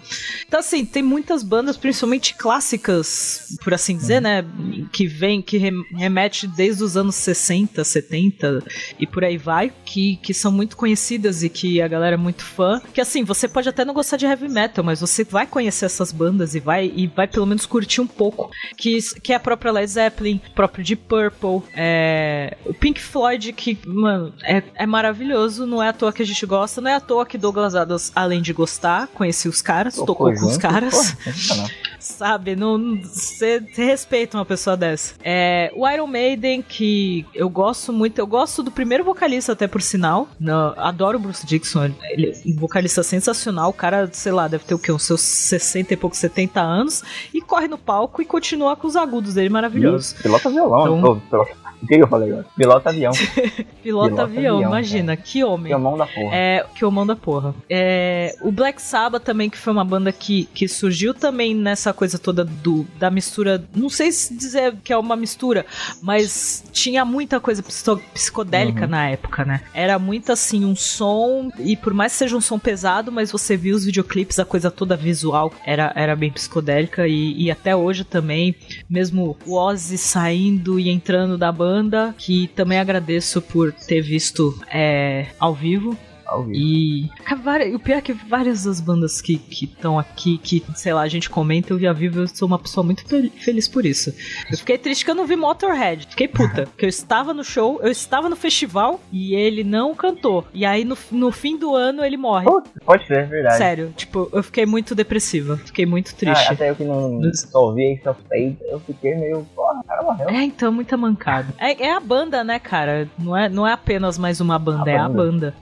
Então, 0.47 0.59
assim, 0.59 0.85
tem 0.85 1.01
muitas 1.03 1.41
bandas, 1.43 1.77
principalmente 1.77 2.35
clássicas, 2.35 3.57
por 3.63 3.73
assim 3.73 3.97
dizer, 3.97 4.21
né? 4.21 4.45
Que 4.91 5.07
vem, 5.07 5.41
que 5.41 5.57
rem- 5.57 5.83
remete 5.95 6.47
desde 6.47 6.83
os 6.83 6.95
anos 6.95 7.15
60, 7.15 7.83
70 7.83 8.63
e 8.99 9.07
por 9.07 9.23
aí 9.23 9.37
vai, 9.37 9.71
que, 9.85 10.17
que 10.17 10.33
são 10.33 10.51
muito 10.51 10.77
conhecidas 10.77 11.43
e 11.43 11.49
que 11.49 11.81
a 11.81 11.87
galera 11.87 12.13
é 12.15 12.17
muito 12.17 12.43
fã. 12.43 12.81
Que 12.93 13.01
assim, 13.01 13.23
você 13.23 13.47
pode 13.47 13.67
até 13.67 13.83
não 13.83 13.93
gostar 13.93 14.17
de 14.17 14.25
heavy 14.25 14.47
metal, 14.47 14.83
mas 14.83 15.01
você 15.01 15.23
vai 15.23 15.45
conhecer 15.47 15.85
essas 15.85 16.11
bandas 16.11 16.55
e 16.55 16.59
vai, 16.59 16.91
e 16.95 17.07
vai 17.07 17.27
pelo 17.27 17.45
menos 17.45 17.65
curtir 17.65 18.01
um 18.01 18.07
pouco. 18.07 18.49
Que, 18.77 18.99
que 19.21 19.33
é 19.33 19.35
a 19.35 19.39
própria 19.39 19.71
Led 19.71 19.89
Zeppelin, 19.89 20.39
próprio 20.55 20.83
Deep 20.85 21.03
Purple, 21.07 21.61
é, 21.75 22.57
o 22.65 22.73
Pink 22.73 23.01
Floyd, 23.01 23.51
que, 23.53 23.77
mano, 23.85 24.33
é, 24.43 24.61
é 24.75 24.85
maravilhoso, 24.85 25.65
não 25.65 25.81
é 25.81 25.89
à 25.89 25.93
toa 25.93 26.11
que 26.13 26.21
a 26.21 26.25
gente 26.25 26.45
gosta, 26.45 26.81
não 26.81 26.89
é 26.91 26.95
à 26.95 26.99
toa 26.99 27.25
que 27.25 27.37
Douglas 27.37 27.75
Adams, 27.75 28.11
além 28.15 28.41
de 28.41 28.53
gostar, 28.53 29.07
conheci 29.07 29.47
os 29.47 29.61
caras, 29.61 29.95
tocou 29.95 30.33
com 30.33 30.45
os 30.45 30.57
caras. 30.57 30.93
sensacional. 31.23 31.67
sabe? 31.99 32.55
Não, 32.55 32.77
você 33.03 33.61
respeita 33.75 34.37
uma 34.37 34.45
pessoa 34.45 34.77
dessa. 34.77 35.13
É, 35.23 35.71
o 35.75 35.87
Iron 35.89 36.07
Maiden, 36.07 36.61
que 36.61 37.25
eu 37.33 37.49
gosto 37.49 37.91
muito, 37.91 38.19
eu 38.19 38.27
gosto 38.27 38.61
do 38.63 38.71
primeiro 38.71 39.03
vocalista, 39.03 39.51
até 39.53 39.67
por 39.67 39.81
sinal. 39.81 40.27
No- 40.39 40.73
adoro 40.77 41.17
o 41.17 41.21
Bruce 41.21 41.45
Dixon, 41.45 41.91
ele 42.09 42.27
é 42.31 42.33
um 42.49 42.55
vocalista 42.55 43.03
sensacional. 43.03 43.69
O 43.69 43.73
cara, 43.73 44.09
sei 44.11 44.31
lá, 44.31 44.47
deve 44.47 44.63
ter 44.63 44.73
o 44.73 44.79
quê? 44.79 44.91
Uns 44.91 45.03
seus 45.03 45.21
60 45.21 45.93
e 45.93 45.97
pouco, 45.97 46.15
70 46.15 46.61
anos. 46.61 47.03
E 47.33 47.41
corre 47.41 47.67
no 47.67 47.77
palco 47.77 48.21
e 48.21 48.25
continua 48.25 48.75
com 48.75 48.87
os 48.87 48.95
agudos 48.95 49.33
dele 49.33 49.49
maravilhosos. 49.49 50.11
Ih, 50.13 50.23
Pilota 50.23 50.49
violão. 50.49 50.97
Então- 51.27 51.47
O 51.81 51.87
que 51.87 51.95
eu 51.95 52.07
falei 52.07 52.29
agora? 52.31 52.45
Pilota 52.55 52.89
avião. 52.89 53.11
Pilota, 53.81 54.07
Pilota 54.09 54.21
avião, 54.23 54.55
avião, 54.57 54.61
imagina, 54.69 55.15
que 55.15 55.43
homem. 55.43 55.71
Da 55.71 55.79
porra. 55.79 56.35
É, 56.35 56.65
que 56.75 56.83
eu 56.83 56.91
mando 56.91 57.11
a 57.11 57.15
porra. 57.15 57.55
É, 57.69 58.35
o 58.41 58.51
Black 58.51 58.81
Sabbath 58.81 59.23
também, 59.23 59.49
que 59.49 59.57
foi 59.57 59.71
uma 59.71 59.85
banda 59.85 60.11
que, 60.11 60.45
que 60.53 60.67
surgiu 60.67 61.13
também 61.13 61.55
nessa 61.55 61.93
coisa 61.93 62.19
toda 62.19 62.43
do, 62.43 62.85
da 62.99 63.09
mistura. 63.09 63.63
Não 63.75 63.89
sei 63.89 64.11
se 64.11 64.35
dizer 64.35 64.75
que 64.83 64.91
é 64.91 64.97
uma 64.97 65.15
mistura, 65.15 65.65
mas 66.01 66.63
tinha 66.71 67.05
muita 67.05 67.39
coisa 67.39 67.63
psico- 67.63 68.01
psicodélica 68.13 68.83
Uhum. 68.83 68.89
na 68.91 69.09
época, 69.09 69.45
né? 69.45 69.61
Era 69.73 69.97
muito 69.97 70.31
assim, 70.31 70.65
um 70.65 70.75
som, 70.75 71.49
e 71.59 71.75
por 71.75 71.93
mais 71.93 72.11
que 72.11 72.17
seja 72.19 72.35
um 72.35 72.41
som 72.41 72.59
pesado, 72.59 73.11
mas 73.11 73.31
você 73.31 73.55
viu 73.55 73.75
os 73.75 73.85
videoclipes, 73.85 74.37
a 74.39 74.45
coisa 74.45 74.69
toda 74.69 74.95
visual 74.95 75.51
era, 75.65 75.91
era 75.95 76.15
bem 76.15 76.31
psicodélica, 76.31 77.07
e, 77.07 77.43
e 77.43 77.51
até 77.51 77.75
hoje 77.75 78.03
também, 78.03 78.55
mesmo 78.89 79.37
o 79.45 79.55
Ozzy 79.55 79.97
saindo 79.97 80.79
e 80.79 80.89
entrando 80.89 81.37
da 81.37 81.51
banda, 81.51 81.68
que 82.17 82.47
também 82.55 82.79
agradeço 82.79 83.41
por 83.41 83.71
ter 83.71 84.01
visto 84.01 84.59
é, 84.71 85.27
ao 85.39 85.53
vivo. 85.53 85.97
Ao 86.29 86.43
vivo. 86.43 86.55
E 86.55 87.09
cara, 87.23 87.41
várias- 87.41 87.75
o 87.75 87.79
pior 87.79 87.97
é 87.97 88.01
que 88.01 88.13
várias 88.13 88.63
das 88.63 88.79
bandas 88.79 89.21
que 89.21 89.41
estão 89.51 89.97
aqui, 89.97 90.37
que, 90.37 90.63
sei 90.75 90.93
lá, 90.93 91.01
a 91.01 91.07
gente 91.07 91.29
comenta, 91.29 91.73
eu 91.73 91.77
vi 91.77 91.87
a 91.87 91.93
vivo, 91.93 92.19
eu 92.21 92.27
sou 92.27 92.47
uma 92.47 92.59
pessoa 92.59 92.83
muito 92.83 93.03
fel- 93.07 93.29
feliz 93.39 93.67
por 93.67 93.85
isso. 93.85 94.13
Eu 94.51 94.57
fiquei 94.57 94.77
triste 94.77 95.03
que 95.05 95.11
eu 95.11 95.15
não 95.15 95.25
vi 95.25 95.35
Motorhead. 95.35 96.07
Fiquei 96.09 96.27
puta. 96.27 96.63
Porque 96.67 96.85
eu 96.85 96.89
estava 96.89 97.33
no 97.33 97.43
show, 97.43 97.79
eu 97.81 97.89
estava 97.91 98.29
no 98.29 98.35
festival 98.35 98.99
e 99.11 99.33
ele 99.33 99.63
não 99.63 99.95
cantou. 99.95 100.45
E 100.53 100.65
aí 100.65 100.85
no, 100.85 100.97
no 101.11 101.31
fim 101.31 101.57
do 101.57 101.75
ano 101.75 102.03
ele 102.03 102.17
morre. 102.17 102.45
Putz, 102.45 102.69
pode 102.85 103.07
ser, 103.07 103.19
é 103.19 103.23
verdade. 103.23 103.57
Sério, 103.57 103.93
tipo, 103.97 104.29
eu 104.31 104.43
fiquei 104.43 104.65
muito 104.65 104.93
depressiva. 104.93 105.57
Fiquei 105.57 105.85
muito 105.85 106.13
triste. 106.15 106.45
Ah, 106.49 106.53
até 106.53 106.69
eu 106.69 106.75
que 106.75 106.83
não 106.83 107.19
Dos- 107.19 107.41
só 107.41 107.65
ouvi 107.65 107.99
Spades, 107.99 108.57
eu 108.69 108.79
fiquei 108.81 109.15
meio, 109.15 109.45
porra, 109.55 109.79
o 109.79 109.83
cara 109.83 110.03
morreu. 110.03 110.29
É, 110.29 110.43
então, 110.43 110.71
muita 110.71 110.95
mancada. 110.97 111.47
É, 111.57 111.85
é 111.87 111.93
a 111.93 111.99
banda, 111.99 112.43
né, 112.43 112.59
cara? 112.59 113.07
Não 113.17 113.35
é, 113.35 113.49
não 113.49 113.65
é 113.67 113.73
apenas 113.73 114.17
mais 114.17 114.39
uma 114.41 114.57
banda, 114.59 114.89
A 114.89 114.93
é 114.93 114.97
a 114.97 115.07
banda. 115.09 115.17
banda. 115.17 115.55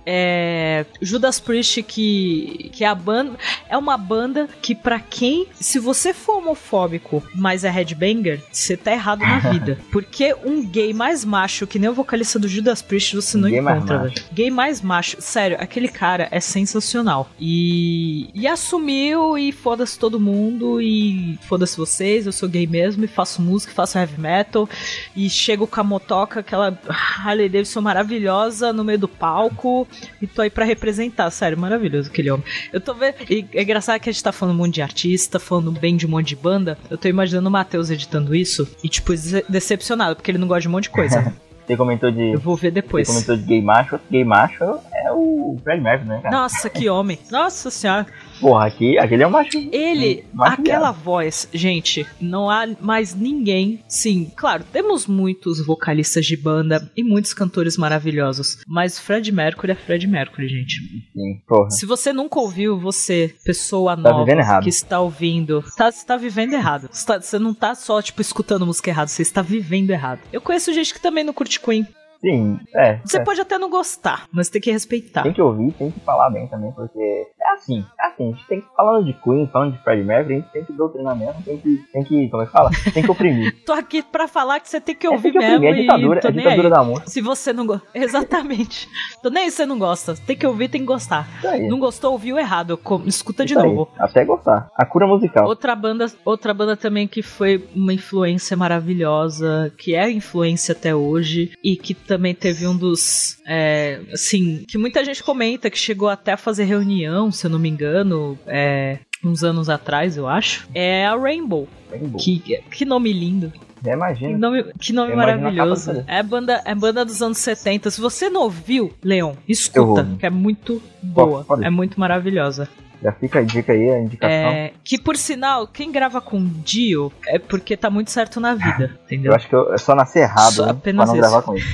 É. 0.57 0.85
Judas 1.01 1.39
Priest, 1.39 1.83
que, 1.83 2.69
que 2.73 2.83
é 2.83 2.87
a 2.87 2.95
banda. 2.95 3.37
É 3.69 3.77
uma 3.77 3.97
banda 3.97 4.49
que, 4.61 4.73
pra 4.73 4.99
quem. 4.99 5.47
Se 5.59 5.77
você 5.77 6.13
for 6.13 6.37
homofóbico, 6.37 7.23
mas 7.35 7.63
é 7.63 7.69
headbanger, 7.69 8.41
você 8.51 8.75
tá 8.75 8.91
errado 8.91 9.19
na 9.19 9.39
vida. 9.51 9.77
Porque 9.91 10.35
um 10.43 10.65
gay 10.65 10.93
mais 10.93 11.23
macho, 11.23 11.67
que 11.67 11.77
nem 11.77 11.89
o 11.89 11.93
vocalista 11.93 12.39
do 12.39 12.47
Judas 12.47 12.81
Priest, 12.81 13.15
você 13.15 13.37
não 13.37 13.49
Gay 13.49 13.59
encontra, 13.59 13.99
velho. 13.99 14.13
Gay 14.33 14.49
mais 14.49 14.81
macho. 14.81 15.17
Sério, 15.19 15.57
aquele 15.59 15.87
cara 15.87 16.27
é 16.31 16.39
sensacional. 16.39 17.29
E. 17.39 18.29
E 18.33 18.47
assumiu 18.47 19.37
e 19.37 19.51
foda-se 19.51 19.97
todo 19.99 20.19
mundo. 20.19 20.81
E 20.81 21.37
foda-se 21.47 21.77
vocês, 21.77 22.25
eu 22.25 22.31
sou 22.31 22.49
gay 22.49 22.65
mesmo 22.65 23.05
e 23.05 23.07
faço 23.07 23.41
música, 23.41 23.73
faço 23.73 23.97
heavy 23.97 24.19
metal. 24.19 24.67
E 25.15 25.29
chego 25.29 25.67
com 25.67 25.79
a 25.79 25.83
motoca, 25.83 26.39
aquela 26.39 26.77
Harley 26.87 27.49
Davidson 27.49 27.81
maravilhosa 27.81 28.73
no 28.73 28.83
meio 28.83 28.99
do 28.99 29.07
palco. 29.07 29.87
E 30.21 30.27
tô 30.27 30.46
aí 30.47 30.51
pra 30.51 30.65
representar. 30.65 31.29
Sério, 31.31 31.57
maravilhoso 31.57 32.09
aquele 32.09 32.31
homem. 32.31 32.45
Eu 32.73 32.81
tô 32.81 32.93
vendo. 32.93 33.15
E 33.29 33.45
é 33.53 33.61
engraçado 33.63 33.99
que 33.99 34.09
a 34.09 34.11
gente 34.13 34.23
tá 34.23 34.31
falando 34.31 34.55
um 34.55 34.57
monte 34.57 34.75
de 34.75 34.81
artista, 34.81 35.39
falando 35.39 35.71
bem 35.71 35.95
de 35.95 36.05
um 36.05 36.09
monte 36.09 36.27
de 36.29 36.35
banda. 36.35 36.77
Eu 36.89 36.97
tô 36.97 37.07
imaginando 37.07 37.47
o 37.47 37.51
Matheus 37.51 37.89
editando 37.89 38.33
isso 38.35 38.67
e, 38.83 38.89
tipo, 38.89 39.11
dece- 39.11 39.45
decepcionado, 39.47 40.15
porque 40.15 40.31
ele 40.31 40.37
não 40.37 40.47
gosta 40.47 40.61
de 40.61 40.67
um 40.67 40.71
monte 40.71 40.83
de 40.83 40.89
coisa. 40.91 41.33
Você 41.67 41.75
comentou 41.75 42.09
de. 42.09 42.31
Eu 42.31 42.39
vou 42.39 42.55
ver 42.55 42.69
Você 42.69 42.75
depois. 42.75 43.07
comentou 43.09 43.35
de 43.35 43.43
gay 43.43 43.61
macho, 43.61 43.99
gay 44.09 44.23
macho 44.23 44.63
é 44.93 45.11
o 45.11 45.57
Fred 45.61 45.81
Mercury, 45.83 46.07
né, 46.07 46.19
cara? 46.23 46.33
Nossa, 46.33 46.69
que 46.69 46.87
homem. 46.89 47.19
Nossa 47.29 47.69
senhora. 47.69 48.07
Porra, 48.39 48.67
aqui, 48.67 48.97
aquele 48.97 49.23
é 49.23 49.27
um 49.27 49.31
macho. 49.31 49.57
Ele, 49.71 50.23
Macho 50.33 50.61
aquela 50.61 50.91
viado. 50.91 51.03
voz, 51.03 51.49
gente, 51.53 52.05
não 52.19 52.49
há 52.49 52.65
mais 52.79 53.13
ninguém. 53.15 53.83
Sim, 53.87 54.31
claro, 54.35 54.63
temos 54.71 55.07
muitos 55.07 55.65
vocalistas 55.65 56.25
de 56.25 56.35
banda 56.37 56.89
e 56.95 57.03
muitos 57.03 57.33
cantores 57.33 57.77
maravilhosos, 57.77 58.59
mas 58.67 58.99
Fred 58.99 59.31
Mercury 59.31 59.71
é 59.71 59.75
Fred 59.75 60.07
Mercury, 60.07 60.47
gente. 60.47 60.75
Sim, 61.13 61.41
porra. 61.47 61.69
Se 61.69 61.85
você 61.85 62.13
nunca 62.13 62.39
ouviu, 62.39 62.79
você, 62.79 63.33
pessoa 63.43 63.95
Tá 63.95 64.01
nova 64.11 64.61
que 64.61 64.69
está 64.69 64.99
ouvindo, 64.99 65.63
tá, 65.75 65.91
você 65.91 66.05
tá 66.05 66.17
vivendo 66.17 66.53
errado. 66.53 66.89
Você, 66.91 67.05
tá- 67.05 67.21
você 67.21 67.39
não 67.39 67.53
tá 67.53 67.75
só, 67.75 68.01
tipo, 68.01 68.21
escutando 68.21 68.65
música 68.65 68.89
errada, 68.89 69.07
você 69.07 69.21
está 69.21 69.41
vivendo 69.41 69.89
errado. 69.91 70.19
Eu 70.31 70.41
conheço 70.41 70.73
gente 70.73 70.93
que 70.93 71.01
também 71.01 71.23
não 71.23 71.33
curte 71.33 71.59
Queen. 71.59 71.87
Sim, 72.19 72.59
é. 72.75 72.99
Você 73.05 73.17
é. 73.17 73.23
pode 73.23 73.39
até 73.41 73.57
não 73.57 73.69
gostar, 73.69 74.27
mas 74.31 74.49
tem 74.49 74.61
que 74.61 74.71
respeitar. 74.71 75.23
Tem 75.23 75.33
que 75.33 75.41
ouvir, 75.41 75.71
tem 75.73 75.91
que 75.91 75.99
falar 76.01 76.29
bem 76.29 76.47
também, 76.47 76.71
porque 76.71 76.99
é 76.99 77.53
assim, 77.53 77.85
é 77.99 78.07
assim, 78.07 78.29
a 78.29 78.31
gente 78.31 78.47
tem 78.47 78.61
que, 78.61 78.67
falando 78.75 79.05
de 79.05 79.13
Queen, 79.13 79.47
falando 79.47 79.73
de 79.73 79.83
Fred 79.83 80.03
Mercury, 80.03 80.35
a 80.35 80.37
gente 80.39 80.51
tem 80.51 80.65
que 80.65 80.73
doutrinar 80.73 81.15
mesmo, 81.15 81.41
tem 81.43 81.57
que, 81.57 81.77
tem 81.91 82.03
que, 82.03 82.29
como 82.29 82.43
é 82.43 82.45
que 82.45 82.51
fala? 82.51 82.69
Tem 82.93 83.03
que 83.03 83.11
oprimir. 83.11 83.55
Tô 83.65 83.73
aqui 83.73 84.01
pra 84.01 84.27
falar 84.27 84.59
que 84.59 84.69
você 84.69 84.81
tem 84.81 84.95
que 84.95 85.07
É, 85.07 85.09
ouvir 85.09 85.31
tem 85.31 85.33
que 85.33 85.39
mesmo 85.39 85.57
oprimir, 85.57 85.77
é 85.77 85.81
ditadura, 85.81 86.19
é 86.23 86.31
ditadura 86.31 86.69
da 86.69 86.83
música. 86.83 87.07
Se 87.09 87.21
você 87.21 87.53
não 87.53 87.65
gosta. 87.65 87.87
Exatamente. 87.93 88.87
Tô 89.21 89.29
nem 89.29 89.43
aí 89.43 89.51
se 89.51 89.57
você 89.57 89.65
não 89.65 89.77
gosta. 89.77 90.15
Tem 90.15 90.35
que 90.35 90.45
ouvir, 90.45 90.69
tem 90.69 90.81
que 90.81 90.87
gostar. 90.87 91.27
Não 91.69 91.79
gostou, 91.79 92.11
ouviu 92.11 92.37
errado. 92.37 92.79
Escuta 93.05 93.45
de 93.45 93.53
Isso 93.53 93.61
aí, 93.61 93.69
novo. 93.69 93.89
Até 93.97 94.23
gostar. 94.25 94.69
A 94.75 94.85
cura 94.85 95.07
musical. 95.07 95.47
Outra 95.47 95.75
banda, 95.75 96.07
outra 96.25 96.53
banda 96.53 96.75
também 96.75 97.07
que 97.07 97.21
foi 97.21 97.67
uma 97.75 97.93
influência 97.93 98.55
maravilhosa, 98.55 99.73
que 99.77 99.95
é 99.95 100.09
influência 100.09 100.73
até 100.73 100.95
hoje, 100.95 101.51
e 101.63 101.75
que 101.75 101.93
também 102.07 102.33
teve 102.33 102.65
um 102.65 102.75
dos. 102.75 103.37
é, 103.45 103.99
assim, 104.13 104.63
que 104.67 104.77
muita 104.77 105.03
gente 105.03 105.23
comenta 105.23 105.69
que 105.69 105.77
chegou 105.77 106.09
até 106.09 106.31
a 106.31 106.37
fazer 106.37 106.63
reunião, 106.63 107.31
se 107.31 107.45
eu 107.45 107.51
não 107.51 107.59
me 107.59 107.69
engano, 107.69 108.37
é, 108.47 108.99
uns 109.23 109.43
anos 109.43 109.69
atrás, 109.69 110.17
eu 110.17 110.27
acho. 110.27 110.67
É 110.73 111.05
a 111.05 111.15
Rainbow. 111.15 111.67
Bom. 111.91 112.17
Que, 112.17 112.39
que 112.71 112.85
nome 112.85 113.11
lindo. 113.13 113.51
Que 113.83 113.89
imagina. 113.89 114.37
nome, 114.37 114.63
que 114.79 114.93
nome 114.93 115.13
imagino 115.13 115.37
a 115.37 115.37
maravilhoso. 115.37 116.03
É 116.07 116.23
banda, 116.23 116.61
é 116.65 116.73
banda 116.73 117.05
dos 117.05 117.21
anos 117.21 117.37
70. 117.37 117.91
Se 117.91 118.01
você 118.01 118.29
não 118.29 118.41
ouviu, 118.41 118.93
Leon, 119.03 119.35
escuta, 119.47 120.07
que 120.19 120.25
é 120.25 120.29
muito 120.29 120.81
boa. 121.01 121.43
pode. 121.43 121.65
É 121.65 121.69
muito 121.69 121.99
maravilhosa. 121.99 122.67
Já 123.01 123.11
fica 123.11 123.39
a 123.39 123.43
dica 123.43 123.73
aí, 123.73 123.89
a 123.89 123.99
indicação. 123.99 124.29
É, 124.29 124.73
que 124.83 124.99
por 124.99 125.15
sinal, 125.15 125.67
quem 125.67 125.91
grava 125.91 126.19
com 126.19 126.43
Dio 126.63 127.11
é 127.27 127.37
porque 127.37 127.77
tá 127.77 127.89
muito 127.89 128.11
certo 128.11 128.39
na 128.39 128.55
vida, 128.55 128.97
entendeu? 129.05 129.31
Eu 129.31 129.35
acho 129.35 129.47
que 129.47 129.55
eu, 129.55 129.73
é 129.73 129.77
só 129.77 129.95
nascer 129.95 130.23
errado, 130.23 130.53
Só 130.53 130.65
né? 130.67 130.77
pra 130.81 130.93
não 130.93 131.03
isso. 131.03 131.15
gravar 131.15 131.41
com 131.41 131.55
ele. 131.57 131.65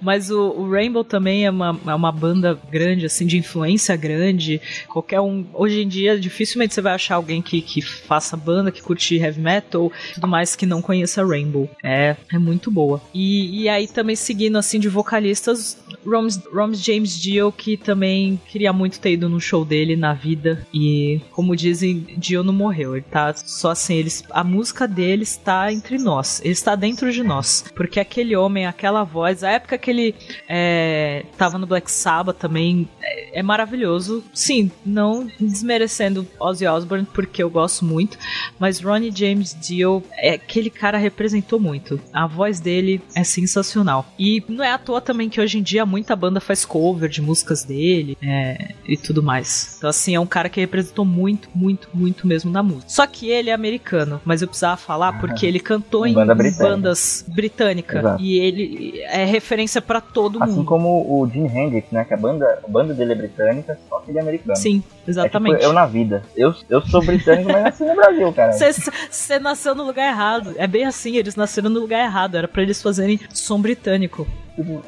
Mas 0.00 0.30
o, 0.30 0.40
o 0.40 0.70
Rainbow 0.70 1.04
também 1.04 1.46
é 1.46 1.50
uma, 1.50 1.78
é 1.86 1.94
uma 1.94 2.12
banda 2.12 2.58
grande, 2.70 3.06
assim, 3.06 3.26
de 3.26 3.38
influência 3.38 3.96
grande. 3.96 4.60
Qualquer 4.88 5.20
um. 5.20 5.46
Hoje 5.52 5.82
em 5.82 5.88
dia, 5.88 6.18
dificilmente 6.18 6.74
você 6.74 6.80
vai 6.80 6.94
achar 6.94 7.14
alguém 7.16 7.40
que, 7.40 7.60
que 7.60 7.80
faça 7.80 8.36
banda, 8.36 8.70
que 8.70 8.82
curte 8.82 9.16
heavy 9.16 9.40
metal 9.40 9.90
tudo 10.14 10.26
mais 10.26 10.56
que 10.56 10.66
não 10.66 10.82
conheça 10.82 11.24
Rainbow. 11.24 11.68
É, 11.82 12.16
é 12.32 12.38
muito 12.38 12.70
boa. 12.70 13.00
E, 13.14 13.62
e 13.62 13.68
aí 13.68 13.86
também 13.86 14.16
seguindo 14.16 14.58
assim 14.58 14.78
de 14.78 14.88
vocalistas, 14.88 15.79
Roms, 16.06 16.40
Roms 16.52 16.82
James 16.82 17.18
Dio, 17.18 17.52
que 17.52 17.76
também 17.76 18.40
queria 18.48 18.72
muito 18.72 19.00
ter 19.00 19.12
ido 19.12 19.28
no 19.28 19.40
show 19.40 19.64
dele 19.64 19.96
na 19.96 20.14
vida. 20.14 20.66
E 20.72 21.20
como 21.30 21.56
dizem, 21.56 22.06
Dio 22.16 22.42
não 22.42 22.52
morreu. 22.52 22.96
Ele 22.96 23.04
tá 23.10 23.32
só 23.34 23.70
assim, 23.70 23.94
eles, 23.94 24.24
a 24.30 24.42
música 24.42 24.86
dele 24.86 25.22
está 25.22 25.72
entre 25.72 25.98
nós. 25.98 26.40
Ele 26.42 26.52
está 26.52 26.74
dentro 26.74 27.12
de 27.12 27.22
nós. 27.22 27.64
Porque 27.74 28.00
aquele 28.00 28.36
homem, 28.36 28.66
aquela 28.66 29.04
voz, 29.04 29.44
a 29.44 29.50
época 29.50 29.78
que 29.78 29.90
ele 29.90 30.14
é, 30.48 31.24
tava 31.36 31.58
no 31.58 31.66
Black 31.66 31.90
Sabbath 31.90 32.38
também 32.38 32.88
é, 33.02 33.40
é 33.40 33.42
maravilhoso. 33.42 34.24
Sim, 34.32 34.70
não 34.84 35.28
desmerecendo 35.38 36.26
Ozzy 36.38 36.66
Osbourne, 36.66 37.06
porque 37.12 37.42
eu 37.42 37.50
gosto 37.50 37.84
muito. 37.84 38.18
Mas 38.58 38.80
Ronnie 38.80 39.12
James 39.14 39.56
Dio, 39.60 40.02
é, 40.12 40.34
aquele 40.34 40.70
cara 40.70 40.98
representou 40.98 41.60
muito. 41.60 42.00
A 42.12 42.26
voz 42.26 42.60
dele 42.60 43.00
é 43.14 43.24
sensacional. 43.24 44.06
E 44.18 44.42
não 44.48 44.64
é 44.64 44.72
à 44.72 44.78
toa 44.78 45.00
também 45.00 45.28
que 45.28 45.40
hoje 45.40 45.58
em 45.58 45.62
dia 45.62 45.86
muita 45.90 46.14
banda 46.16 46.40
faz 46.40 46.64
cover 46.64 47.08
de 47.08 47.20
músicas 47.20 47.64
dele 47.64 48.16
é, 48.22 48.72
e 48.86 48.96
tudo 48.96 49.22
mais. 49.22 49.74
Então, 49.78 49.90
assim, 49.90 50.14
é 50.14 50.20
um 50.20 50.26
cara 50.26 50.48
que 50.48 50.60
representou 50.60 51.04
muito, 51.04 51.48
muito, 51.54 51.88
muito 51.92 52.26
mesmo 52.26 52.50
na 52.50 52.62
música. 52.62 52.84
Só 52.88 53.06
que 53.06 53.28
ele 53.28 53.50
é 53.50 53.52
americano, 53.52 54.20
mas 54.24 54.40
eu 54.42 54.48
precisava 54.48 54.76
falar 54.76 55.18
porque 55.20 55.44
ele 55.44 55.60
cantou 55.60 56.06
em, 56.06 56.14
Banda 56.14 56.34
britânica. 56.34 56.64
bandas 56.76 57.24
britânicas. 57.28 57.98
Exato. 58.00 58.22
E 58.22 58.38
ele 58.38 59.00
é 59.02 59.24
referência 59.24 59.82
pra 59.82 60.00
todo 60.00 60.42
Assim 60.42 60.54
mundo. 60.54 60.64
como 60.66 60.88
o 60.88 61.28
Jimi 61.28 61.48
Hendrix, 61.48 61.90
né? 61.90 62.04
Que 62.04 62.14
a 62.14 62.16
banda, 62.16 62.60
a 62.64 62.68
banda 62.68 62.94
dele 62.94 63.12
é 63.12 63.16
britânica, 63.16 63.78
só 63.88 64.00
que 64.00 64.10
ele 64.10 64.18
é 64.18 64.22
americano. 64.22 64.56
Sim, 64.56 64.82
É 65.06 65.10
exatamente. 65.10 65.54
tipo 65.56 65.64
eu 65.64 65.72
na 65.72 65.86
vida. 65.86 66.22
Eu, 66.36 66.54
eu 66.68 66.80
sou 66.86 67.04
britânico, 67.04 67.50
mas 67.52 67.62
nasci 67.64 67.84
no 67.84 67.94
Brasil, 67.96 68.32
cara. 68.32 68.52
Você 68.52 69.38
nasceu 69.38 69.74
no 69.74 69.84
lugar 69.84 70.06
errado. 70.08 70.54
É 70.56 70.66
bem 70.66 70.84
assim, 70.84 71.16
eles 71.16 71.34
nasceram 71.36 71.68
no 71.70 71.80
lugar 71.80 72.04
errado. 72.04 72.36
Era 72.36 72.46
pra 72.48 72.62
eles 72.62 72.80
fazerem 72.80 73.18
som 73.30 73.60
britânico. 73.60 74.26
Tipo, 74.56 74.82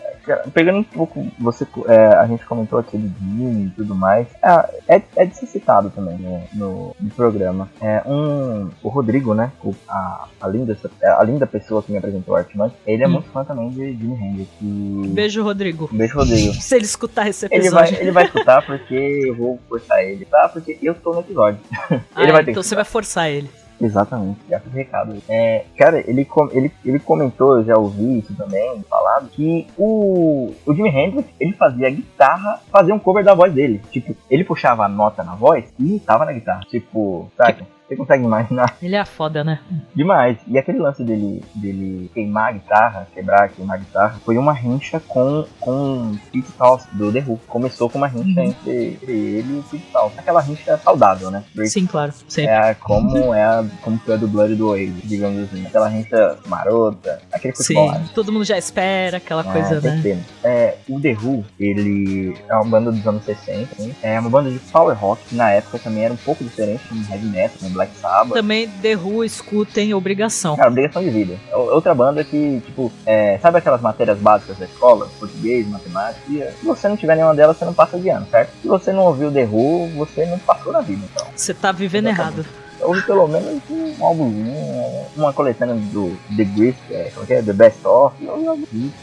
pegando 0.52 0.78
um 0.78 0.84
pouco, 0.84 1.26
você, 1.38 1.66
é, 1.86 2.06
a 2.16 2.26
gente 2.26 2.44
comentou 2.46 2.78
aqui 2.78 2.96
do 2.96 3.08
Jimmy 3.18 3.66
e 3.66 3.70
tudo 3.70 3.94
mais, 3.94 4.26
é, 4.42 4.96
é, 4.96 5.02
é 5.16 5.24
de 5.26 5.36
ser 5.36 5.46
citado 5.46 5.90
também 5.90 6.16
no, 6.18 6.42
no, 6.54 6.96
no 7.00 7.10
programa. 7.10 7.68
É, 7.80 8.02
um, 8.06 8.70
o 8.82 8.88
Rodrigo, 8.88 9.34
né, 9.34 9.50
o- 9.64 9.74
a, 9.88 10.26
a, 10.40 10.48
linda, 10.48 10.76
a 11.18 11.22
linda 11.24 11.46
pessoa 11.46 11.82
que 11.82 11.90
me 11.92 11.98
apresentou 11.98 12.34
o 12.34 12.36
Artman, 12.36 12.72
ele 12.86 13.02
é 13.02 13.06
Hum. 13.06 13.12
muito 13.12 13.28
fã 13.30 13.44
também 13.44 13.70
de 13.70 13.92
Jimi 13.96 14.14
Hendrix. 14.14 14.50
E... 14.62 15.08
Beijo, 15.08 15.42
Rodrigo. 15.42 15.88
Beijo, 15.92 16.16
Rodrigo. 16.18 16.54
Se 16.60 16.74
ele 16.76 16.84
escutar 16.84 17.28
esse 17.28 17.46
Ele 17.50 17.70
vai, 17.70 17.82
episódio. 17.84 18.02
ele 18.02 18.10
vai 18.12 18.24
escutar 18.24 18.64
porque 18.64 18.94
eu 19.26 19.34
vou 19.34 19.58
forçar 19.68 20.02
ele, 20.04 20.24
tá? 20.24 20.48
Porque 20.48 20.78
eu 20.82 20.94
tô 20.94 21.12
no 21.12 21.20
episódio. 21.20 21.60
Ah, 21.80 22.00
ele 22.22 22.32
vai 22.32 22.44
ter 22.44 22.50
então 22.52 22.62
que 22.62 22.68
você 22.68 22.74
vai 22.74 22.84
forçar 22.84 23.28
ele. 23.30 23.50
Exatamente, 23.82 24.38
já 24.48 24.60
fiz 24.60 24.72
recado. 24.72 25.16
É, 25.28 25.64
cara, 25.76 25.98
ele, 26.08 26.24
com- 26.24 26.48
ele, 26.52 26.70
ele 26.84 27.00
comentou, 27.00 27.56
eu 27.58 27.64
já 27.64 27.76
ouvi 27.76 28.20
isso 28.20 28.32
também, 28.36 28.80
falado, 28.88 29.28
que 29.30 29.66
o, 29.76 30.52
o 30.64 30.72
Jimi 30.74 30.88
Hendrix, 30.88 31.28
ele 31.40 31.52
fazia 31.54 31.88
a 31.88 31.90
guitarra 31.90 32.60
fazer 32.70 32.92
um 32.92 32.98
cover 32.98 33.24
da 33.24 33.34
voz 33.34 33.52
dele. 33.52 33.80
Tipo, 33.90 34.14
ele 34.30 34.44
puxava 34.44 34.84
a 34.84 34.88
nota 34.88 35.24
na 35.24 35.34
voz 35.34 35.64
e 35.80 35.82
imitava 35.84 36.24
na 36.24 36.32
guitarra. 36.32 36.60
Tipo, 36.70 37.28
sabe? 37.36 37.64
Você 37.92 37.96
consegue 37.96 38.24
imaginar 38.24 38.76
Ele 38.82 38.96
é 38.96 39.04
foda, 39.04 39.44
né? 39.44 39.60
demais. 39.94 40.38
E 40.46 40.58
aquele 40.58 40.78
lance 40.78 41.02
dele, 41.04 41.42
dele 41.54 42.10
queimar 42.14 42.48
a 42.48 42.52
guitarra, 42.52 43.06
quebrar, 43.14 43.48
queimar 43.50 43.76
a 43.76 43.80
guitarra, 43.80 44.20
foi 44.24 44.36
uma 44.38 44.52
rincha 44.52 45.00
com, 45.00 45.44
com 45.60 46.16
Pete 46.32 46.50
Toss, 46.52 46.86
do 46.92 47.12
The 47.12 47.20
Who. 47.26 47.38
Começou 47.48 47.88
com 47.90 47.98
uma 47.98 48.06
rincha 48.08 48.40
Uhum. 48.40 48.46
entre, 48.46 48.86
entre 48.94 49.12
ele 49.12 49.56
e 49.56 49.58
o 49.58 49.62
Pete 49.62 49.84
Toss. 49.92 50.12
Aquela 50.18 50.40
rincha 50.40 50.76
saudável, 50.78 51.30
né? 51.30 51.44
Sim, 51.66 51.86
claro. 51.86 52.12
Sempre. 52.28 52.50
é 52.52 52.74
como 52.74 53.34
é 53.34 53.42
a, 53.44 53.64
como 53.82 53.98
foi 53.98 54.14
a 54.14 54.16
do 54.16 54.28
Blood 54.28 54.54
do 54.54 54.68
Oasis, 54.68 55.02
digamos 55.04 55.42
assim. 55.44 55.66
Aquela 55.66 55.88
rincha 55.88 56.38
marota, 56.46 57.20
aquele 57.32 57.54
futebol. 57.54 57.92
Sim, 57.92 57.98
né? 57.98 58.08
todo 58.14 58.32
mundo 58.32 58.44
já 58.44 58.56
espera 58.58 59.16
aquela 59.18 59.42
É, 59.42 59.52
coisa, 59.52 59.80
né? 59.80 60.22
É, 60.44 60.76
o 60.88 61.00
The 61.00 61.16
Who, 61.22 61.44
ele 61.58 62.36
é 62.48 62.54
uma 62.54 62.64
banda 62.64 62.92
dos 62.92 63.06
anos 63.06 63.24
60, 63.24 63.82
hein? 63.82 63.94
é 64.02 64.18
uma 64.18 64.30
banda 64.30 64.50
de 64.50 64.58
power 64.58 64.96
rock, 64.96 65.22
que 65.28 65.34
na 65.34 65.50
época 65.50 65.78
também 65.78 66.04
era 66.04 66.12
um 66.14 66.16
pouco 66.18 66.42
diferente 66.44 66.82
no 66.90 67.02
heavy 67.12 67.26
metal, 67.26 67.56
no 67.62 67.70
Black 67.82 67.96
Sabbath. 68.00 68.32
Também 68.32 68.68
The 68.68 68.94
Who 68.96 69.24
escutem 69.24 69.94
obrigação. 69.94 70.56
Cara, 70.56 70.70
obrigação 70.70 71.02
de 71.02 71.10
vida. 71.10 71.36
É 71.50 71.56
Outra 71.56 71.94
banda 71.94 72.22
que, 72.22 72.60
tipo, 72.64 72.92
é, 73.06 73.38
sabe 73.38 73.58
aquelas 73.58 73.80
matérias 73.80 74.18
básicas 74.18 74.58
da 74.58 74.64
escola? 74.66 75.08
Português, 75.18 75.66
matemática? 75.68 76.52
Se 76.58 76.64
você 76.64 76.88
não 76.88 76.96
tiver 76.96 77.16
nenhuma 77.16 77.34
delas, 77.34 77.56
você 77.56 77.64
não 77.64 77.74
passa 77.74 77.98
de 77.98 78.08
ano, 78.08 78.26
certo? 78.30 78.52
Se 78.60 78.68
você 78.68 78.92
não 78.92 79.04
ouviu 79.04 79.32
The 79.32 79.44
Who, 79.44 79.88
você 79.96 80.26
não 80.26 80.38
passou 80.38 80.72
na 80.72 80.80
vida, 80.80 81.02
então. 81.12 81.26
Você 81.34 81.54
tá 81.54 81.72
vivendo 81.72 82.08
Exatamente. 82.08 82.40
errado. 82.40 82.61
Ouve 82.82 83.02
pelo 83.02 83.26
menos 83.28 83.62
um 83.70 84.04
álbumzinho, 84.04 85.06
uma 85.16 85.32
coletânea 85.32 85.74
do 85.74 86.16
The 86.36 86.44
Griff, 86.44 86.78
é, 86.90 87.10
como 87.14 87.26
que 87.26 87.34
é? 87.34 87.42
The 87.42 87.52
Best 87.52 87.86
Of, 87.86 88.16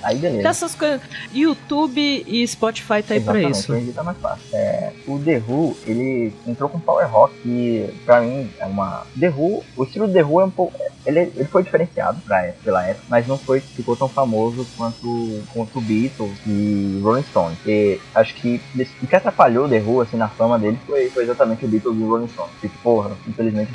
aí 0.04 0.18
beleza. 0.18 0.44
Dessas 0.44 0.76
coisas. 0.76 1.02
YouTube 1.34 2.24
e 2.28 2.48
Spotify 2.48 3.02
tá 3.02 3.14
aí 3.14 3.22
pra 3.22 3.42
isso. 3.42 3.72
hoje 3.74 3.92
tá 3.92 4.04
mais 4.04 4.18
fácil. 4.18 4.44
É, 4.54 4.92
o 5.08 5.20
The 5.20 5.42
Who, 5.48 5.78
ele 5.86 6.34
entrou 6.48 6.70
com 6.70 6.80
Power 6.80 7.10
Rock, 7.10 7.34
que 7.42 7.90
pra 8.06 8.22
mim 8.22 8.50
é 8.60 8.66
uma. 8.66 9.06
The 9.20 9.30
Who, 9.30 9.64
o 9.76 9.84
estilo 9.84 10.08
do 10.08 10.14
The 10.14 10.24
Who 10.24 10.42
é 10.42 10.46
um 10.46 10.52
pouco. 10.52 10.80
Ele, 11.06 11.32
ele 11.36 11.46
foi 11.46 11.64
diferenciado 11.64 12.20
pra, 12.22 12.54
pela 12.64 12.86
época, 12.86 13.06
mas 13.10 13.26
não 13.26 13.38
foi, 13.38 13.62
ficou 13.62 13.96
tão 13.96 14.10
famoso 14.10 14.68
quanto, 14.78 15.42
quanto 15.54 15.82
Beatles 15.82 16.38
e 16.46 17.00
Rolling 17.02 17.24
Stones. 17.24 17.58
E 17.66 18.00
acho 18.14 18.36
que 18.36 18.62
o 19.02 19.08
que 19.08 19.16
atrapalhou 19.16 19.66
o 19.66 19.70
The 19.70 19.80
Who, 19.80 20.02
assim, 20.02 20.18
na 20.18 20.28
fama 20.28 20.60
dele 20.60 20.78
foi, 20.86 21.10
foi 21.10 21.24
exatamente 21.24 21.66
o 21.66 21.68
Beatles 21.68 21.98
e 21.98 22.04
o 22.04 22.10
Rolling 22.10 22.28
Stones. 22.28 22.52
Tipo, 22.60 22.78
porra, 22.84 23.12
infelizmente 23.28 23.69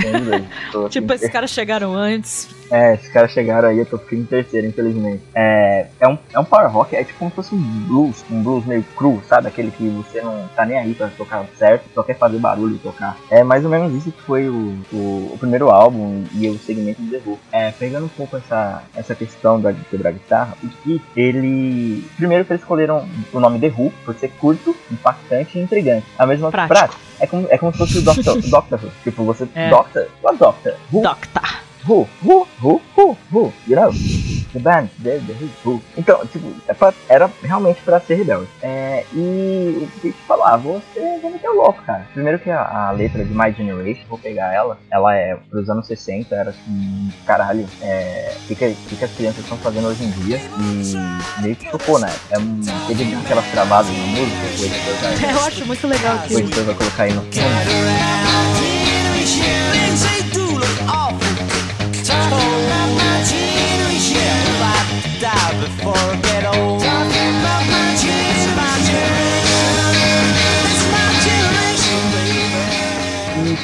Tipo, 0.90 1.12
esses 1.12 1.30
caras 1.30 1.51
chegaram 1.51 1.95
antes. 1.95 2.49
É, 2.71 2.95
esses 2.95 3.09
caras 3.09 3.31
chegaram 3.31 3.69
aí, 3.69 3.79
eu 3.79 3.87
tô 3.87 3.99
ficando 3.99 4.23
em 4.23 4.27
terceiro, 4.27 4.67
infelizmente. 4.67 5.23
É, 5.35 5.87
é, 6.01 6.09
um, 6.09 6.19
é 6.33 6.39
um 6.39 6.45
power 6.45 6.71
rock, 6.71 6.97
é 6.97 7.05
tipo 7.05 7.19
como 7.19 7.31
se 7.31 7.37
fosse 7.37 7.55
um 7.55 7.61
blues, 7.87 8.25
um 8.31 8.43
blues 8.43 8.65
meio 8.65 8.85
cru, 8.97 9.23
sabe? 9.29 9.49
Aquele 9.49 9.71
que 9.71 9.89
você 9.89 10.21
não 10.21 10.49
tá 10.55 10.65
nem 10.65 10.79
aí 10.79 10.95
pra 10.95 11.09
tocar 11.09 11.45
certo, 11.57 11.85
só 11.95 12.03
quer 12.03 12.17
fazer 12.17 12.39
barulho 12.39 12.77
e 12.77 12.79
tocar. 12.79 13.17
É 13.31 13.43
mais 13.43 13.65
ou 13.65 13.71
menos 13.71 13.95
isso 13.95 14.12
que 14.12 14.23
foi 14.23 14.49
o, 14.49 14.77
o, 14.93 15.31
o 15.33 15.37
primeiro 15.39 15.71
álbum 15.71 16.25
e 16.35 16.49
o 16.49 16.59
segmento 16.59 17.03
do 17.03 17.11
The 17.11 17.21
Who. 17.25 17.39
É, 17.53 17.71
pegando 17.73 18.07
um 18.07 18.11
pouco 18.11 18.37
essa, 18.37 18.83
essa 18.95 19.15
questão 19.15 19.61
da, 19.61 19.73
de 19.73 19.83
quebrar 19.85 20.12
guitarra, 20.12 20.57
o 20.62 20.69
Keith, 20.69 21.03
ele... 21.17 22.05
Primeiro 22.17 22.45
que 22.45 22.53
eles 22.53 22.62
escolheram 22.62 23.07
o 23.33 23.41
nome 23.41 23.59
The 23.59 23.73
Who, 23.77 23.93
por 24.05 24.15
ser 24.15 24.29
curto, 24.33 24.77
impactante 24.91 25.59
e 25.59 25.62
intrigante. 25.62 26.07
A 26.19 26.27
mesma 26.27 26.51
prática. 26.51 26.91
É 27.21 27.27
como, 27.27 27.47
é 27.49 27.59
como 27.59 27.73
se 27.73 27.79
fosse 27.79 27.99
o 27.99 28.03
Doctor, 28.03 28.41
Doctor 28.49 28.81
Who. 28.85 28.91
Tipo, 29.03 29.25
você... 29.25 29.49
É. 29.55 29.71
Doctor? 29.71 30.07
What 30.23 30.39
Doctor? 30.39 30.75
Who? 30.93 31.03
Doctor. 31.03 31.65
Who, 31.87 32.09
who, 32.22 32.47
who, 32.62 32.80
who, 32.97 33.16
who, 33.30 33.53
you 33.66 33.76
know? 33.76 33.93
The 34.55 34.61
band, 34.61 34.89
the, 35.03 35.18
the 35.18 35.35
who. 35.64 35.82
Então, 35.97 36.24
tipo, 36.26 36.51
é 36.68 36.74
era 37.09 37.30
realmente 37.43 37.80
pra 37.82 38.01
ser 38.01 38.14
rebelde. 38.14 38.49
É, 38.62 39.05
e 39.12 39.78
o 39.82 40.01
Pete 40.01 40.16
falou, 40.26 40.45
ah, 40.45 40.57
você 40.57 41.18
vai 41.20 41.30
meter 41.32 41.51
o 41.51 41.57
louco, 41.57 41.82
cara. 41.82 42.07
Primeiro 42.14 42.39
que 42.39 42.51
a, 42.51 42.89
a 42.89 42.91
letra 42.93 43.24
de 43.24 43.35
My 43.35 43.53
Generation, 43.53 44.05
vou 44.09 44.18
pegar 44.18 44.53
ela, 44.55 44.78
ela 44.91 45.14
é 45.14 45.37
pros 45.51 45.68
anos 45.68 45.87
60, 45.87 46.35
era 46.35 46.51
assim, 46.51 47.12
caralho, 47.26 47.66
é, 47.82 48.35
o 48.45 48.47
que, 48.47 48.55
que, 48.55 48.74
que 48.74 48.97
que 48.97 49.05
as 49.05 49.12
crianças 49.12 49.41
estão 49.43 49.59
fazendo 49.59 49.89
hoje 49.89 50.05
em 50.05 50.11
dia? 50.11 50.41
E 50.59 51.43
meio 51.43 51.57
que 51.57 51.70
chocou, 51.70 51.99
né? 51.99 52.12
É 52.30 52.39
um, 52.39 52.61
teve 52.87 53.14
aquelas 53.16 53.47
travadas 53.51 53.91
na 53.91 54.07
música, 54.07 55.24
Eu 55.30 55.41
acho 55.41 55.66
muito 55.66 55.87
legal 55.87 56.16
o 56.16 56.18
aquilo. 56.20 56.41
editor 56.41 56.64
vai 56.64 56.74
colocar 56.74 57.03
aí 57.03 57.12
no 57.12 57.22
fundo. 57.22 58.14
die 65.25 65.59
before 65.59 65.97
I 65.97 66.20
get 66.20 66.45
old. 66.55 66.84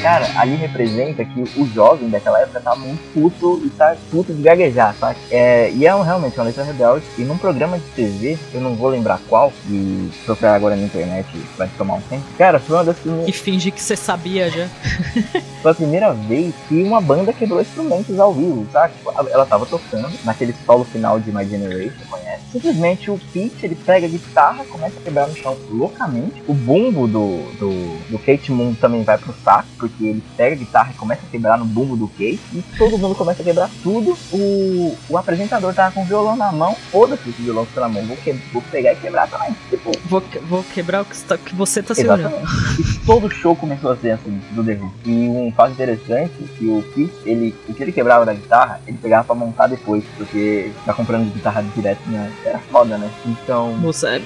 Cara, 0.01 0.27
ali 0.37 0.57
representa 0.57 1.25
que 1.25 1.43
o 1.57 1.67
jovem 1.67 2.09
daquela 2.09 2.41
época 2.41 2.61
tá 2.61 2.75
muito 2.77 3.01
puto 3.13 3.61
e 3.65 3.71
tá 3.71 3.97
puto 4.11 4.33
de 4.33 4.43
gaguejar, 4.43 4.95
sabe? 4.99 5.17
É, 5.31 5.71
e 5.73 5.87
é 5.87 5.95
um- 5.95 6.03
realmente 6.03 6.37
uma 6.37 6.45
letra 6.45 6.65
rebelde. 6.65 7.05
E 7.19 7.23
num 7.23 7.37
programa 7.39 7.79
de 7.79 7.85
TV, 7.95 8.39
eu 8.55 8.61
não 8.61 8.75
vou 8.75 8.89
lembrar 8.89 9.21
qual, 9.29 9.53
e 9.69 10.11
procurar 10.25 10.55
agora 10.55 10.77
na 10.77 10.83
internet 10.83 11.27
vai 11.57 11.69
tomar 11.77 11.95
um 11.95 12.01
tempo. 12.03 12.25
Cara, 12.39 12.59
foi 12.59 12.77
uma 12.77 12.85
das 12.85 12.99
primeiras. 12.99 13.29
E 13.29 13.33
finge 13.33 13.71
que 13.71 13.83
você 13.83 13.97
sabia 13.97 14.51
já. 14.51 14.67
Foi 15.61 15.73
a 15.73 15.75
primeira 15.75 16.13
vez 16.15 16.55
que 16.69 16.83
uma 16.83 17.03
banda 17.03 17.35
quebrou 17.35 17.61
instrumentos 17.61 18.19
ao 18.19 18.33
vivo, 18.33 18.67
sabe? 18.73 18.95
Tipo, 18.95 19.13
ela 19.31 19.45
tava 19.45 19.67
tocando 19.67 20.09
naquele 20.25 20.55
solo 20.65 20.85
final 20.85 21.21
de 21.21 21.31
My 21.31 21.45
Generation, 21.47 21.93
conhece? 22.09 22.41
Simplesmente 22.51 23.11
o 23.11 23.21
Pete, 23.31 23.67
ele 23.67 23.75
pega 23.75 24.07
a 24.07 24.09
guitarra, 24.09 24.65
começa 24.71 24.99
a 24.99 25.03
quebrar 25.03 25.29
no 25.29 25.37
chão 25.37 25.55
loucamente. 25.71 26.43
O 26.49 26.55
bumbo 26.55 27.07
do, 27.07 27.43
do, 27.59 27.99
do 28.09 28.19
Kate 28.19 28.51
Moon 28.51 28.73
também 28.75 29.03
vai 29.03 29.19
pro 29.19 29.35
saco, 29.45 29.69
porque 29.91 30.05
ele 30.07 30.23
pega 30.37 30.55
a 30.55 30.59
guitarra 30.59 30.91
e 30.93 30.99
começa 30.99 31.23
a 31.27 31.31
quebrar 31.31 31.59
no 31.59 31.65
bumbo 31.65 31.97
do 31.97 32.09
Kate. 32.09 32.41
E 32.55 32.65
todo 32.79 32.97
mundo 32.99 33.15
começa 33.15 33.43
a 33.43 33.45
quebrar 33.45 33.71
tudo. 33.83 34.17
O, 34.33 34.97
o 35.09 35.19
apresentador 35.19 35.75
tava 35.75 35.93
com 35.93 36.03
o 36.03 36.05
violão 36.05 36.37
na 36.37 36.51
mão. 36.53 36.75
Foda-se 36.91 37.29
esse 37.31 37.43
violão 37.43 37.67
que 37.67 37.73
tá 37.75 37.83
na 37.83 37.89
mão, 37.89 38.05
vou, 38.05 38.17
que, 38.17 38.33
vou 38.53 38.63
pegar 38.71 38.93
e 38.93 38.97
quebrar 38.97 39.29
também. 39.29 39.55
Tipo, 39.69 39.91
Vou, 40.07 40.23
vou 40.49 40.65
quebrar 40.65 41.03
o 41.03 41.05
que, 41.05 41.15
está- 41.15 41.37
que 41.39 41.55
você 41.55 41.83
tá 41.83 41.95
segurando. 41.95 42.35
E 42.79 42.99
todo 43.07 43.31
show 43.31 43.55
começou 43.55 43.93
a 43.93 43.97
ser 43.97 44.13
assim, 44.13 44.41
do 44.53 44.65
The 44.65 44.75
Who. 44.75 44.93
E 45.07 45.11
um 45.29 45.53
fato 45.57 45.73
interessante 45.73 46.11
é 46.45 46.47
que 46.59 46.67
o 46.67 46.83
Keith, 46.95 47.13
ele, 47.25 47.55
o 47.69 47.75
que 47.75 47.83
ele 47.83 47.93
quebrava 47.93 48.25
da 48.27 48.33
guitarra, 48.35 48.81
ele 48.87 48.99
pegava 49.01 49.25
pra 49.25 49.35
montar 49.35 49.67
depois, 49.69 50.05
porque 50.17 50.71
tá 50.85 50.93
comprando 50.95 51.33
guitarra 51.33 51.63
direto, 51.75 52.01
né? 52.09 52.31
Era 52.45 52.59
foda, 52.59 52.97
né? 52.99 53.11
Então. 53.27 53.73
Moça, 53.75 54.09
é, 54.09 54.21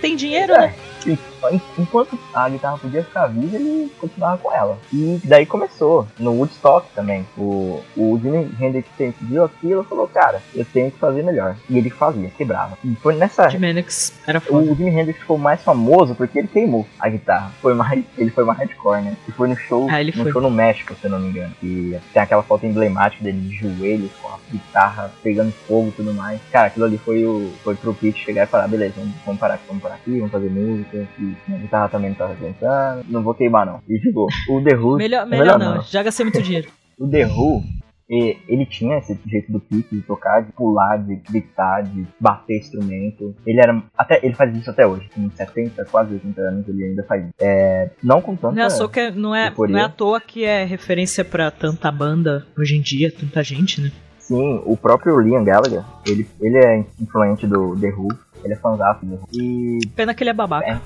tem 0.00 0.16
dinheiro, 0.16 0.52
É, 0.52 0.58
né? 0.68 0.74
En- 1.06 1.18
en- 1.52 1.60
enquanto 1.78 2.18
a 2.34 2.48
guitarra 2.48 2.78
podia 2.78 3.02
ficar 3.04 3.26
viva, 3.28 3.56
ele 3.56 3.90
continuava 4.00 4.38
com 4.38 4.52
ela. 4.52 4.78
E 4.92 5.20
daí 5.24 5.46
começou, 5.46 6.06
no 6.18 6.32
Woodstock 6.32 6.88
também. 6.94 7.26
O, 7.36 7.82
o 7.96 8.18
Jimi 8.22 8.48
Hendrix 8.60 8.88
viu 9.20 9.44
aquilo 9.44 9.82
e 9.82 9.84
falou, 9.84 10.08
cara, 10.08 10.40
eu 10.54 10.64
tenho 10.64 10.90
que 10.90 10.98
fazer 10.98 11.22
melhor. 11.22 11.56
E 11.68 11.78
ele 11.78 11.90
fazia, 11.90 12.30
quebrava. 12.36 12.76
E 12.84 12.94
foi 12.96 13.14
nessa 13.16 13.46
De 13.48 13.58
Menix 13.58 14.12
era 14.26 14.40
foda. 14.40 14.70
o 14.70 14.74
Jimi 14.74 14.90
Hendrix 14.90 15.18
ficou 15.20 15.38
mais 15.38 15.62
famoso 15.62 16.14
porque 16.14 16.38
ele 16.38 16.48
queimou 16.48 16.86
a 16.98 17.08
guitarra. 17.08 17.50
Foi 17.60 17.74
mais, 17.74 18.04
ele 18.18 18.30
foi 18.30 18.44
mais 18.44 18.58
hardcore, 18.58 19.02
né? 19.02 19.16
E 19.28 19.32
foi 19.32 19.48
no 19.48 19.56
show, 19.56 19.86
Ah, 19.90 20.00
ele 20.00 20.12
no 20.16 20.22
foi. 20.22 20.32
show 20.32 20.40
no 20.42 20.50
México, 20.50 20.94
se 20.94 21.04
eu 21.06 21.10
não 21.10 21.20
me 21.20 21.28
engano. 21.30 21.52
E 21.62 21.96
tem 22.12 22.22
aquela 22.22 22.42
foto 22.42 22.66
emblemática 22.66 23.22
dele 23.24 23.40
de 23.40 23.54
joelhos 23.56 24.10
com 24.20 24.28
a 24.28 24.38
guitarra 24.50 25.12
pegando 25.22 25.52
fogo 25.66 25.88
e 25.88 25.92
tudo 25.92 26.12
mais. 26.14 26.40
Cara, 26.50 26.68
aquilo 26.68 26.84
ali 26.86 26.98
foi 26.98 27.24
o 27.24 27.52
foi 27.62 27.74
pro 27.74 27.94
Pete 27.94 28.24
chegar 28.24 28.44
e 28.44 28.46
falar, 28.46 28.68
beleza, 28.68 28.94
vamos, 28.96 29.14
vamos 29.24 29.40
parar 29.40 29.54
aqui, 29.54 29.64
vamos 29.68 29.82
parar 29.82 29.94
aqui, 29.96 30.16
vamos 30.18 30.30
fazer 30.32 30.50
música. 30.50 30.95
E 31.18 31.36
a 31.52 31.58
guitarra 31.58 31.88
também 31.88 32.10
não 32.10 32.16
tava 32.16 32.32
aguentando, 32.32 33.04
não 33.08 33.22
vou 33.22 33.34
queimar 33.34 33.66
não. 33.66 33.80
E 33.88 33.98
jogou. 33.98 34.28
O 34.48 34.62
The 34.62 34.76
Who, 34.76 34.96
Melhor, 34.96 35.26
melhor 35.26 35.44
melhor 35.44 35.58
não, 35.58 35.74
não. 35.76 35.82
já 35.82 36.02
gastei 36.02 36.24
muito 36.24 36.42
dinheiro. 36.42 36.68
o 36.98 37.08
The 37.08 37.26
Who, 37.26 37.62
e- 38.08 38.36
ele 38.48 38.64
tinha 38.66 38.98
esse 38.98 39.18
jeito 39.26 39.50
do 39.50 39.58
Pete 39.60 39.88
de 39.96 40.00
tocar, 40.02 40.40
de 40.40 40.52
pular, 40.52 40.96
de 40.96 41.16
gritar, 41.16 41.82
de 41.82 42.06
bater 42.20 42.58
instrumento. 42.58 43.34
Ele 43.44 43.58
era. 43.60 43.82
Até, 43.98 44.24
ele 44.24 44.34
faz 44.34 44.56
isso 44.56 44.70
até 44.70 44.86
hoje. 44.86 45.08
Com 45.14 45.28
70, 45.30 45.84
quase 45.86 46.14
80 46.14 46.40
anos, 46.40 46.68
ele 46.68 46.84
ainda 46.84 47.02
faz 47.04 47.24
isso. 47.24 47.34
É, 47.40 47.90
não 48.02 48.22
com 48.22 48.36
tanta. 48.36 48.54
Não 48.54 48.62
é, 48.62 48.66
à 48.66 48.70
toa 48.70 48.88
que 48.88 49.00
é- 49.00 49.10
não, 49.10 49.34
é, 49.34 49.48
euforia. 49.48 49.72
não 49.72 49.80
é 49.80 49.84
à 49.84 49.88
toa 49.88 50.20
que 50.20 50.44
é 50.44 50.64
referência 50.64 51.24
pra 51.24 51.50
tanta 51.50 51.90
banda 51.90 52.46
hoje 52.56 52.76
em 52.76 52.80
dia, 52.80 53.10
tanta 53.12 53.42
gente, 53.42 53.80
né? 53.80 53.90
Sim, 54.18 54.60
o 54.64 54.76
próprio 54.76 55.20
Liam 55.20 55.44
Gallagher, 55.44 55.84
ele, 56.04 56.26
ele 56.40 56.58
é 56.58 56.84
influente 57.00 57.46
do 57.46 57.76
The 57.80 57.90
Who. 57.90 58.08
Ele 58.46 58.54
é 58.54 58.56
fãzaço 58.56 59.04
do. 59.04 59.20
E, 59.32 59.80
Pena 59.96 60.14
que 60.14 60.22
ele 60.22 60.30
é 60.30 60.32
babaca. 60.32 60.80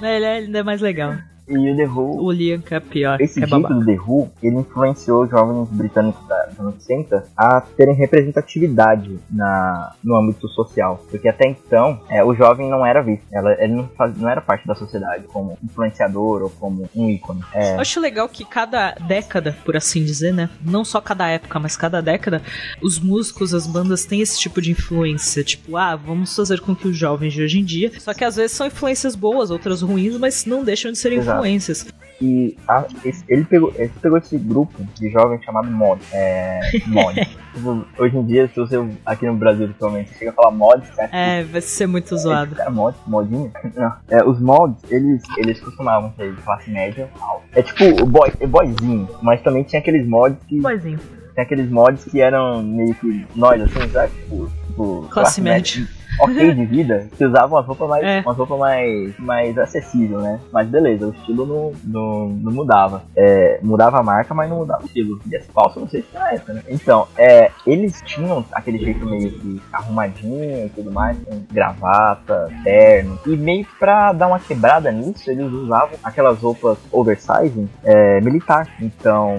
Mas 0.00 0.02
ele 0.12 0.24
é 0.24 0.32
ainda 0.34 0.58
é 0.58 0.62
mais 0.62 0.80
legal. 0.80 1.14
E 1.48 1.70
o 1.72 1.76
The 1.76 1.86
Who 1.86 2.22
O 2.24 2.30
Liam 2.32 2.60
que 2.60 2.74
é 2.74 2.82
Esse 3.20 3.42
é 3.42 3.46
jeito 3.46 3.68
do 3.68 3.84
The 3.84 3.96
Who, 3.98 4.30
ele 4.42 4.56
influenciou 4.56 5.24
os 5.24 5.30
jovens 5.30 5.68
britânicos 5.70 6.26
da- 6.26 6.48
anos 6.58 6.74
60 6.82 7.24
a 7.36 7.60
terem 7.60 7.94
representatividade 7.94 9.18
na, 9.30 9.92
no 10.02 10.16
âmbito 10.16 10.48
social. 10.48 11.02
Porque 11.10 11.28
até 11.28 11.48
então, 11.48 12.00
é, 12.08 12.22
o 12.24 12.34
jovem 12.34 12.68
não 12.70 12.84
era 12.84 13.02
visto. 13.02 13.24
Ela, 13.32 13.52
ele 13.62 13.74
não, 13.74 13.88
faz- 13.88 14.16
não 14.16 14.28
era 14.28 14.40
parte 14.40 14.66
da 14.66 14.74
sociedade 14.74 15.24
como 15.24 15.58
influenciador 15.62 16.42
ou 16.42 16.50
como 16.50 16.88
um 16.94 17.10
ícone. 17.10 17.40
É, 17.52 17.74
Eu 17.74 17.80
acho 17.80 18.00
legal 18.00 18.28
que 18.28 18.44
cada 18.44 18.92
década, 18.92 19.56
por 19.64 19.76
assim 19.76 20.04
dizer, 20.04 20.32
né? 20.32 20.48
Não 20.64 20.84
só 20.84 21.00
cada 21.00 21.28
época, 21.28 21.58
mas 21.58 21.76
cada 21.76 22.00
década, 22.00 22.42
os 22.82 22.98
músicos, 22.98 23.54
as 23.54 23.66
bandas 23.66 24.04
têm 24.04 24.20
esse 24.20 24.38
tipo 24.38 24.60
de 24.60 24.70
influência. 24.70 25.42
Tipo, 25.44 25.76
ah, 25.76 25.96
vamos 25.96 26.34
fazer 26.34 26.60
com 26.60 26.74
que 26.74 26.88
os 26.88 26.96
jovens 26.96 27.32
de 27.32 27.42
hoje 27.42 27.58
em 27.58 27.64
dia. 27.64 27.92
Só 27.98 28.14
que 28.14 28.24
às 28.24 28.36
vezes 28.36 28.52
são 28.56 28.66
influências 28.66 29.14
boas, 29.14 29.50
outras 29.50 29.82
ruins, 29.82 30.16
mas 30.18 30.44
não 30.46 30.62
deixam 30.64 30.92
de 30.92 30.98
ser 30.98 31.12
Exato. 31.12 31.33
Influências. 31.36 31.86
E 32.22 32.56
a- 32.68 32.84
esse- 33.04 33.24
ele, 33.28 33.44
pegou, 33.44 33.72
ele 33.76 33.90
pegou 34.00 34.16
esse 34.18 34.38
grupo 34.38 34.82
de 34.94 35.10
jovens 35.10 35.42
chamado 35.44 35.68
mod. 35.70 36.00
É, 36.12 36.60
mod. 36.86 37.14
Tipo, 37.54 37.84
Hoje 37.98 38.16
em 38.16 38.26
dia, 38.26 38.48
se 38.48 38.56
você 38.58 38.84
aqui 39.06 39.26
no 39.26 39.34
Brasil, 39.36 39.66
principalmente, 39.66 40.12
chega 40.18 40.30
a 40.32 40.34
falar 40.34 40.50
mod, 40.50 40.82
cara, 40.96 41.08
É, 41.12 41.44
vai 41.44 41.60
ser 41.60 41.86
muito 41.86 42.16
zoado. 42.16 42.54
Cara, 42.56 42.70
mod, 42.70 42.96
modinho? 43.06 43.52
Não. 43.76 43.92
É, 44.10 44.24
os 44.24 44.40
mods, 44.40 44.76
eles, 44.90 45.22
eles 45.38 45.60
costumavam 45.60 46.12
ser 46.16 46.34
de 46.34 46.42
classe 46.42 46.68
média 46.70 47.08
alta. 47.20 47.44
É 47.52 47.62
tipo 47.62 47.84
o 48.02 48.06
boy, 48.06 48.32
é 48.40 48.46
boyzinho, 48.46 49.08
mas 49.22 49.40
também 49.42 49.62
tinha 49.62 49.80
aqueles 49.80 50.04
mods 50.06 50.36
que. 50.48 50.60
Boizinho. 50.60 50.98
Tem 51.34 51.44
aqueles 51.44 51.68
mods 51.70 52.04
que 52.04 52.20
eram 52.20 52.62
meio 52.62 52.94
que 52.94 53.24
nós, 53.36 53.60
assim, 53.60 53.88
sabe? 53.90 54.12
Tipo, 54.14 54.50
tipo 54.66 55.08
Classe 55.10 55.40
média. 55.40 55.86
Ok 56.20 56.54
de 56.54 56.64
vida, 56.66 57.08
que 57.16 57.24
usavam 57.24 57.58
umas 57.58 57.66
roupas 57.66 57.88
mais, 57.88 58.04
É. 58.04 58.20
umas 58.20 58.36
roupas 58.36 58.58
mais, 58.58 59.18
mais 59.18 59.58
acessível, 59.58 60.20
né? 60.20 60.40
Mas 60.52 60.68
beleza, 60.68 61.06
o 61.06 61.10
estilo 61.10 61.46
não, 61.46 61.72
não, 61.84 62.28
não 62.28 62.52
mudava. 62.52 63.02
É, 63.16 63.58
mudava 63.62 63.98
a 63.98 64.02
marca, 64.02 64.34
mas 64.34 64.48
não 64.48 64.58
mudava 64.58 64.82
o 64.82 64.86
estilo. 64.86 65.18
E 65.30 65.36
as 65.36 65.46
falsas, 65.46 65.82
não 65.82 65.88
sei 65.88 66.02
se 66.02 66.14
na 66.14 66.32
época, 66.32 66.52
né? 66.54 66.62
Então, 66.68 67.06
é, 67.16 67.50
eles 67.66 68.00
tinham 68.02 68.44
aquele 68.52 68.78
jeito 68.78 69.04
meio 69.04 69.30
que 69.32 69.60
arrumadinho 69.72 70.66
e 70.66 70.68
tudo 70.70 70.90
mais, 70.90 71.16
com 71.18 71.42
gravata, 71.52 72.48
terno. 72.62 73.18
E 73.26 73.36
meio 73.36 73.64
que 73.64 73.74
pra 73.78 74.12
dar 74.12 74.28
uma 74.28 74.38
quebrada 74.38 74.90
nisso, 74.92 75.30
eles 75.30 75.50
usavam 75.52 75.96
aquelas 76.02 76.38
roupas 76.38 76.78
oversizing 76.92 77.68
é, 77.82 78.20
militar. 78.20 78.68
Então, 78.80 79.38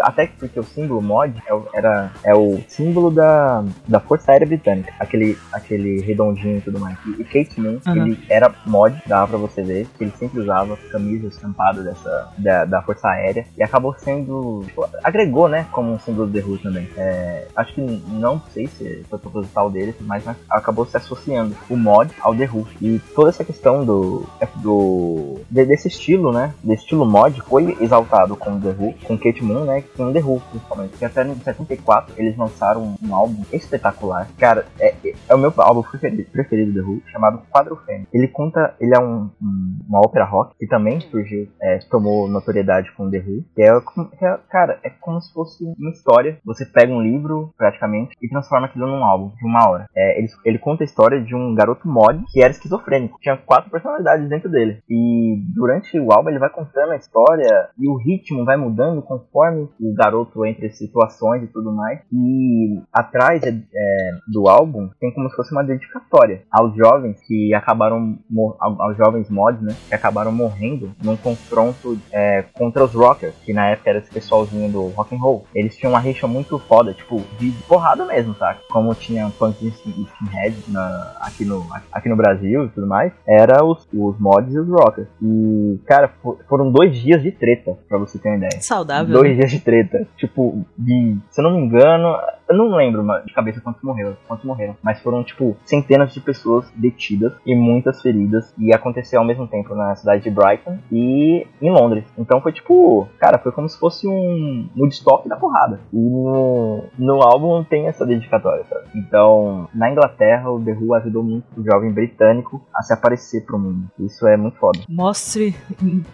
até 0.00 0.26
que 0.26 0.36
porque 0.38 0.58
o 0.58 0.64
símbolo 0.64 1.02
mod 1.02 1.34
é 1.48 1.54
era, 1.74 2.10
é 2.24 2.34
o 2.34 2.60
símbolo 2.68 3.10
da, 3.10 3.64
da 3.86 4.00
Força 4.00 4.32
Aérea 4.32 4.46
Britânica, 4.46 4.92
aquele, 4.98 5.36
aquele 5.52 6.00
redondinho 6.14 6.58
e 6.58 6.60
tudo 6.60 6.78
mais. 6.80 6.96
E, 7.06 7.20
e 7.20 7.24
Kate 7.24 7.60
Moon, 7.60 7.78
Aham. 7.86 8.06
ele 8.06 8.18
era 8.28 8.54
mod, 8.66 9.00
dava 9.06 9.26
pra 9.28 9.38
você 9.38 9.62
ver, 9.62 9.86
que 9.98 10.04
ele 10.04 10.12
sempre 10.18 10.40
usava 10.40 10.76
camisa 10.90 11.26
estampada 11.28 11.82
dessa, 11.82 12.28
da, 12.38 12.64
da 12.64 12.82
Força 12.82 13.08
Aérea, 13.08 13.44
e 13.56 13.62
acabou 13.62 13.94
sendo, 13.98 14.62
tipo, 14.66 14.86
agregou, 15.02 15.48
né, 15.48 15.66
como 15.72 15.92
um 15.92 15.98
símbolo 15.98 16.26
do 16.26 16.32
The 16.40 16.46
Who 16.46 16.58
também. 16.58 16.88
É, 16.96 17.46
acho 17.56 17.74
que 17.74 17.80
não 18.08 18.40
sei 18.52 18.66
se 18.66 19.04
foi 19.10 19.18
proposital 19.18 19.70
dele, 19.70 19.94
mas 20.00 20.24
acabou 20.48 20.86
se 20.86 20.96
associando 20.96 21.54
o 21.68 21.76
mod 21.76 22.10
ao 22.20 22.34
The 22.34 22.48
Who. 22.52 22.66
E 22.80 22.98
toda 23.14 23.30
essa 23.30 23.44
questão 23.44 23.84
do, 23.84 24.26
do 24.56 25.40
de- 25.50 25.64
desse 25.66 25.88
estilo, 25.88 26.32
né, 26.32 26.54
desse 26.62 26.82
estilo 26.82 27.04
mod, 27.06 27.40
foi 27.42 27.76
exaltado 27.80 28.36
com 28.36 28.60
The 28.60 28.68
Who, 28.78 28.94
com 29.04 29.18
Kate 29.18 29.42
Moon, 29.42 29.64
né, 29.64 29.82
com 29.96 30.12
The 30.12 30.20
Who, 30.20 30.40
principalmente. 30.50 30.90
Porque 30.90 31.04
até 31.04 31.24
em 31.26 31.34
74 31.34 32.14
eles 32.16 32.36
lançaram 32.36 32.94
um 33.02 33.14
álbum 33.14 33.42
espetacular. 33.52 34.28
Cara, 34.38 34.66
é, 34.78 34.94
é- 35.04 35.14
é 35.28 35.34
o 35.34 35.38
meu 35.38 35.52
álbum 35.56 35.82
preferido, 36.04 36.30
preferido 36.30 36.72
do 36.72 36.88
Who, 36.90 37.02
chamado 37.10 37.42
Quadro 37.50 37.76
Fêmea. 37.86 38.06
Ele 38.12 38.28
conta, 38.28 38.74
ele 38.80 38.94
é 38.94 39.00
um, 39.00 39.30
um- 39.40 39.78
uma 39.88 40.00
ópera 40.00 40.24
rock 40.24 40.54
que 40.58 40.66
também 40.66 41.00
surgiu, 41.00 41.48
é, 41.62 41.78
tomou 41.90 42.28
notoriedade 42.28 42.90
com 42.92 43.10
The 43.10 43.18
Who. 43.18 43.44
Que 43.54 43.62
é, 43.62 43.70
que 44.18 44.24
é- 44.24 44.38
cara, 44.50 44.78
é 44.82 44.90
como 44.90 45.20
se 45.20 45.32
fosse 45.32 45.64
uma 45.78 45.90
história. 45.90 46.38
Você 46.44 46.64
pega 46.66 46.92
um 46.92 47.00
livro, 47.02 47.52
praticamente, 47.56 48.14
e 48.22 48.28
transforma 48.28 48.66
aquilo 48.66 48.86
num 48.86 49.04
álbum 49.04 49.30
de 49.36 49.46
uma 49.46 49.68
hora. 49.68 49.86
É, 49.96 50.18
ele, 50.18 50.28
ele 50.44 50.58
conta 50.58 50.82
a 50.82 50.86
história 50.86 51.20
de 51.22 51.34
um 51.34 51.54
garoto 51.54 51.88
mod 51.88 52.22
que 52.32 52.40
era 52.42 52.50
esquizofrênico. 52.50 53.18
Tinha 53.20 53.36
quatro 53.36 53.70
personalidades 53.70 54.28
dentro 54.28 54.50
dele. 54.50 54.78
E 54.88 55.42
durante 55.54 55.98
o 55.98 56.12
álbum 56.12 56.30
ele 56.30 56.38
vai 56.38 56.50
contando 56.50 56.92
a 56.92 56.96
história 56.96 57.68
e 57.78 57.88
o 57.88 57.96
ritmo 57.96 58.44
vai 58.44 58.56
mudando 58.56 59.02
conforme 59.02 59.68
o 59.80 59.94
garoto 59.94 60.44
entra 60.44 60.66
em 60.66 60.70
situações 60.70 61.42
e 61.42 61.46
tudo 61.46 61.72
mais. 61.72 62.00
E 62.12 62.80
atrás 62.92 63.42
é, 63.42 63.48
é, 63.50 64.10
do 64.32 64.48
álbum 64.48 64.88
tem 65.00 65.12
como 65.12 65.28
se 65.30 65.36
fosse 65.36 65.52
uma 65.52 65.64
dedicatória 65.98 66.42
aos 66.50 66.74
jovens 66.76 67.20
que 67.26 67.54
acabaram 67.54 68.18
aos 68.60 68.96
jovens 68.96 69.30
mods, 69.30 69.60
né? 69.62 69.74
Que 69.88 69.94
acabaram 69.94 70.32
morrendo 70.32 70.90
num 71.02 71.16
confronto 71.16 71.98
é, 72.12 72.42
contra 72.52 72.84
os 72.84 72.92
rockers, 72.92 73.34
que 73.44 73.52
na 73.52 73.68
época 73.68 73.90
era 73.90 73.98
esse 74.00 74.10
pessoalzinho 74.10 74.70
do 74.70 74.88
rock 74.88 75.14
and 75.14 75.18
roll. 75.18 75.46
Eles 75.54 75.76
tinham 75.76 75.92
uma 75.92 76.00
rixa 76.00 76.26
muito 76.26 76.58
foda, 76.58 76.92
tipo, 76.92 77.22
de 77.38 77.50
porrada 77.68 78.04
mesmo, 78.04 78.34
saca? 78.34 78.60
Como 78.70 78.94
tinha 78.94 79.30
punk 79.38 79.64
e 79.64 79.68
skin- 79.68 80.06
skinhead 80.06 80.56
na, 80.68 81.12
aqui, 81.20 81.44
no, 81.44 81.64
aqui 81.92 82.08
no 82.08 82.16
Brasil 82.16 82.64
e 82.64 82.68
tudo 82.70 82.86
mais, 82.86 83.12
era 83.26 83.64
os, 83.64 83.86
os 83.92 84.18
mods 84.18 84.52
e 84.52 84.58
os 84.58 84.68
rockers. 84.68 85.08
E, 85.22 85.78
cara, 85.86 86.08
fo- 86.22 86.38
foram 86.48 86.70
dois 86.70 86.96
dias 86.96 87.22
de 87.22 87.30
treta, 87.30 87.78
pra 87.88 87.98
você 87.98 88.18
ter 88.18 88.28
uma 88.28 88.36
ideia. 88.38 88.60
Saudável. 88.60 89.12
Dois 89.14 89.30
né? 89.32 89.38
dias 89.38 89.50
de 89.50 89.60
treta. 89.60 90.06
Tipo, 90.16 90.64
de. 90.76 91.16
Se 91.30 91.40
eu 91.40 91.44
não 91.44 91.52
me 91.58 91.66
engano, 91.66 92.16
eu 92.48 92.56
não 92.56 92.74
lembro 92.74 93.02
mano, 93.02 93.24
de 93.24 93.32
cabeça 93.32 93.60
quantos 93.60 93.82
morreram, 93.82 94.16
quantos 94.26 94.44
morreram. 94.44 94.76
Mas 94.82 95.00
foram, 95.00 95.22
tipo, 95.24 95.56
centenas 95.64 96.12
de 96.12 96.20
pessoas 96.20 96.70
detidas 96.74 97.32
e 97.44 97.54
muitas 97.54 98.02
feridas. 98.02 98.54
E 98.58 98.72
aconteceu 98.72 99.20
ao 99.20 99.26
mesmo 99.26 99.46
tempo 99.46 99.74
na 99.74 99.94
cidade 99.96 100.22
de 100.22 100.30
Brighton 100.30 100.78
e 100.90 101.46
em 101.60 101.70
Londres. 101.70 102.04
Então 102.18 102.40
foi 102.40 102.52
tipo, 102.52 103.08
cara, 103.18 103.38
foi 103.38 103.52
como 103.52 103.68
se 103.68 103.78
fosse 103.78 104.06
um 104.06 104.68
Woodstock 104.76 105.28
da 105.28 105.36
porrada. 105.36 105.80
E 105.92 105.96
no, 105.96 106.84
no 106.98 107.22
álbum 107.22 107.64
tem 107.64 107.86
essa 107.86 108.04
dedicatória, 108.06 108.64
sabe? 108.68 108.84
Então, 108.94 109.68
na 109.74 109.90
Inglaterra, 109.90 110.50
o 110.50 110.60
The 110.62 110.72
Who 110.72 110.94
ajudou 110.94 111.22
muito 111.22 111.44
o 111.56 111.64
jovem 111.64 111.92
britânico 111.92 112.62
a 112.74 112.82
se 112.82 112.92
aparecer 112.92 113.44
pro 113.44 113.58
mundo. 113.58 113.88
Isso 113.98 114.26
é 114.26 114.36
muito 114.36 114.58
foda. 114.58 114.80
Mostre, 114.88 115.54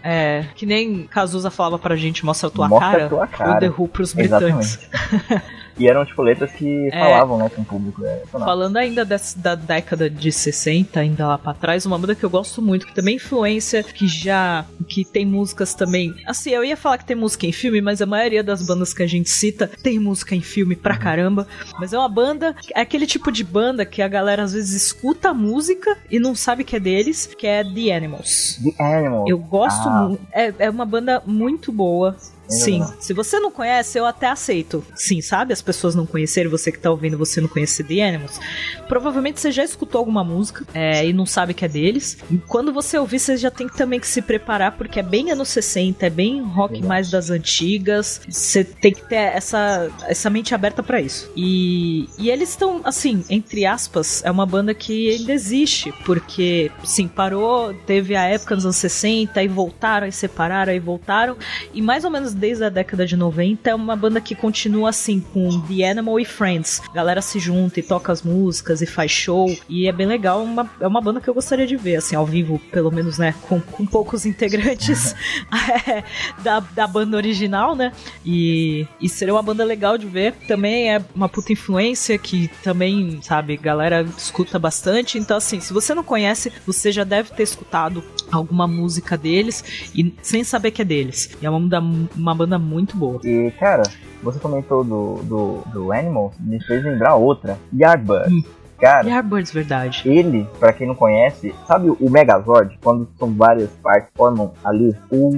é, 0.03 0.45
que 0.55 0.67
nem 0.67 1.05
Cazuza 1.07 1.51
falava 1.51 1.79
pra 1.79 1.97
gente, 1.97 2.25
mostra 2.25 2.49
a 2.49 2.51
tua 2.51 2.69
Mostra 2.69 2.91
cara. 2.91 3.07
a 3.07 3.09
tua 3.09 3.27
cara. 3.27 3.57
O 3.57 3.59
The 3.59 3.69
Who 3.69 3.89
pros 3.89 4.15
britânicos. 4.15 4.79
E 5.79 5.89
eram, 5.89 6.05
tipo, 6.05 6.23
letras 6.23 6.51
que 6.53 6.89
É. 6.89 6.99
falavam, 6.99 7.39
né, 7.39 7.49
com 7.55 7.63
o 7.63 7.65
público. 7.65 8.05
É. 8.05 8.23
Falando 8.31 8.77
ainda 8.77 9.05
dessa, 9.05 9.39
da 9.39 9.55
década 9.55 10.09
de 10.11 10.31
60, 10.33 11.01
ainda 11.01 11.27
lá 11.27 11.39
pra 11.39 11.55
trás, 11.55 11.87
uma 11.87 11.99
banda 11.99 12.15
que 12.15 12.25
eu 12.25 12.31
gosto 12.31 12.61
muito, 12.61 12.87
que 12.87 12.95
também 12.95 13.15
é 13.15 13.17
influência, 13.17 13.83
que 13.83 14.07
já. 14.07 14.65
que 14.89 15.05
tem 15.05 15.25
músicas 15.25 15.73
também. 15.75 16.15
Assim, 16.27 16.51
eu 16.51 16.65
ia 16.65 16.77
falar 16.77 16.99
que 16.99 17.05
tem 17.05 17.15
música 17.17 17.47
em 17.47 17.53
filme, 17.53 17.81
mas 17.81 18.03
a 18.03 18.07
maioria 18.07 18.43
das 18.43 18.67
bandas 18.67 18.93
que 18.93 19.03
a 19.03 19.07
gente 19.07 19.31
cita 19.31 19.71
tem 19.83 19.99
música 19.99 20.35
em 20.35 20.41
filme 20.41 20.75
pra 20.75 20.97
caramba. 20.99 21.47
Mas 21.79 21.93
é 21.93 21.99
uma 21.99 22.09
banda. 22.09 22.55
É 22.75 22.81
aquele 22.81 23.07
tipo 23.07 23.31
de 23.31 23.45
banda 23.45 23.87
que 23.87 24.03
a 24.03 24.09
galera 24.09 24.43
às 24.43 24.53
vezes 24.53 24.73
escuta 24.83 25.31
a 25.31 25.35
música 25.35 25.97
e 26.11 26.19
não 26.19 26.35
sabe 26.35 26.65
que 26.65 26.75
é 26.77 26.81
deles, 26.81 27.27
que 27.39 27.47
é 27.47 27.63
The 27.63 27.93
Animals. 27.95 28.59
The 28.77 28.83
Animals. 28.83 29.31
Eu 29.31 29.39
gosto 29.39 29.89
Ah. 29.89 30.03
muito. 30.09 30.23
É, 30.33 30.53
é 30.59 30.71
uma 30.71 30.85
banda 30.85 31.23
muito 31.27 31.71
boa. 31.73 32.17
Sim, 32.51 32.85
se 32.99 33.13
você 33.13 33.39
não 33.39 33.51
conhece, 33.51 33.99
eu 33.99 34.05
até 34.05 34.29
aceito. 34.29 34.85
Sim, 34.95 35.21
sabe? 35.21 35.53
As 35.53 35.63
pessoas 35.63 35.95
não 35.95 36.05
conhecerem, 36.05 36.51
você 36.51 36.73
que 36.73 36.79
tá 36.79 36.91
ouvindo, 36.91 37.17
você 37.17 37.41
não 37.41 37.49
conhece 37.49 37.85
The 37.85 38.03
Animals. 38.03 38.41
Provavelmente 38.89 39.41
você 39.41 39.53
já 39.53 39.63
escutou 39.63 40.01
alguma 40.01 40.25
música 40.25 40.67
é, 40.75 41.07
e 41.07 41.13
não 41.13 41.25
sabe 41.25 41.55
que 41.55 41.65
é 41.65 41.69
deles. 41.69 42.19
E 42.31 42.39
quando 42.39 42.73
você 42.73 42.99
ouvir, 42.99 43.21
você 43.21 43.37
já 43.37 43.51
tem 43.51 43.69
que 43.69 43.77
também 43.77 44.01
que 44.01 44.07
se 44.07 44.21
preparar, 44.21 44.77
porque 44.77 44.99
é 44.99 45.03
bem 45.03 45.31
anos 45.31 45.49
60, 45.49 46.05
é 46.05 46.11
bem 46.11 46.43
rock 46.43 46.83
mais 46.83 47.11
das 47.11 47.31
antigas. 47.31 48.21
Você 48.29 48.65
tem 48.65 48.93
que 48.93 49.09
ter 49.09 49.15
essa, 49.15 49.89
essa 50.09 50.29
mente 50.29 50.55
aberta 50.55 50.83
pra 50.83 51.01
isso. 51.01 51.31
E, 51.37 52.09
e 52.19 52.31
eles 52.31 52.51
estão, 52.51 52.81
assim, 52.85 53.25
entre 53.31 53.65
aspas, 53.65 54.23
é 54.25 54.31
uma 54.31 54.45
banda 54.45 54.75
que 54.75 55.11
ainda 55.11 55.33
existe, 55.33 55.93
porque, 56.05 56.71
sim, 56.85 57.07
parou, 57.07 57.73
teve 57.87 58.17
a 58.17 58.25
época 58.25 58.57
nos 58.57 58.65
anos 58.65 58.77
60, 58.77 59.39
aí 59.39 59.47
voltaram, 59.47 60.07
aí 60.07 60.13
separaram, 60.13 60.73
aí 60.73 60.81
voltaram. 60.81 61.37
E 61.73 61.81
mais 61.81 62.05
ou 62.05 62.11
menos 62.11 62.35
desde 62.41 62.65
a 62.65 62.69
década 62.69 63.07
de 63.07 63.17
90 63.17 63.71
é 63.71 63.75
uma 63.75 63.95
banda 63.95 64.21
que 64.21 64.35
continua 64.35 64.89
assim, 64.89 65.21
com 65.21 65.61
The 65.61 65.91
Animal 65.91 66.19
e 66.19 66.25
Friends. 66.25 66.81
A 66.89 66.93
galera 66.93 67.21
se 67.21 67.39
junta 67.39 67.79
e 67.79 67.83
toca 67.83 68.11
as 68.11 68.23
músicas 68.23 68.81
e 68.81 68.87
faz 68.87 69.11
show. 69.11 69.55
E 69.69 69.87
é 69.87 69.93
bem 69.93 70.07
legal, 70.07 70.43
uma, 70.43 70.69
é 70.81 70.87
uma 70.87 71.01
banda 71.01 71.21
que 71.21 71.29
eu 71.29 71.35
gostaria 71.35 71.67
de 71.67 71.77
ver, 71.77 71.97
assim, 71.97 72.17
ao 72.17 72.27
vivo, 72.27 72.59
pelo 72.73 72.91
menos, 72.91 73.19
né? 73.19 73.35
Com, 73.43 73.61
com 73.61 73.87
poucos 73.87 74.25
integrantes 74.25 75.15
é, 75.87 76.03
da, 76.43 76.61
da 76.61 76.87
banda 76.87 77.17
original, 77.17 77.77
né? 77.77 77.93
E, 78.25 78.87
e 79.01 79.09
seria 79.09 79.35
uma 79.35 79.43
banda 79.43 79.65
legal 79.65 79.99
de 79.99 80.07
ver. 80.07 80.33
Também 80.49 80.93
é 80.93 81.03
uma 81.15 81.29
puta 81.29 81.53
influência 81.53 82.17
que 82.19 82.49
também, 82.63 83.21
sabe, 83.23 83.57
galera 83.57 84.03
escuta 84.17 84.59
bastante. 84.59 85.19
Então, 85.19 85.37
assim, 85.37 85.61
se 85.61 85.73
você 85.73 85.95
não 85.95 86.03
conhece, 86.03 86.53
você 86.67 86.91
já 86.91 87.05
deve 87.05 87.31
ter 87.33 87.43
escutado 87.43 88.03
alguma 88.31 88.67
música 88.67 89.17
deles 89.17 89.91
e 89.95 90.15
sem 90.23 90.45
saber 90.45 90.71
que 90.71 90.83
é 90.83 90.85
deles. 90.85 91.31
E 91.41 91.47
é 91.47 91.51
uma 91.51 91.61
banda, 91.61 91.81
uma 92.17 92.35
banda 92.35 92.59
muito 92.59 92.97
boa. 92.97 93.21
E, 93.25 93.51
cara, 93.59 93.83
você 94.23 94.39
comentou 94.39 94.85
do, 94.85 95.23
do, 95.23 95.63
do 95.73 95.93
Animals, 95.93 96.35
me 96.39 96.63
fez 96.65 96.85
lembrar 96.85 97.15
outra. 97.15 97.59
Yardbird. 97.73 98.33
Hum. 98.33 98.43
Cara, 98.81 99.07
Yardbirds, 99.09 99.53
verdade. 99.53 100.03
ele, 100.07 100.47
pra 100.59 100.73
quem 100.73 100.87
não 100.87 100.95
conhece, 100.95 101.55
sabe 101.67 101.91
o 101.91 102.11
Megazord? 102.11 102.79
Quando 102.83 103.07
são 103.19 103.33
várias 103.35 103.69
partes 103.83 104.09
formam 104.17 104.53
ali? 104.65 104.97
O, 105.11 105.31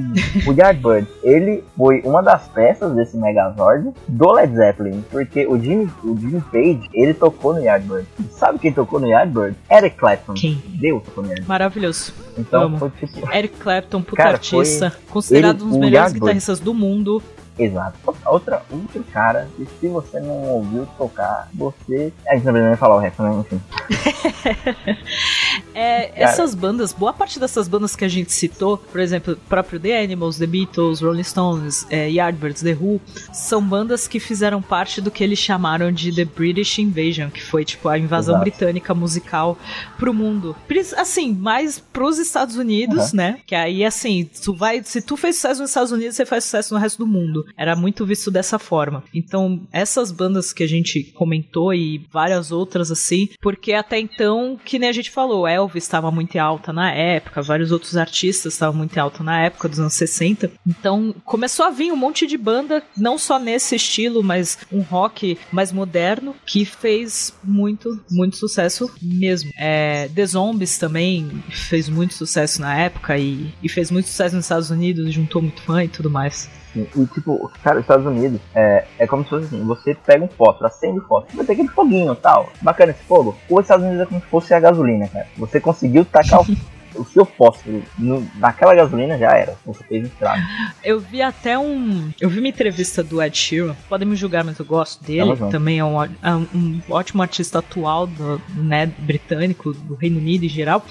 o 0.48 0.52
Yardbird, 0.52 1.08
ele 1.24 1.64
foi 1.76 2.00
uma 2.04 2.22
das 2.22 2.46
peças 2.48 2.94
desse 2.94 3.16
Megazord 3.16 3.90
do 4.06 4.32
Led 4.32 4.54
Zeppelin. 4.54 5.04
Porque 5.10 5.46
o 5.46 5.58
Jimmy, 5.60 5.90
o 6.04 6.16
Jimmy 6.16 6.40
Page, 6.52 6.88
ele 6.94 7.14
tocou 7.14 7.54
no 7.54 7.60
Yardbird. 7.60 8.06
Sabe 8.30 8.58
quem 8.60 8.72
tocou 8.72 9.00
no 9.00 9.06
Yardbird? 9.08 9.56
Eric 9.70 9.96
Clapton. 9.96 10.34
Quem? 10.34 10.62
Deus 10.80 11.02
tocou 11.02 11.22
no 11.24 11.28
Yardbird. 11.30 11.48
Maravilhoso. 11.48 12.12
Então 12.38 12.78
foi 12.78 12.90
tipo. 12.90 13.32
Eric 13.34 13.56
Clapton, 13.58 14.02
puta 14.02 14.16
Cara, 14.22 14.38
foi- 14.38 14.60
artista, 14.60 14.92
considerado 15.10 15.56
ele- 15.56 15.64
um 15.64 15.68
dos 15.68 15.76
melhores 15.78 15.94
Yardbird. 15.94 16.20
guitarristas 16.20 16.60
do 16.60 16.72
mundo. 16.72 17.22
Exato. 17.58 17.98
Outra, 18.24 18.62
outro 18.70 19.04
cara, 19.12 19.48
que 19.56 19.66
se 19.80 19.88
você 19.88 20.20
não 20.20 20.42
ouviu 20.44 20.86
tocar, 20.96 21.48
você. 21.54 22.12
A 22.26 22.34
gente 22.34 22.44
não 22.44 22.52
nem 22.52 22.76
falar 22.76 22.96
o 22.96 22.98
resto, 22.98 23.22
né? 23.22 23.40
Enfim. 23.40 23.60
É, 25.74 26.22
essas 26.22 26.54
bandas, 26.54 26.92
boa 26.92 27.12
parte 27.12 27.40
dessas 27.40 27.66
bandas 27.66 27.96
que 27.96 28.04
a 28.04 28.08
gente 28.08 28.30
citou, 28.32 28.76
por 28.76 29.00
exemplo, 29.00 29.36
próprio 29.48 29.80
The 29.80 30.02
Animals, 30.02 30.38
The 30.38 30.46
Beatles, 30.46 31.00
Rolling 31.00 31.22
Stones, 31.22 31.86
é, 31.88 32.10
Yardbirds, 32.10 32.62
The 32.62 32.74
Who, 32.74 33.00
são 33.32 33.62
bandas 33.62 34.06
que 34.06 34.20
fizeram 34.20 34.60
parte 34.60 35.00
do 35.00 35.10
que 35.10 35.24
eles 35.24 35.38
chamaram 35.38 35.90
de 35.90 36.14
The 36.14 36.24
British 36.24 36.78
Invasion, 36.78 37.30
que 37.30 37.42
foi 37.42 37.64
tipo 37.64 37.88
a 37.88 37.98
invasão 37.98 38.34
Exato. 38.34 38.50
britânica 38.50 38.94
musical 38.94 39.58
pro 39.98 40.12
mundo. 40.12 40.54
Assim, 40.96 41.32
mais 41.32 41.78
pros 41.78 42.18
Estados 42.18 42.56
Unidos, 42.56 43.12
né? 43.12 43.38
Que 43.46 43.54
aí, 43.54 43.84
assim, 43.84 44.28
tu 44.42 44.54
vai, 44.54 44.82
se 44.82 45.00
tu 45.00 45.16
fez 45.16 45.36
sucesso 45.36 45.60
nos 45.60 45.70
Estados 45.70 45.92
Unidos, 45.92 46.16
você 46.16 46.26
faz 46.26 46.44
sucesso 46.44 46.74
no 46.74 46.80
resto 46.80 46.98
do 46.98 47.06
mundo. 47.06 47.41
Era 47.56 47.76
muito 47.76 48.04
visto 48.04 48.30
dessa 48.30 48.58
forma. 48.58 49.04
Então, 49.14 49.66
essas 49.72 50.10
bandas 50.10 50.52
que 50.52 50.62
a 50.62 50.68
gente 50.68 51.04
comentou 51.14 51.72
e 51.74 52.06
várias 52.10 52.52
outras 52.52 52.90
assim, 52.90 53.28
porque 53.40 53.72
até 53.72 53.98
então, 53.98 54.58
que 54.64 54.78
nem 54.78 54.88
a 54.88 54.92
gente 54.92 55.10
falou, 55.10 55.46
Elvis 55.46 55.84
estava 55.84 56.10
muito 56.10 56.36
alta 56.38 56.72
na 56.72 56.92
época, 56.92 57.42
vários 57.42 57.72
outros 57.72 57.96
artistas 57.96 58.54
estavam 58.54 58.78
muito 58.78 58.96
alta 58.98 59.22
na 59.22 59.40
época 59.42 59.68
dos 59.68 59.78
anos 59.78 59.94
60. 59.94 60.50
Então, 60.66 61.14
começou 61.24 61.64
a 61.64 61.70
vir 61.70 61.92
um 61.92 61.96
monte 61.96 62.26
de 62.26 62.36
banda, 62.36 62.82
não 62.96 63.18
só 63.18 63.38
nesse 63.38 63.76
estilo, 63.76 64.22
mas 64.22 64.58
um 64.70 64.80
rock 64.80 65.38
mais 65.50 65.72
moderno, 65.72 66.34
que 66.46 66.64
fez 66.64 67.34
muito, 67.42 68.00
muito 68.10 68.36
sucesso 68.36 68.90
mesmo. 69.00 69.50
É, 69.56 70.08
The 70.14 70.26
Zombies 70.26 70.78
também 70.78 71.42
fez 71.50 71.88
muito 71.88 72.14
sucesso 72.14 72.60
na 72.60 72.76
época 72.76 73.18
e, 73.18 73.52
e 73.62 73.68
fez 73.68 73.90
muito 73.90 74.08
sucesso 74.08 74.36
nos 74.36 74.44
Estados 74.44 74.70
Unidos, 74.70 75.12
juntou 75.12 75.42
muito 75.42 75.62
fã 75.62 75.84
e 75.84 75.88
tudo 75.88 76.10
mais. 76.10 76.50
E, 76.74 76.88
e, 76.96 77.06
tipo, 77.06 77.50
cara, 77.62 77.76
os 77.76 77.82
Estados 77.82 78.06
Unidos 78.06 78.40
é, 78.54 78.84
é 78.98 79.06
como 79.06 79.22
se 79.24 79.30
fosse 79.30 79.46
assim: 79.46 79.64
você 79.64 79.94
pega 79.94 80.24
um 80.24 80.28
fósforo, 80.28 80.66
acende 80.66 80.98
o 80.98 81.02
fósforo, 81.02 81.36
vai 81.36 81.46
ter 81.46 81.52
aquele 81.52 81.68
foguinho 81.68 82.14
tal. 82.14 82.48
Bacana 82.60 82.92
esse 82.92 83.02
fogo. 83.04 83.36
Os 83.48 83.62
Estados 83.62 83.84
Unidos 83.84 84.02
é 84.02 84.06
como 84.06 84.20
se 84.20 84.26
fosse 84.26 84.54
a 84.54 84.60
gasolina, 84.60 85.08
cara. 85.08 85.26
Você 85.36 85.60
conseguiu 85.60 86.04
tacar 86.04 86.40
o, 86.40 86.46
o 86.94 87.04
seu 87.04 87.24
fósforo 87.24 87.82
no- 87.98 88.26
naquela 88.36 88.74
gasolina, 88.74 89.16
já 89.18 89.30
era. 89.36 89.56
Você 89.66 89.84
fez 89.84 90.04
um 90.04 90.06
estrago. 90.06 90.42
Eu 90.84 91.00
vi 91.00 91.22
até 91.22 91.58
um. 91.58 92.10
Eu 92.20 92.28
vi 92.28 92.38
uma 92.38 92.48
entrevista 92.48 93.02
do 93.02 93.22
Ed 93.22 93.36
Sheeran. 93.36 93.74
Podem 93.88 94.06
me 94.08 94.16
julgar, 94.16 94.44
mas 94.44 94.58
eu 94.58 94.64
gosto 94.64 95.02
dele. 95.04 95.36
Também 95.50 95.78
é 95.78 95.84
um, 95.84 96.02
é 96.02 96.10
um 96.54 96.80
ótimo 96.90 97.22
artista 97.22 97.58
atual 97.60 98.06
do, 98.06 98.40
né, 98.54 98.86
britânico, 98.98 99.72
do 99.72 99.94
Reino 99.94 100.18
Unido 100.18 100.44
em 100.44 100.48
geral. 100.48 100.84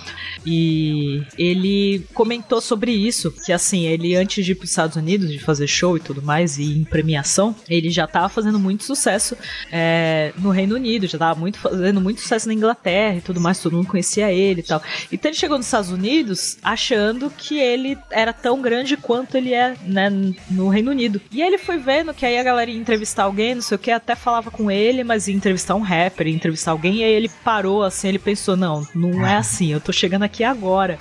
E 0.45 1.23
ele 1.37 2.05
comentou 2.13 2.59
sobre 2.61 2.91
isso. 2.91 3.31
Que 3.45 3.51
assim, 3.53 3.85
ele 3.85 4.15
antes 4.15 4.43
de 4.43 4.51
ir 4.51 4.55
para 4.55 4.63
os 4.65 4.69
Estados 4.69 4.95
Unidos, 4.95 5.29
de 5.31 5.39
fazer 5.39 5.67
show 5.67 5.95
e 5.97 5.99
tudo 5.99 6.21
mais, 6.21 6.57
e 6.57 6.79
em 6.79 6.83
premiação, 6.83 7.55
ele 7.69 7.89
já 7.89 8.07
tava 8.07 8.29
fazendo 8.29 8.59
muito 8.59 8.83
sucesso 8.83 9.35
é, 9.71 10.33
no 10.37 10.49
Reino 10.49 10.75
Unido, 10.75 11.07
já 11.07 11.17
tava 11.17 11.39
muito, 11.39 11.57
fazendo 11.59 12.01
muito 12.01 12.21
sucesso 12.21 12.47
na 12.47 12.53
Inglaterra 12.53 13.15
e 13.17 13.21
tudo 13.21 13.39
mais, 13.39 13.59
todo 13.59 13.75
mundo 13.75 13.87
conhecia 13.87 14.31
ele 14.31 14.61
e 14.61 14.63
tal. 14.63 14.81
Então 15.11 15.29
ele 15.29 15.37
chegou 15.37 15.57
nos 15.57 15.67
Estados 15.67 15.90
Unidos 15.91 16.57
achando 16.63 17.29
que 17.29 17.59
ele 17.59 17.97
era 18.09 18.33
tão 18.33 18.61
grande 18.61 18.97
quanto 18.97 19.35
ele 19.35 19.53
é 19.53 19.75
né, 19.83 20.09
no 20.49 20.69
Reino 20.69 20.91
Unido. 20.91 21.21
E 21.31 21.41
ele 21.41 21.57
foi 21.57 21.77
vendo 21.77 22.13
que 22.13 22.25
aí 22.25 22.37
a 22.37 22.43
galera 22.43 22.69
ia 22.69 22.77
entrevistar 22.77 23.23
alguém, 23.23 23.55
não 23.55 23.61
sei 23.61 23.75
o 23.75 23.79
que, 23.79 23.91
até 23.91 24.15
falava 24.15 24.51
com 24.51 24.69
ele, 24.69 25.03
mas 25.03 25.27
ia 25.27 25.35
entrevistar 25.35 25.75
um 25.75 25.81
rapper, 25.81 26.27
ia 26.27 26.35
entrevistar 26.35 26.71
alguém, 26.71 26.97
e 26.97 27.03
aí 27.03 27.11
ele 27.11 27.29
parou 27.43 27.83
assim, 27.83 28.07
ele 28.07 28.19
pensou, 28.19 28.55
não, 28.55 28.87
não 28.95 29.25
é 29.25 29.35
assim, 29.35 29.71
eu 29.71 29.81
tô 29.81 29.91
chegando 29.91 30.23
aqui 30.23 30.43
agora. 30.43 30.97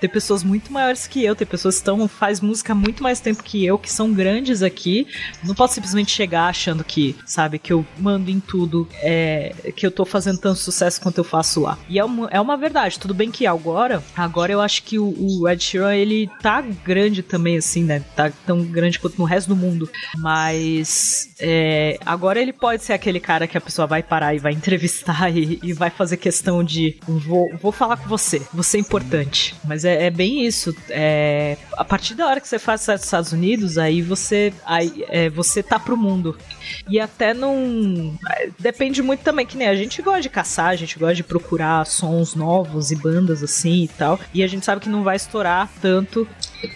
Tem 0.00 0.08
pessoas 0.08 0.42
muito 0.42 0.72
maiores 0.72 1.06
que 1.06 1.24
eu, 1.24 1.34
tem 1.34 1.46
pessoas 1.46 1.76
que 1.76 1.80
estão, 1.80 2.06
faz 2.08 2.40
música 2.40 2.74
muito 2.74 3.02
mais 3.02 3.20
tempo 3.20 3.42
que 3.42 3.64
eu, 3.64 3.78
que 3.78 3.90
são 3.90 4.12
grandes 4.12 4.62
aqui. 4.62 5.06
Não 5.42 5.54
posso 5.54 5.74
simplesmente 5.74 6.10
chegar 6.10 6.48
achando 6.48 6.84
que, 6.84 7.16
sabe, 7.24 7.58
que 7.58 7.72
eu 7.72 7.84
mando 7.98 8.30
em 8.30 8.40
tudo, 8.40 8.88
é, 8.96 9.54
que 9.76 9.86
eu 9.86 9.90
tô 9.90 10.04
fazendo 10.04 10.38
tanto 10.38 10.58
sucesso 10.58 11.00
quanto 11.00 11.18
eu 11.18 11.24
faço 11.24 11.60
lá. 11.60 11.78
E 11.88 11.98
é 11.98 12.04
uma, 12.04 12.28
é 12.30 12.40
uma 12.40 12.56
verdade, 12.56 12.98
tudo 12.98 13.14
bem 13.14 13.30
que 13.30 13.46
agora, 13.46 14.02
agora 14.16 14.33
eu 14.52 14.60
acho 14.60 14.82
que 14.82 14.98
o, 14.98 15.14
o 15.16 15.48
Ed 15.48 15.62
Sheeran, 15.62 15.94
ele 15.94 16.30
tá 16.40 16.60
grande 16.60 17.22
também, 17.22 17.56
assim, 17.56 17.84
né? 17.84 18.04
Tá 18.14 18.32
tão 18.46 18.64
grande 18.64 18.98
quanto 18.98 19.18
no 19.18 19.24
resto 19.24 19.48
do 19.48 19.56
mundo. 19.56 19.88
Mas 20.16 21.34
é, 21.40 21.98
agora 22.04 22.40
ele 22.40 22.52
pode 22.52 22.82
ser 22.82 22.92
aquele 22.92 23.20
cara 23.20 23.46
que 23.46 23.56
a 23.56 23.60
pessoa 23.60 23.86
vai 23.86 24.02
parar 24.02 24.34
e 24.34 24.38
vai 24.38 24.52
entrevistar 24.52 25.30
e, 25.34 25.58
e 25.62 25.72
vai 25.72 25.90
fazer 25.90 26.16
questão 26.16 26.62
de 26.62 26.98
vou, 27.06 27.54
vou 27.60 27.72
falar 27.72 27.96
com 27.96 28.08
você, 28.08 28.42
você 28.52 28.76
é 28.76 28.80
importante. 28.80 29.54
Mas 29.64 29.84
é, 29.84 30.06
é 30.06 30.10
bem 30.10 30.44
isso. 30.46 30.74
É, 30.90 31.56
a 31.76 31.84
partir 31.84 32.14
da 32.14 32.26
hora 32.26 32.40
que 32.40 32.48
você 32.48 32.58
faz 32.58 32.88
Estados 32.88 33.32
Unidos, 33.32 33.78
aí 33.78 34.02
você, 34.02 34.52
aí, 34.64 35.04
é, 35.08 35.28
você 35.30 35.62
tá 35.62 35.78
pro 35.78 35.96
mundo. 35.96 36.36
E 36.88 37.00
até 37.00 37.34
não. 37.34 38.16
Depende 38.58 39.02
muito 39.02 39.20
também, 39.20 39.46
que 39.46 39.56
nem 39.56 39.68
a 39.68 39.74
gente 39.74 40.00
gosta 40.02 40.20
de 40.20 40.28
caçar, 40.28 40.66
a 40.66 40.76
gente 40.76 40.98
gosta 40.98 41.14
de 41.14 41.24
procurar 41.24 41.84
sons 41.86 42.34
novos 42.34 42.90
e 42.90 42.96
bandas 42.96 43.42
assim 43.42 43.84
e 43.84 43.88
tal. 43.88 44.18
E 44.32 44.42
a 44.42 44.46
gente 44.46 44.64
sabe 44.64 44.80
que 44.80 44.88
não 44.88 45.02
vai 45.02 45.16
estourar 45.16 45.68
tanto, 45.80 46.26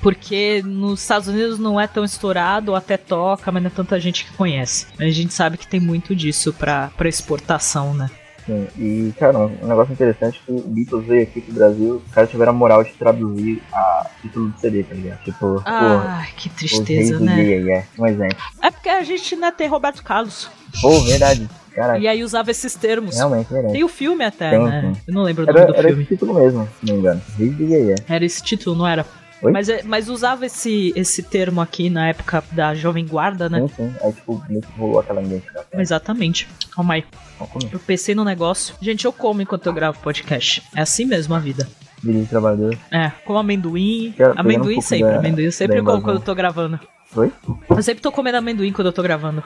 porque 0.03 0.63
nos 0.65 1.03
Estados 1.03 1.29
Unidos 1.29 1.59
não 1.59 1.81
é 1.81 1.87
tão 1.87 2.05
estourado, 2.05 2.73
ou 2.73 2.77
até 2.77 2.97
toca, 2.97 3.51
mas 3.51 3.63
não 3.63 3.71
é 3.71 3.73
tanta 3.73 3.99
gente 4.01 4.25
que 4.25 4.33
conhece. 4.33 4.87
A 4.99 5.09
gente 5.11 5.33
sabe 5.33 5.59
que 5.59 5.67
tem 5.67 5.81
muito 5.81 6.15
disso 6.15 6.53
pra 6.53 6.91
exportação, 7.05 7.95
né? 7.95 8.11
Sim, 8.49 8.67
e, 8.79 9.13
cara, 9.19 9.37
um 9.39 9.67
negócio 9.67 9.93
interessante 9.93 10.41
é 10.43 10.47
que 10.47 10.53
o 10.59 10.63
Beatles 10.69 11.05
veio 11.07 11.23
aqui 11.23 11.41
pro 11.43 11.53
Brasil, 11.55 12.03
os 12.07 12.13
caras 12.15 12.31
tiveram 12.31 12.53
a 12.53 12.55
moral 12.55 12.83
de 12.83 12.93
traduzir 12.95 13.63
a 13.73 14.07
título 14.23 14.49
do 14.49 14.59
CD, 14.59 14.83
tá 14.85 14.95
ligado? 14.95 15.23
Tipo, 15.23 15.63
Ai, 15.67 16.29
que 16.35 16.49
pô, 16.49 16.55
os 16.55 16.61
reis 16.63 16.73
tristeza, 16.73 17.19
do 17.19 17.25
né? 17.27 17.43
Yeah, 17.43 17.67
yeah. 17.67 17.87
Um 17.99 18.07
exemplo. 18.07 18.39
É 18.63 18.71
porque 18.71 18.89
a 18.89 19.03
gente 19.03 19.35
ainda 19.35 19.53
tem 19.53 19.69
Roberto 19.69 20.03
Carlos. 20.03 20.51
Pô, 20.81 20.99
verdade. 21.03 21.47
Caraca, 21.75 21.99
E 22.01 22.09
aí 22.09 22.25
usava 22.25 22.51
esses 22.51 22.75
termos. 22.75 23.17
realmente, 23.17 23.53
verdade. 23.53 23.75
Tem 23.75 23.85
o 23.85 23.89
filme 23.89 24.25
até, 24.25 24.51
Tem, 24.51 24.65
né? 24.65 24.81
sim. 24.95 25.01
Eu 25.07 25.15
não 25.15 25.23
lembro 25.23 25.45
o 25.45 25.47
nome 25.47 25.59
Era, 25.61 25.67
do 25.73 25.75
era 25.79 25.89
filme. 25.89 26.03
esse 26.03 26.09
título 26.15 26.35
mesmo, 26.35 26.69
se 26.81 26.87
não 26.87 26.95
me 26.95 27.01
engano. 27.01 27.23
Do. 27.37 27.95
Era 28.09 28.25
esse 28.25 28.43
título, 28.43 28.75
não 28.77 28.87
era? 28.89 29.07
Oi? 29.43 29.53
Mas, 29.53 29.69
é- 29.69 29.83
mas 29.85 30.09
usava 30.09 30.47
esse, 30.47 30.93
esse 30.97 31.23
termo 31.23 31.61
aqui 31.61 31.89
na 31.89 32.09
época 32.09 32.43
da 32.53 32.75
Jovem 32.75 33.07
Guarda, 33.07 33.49
né? 33.49 33.61
Sim, 33.61 33.69
sim. 33.77 33.95
Aí, 34.03 34.13
tipo, 34.13 34.43
meio 34.49 34.63
que 34.63 34.73
rolou 34.79 34.99
aquela 34.99 35.23
identificação. 35.23 35.81
Exatamente. 35.81 36.49
Calma 36.73 36.95
aí. 36.95 37.05
Comer. 37.39 37.69
Eu 37.73 37.79
pensei 37.79 38.15
no 38.17 38.25
negócio. 38.25 38.75
Gente, 38.81 39.05
eu 39.05 39.13
como 39.13 39.41
enquanto 39.41 39.67
eu 39.67 39.73
gravo 39.73 39.99
podcast. 40.01 40.63
É 40.75 40.81
assim 40.81 41.05
mesmo 41.05 41.35
a 41.35 41.39
vida. 41.39 41.69
Vida 42.03 42.21
de 42.21 42.27
trabalhador. 42.27 42.77
É, 42.91 43.11
como 43.25 43.39
amendoim. 43.39 44.13
Quero 44.17 44.35
um 44.35 44.41
amendoim 44.41 44.75
pouco 44.75 44.89
sempre, 44.89 45.13
da- 45.13 45.19
amendoim. 45.19 45.45
Eu 45.45 45.53
sempre 45.53 45.83
como 45.83 46.03
quando 46.03 46.17
eu 46.17 46.23
tô 46.23 46.35
gravando. 46.35 46.81
Oi? 47.15 47.33
Eu 47.71 47.83
sempre 47.83 48.03
tô 48.03 48.11
comendo 48.13 48.39
amendoim 48.39 48.73
quando 48.73 48.87
eu 48.89 48.93
tô 48.93 49.03
gravando. 49.03 49.43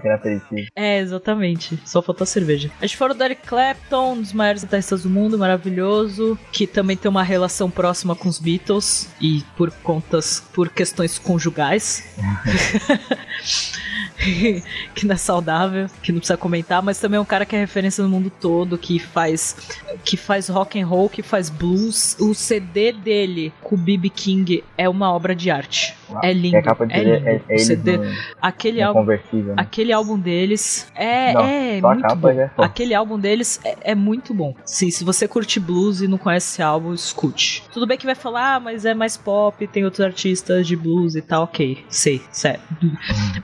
Queria 0.00 0.16
aperitivo. 0.16 0.68
É, 0.74 0.98
exatamente. 0.98 1.78
Só 1.84 2.00
faltou 2.00 2.26
cerveja. 2.26 2.70
A 2.80 2.86
gente 2.86 2.96
falou 2.96 3.14
do 3.14 3.22
Eric 3.22 3.46
Clapton, 3.46 4.12
um 4.12 4.20
dos 4.20 4.32
maiores 4.32 4.64
guitarristas 4.64 5.02
do 5.02 5.10
mundo, 5.10 5.38
maravilhoso, 5.38 6.38
que 6.52 6.66
também 6.66 6.96
tem 6.96 7.10
uma 7.10 7.22
relação 7.22 7.70
próxima 7.70 8.16
com 8.16 8.28
os 8.28 8.38
Beatles 8.38 9.08
e 9.20 9.42
por 9.56 9.70
contas, 9.70 10.40
por 10.52 10.68
questões 10.70 11.18
conjugais. 11.18 12.16
que 14.94 15.06
não 15.06 15.14
é 15.14 15.18
saudável, 15.18 15.86
que 16.02 16.12
não 16.12 16.18
precisa 16.18 16.36
comentar, 16.36 16.82
mas 16.82 16.98
também 16.98 17.18
é 17.18 17.20
um 17.20 17.24
cara 17.24 17.44
que 17.44 17.54
é 17.54 17.58
referência 17.58 18.02
no 18.02 18.10
mundo 18.10 18.30
todo, 18.30 18.78
que 18.78 18.98
faz 18.98 19.56
que 20.04 20.16
faz 20.16 20.48
rock 20.48 20.80
and 20.80 20.86
roll, 20.86 21.08
que 21.08 21.22
faz 21.22 21.48
blues. 21.50 22.16
O 22.20 22.34
CD 22.34 22.92
dele 22.92 23.52
com 23.62 23.74
o 23.74 23.78
B.B. 23.78 24.08
King 24.10 24.64
é 24.76 24.88
uma 24.88 25.12
obra 25.12 25.34
de 25.34 25.50
arte. 25.50 25.96
É 26.22 26.32
lindo. 26.32 26.56
É 26.56 26.62
capa 26.62 26.86
de 26.86 26.94
é 26.94 27.02
lindo. 27.02 27.28
é, 27.28 27.42
é 27.48 27.58
CD, 27.58 27.96
no, 27.96 28.04
aquele 28.40 28.80
no 28.80 28.88
álbum 28.88 29.04
né? 29.04 29.54
Aquele 29.56 29.92
álbum 29.92 30.18
deles 30.18 30.86
é, 30.94 31.32
Não, 31.32 31.40
é 31.40 31.80
muito 31.80 32.16
bom. 32.16 32.28
é. 32.30 32.50
Aquele 32.58 32.94
álbum 32.94 33.18
deles 33.18 33.60
é, 33.64 33.92
é 33.92 33.94
muito 33.94 34.34
bom. 34.34 34.54
Sim, 34.64 34.90
se 34.90 35.04
você 35.04 35.26
curte 35.26 35.58
blues 35.58 36.00
e 36.00 36.08
não 36.08 36.18
conhece 36.18 36.54
esse 36.54 36.62
álbum, 36.62 36.92
escute. 36.92 37.64
Tudo 37.72 37.86
bem 37.86 37.98
que 37.98 38.06
vai 38.06 38.14
falar, 38.14 38.56
ah, 38.56 38.60
mas 38.60 38.84
é 38.84 38.94
mais 38.94 39.16
pop, 39.16 39.66
tem 39.66 39.84
outros 39.84 40.04
artistas 40.04 40.66
de 40.66 40.76
blues 40.76 41.14
e 41.16 41.22
tal, 41.22 41.44
ok. 41.44 41.84
Sei, 41.88 42.22
sério. 42.30 42.60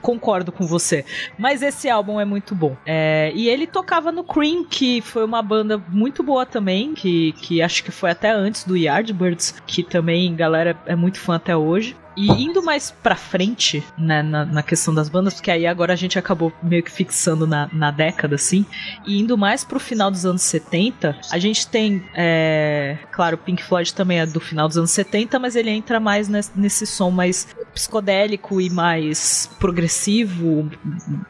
Concordo 0.00 0.52
com 0.52 0.66
você. 0.70 1.04
Mas 1.38 1.62
esse 1.62 1.90
álbum 1.90 2.20
é 2.20 2.24
muito 2.24 2.54
bom. 2.54 2.76
É, 2.86 3.32
e 3.34 3.48
ele 3.48 3.66
tocava 3.66 4.10
no 4.10 4.24
Cream, 4.24 4.64
que 4.64 5.00
foi 5.00 5.24
uma 5.24 5.42
banda 5.42 5.76
muito 5.88 6.22
boa 6.22 6.46
também, 6.46 6.94
que, 6.94 7.32
que 7.32 7.60
acho 7.60 7.84
que 7.84 7.90
foi 7.90 8.10
até 8.10 8.30
antes 8.30 8.64
do 8.64 8.76
Yardbirds, 8.76 9.62
que 9.66 9.82
também 9.82 10.34
galera 10.34 10.76
é 10.86 10.94
muito 10.94 11.18
fã 11.18 11.34
até 11.34 11.56
hoje. 11.56 11.96
E 12.16 12.26
indo 12.26 12.62
mais 12.62 12.90
pra 12.90 13.16
frente, 13.16 13.82
né, 13.96 14.22
na, 14.22 14.44
na 14.44 14.62
questão 14.62 14.92
das 14.94 15.08
bandas, 15.08 15.34
porque 15.34 15.50
aí 15.50 15.66
agora 15.66 15.92
a 15.92 15.96
gente 15.96 16.18
acabou 16.18 16.52
meio 16.62 16.82
que 16.82 16.90
fixando 16.90 17.46
na, 17.46 17.68
na 17.72 17.90
década, 17.90 18.34
assim, 18.34 18.66
e 19.06 19.20
indo 19.20 19.38
mais 19.38 19.64
pro 19.64 19.80
final 19.80 20.10
dos 20.10 20.26
anos 20.26 20.42
70, 20.42 21.16
a 21.30 21.38
gente 21.38 21.66
tem, 21.66 22.02
é, 22.14 22.98
claro, 23.12 23.38
Pink 23.38 23.62
Floyd 23.62 23.94
também 23.94 24.20
é 24.20 24.26
do 24.26 24.40
final 24.40 24.68
dos 24.68 24.76
anos 24.76 24.90
70, 24.90 25.38
mas 25.38 25.56
ele 25.56 25.70
entra 25.70 26.00
mais 26.00 26.28
nesse, 26.28 26.50
nesse 26.54 26.86
som 26.86 27.10
mais 27.10 27.48
psicodélico 27.72 28.60
e 28.60 28.68
mais 28.68 29.48
progressivo, 29.58 30.70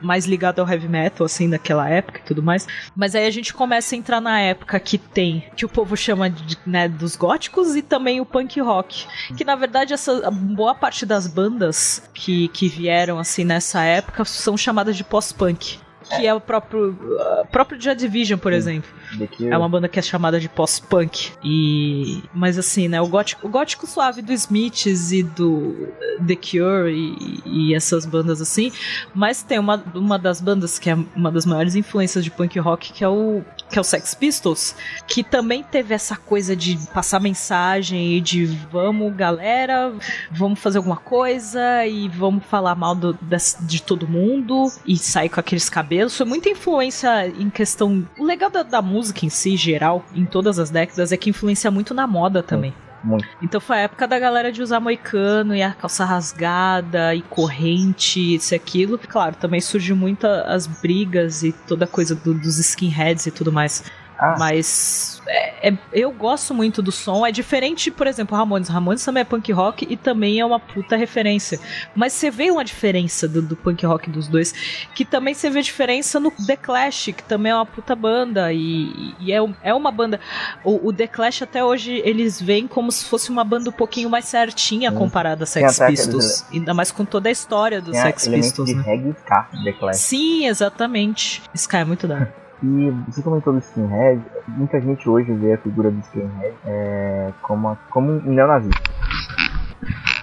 mais 0.01 0.25
ligado 0.27 0.61
ao 0.61 0.69
heavy 0.69 0.89
metal, 0.89 1.27
assim, 1.27 1.47
naquela 1.47 1.89
época 1.89 2.21
e 2.21 2.27
tudo 2.27 2.43
mais. 2.43 2.67
Mas 2.97 3.15
aí 3.15 3.27
a 3.27 3.31
gente 3.31 3.53
começa 3.53 3.95
a 3.95 3.99
entrar 3.99 4.21
na 4.21 4.41
época 4.41 4.79
que 4.81 4.99
tem, 4.99 5.45
que 5.57 5.65
o 5.65 5.69
povo 5.69 5.97
chama 5.97 6.31
de, 6.31 6.59
né, 6.67 6.89
dos 6.89 7.17
góticos 7.17 7.77
e 7.77 7.83
também 7.83 8.21
o 8.21 8.27
punk 8.27 8.61
rock. 8.61 9.07
Que 9.37 9.45
na 9.45 9.55
verdade 9.55 9.93
essa 9.93 10.27
a 10.27 10.31
boa 10.71 10.75
parte 10.75 11.05
das 11.05 11.27
bandas 11.27 12.03
que, 12.15 12.47
que 12.49 12.69
vieram 12.69 13.19
assim 13.19 13.45
nessa 13.45 13.83
época 13.83 14.25
são 14.25 14.57
chamadas 14.57 14.97
de 14.97 15.03
pós-punk. 15.03 15.79
Que 16.17 16.27
é 16.27 16.35
o 16.35 16.41
próprio, 16.41 16.91
uh, 16.91 17.47
próprio 17.53 17.81
Joy 17.81 17.95
Division, 17.95 18.39
por 18.39 18.53
exemplo. 18.53 18.91
The 19.17 19.27
Cure. 19.29 19.51
É 19.51 19.57
uma 19.57 19.69
banda 19.69 19.89
que 19.89 19.99
é 19.99 20.03
chamada 20.03 20.41
de 20.41 20.49
pós-punk. 20.49 21.33
E. 21.45 22.23
Mas 22.35 22.59
assim, 22.59 22.89
né? 22.89 23.01
O 23.01 23.07
gótico, 23.07 23.47
o 23.47 23.51
gótico 23.51 23.87
suave 23.87 24.21
do 24.21 24.33
Smiths 24.33 25.13
e 25.13 25.23
do 25.23 25.89
The 26.27 26.35
Cure 26.35 26.93
e, 26.93 27.43
e 27.45 27.75
essas 27.75 28.07
bandas 28.07 28.41
assim. 28.41 28.73
Mas 29.15 29.43
tem 29.43 29.59
uma, 29.59 29.85
uma 29.95 30.19
das 30.19 30.41
bandas 30.41 30.81
que 30.81 30.91
é 30.91 30.99
uma 31.15 31.31
das 31.31 31.47
maiores 31.47 31.77
influências 31.77 32.25
de 32.25 32.31
punk 32.31 32.59
rock, 32.59 32.93
que 32.93 33.05
é 33.05 33.09
o. 33.09 33.45
Que 33.71 33.79
é 33.79 33.81
o 33.81 33.85
Sex 33.85 34.15
Pistols, 34.15 34.75
que 35.07 35.23
também 35.23 35.63
teve 35.63 35.95
essa 35.95 36.17
coisa 36.17 36.57
de 36.57 36.77
passar 36.93 37.21
mensagem 37.21 38.17
e 38.17 38.21
de 38.21 38.45
vamos, 38.45 39.15
galera, 39.15 39.93
vamos 40.31 40.59
fazer 40.59 40.79
alguma 40.79 40.97
coisa 40.97 41.87
e 41.87 42.09
vamos 42.09 42.45
falar 42.47 42.75
mal 42.75 42.97
do- 42.97 43.17
das- 43.23 43.57
de 43.61 43.81
todo 43.81 44.09
mundo 44.09 44.71
e 44.85 44.97
sair 44.99 45.29
com 45.29 45.39
aqueles 45.39 45.69
cabelos. 45.69 46.17
Foi 46.17 46.27
muita 46.27 46.49
influência 46.49 47.29
em 47.29 47.49
questão. 47.49 48.07
O 48.19 48.25
legal 48.25 48.51
da, 48.51 48.65
da 48.65 48.83
música 48.83 49.25
em 49.25 49.29
si, 49.31 49.57
geral, 49.57 50.05
em 50.17 50.25
todas 50.25 50.59
as 50.59 50.69
décadas, 50.71 51.13
é 51.13 51.17
que 51.17 51.31
influencia 51.31 51.71
muito 51.71 51.95
na 51.95 52.09
moda 52.09 52.43
também. 52.43 52.75
Muito. 53.03 53.27
Então 53.41 53.61
foi 53.61 53.77
a 53.79 53.81
época 53.81 54.07
da 54.07 54.19
galera 54.19 54.53
de 54.53 54.63
usar 54.63 54.79
moicano 54.81 55.55
e 55.55 55.63
a 55.63 55.73
calça 55.73 56.05
rasgada 56.05 57.15
e 57.15 57.23
corrente, 57.23 58.35
isso 58.35 58.53
e 58.53 58.57
aquilo. 58.57 58.99
Claro, 58.99 59.35
também 59.37 59.61
surgiu 59.61 59.97
muito 59.97 60.27
as 60.27 60.67
brigas 60.67 61.43
e 61.43 61.53
toda 61.53 61.85
a 61.87 61.89
coisa 61.89 62.15
do- 62.15 62.35
dos 62.35 62.59
skinheads 62.59 63.27
e 63.27 63.31
tudo 63.31 63.51
mais. 63.51 63.83
Ah, 64.21 64.35
Mas 64.39 65.23
é- 65.27 65.71
é- 65.71 65.79
eu 65.95 66.13
gosto 66.13 66.53
muito 66.53 66.83
do 66.83 66.93
som. 66.93 67.25
É 67.27 67.33
diferente, 67.33 67.91
por 67.91 68.07
exemplo, 68.07 68.37
Ramones. 68.37 68.69
Ramones 68.69 69.03
também 69.03 69.23
é 69.23 69.25
punk 69.25 69.51
rock 69.51 69.87
e 69.89 69.97
também 69.97 70.39
é 70.39 70.45
uma 70.45 70.61
puta 70.61 70.95
referência. 70.95 71.59
Mas 71.95 72.13
você 72.13 72.31
vê 72.31 72.51
uma 72.51 72.63
diferença 72.63 73.27
do, 73.27 73.41
do 73.41 73.57
punk 73.57 73.87
rock 73.87 74.11
dos 74.11 74.29
dois. 74.29 74.53
Que 74.95 75.07
também 75.07 75.33
você 75.33 75.49
vê 75.49 75.63
diferença 75.63 76.21
no 76.21 76.31
The 76.31 76.57
Clash, 76.57 77.07
que 77.17 77.23
também 77.23 77.51
é 77.51 77.55
uma 77.55 77.65
puta 77.65 77.97
banda. 77.97 78.53
E, 78.53 79.15
e 79.21 79.33
é, 79.33 79.39
é 79.63 79.73
uma 79.73 79.91
banda. 79.91 80.21
O, 80.63 80.89
o 80.89 80.93
The 80.93 81.07
Clash 81.07 81.41
até 81.43 81.65
hoje 81.65 82.03
eles 82.05 82.41
veem 82.41 82.69
como 82.69 82.93
se 82.93 83.07
fosse 83.07 83.31
uma 83.31 83.43
banda 83.45 83.71
um 83.71 83.73
pouquinho 83.73 84.11
mais 84.11 84.27
certinha 84.27 84.91
Sim. 84.91 84.97
comparada 84.99 85.45
a 85.45 85.47
Sex 85.47 85.81
aqueles 85.81 86.01
Pistols. 86.03 86.45
Ainda 86.53 86.75
mais 86.75 86.91
com 86.91 87.07
toda 87.07 87.31
a 87.31 87.33
história 87.33 87.81
do 87.81 87.93
tem 87.93 88.03
Sex 88.03 88.29
Pistols, 88.29 88.69
de 88.69 88.75
né? 88.75 88.83
reggae 88.83 89.15
ska, 89.19 89.49
The 89.65 89.73
Clash. 89.73 89.97
Sim, 89.97 90.47
exatamente. 90.47 91.43
Sky 91.55 91.77
é 91.77 91.85
muito 91.85 92.07
da. 92.07 92.29
E 92.63 92.91
você 93.09 93.23
comentou 93.23 93.53
do 93.53 93.59
skinhead, 93.59 94.23
muita 94.49 94.81
gente 94.81 95.09
hoje 95.09 95.33
vê 95.33 95.55
a 95.55 95.59
figura 95.59 95.91
do 95.91 95.99
skinhead 96.01 96.55
é, 96.67 97.33
como, 97.41 97.77
como 97.89 98.13
um 98.13 98.33
neonazista. 98.33 98.91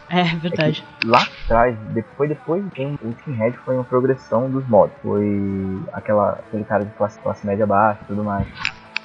É 0.10 0.24
verdade. 0.36 0.86
Lá 1.04 1.20
atrás, 1.44 1.78
depois, 1.90 2.30
depois 2.30 2.64
o 3.02 3.10
skinhead 3.10 3.58
foi 3.66 3.76
uma 3.76 3.84
progressão 3.84 4.50
dos 4.50 4.66
mods. 4.68 4.96
Foi 5.02 5.82
aquela, 5.92 6.32
aquele 6.34 6.64
cara 6.64 6.86
de 6.86 6.92
classe, 6.92 7.20
classe 7.20 7.46
média 7.46 7.66
baixa 7.66 8.00
e 8.04 8.06
tudo 8.06 8.24
mais. 8.24 8.48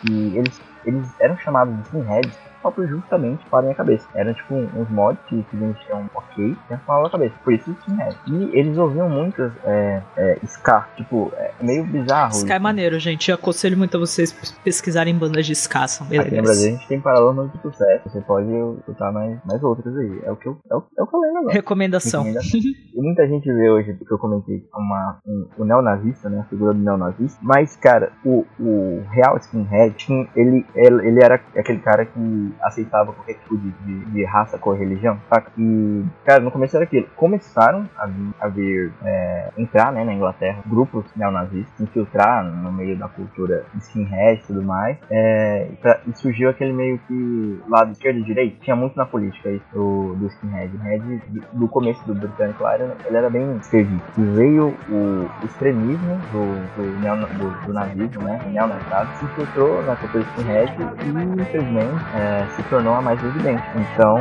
E 0.09 0.37
eles, 0.37 0.61
eles 0.85 1.09
eram 1.19 1.37
chamados 1.39 1.75
de 1.75 1.83
skinheads 1.83 2.52
próprio 2.63 2.89
justamente 2.89 3.45
para 3.47 3.59
a 3.59 3.63
minha 3.63 3.75
cabeça. 3.75 4.07
Eram 4.15 4.33
tipo 4.35 4.55
uns 4.55 4.89
mods 4.91 5.21
que 5.29 5.43
que 5.43 5.57
eles 5.57 5.77
tinham 5.81 6.09
ok, 6.15 6.57
transformavam 6.69 7.07
a 7.07 7.11
cabeça. 7.11 7.35
Por 7.45 7.53
isso 7.53 7.71
skinhead. 7.81 8.17
E 8.27 8.59
eles 8.59 8.79
ouviam 8.79 9.09
muitas 9.09 9.53
é, 9.65 10.01
é, 10.17 10.39
ska, 10.45 10.87
tipo, 10.97 11.33
é 11.37 11.53
meio 11.61 11.85
bizarro. 11.85 12.33
Ska 12.35 12.55
é 12.55 12.59
maneiro, 12.59 12.99
gente. 12.99 13.31
Eu 13.31 13.35
aconselho 13.35 13.77
muito 13.77 13.97
a 13.97 14.01
vocês 14.01 14.33
pesquisarem 14.63 15.17
bandas 15.17 15.45
de 15.47 15.53
ska, 15.53 15.87
são 15.89 16.07
bem 16.07 16.21
Aqui 16.21 16.37
no. 16.37 16.43
Brasil 16.43 16.69
a 16.69 16.77
gente 16.77 16.89
tem 16.89 17.01
Paralamas 17.01 17.51
de 17.53 17.61
Sucesso. 17.61 18.09
Você 18.09 18.21
pode 18.21 18.49
escutar 18.79 19.11
mais, 19.13 19.39
mais 19.45 19.63
outras 19.63 19.97
aí. 19.97 20.21
É 20.25 20.31
o 20.31 20.37
que 20.37 20.49
eu, 20.49 20.57
é 20.71 20.77
o, 20.77 20.83
é 20.99 21.03
o 21.03 21.07
que 21.07 21.17
eu 21.17 21.21
lembro 21.21 21.39
agora. 21.41 21.53
Recomendação. 21.55 22.23
Recomendação. 22.23 22.61
E 22.95 23.01
muita 23.03 23.27
gente 23.27 23.53
vê 23.53 23.71
hoje, 23.71 23.95
que 23.95 24.13
eu 24.13 24.19
comentei, 24.19 24.63
uma, 24.75 25.19
um, 25.27 25.49
o 25.59 25.65
neonazista, 25.65 26.29
né? 26.29 26.41
A 26.41 26.45
figura 26.45 26.73
do 26.75 26.81
neonazista. 26.81 27.39
Mas, 27.43 27.75
cara, 27.77 28.13
o, 28.25 28.45
o 28.61 29.03
real 29.11 29.37
skinhead, 29.39 29.95
tinha- 29.97 30.29
ele, 30.37 30.65
ele, 30.75 31.09
ele 31.09 31.25
era 31.25 31.35
aquele 31.57 31.79
cara 31.81 32.05
que 32.05 32.52
aceitava 32.61 33.13
qualquer 33.13 33.35
tipo 33.35 33.57
de, 33.57 33.71
de, 33.71 34.05
de 34.07 34.25
raça, 34.25 34.59
cor, 34.59 34.77
religião, 34.77 35.19
saca? 35.29 35.51
E, 35.59 36.05
cara, 36.25 36.41
no 36.41 36.51
começo 36.51 36.77
era 36.77 36.85
aquilo. 36.85 37.07
Começaram 37.17 37.89
a 37.97 38.07
vir, 38.07 38.35
a 38.41 38.49
vir 38.49 38.93
é, 39.05 39.51
entrar, 39.59 39.93
né, 39.93 40.05
na 40.05 40.13
Inglaterra, 40.13 40.63
grupos 40.67 41.05
neonazistas, 41.17 41.81
infiltrar 41.81 42.45
no 42.45 42.73
meio 42.73 42.97
da 42.99 43.09
cultura 43.09 43.65
skinhead 43.79 44.41
e 44.43 44.47
tudo 44.47 44.63
mais. 44.63 44.97
É, 45.11 45.69
pra- 45.81 46.01
e 46.07 46.13
surgiu 46.17 46.51
aquele 46.51 46.73
meio 46.73 46.99
que 46.99 47.61
lado 47.69 47.93
esquerdo 47.93 48.19
e 48.19 48.25
direito. 48.25 48.61
Tinha 48.61 48.77
muito 48.77 48.97
na 48.97 49.07
política 49.07 49.51
isso 49.51 49.65
do, 49.73 50.15
do 50.17 50.27
skinhead. 50.27 50.73
O 50.73 50.77
skinhead, 50.77 51.23
do, 51.53 51.69
começo 51.69 52.05
do 52.07 52.15
britânico 52.15 52.63
lá, 52.63 52.75
ele, 52.75 52.93
era 53.17 53.31
bem 53.31 53.57
esquerdista. 53.59 54.21
E 54.21 54.25
veio 54.25 54.79
o 54.89 55.29
extremismo 55.45 56.19
do, 56.31 56.67
do, 56.77 56.83
neo- 56.99 57.29
do, 57.29 57.51
do 57.67 57.73
nazismo, 57.73 58.23
né? 58.23 58.43
Neonazismo, 58.47 58.83
se 59.15 59.25
infiltrou 59.25 59.83
na 59.83 59.97
cultura 59.97 60.23
skinhead 60.25 60.73
e, 61.05 61.09
infelizmente, 61.43 62.05
é, 62.13 62.42
se 62.51 62.63
tornou 62.65 62.95
a 62.95 63.03
mais 63.03 63.23
evidente. 63.23 63.63
Então, 63.75 64.17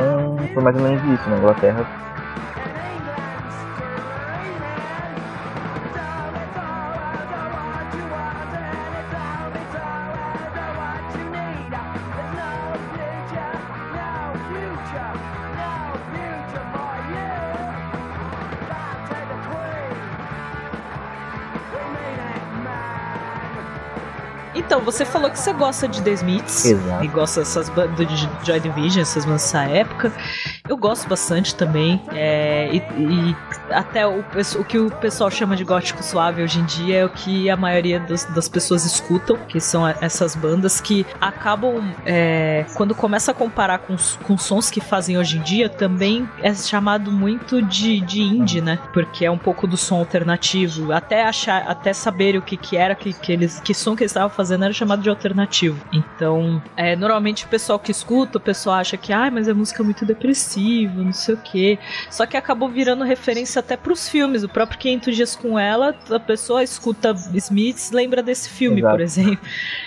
foi 0.52 0.62
mais 0.62 0.76
ou 0.76 0.82
menos 0.82 1.02
isso. 1.04 1.30
Na 1.30 1.36
Inglaterra, 1.36 1.84
você 25.42 25.52
gosta 25.52 25.88
de 25.88 26.00
The 26.02 26.12
Smiths. 26.12 26.64
Exato. 26.64 27.04
E 27.04 27.08
gosta 27.08 27.40
dessas 27.40 27.68
bandas 27.68 28.06
de 28.06 28.28
Joy 28.44 28.60
Division, 28.60 29.02
essas 29.02 29.24
bandas 29.24 29.42
dessa 29.42 29.64
época. 29.64 30.12
Eu 30.68 30.76
gosto 30.76 31.08
bastante 31.08 31.54
também. 31.54 32.00
é, 32.12 32.68
e, 32.72 32.76
e 32.76 33.36
até 33.72 34.06
o, 34.06 34.20
o 34.58 34.64
que 34.64 34.78
o 34.78 34.90
pessoal 34.90 35.30
chama 35.30 35.56
de 35.56 35.64
gótico 35.64 36.02
suave 36.02 36.42
hoje 36.42 36.60
em 36.60 36.64
dia 36.64 36.98
é 36.98 37.04
o 37.04 37.08
que 37.08 37.48
a 37.50 37.56
maioria 37.56 38.00
dos- 38.00 38.24
das 38.26 38.48
pessoas 38.48 38.84
escutam, 38.84 39.36
que 39.48 39.60
são 39.60 39.84
a- 39.84 39.94
essas 40.00 40.34
bandas 40.34 40.80
que 40.80 41.06
acabam, 41.20 41.82
é, 42.04 42.64
quando 42.74 42.94
começa 42.94 43.30
a 43.30 43.34
comparar 43.34 43.78
com, 43.78 43.96
com 44.24 44.36
sons 44.38 44.70
que 44.70 44.80
fazem 44.80 45.18
hoje 45.18 45.38
em 45.38 45.42
dia, 45.42 45.68
também 45.68 46.28
é 46.42 46.52
chamado 46.54 47.10
muito 47.10 47.62
de, 47.62 48.00
de 48.00 48.20
indie, 48.22 48.60
né? 48.60 48.78
Porque 48.92 49.24
é 49.24 49.30
um 49.30 49.38
pouco 49.38 49.66
do 49.66 49.76
som 49.76 49.96
alternativo. 49.96 50.92
Até 50.92 51.24
achar, 51.24 51.62
até 51.68 51.92
saber 51.92 52.36
o 52.36 52.42
que, 52.42 52.56
que 52.56 52.76
era, 52.76 52.94
que, 52.94 53.12
que, 53.12 53.32
eles, 53.32 53.60
que 53.60 53.74
som 53.74 53.94
que 53.96 54.02
eles 54.02 54.10
estavam 54.12 54.30
fazendo 54.30 54.64
era 54.64 54.72
chamado 54.72 55.02
de 55.02 55.08
alternativo. 55.10 55.78
Então, 55.92 56.62
é, 56.76 56.94
normalmente 56.96 57.44
o 57.44 57.48
pessoal 57.48 57.78
que 57.78 57.90
escuta, 57.90 58.38
o 58.38 58.40
pessoal 58.40 58.76
acha 58.76 58.96
que, 58.96 59.12
ai, 59.12 59.30
mas 59.30 59.48
é 59.48 59.52
música 59.52 59.82
muito 59.82 60.04
depressiva, 60.04 61.02
não 61.02 61.12
sei 61.12 61.34
o 61.34 61.38
quê. 61.38 61.78
Só 62.10 62.26
que 62.26 62.36
acabou 62.36 62.68
virando 62.68 63.04
referência 63.04 63.61
até 63.62 63.76
pros 63.76 64.08
filmes. 64.08 64.42
O 64.42 64.48
próprio 64.48 64.78
500 64.78 65.16
Dias 65.16 65.36
com 65.36 65.58
Ela, 65.58 65.94
a 66.10 66.20
pessoa 66.20 66.62
escuta 66.62 67.14
Smiths, 67.34 67.90
lembra 67.90 68.22
desse 68.22 68.48
filme, 68.48 68.80
Exato. 68.80 68.94
por 68.94 69.00
exemplo. 69.00 69.38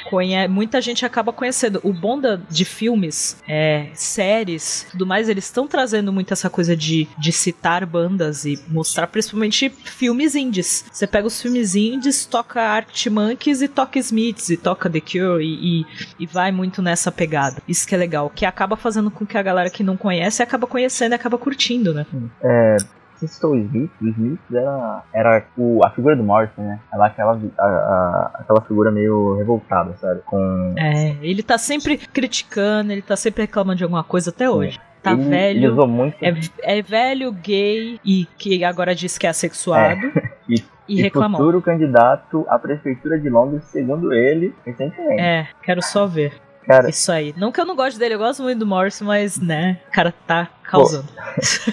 Conhe 0.09 0.47
muita 0.47 0.81
gente 0.81 1.05
acaba 1.05 1.31
conhecendo. 1.33 1.79
O 1.83 1.91
bom 1.93 2.19
da- 2.19 2.39
de 2.49 2.63
filmes, 2.65 3.37
é, 3.47 3.87
séries, 3.93 4.87
tudo 4.91 5.05
mais, 5.05 5.27
eles 5.29 5.45
estão 5.45 5.67
trazendo 5.67 6.11
muito 6.13 6.31
essa 6.33 6.49
coisa 6.49 6.75
de, 6.75 7.07
de 7.17 7.31
citar 7.31 7.85
bandas 7.85 8.45
e 8.45 8.59
mostrar 8.67 9.07
principalmente 9.07 9.69
filmes 9.69 10.35
indies. 10.35 10.85
Você 10.91 11.05
pega 11.07 11.27
os 11.27 11.41
filmes 11.41 11.75
indies, 11.75 12.25
toca 12.25 12.61
Arctic 12.61 13.11
Monkeys 13.11 13.61
e 13.61 13.67
toca 13.67 13.99
Smiths 13.99 14.49
e 14.49 14.57
toca 14.57 14.89
The 14.89 15.01
Cure 15.01 15.43
e, 15.43 15.81
e, 15.81 15.85
e 16.19 16.25
vai 16.25 16.51
muito 16.51 16.81
nessa 16.81 17.11
pegada. 17.11 17.61
Isso 17.67 17.87
que 17.87 17.95
é 17.95 17.97
legal, 17.97 18.29
que 18.29 18.45
acaba 18.45 18.75
fazendo 18.77 19.09
com 19.11 19.25
que 19.25 19.37
a 19.37 19.41
galera 19.43 19.69
que 19.69 19.83
não 19.83 19.97
conhece 19.97 20.41
acaba 20.43 20.67
conhecendo 20.67 21.11
e 21.13 21.15
acaba 21.15 21.37
curtindo, 21.37 21.93
né? 21.93 22.05
É, 22.43 22.77
você 23.15 23.27
citou 23.27 23.51
o 23.51 23.57
Smith, 23.57 23.91
o 24.01 24.07
Smith 24.07 24.39
era, 24.53 25.03
era 25.13 25.45
o, 25.57 25.79
a 25.85 25.89
figura 25.89 26.15
do 26.15 26.23
Morrison, 26.23 26.61
né? 26.61 26.79
Ela 26.93 27.05
é 27.05 27.07
aquela, 27.09 27.39
a- 27.57 27.63
a- 27.63 28.31
aquela 28.41 28.61
figura 28.61 28.91
meio 28.91 29.35
revoltada, 29.37 29.95
sabe? 29.97 30.21
Com, 30.25 30.73
É, 30.77 31.15
ele 31.21 31.41
tá 31.43 31.57
sempre 31.57 31.97
criticando, 31.97 32.91
ele 32.91 33.01
tá 33.01 33.15
sempre 33.15 33.43
reclamando 33.43 33.77
de 33.77 33.83
alguma 33.83 34.03
coisa 34.03 34.29
até 34.29 34.49
hoje. 34.49 34.79
tá 35.01 35.11
ele, 35.13 35.23
velho. 35.23 35.57
Ele 35.59 35.67
usou 35.69 35.87
muito. 35.87 36.15
É, 36.21 36.33
é 36.63 36.81
velho, 36.81 37.31
gay 37.31 37.99
e 38.03 38.25
que 38.37 38.63
agora 38.63 38.93
diz 38.95 39.17
que 39.17 39.25
é 39.27 39.29
assexuado. 39.29 40.01
E, 40.47 40.63
E 40.87 41.01
reclamou. 41.01 41.39
futuro 41.39 41.59
candidato 41.63 42.45
à 42.47 42.59
prefeitura 42.59 43.19
de 43.19 43.27
Londres, 43.27 43.63
segundo 43.63 44.13
ele, 44.13 44.53
recentemente. 44.63 45.19
É, 45.19 45.47
quero 45.63 45.81
só 45.81 46.05
ver. 46.05 46.33
Cara, 46.67 46.87
Isso 46.89 47.11
aí. 47.11 47.33
Não 47.35 47.51
que 47.51 47.59
eu 47.59 47.65
não 47.65 47.75
goste 47.75 47.97
dele, 47.99 48.13
eu 48.13 48.19
gosto 48.19 48.43
muito 48.43 48.59
do 48.59 48.65
Morrison, 48.67 49.05
mas, 49.05 49.39
né, 49.39 49.79
o 49.87 49.91
cara 49.91 50.13
tá 50.27 50.47
causando. 50.69 51.07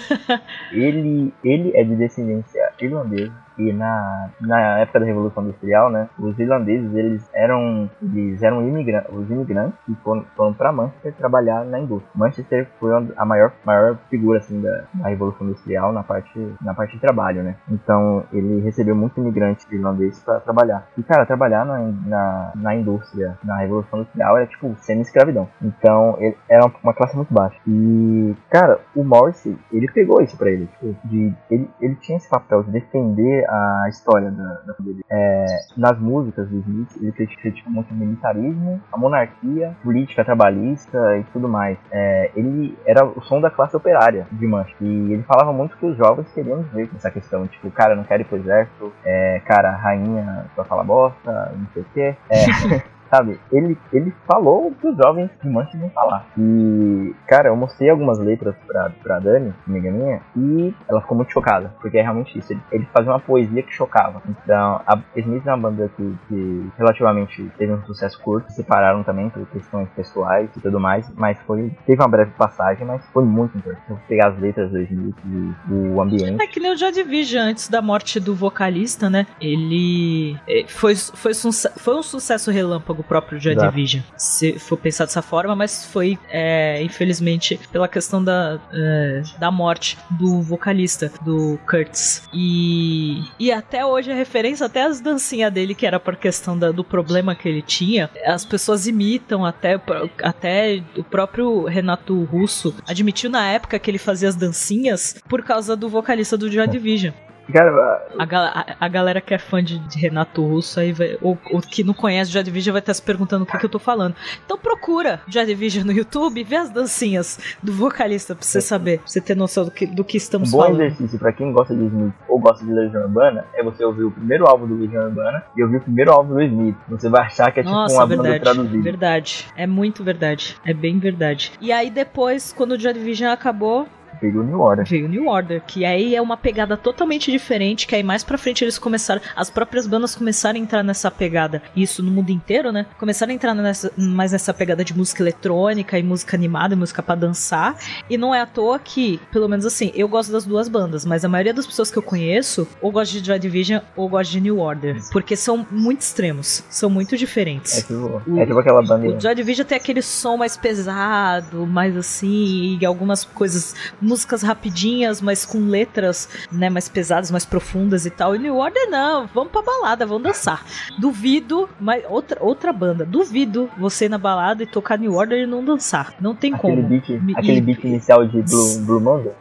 ele, 0.71 1.33
ele 1.43 1.71
é 1.75 1.83
de 1.83 1.95
descendência 1.95 2.71
irlandesa 2.79 3.43
e 3.57 3.71
na, 3.71 4.29
na 4.41 4.79
época 4.79 4.99
da 4.99 5.05
Revolução 5.05 5.43
Industrial, 5.43 5.89
né, 5.89 6.09
os 6.17 6.37
irlandeses 6.39 6.93
eles 6.93 7.29
eram 7.33 7.89
eles 8.01 8.41
eram 8.41 8.67
imigrantes, 8.67 9.11
os 9.13 9.29
imigrantes 9.29 9.77
que 9.85 9.95
foram, 10.03 10.25
foram 10.35 10.53
para 10.53 10.71
Manchester 10.71 11.13
trabalhar 11.13 11.63
na 11.65 11.79
indústria. 11.79 12.11
Manchester 12.15 12.67
foi 12.79 12.91
a 13.15 13.25
maior 13.25 13.51
maior 13.63 13.97
figura 14.09 14.39
assim 14.39 14.61
da, 14.61 14.85
da 14.93 15.09
Revolução 15.09 15.47
Industrial 15.47 15.91
na 15.91 16.03
parte 16.03 16.39
na 16.61 16.73
parte 16.73 16.93
de 16.93 16.99
trabalho, 16.99 17.43
né. 17.43 17.55
Então 17.69 18.23
ele 18.31 18.61
recebeu 18.61 18.95
muitos 18.95 19.17
imigrantes 19.17 19.69
irlandeses 19.71 20.19
para 20.23 20.39
trabalhar. 20.39 20.87
E 20.97 21.03
cara, 21.03 21.25
trabalhar 21.25 21.65
na, 21.65 21.79
na, 22.05 22.51
na 22.55 22.75
indústria 22.75 23.37
na 23.43 23.57
Revolução 23.57 23.99
Industrial 23.99 24.37
era 24.37 24.47
tipo 24.47 24.75
semi-escravidão. 24.79 25.47
Então 25.61 26.17
ele 26.19 26.37
era 26.49 26.65
uma 26.83 26.93
classe 26.93 27.15
muito 27.15 27.33
baixa. 27.33 27.59
E 27.67 28.35
cara, 28.49 28.79
o 28.95 29.03
Morrissey 29.03 29.57
ele 29.71 29.87
pegou 29.91 30.21
isso 30.21 30.37
para 30.37 30.49
ele, 30.49 30.67
tipo, 30.67 30.95
de 31.05 31.33
ele, 31.49 31.69
ele 31.81 31.95
tinha 31.95 32.17
esse 32.17 32.29
papel 32.29 32.63
de 32.63 32.71
defender 32.71 33.45
a 33.49 33.85
história 33.89 34.31
da, 34.31 34.43
da. 34.65 34.75
É, 35.11 35.45
nas 35.77 35.97
músicas 35.99 36.47
do 36.49 36.59
Smith, 36.59 36.95
ele 37.01 37.11
critica 37.11 37.69
muito 37.69 37.91
o 37.91 37.95
militarismo, 37.95 38.81
a 38.91 38.97
monarquia, 38.97 39.75
política 39.83 40.23
trabalhista 40.23 41.17
e 41.17 41.23
tudo 41.31 41.47
mais. 41.47 41.77
É, 41.91 42.31
ele 42.35 42.77
era 42.85 43.05
o 43.05 43.21
som 43.21 43.39
da 43.39 43.49
classe 43.49 43.75
operária 43.75 44.27
de 44.31 44.47
Manchester. 44.47 44.87
E 44.87 45.13
ele 45.13 45.23
falava 45.23 45.53
muito 45.53 45.77
que 45.77 45.85
os 45.85 45.97
jovens 45.97 46.31
queriam 46.33 46.61
ver 46.73 46.89
essa 46.95 47.11
questão. 47.11 47.47
Tipo, 47.47 47.69
cara, 47.71 47.95
não 47.95 48.03
quero 48.03 48.21
ir 48.21 48.25
pro 48.25 48.37
exército. 48.37 48.91
É, 49.03 49.41
cara, 49.45 49.71
rainha 49.71 50.45
só 50.55 50.63
fala 50.63 50.83
bosta, 50.83 51.53
não 51.57 51.67
sei 51.73 51.83
o 51.83 51.85
quê. 51.93 52.15
É, 52.29 52.45
sabe? 53.13 53.39
Ele, 53.51 53.77
ele 53.91 54.11
falou 54.25 54.67
o 54.67 54.75
que 54.75 54.87
os 54.87 54.97
jovens 54.97 55.29
de 55.41 55.47
Manchester 55.47 55.81
iam 55.81 55.89
falar. 55.91 56.25
E, 56.35 57.13
cara, 57.27 57.49
eu 57.49 57.55
mostrei 57.55 57.89
algumas 57.89 58.17
letras 58.17 58.55
pra, 58.65 58.89
pra 59.03 59.19
Dani, 59.19 59.53
amiga 59.67 59.91
minha, 59.91 60.21
e 60.35 60.73
ela 60.87 60.99
ficou 60.99 61.15
muito 61.15 61.31
chocada, 61.31 61.71
porque 61.79 61.99
é 61.99 62.01
realmente 62.01 62.37
isso. 62.39 62.53
Ele, 62.71 62.87
fazia 62.91 63.11
uma 63.11 63.19
poesia 63.19 63.61
que 63.61 63.71
chocava. 63.71 64.21
Então, 64.27 64.81
a 64.87 64.99
Smith 65.15 65.45
é 65.45 65.53
uma 65.53 65.69
banda 65.69 65.91
que, 65.95 66.15
que 66.27 66.71
relativamente 66.77 67.51
teve 67.57 67.73
um 67.73 67.83
sucesso 67.85 68.19
curto, 68.19 68.49
se 68.49 68.55
separaram 68.55 69.03
também 69.03 69.29
por 69.29 69.45
questões 69.47 69.87
pessoais 69.89 70.49
e 70.55 70.59
tudo 70.59 70.79
mais, 70.79 71.07
mas 71.15 71.37
foi, 71.45 71.71
teve 71.85 72.01
uma 72.01 72.07
breve 72.07 72.31
passagem, 72.31 72.85
mas 72.85 73.05
foi 73.11 73.23
muito 73.23 73.55
importante. 73.57 74.01
Pegar 74.07 74.29
as 74.29 74.39
letras 74.39 74.71
do 74.71 74.79
Smith 74.81 75.15
e 75.25 75.71
o 75.71 76.01
ambiente. 76.01 76.41
É 76.41 76.47
que 76.47 76.59
nem 76.59 76.73
o 76.73 76.77
Joy 76.77 76.91
Division, 76.91 77.43
antes 77.43 77.67
da 77.69 77.81
morte 77.81 78.19
do 78.19 78.33
vocalista, 78.33 79.09
né? 79.09 79.27
Ele 79.39 80.35
é, 80.47 80.65
foi, 80.67 80.95
foi, 80.95 81.33
foi 81.33 81.95
um 81.95 82.03
sucesso 82.03 82.49
relâmpago 82.49 83.02
o 83.03 83.07
próprio 83.07 83.39
Joy 83.39 83.53
Exato. 83.53 83.69
Division, 83.75 84.03
se 84.17 84.57
for 84.57 84.77
pensar 84.77 85.05
dessa 85.05 85.21
forma, 85.21 85.55
mas 85.55 85.85
foi, 85.85 86.17
é, 86.29 86.81
infelizmente, 86.81 87.59
pela 87.71 87.87
questão 87.87 88.23
da, 88.23 88.59
é, 88.73 89.21
da 89.39 89.51
morte 89.51 89.97
do 90.09 90.41
vocalista, 90.41 91.11
do 91.21 91.59
Kurtz. 91.69 92.27
E, 92.33 93.21
e 93.39 93.51
até 93.51 93.85
hoje 93.85 94.11
a 94.11 94.15
referência, 94.15 94.65
até 94.65 94.83
as 94.83 94.99
dancinhas 94.99 95.51
dele, 95.53 95.75
que 95.75 95.85
era 95.85 95.99
por 95.99 96.15
questão 96.15 96.57
da- 96.57 96.71
do 96.71 96.83
problema 96.83 97.35
que 97.35 97.47
ele 97.47 97.61
tinha, 97.61 98.09
as 98.25 98.45
pessoas 98.45 98.87
imitam, 98.87 99.45
até, 99.45 99.79
até 100.23 100.81
o 100.97 101.03
próprio 101.03 101.65
Renato 101.65 102.23
Russo 102.25 102.73
admitiu 102.87 103.29
na 103.29 103.45
época 103.47 103.77
que 103.79 103.89
ele 103.91 103.97
fazia 103.97 104.29
as 104.29 104.35
dancinhas 104.35 105.15
por 105.27 105.43
causa 105.43 105.75
do 105.75 105.89
vocalista 105.89 106.37
do 106.37 106.49
Joy 106.51 106.67
Division. 106.67 107.13
Cara, 107.51 108.07
A, 108.17 108.25
gal- 108.25 108.45
a- 108.45 108.65
a 108.79 108.87
galera 108.87 109.19
que 109.19 109.33
é 109.33 109.37
fã 109.37 109.61
de, 109.63 109.77
de 109.79 109.99
Renato 109.99 110.41
Russo 110.45 110.79
aí 110.79 110.93
vai, 110.93 111.17
ou, 111.21 111.37
ou 111.51 111.59
que 111.61 111.83
não 111.83 111.93
conhece 111.93 112.31
Joy 112.31 112.41
Division 112.43 112.71
vai 112.73 112.79
estar 112.79 112.93
se 112.93 113.01
perguntando 113.01 113.43
o 113.43 113.45
que, 113.45 113.57
que 113.57 113.65
eu 113.65 113.69
tô 113.69 113.79
falando. 113.79 114.15
Então 114.45 114.57
procura 114.57 115.21
Joy 115.27 115.45
Division 115.45 115.85
no 115.85 115.91
YouTube 115.91 116.39
e 116.39 116.43
vê 116.43 116.55
as 116.55 116.69
dancinhas 116.69 117.37
do 117.61 117.73
vocalista 117.73 118.33
pra 118.33 118.43
você 118.45 118.61
saber, 118.61 118.99
pra 118.99 119.07
você 119.07 119.19
ter 119.19 119.35
noção 119.35 119.65
do 119.65 119.71
que, 119.71 119.85
do 119.85 120.03
que 120.03 120.15
Um 120.15 120.19
estamos 120.19 120.51
bom 120.51 120.61
falando. 120.61 120.81
exercício 120.81 121.19
pra 121.19 121.33
quem 121.33 121.51
gosta 121.51 121.75
de 121.75 121.83
Smith 121.85 122.13
ou 122.29 122.39
gosta 122.39 122.65
de 122.65 122.71
Legião 122.71 123.03
Urbana 123.03 123.45
é 123.53 123.61
você 123.63 123.83
ouvir 123.83 124.03
o 124.03 124.11
primeiro 124.11 124.47
álbum 124.47 124.65
do 124.67 124.75
Legião 124.75 125.03
Urbana 125.05 125.43
e 125.57 125.63
ouvir 125.63 125.77
o 125.77 125.81
primeiro 125.81 126.11
álbum 126.11 126.35
do 126.35 126.41
Smith. 126.43 126.75
Você 126.89 127.09
vai 127.09 127.23
achar 127.25 127.51
que 127.51 127.59
é 127.59 127.63
tipo 127.63 127.75
Nossa, 127.75 127.95
uma 127.95 128.07
banda 128.07 128.23
verdade. 128.23 128.43
traduzida. 128.43 128.83
Verdade. 128.83 129.47
É 129.57 129.67
muito 129.67 130.03
verdade. 130.03 130.57
É 130.65 130.73
bem 130.73 130.97
verdade. 130.97 131.51
E 131.59 131.71
aí 131.71 131.89
depois, 131.89 132.53
quando 132.53 132.71
o 132.71 132.79
Joy 132.79 132.93
Division 132.93 133.31
acabou, 133.31 133.87
Veio 134.23 134.39
o 134.39 134.43
New 134.43 134.59
Order. 134.61 134.85
veio 134.87 135.05
o 135.05 135.09
New 135.09 135.27
Order, 135.27 135.61
que 135.67 135.83
aí 135.83 136.15
é 136.15 136.21
uma 136.21 136.37
pegada 136.37 136.77
totalmente 136.77 137.29
diferente, 137.29 137.85
que 137.85 137.93
aí 137.93 138.03
mais 138.03 138.23
pra 138.23 138.37
frente 138.37 138.63
eles 138.63 138.79
começaram, 138.79 139.21
as 139.35 139.49
próprias 139.49 139.85
bandas 139.85 140.15
começaram 140.15 140.57
a 140.57 140.63
entrar 140.63 140.81
nessa 140.81 141.11
pegada, 141.11 141.61
isso 141.75 142.01
no 142.01 142.09
mundo 142.09 142.29
inteiro, 142.29 142.71
né? 142.71 142.85
Começaram 142.97 143.31
a 143.31 143.35
entrar 143.35 143.53
nessa, 143.53 143.91
mais 143.97 144.31
nessa 144.31 144.53
pegada 144.53 144.83
de 144.85 144.95
música 144.95 145.21
eletrônica 145.21 145.99
e 145.99 146.03
música 146.03 146.37
animada, 146.37 146.73
e 146.73 146.77
música 146.77 147.03
pra 147.03 147.15
dançar, 147.15 147.75
e 148.09 148.17
não 148.17 148.33
é 148.33 148.39
à 148.41 148.45
toa 148.45 148.79
que, 148.79 149.19
pelo 149.31 149.49
menos 149.49 149.65
assim, 149.65 149.91
eu 149.93 150.07
gosto 150.07 150.31
das 150.31 150.45
duas 150.45 150.69
bandas, 150.69 151.05
mas 151.05 151.25
a 151.25 151.29
maioria 151.29 151.53
das 151.53 151.67
pessoas 151.67 151.91
que 151.91 151.97
eu 151.97 152.03
conheço 152.03 152.65
ou 152.81 152.91
gosta 152.91 153.19
de 153.19 153.25
Joy 153.25 153.39
Division 153.39 153.81
ou 153.95 154.07
gosta 154.07 154.31
de 154.31 154.39
New 154.39 154.59
Order, 154.59 155.01
porque 155.11 155.35
são 155.35 155.67
muito 155.69 155.99
extremos, 156.01 156.63
são 156.69 156.89
muito 156.89 157.15
É 157.15 157.17
diferentes. 157.17 157.83
tipo, 157.85 158.21
é 158.37 158.45
tipo 158.45 158.59
aquela 158.59 158.81
banda. 158.81 159.07
O 159.07 159.19
Joy 159.19 159.35
Division 159.35 159.65
tem 159.67 159.77
aquele 159.77 160.01
som 160.01 160.37
mais 160.37 160.55
pesado, 160.55 161.65
mais 161.67 161.97
assim, 161.97 162.77
e 162.79 162.85
algumas 162.85 163.25
coisas, 163.25 163.75
músicas 164.13 164.43
rapidinhas, 164.43 165.19
mas 165.21 165.43
com 165.45 165.67
letras, 165.67 166.29
né, 166.51 166.69
mais 166.69 166.87
pesadas, 166.87 167.31
mais 167.31 167.45
profundas 167.45 168.05
e 168.05 168.11
tal. 168.11 168.35
E 168.35 168.39
New 168.39 168.55
Order 168.57 168.89
não, 168.89 169.25
vamos 169.33 169.51
pra 169.51 169.61
balada, 169.63 170.05
vamos 170.05 170.23
dançar. 170.23 170.63
Duvido, 170.99 171.67
mas 171.79 172.03
outra, 172.07 172.37
outra 172.43 172.71
banda, 172.71 173.03
duvido 173.05 173.69
você 173.77 174.05
ir 174.05 174.09
na 174.09 174.17
balada 174.19 174.61
e 174.61 174.67
tocar 174.67 174.99
New 174.99 175.13
Order 175.15 175.39
e 175.43 175.47
não 175.47 175.63
dançar. 175.65 176.13
Não 176.21 176.35
tem 176.35 176.53
Aquele 176.53 176.75
como. 176.75 176.87
beat, 176.87 177.09
E- 177.09 177.33
aquele 177.35 177.61
beat 177.61 177.83
inicial 177.83 178.25
de 178.27 178.41
Blue, 178.43 178.79
Blue 178.81 178.99
Monday. 179.01 179.31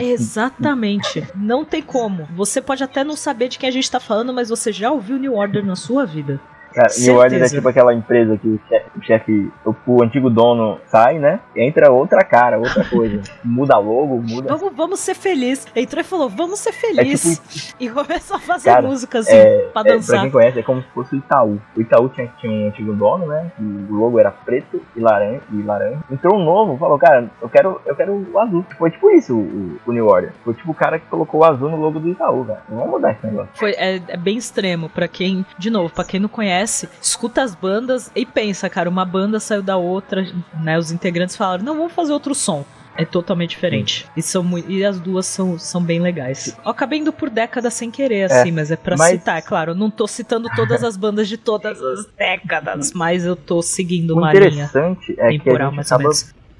Exatamente. 0.00 1.24
Não 1.34 1.64
tem 1.64 1.80
como. 1.82 2.26
Você 2.34 2.60
pode 2.60 2.82
até 2.82 3.04
não 3.04 3.16
saber 3.16 3.48
de 3.48 3.58
quem 3.58 3.68
a 3.68 3.72
gente 3.72 3.90
tá 3.90 4.00
falando, 4.00 4.32
mas 4.32 4.48
você 4.48 4.72
já 4.72 4.90
ouviu 4.90 5.18
New 5.18 5.34
Order 5.34 5.64
na 5.64 5.76
sua 5.76 6.04
vida. 6.04 6.40
Cara, 6.74 6.88
New 6.98 7.14
Order 7.16 7.26
é 7.26 7.30
certeza. 7.30 7.54
tipo 7.56 7.68
aquela 7.68 7.94
empresa 7.94 8.36
que 8.36 8.48
o 8.48 8.60
chefe, 8.68 8.90
o, 8.98 9.02
chefe- 9.02 9.50
o, 9.64 9.74
o 9.86 10.02
antigo 10.02 10.28
dono 10.30 10.78
sai, 10.86 11.18
né? 11.18 11.40
Entra 11.56 11.90
outra 11.92 12.24
cara, 12.24 12.58
outra 12.58 12.84
coisa. 12.84 13.20
muda 13.44 13.76
logo, 13.78 14.20
muda. 14.22 14.56
Vamos, 14.56 14.74
vamos 14.76 15.00
ser 15.00 15.14
felizes. 15.14 15.66
Entrou 15.74 16.00
e 16.00 16.04
falou, 16.04 16.28
vamos 16.28 16.58
ser 16.58 16.72
felizes. 16.72 17.38
É 17.38 17.42
tipo- 17.42 17.72
E 17.82 17.88
começou 17.90 18.36
a 18.36 18.40
fazer 18.40 18.70
Cara, 18.70 18.86
música 18.86 19.18
assim, 19.18 19.32
É, 19.34 19.44
pra 19.44 19.80
é, 19.80 19.84
pra 19.84 19.94
dançar. 19.94 20.20
quem 20.22 20.30
conhece, 20.30 20.58
é 20.58 20.62
como 20.62 20.80
se 20.82 20.88
fosse 20.88 21.14
o 21.14 21.18
Itaú. 21.18 21.60
O 21.76 21.80
Itaú 21.80 22.08
tinha, 22.10 22.28
tinha 22.40 22.52
um 22.52 22.68
antigo 22.68 22.92
dono, 22.92 23.26
né? 23.26 23.50
E 23.58 23.62
o 23.62 23.94
logo 23.94 24.18
era 24.18 24.30
preto 24.30 24.80
e 24.96 25.00
laranja. 25.00 25.40
E 25.52 25.62
laranja. 25.62 25.98
Entrou 26.10 26.36
um 26.38 26.44
novo, 26.44 26.76
falou, 26.78 26.98
cara, 26.98 27.28
eu 27.40 27.48
quero, 27.48 27.80
eu 27.84 27.94
quero 27.96 28.26
o 28.32 28.38
azul. 28.38 28.64
Foi 28.78 28.90
tipo 28.90 29.10
isso 29.10 29.36
o, 29.36 29.78
o 29.86 29.92
New 29.92 30.06
Order. 30.06 30.32
Foi 30.44 30.54
tipo 30.54 30.70
o 30.70 30.74
cara 30.74 30.98
que 30.98 31.06
colocou 31.06 31.40
o 31.40 31.44
azul 31.44 31.68
no 31.70 31.76
logo 31.76 31.98
do 31.98 32.08
Itaú, 32.08 32.44
cara. 32.44 32.62
Vamos 32.68 32.88
mudar 32.90 33.12
esse 33.12 33.26
negócio. 33.26 33.50
Foi, 33.54 33.72
é, 33.72 34.00
é 34.08 34.16
bem 34.16 34.36
extremo 34.36 34.88
pra 34.88 35.08
quem, 35.08 35.44
de 35.58 35.70
novo, 35.70 35.92
pra 35.92 36.04
quem 36.04 36.20
não 36.20 36.28
conhece, 36.28 36.61
escuta 36.62 37.42
as 37.42 37.54
bandas 37.54 38.10
e 38.14 38.24
pensa, 38.26 38.68
cara, 38.68 38.88
uma 38.88 39.04
banda 39.04 39.38
saiu 39.40 39.62
da 39.62 39.76
outra, 39.76 40.26
né? 40.60 40.78
Os 40.78 40.90
integrantes 40.92 41.36
falaram, 41.36 41.64
não, 41.64 41.76
vamos 41.76 41.92
fazer 41.92 42.12
outro 42.12 42.34
som. 42.34 42.64
É 42.94 43.06
totalmente 43.06 43.50
diferente. 43.50 44.06
E, 44.14 44.20
são 44.20 44.46
e 44.68 44.84
as 44.84 45.00
duas 45.00 45.24
são, 45.24 45.58
são 45.58 45.82
bem 45.82 45.98
legais. 45.98 46.54
Eu 46.62 46.70
acabei 46.70 46.98
indo 46.98 47.10
por 47.10 47.30
décadas 47.30 47.72
sem 47.72 47.90
querer, 47.90 48.30
assim, 48.30 48.50
mas 48.52 48.70
é 48.70 48.76
pra 48.76 48.96
mas- 48.98 49.12
citar. 49.12 49.38
É 49.38 49.40
claro, 49.40 49.70
eu 49.70 49.74
não 49.74 49.90
tô 49.90 50.06
citando 50.06 50.46
todas 50.54 50.84
as 50.84 50.94
bandas 50.94 51.26
de 51.26 51.38
todas 51.38 51.82
as 51.82 52.04
décadas, 52.18 52.92
mas 52.92 53.24
eu 53.24 53.34
tô 53.34 53.62
seguindo 53.62 54.10
O 54.10 54.18
uma 54.18 54.30
linha 54.34 54.46
interessante 54.64 55.12
é 55.12 55.14
que 55.14 55.20
a 55.22 55.30
gente 55.30 55.84
acaba. 55.94 56.10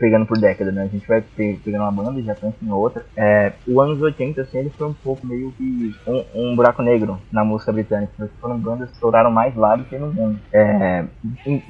Pegando 0.02 0.26
por 0.26 0.36
década, 0.36 0.72
né? 0.72 0.82
A 0.82 0.86
gente 0.88 1.06
vai 1.06 1.20
pe- 1.22 1.60
pegando 1.64 1.82
uma 1.82 1.92
banda 1.92 2.18
e 2.18 2.24
já 2.24 2.34
pensa 2.34 2.56
em 2.60 2.72
outra. 2.72 3.06
É, 3.16 3.52
o 3.68 3.80
anos 3.80 4.02
80, 4.02 4.40
assim, 4.42 4.58
ele 4.58 4.70
foi 4.70 4.88
um 4.88 4.92
pouco 4.92 5.24
meio 5.24 5.52
que 5.52 5.94
um, 6.08 6.24
um 6.34 6.56
buraco 6.56 6.82
negro 6.82 7.20
na 7.30 7.44
música 7.44 7.70
britânica. 7.72 8.12
porque 8.16 8.32
Foram 8.40 8.58
bandas 8.58 8.88
que 8.88 8.94
estouraram 8.96 9.30
mais 9.30 9.54
lá 9.54 9.76
do 9.76 9.84
que 9.84 9.96
no 9.96 10.12
mundo. 10.12 10.40
É, 10.52 11.04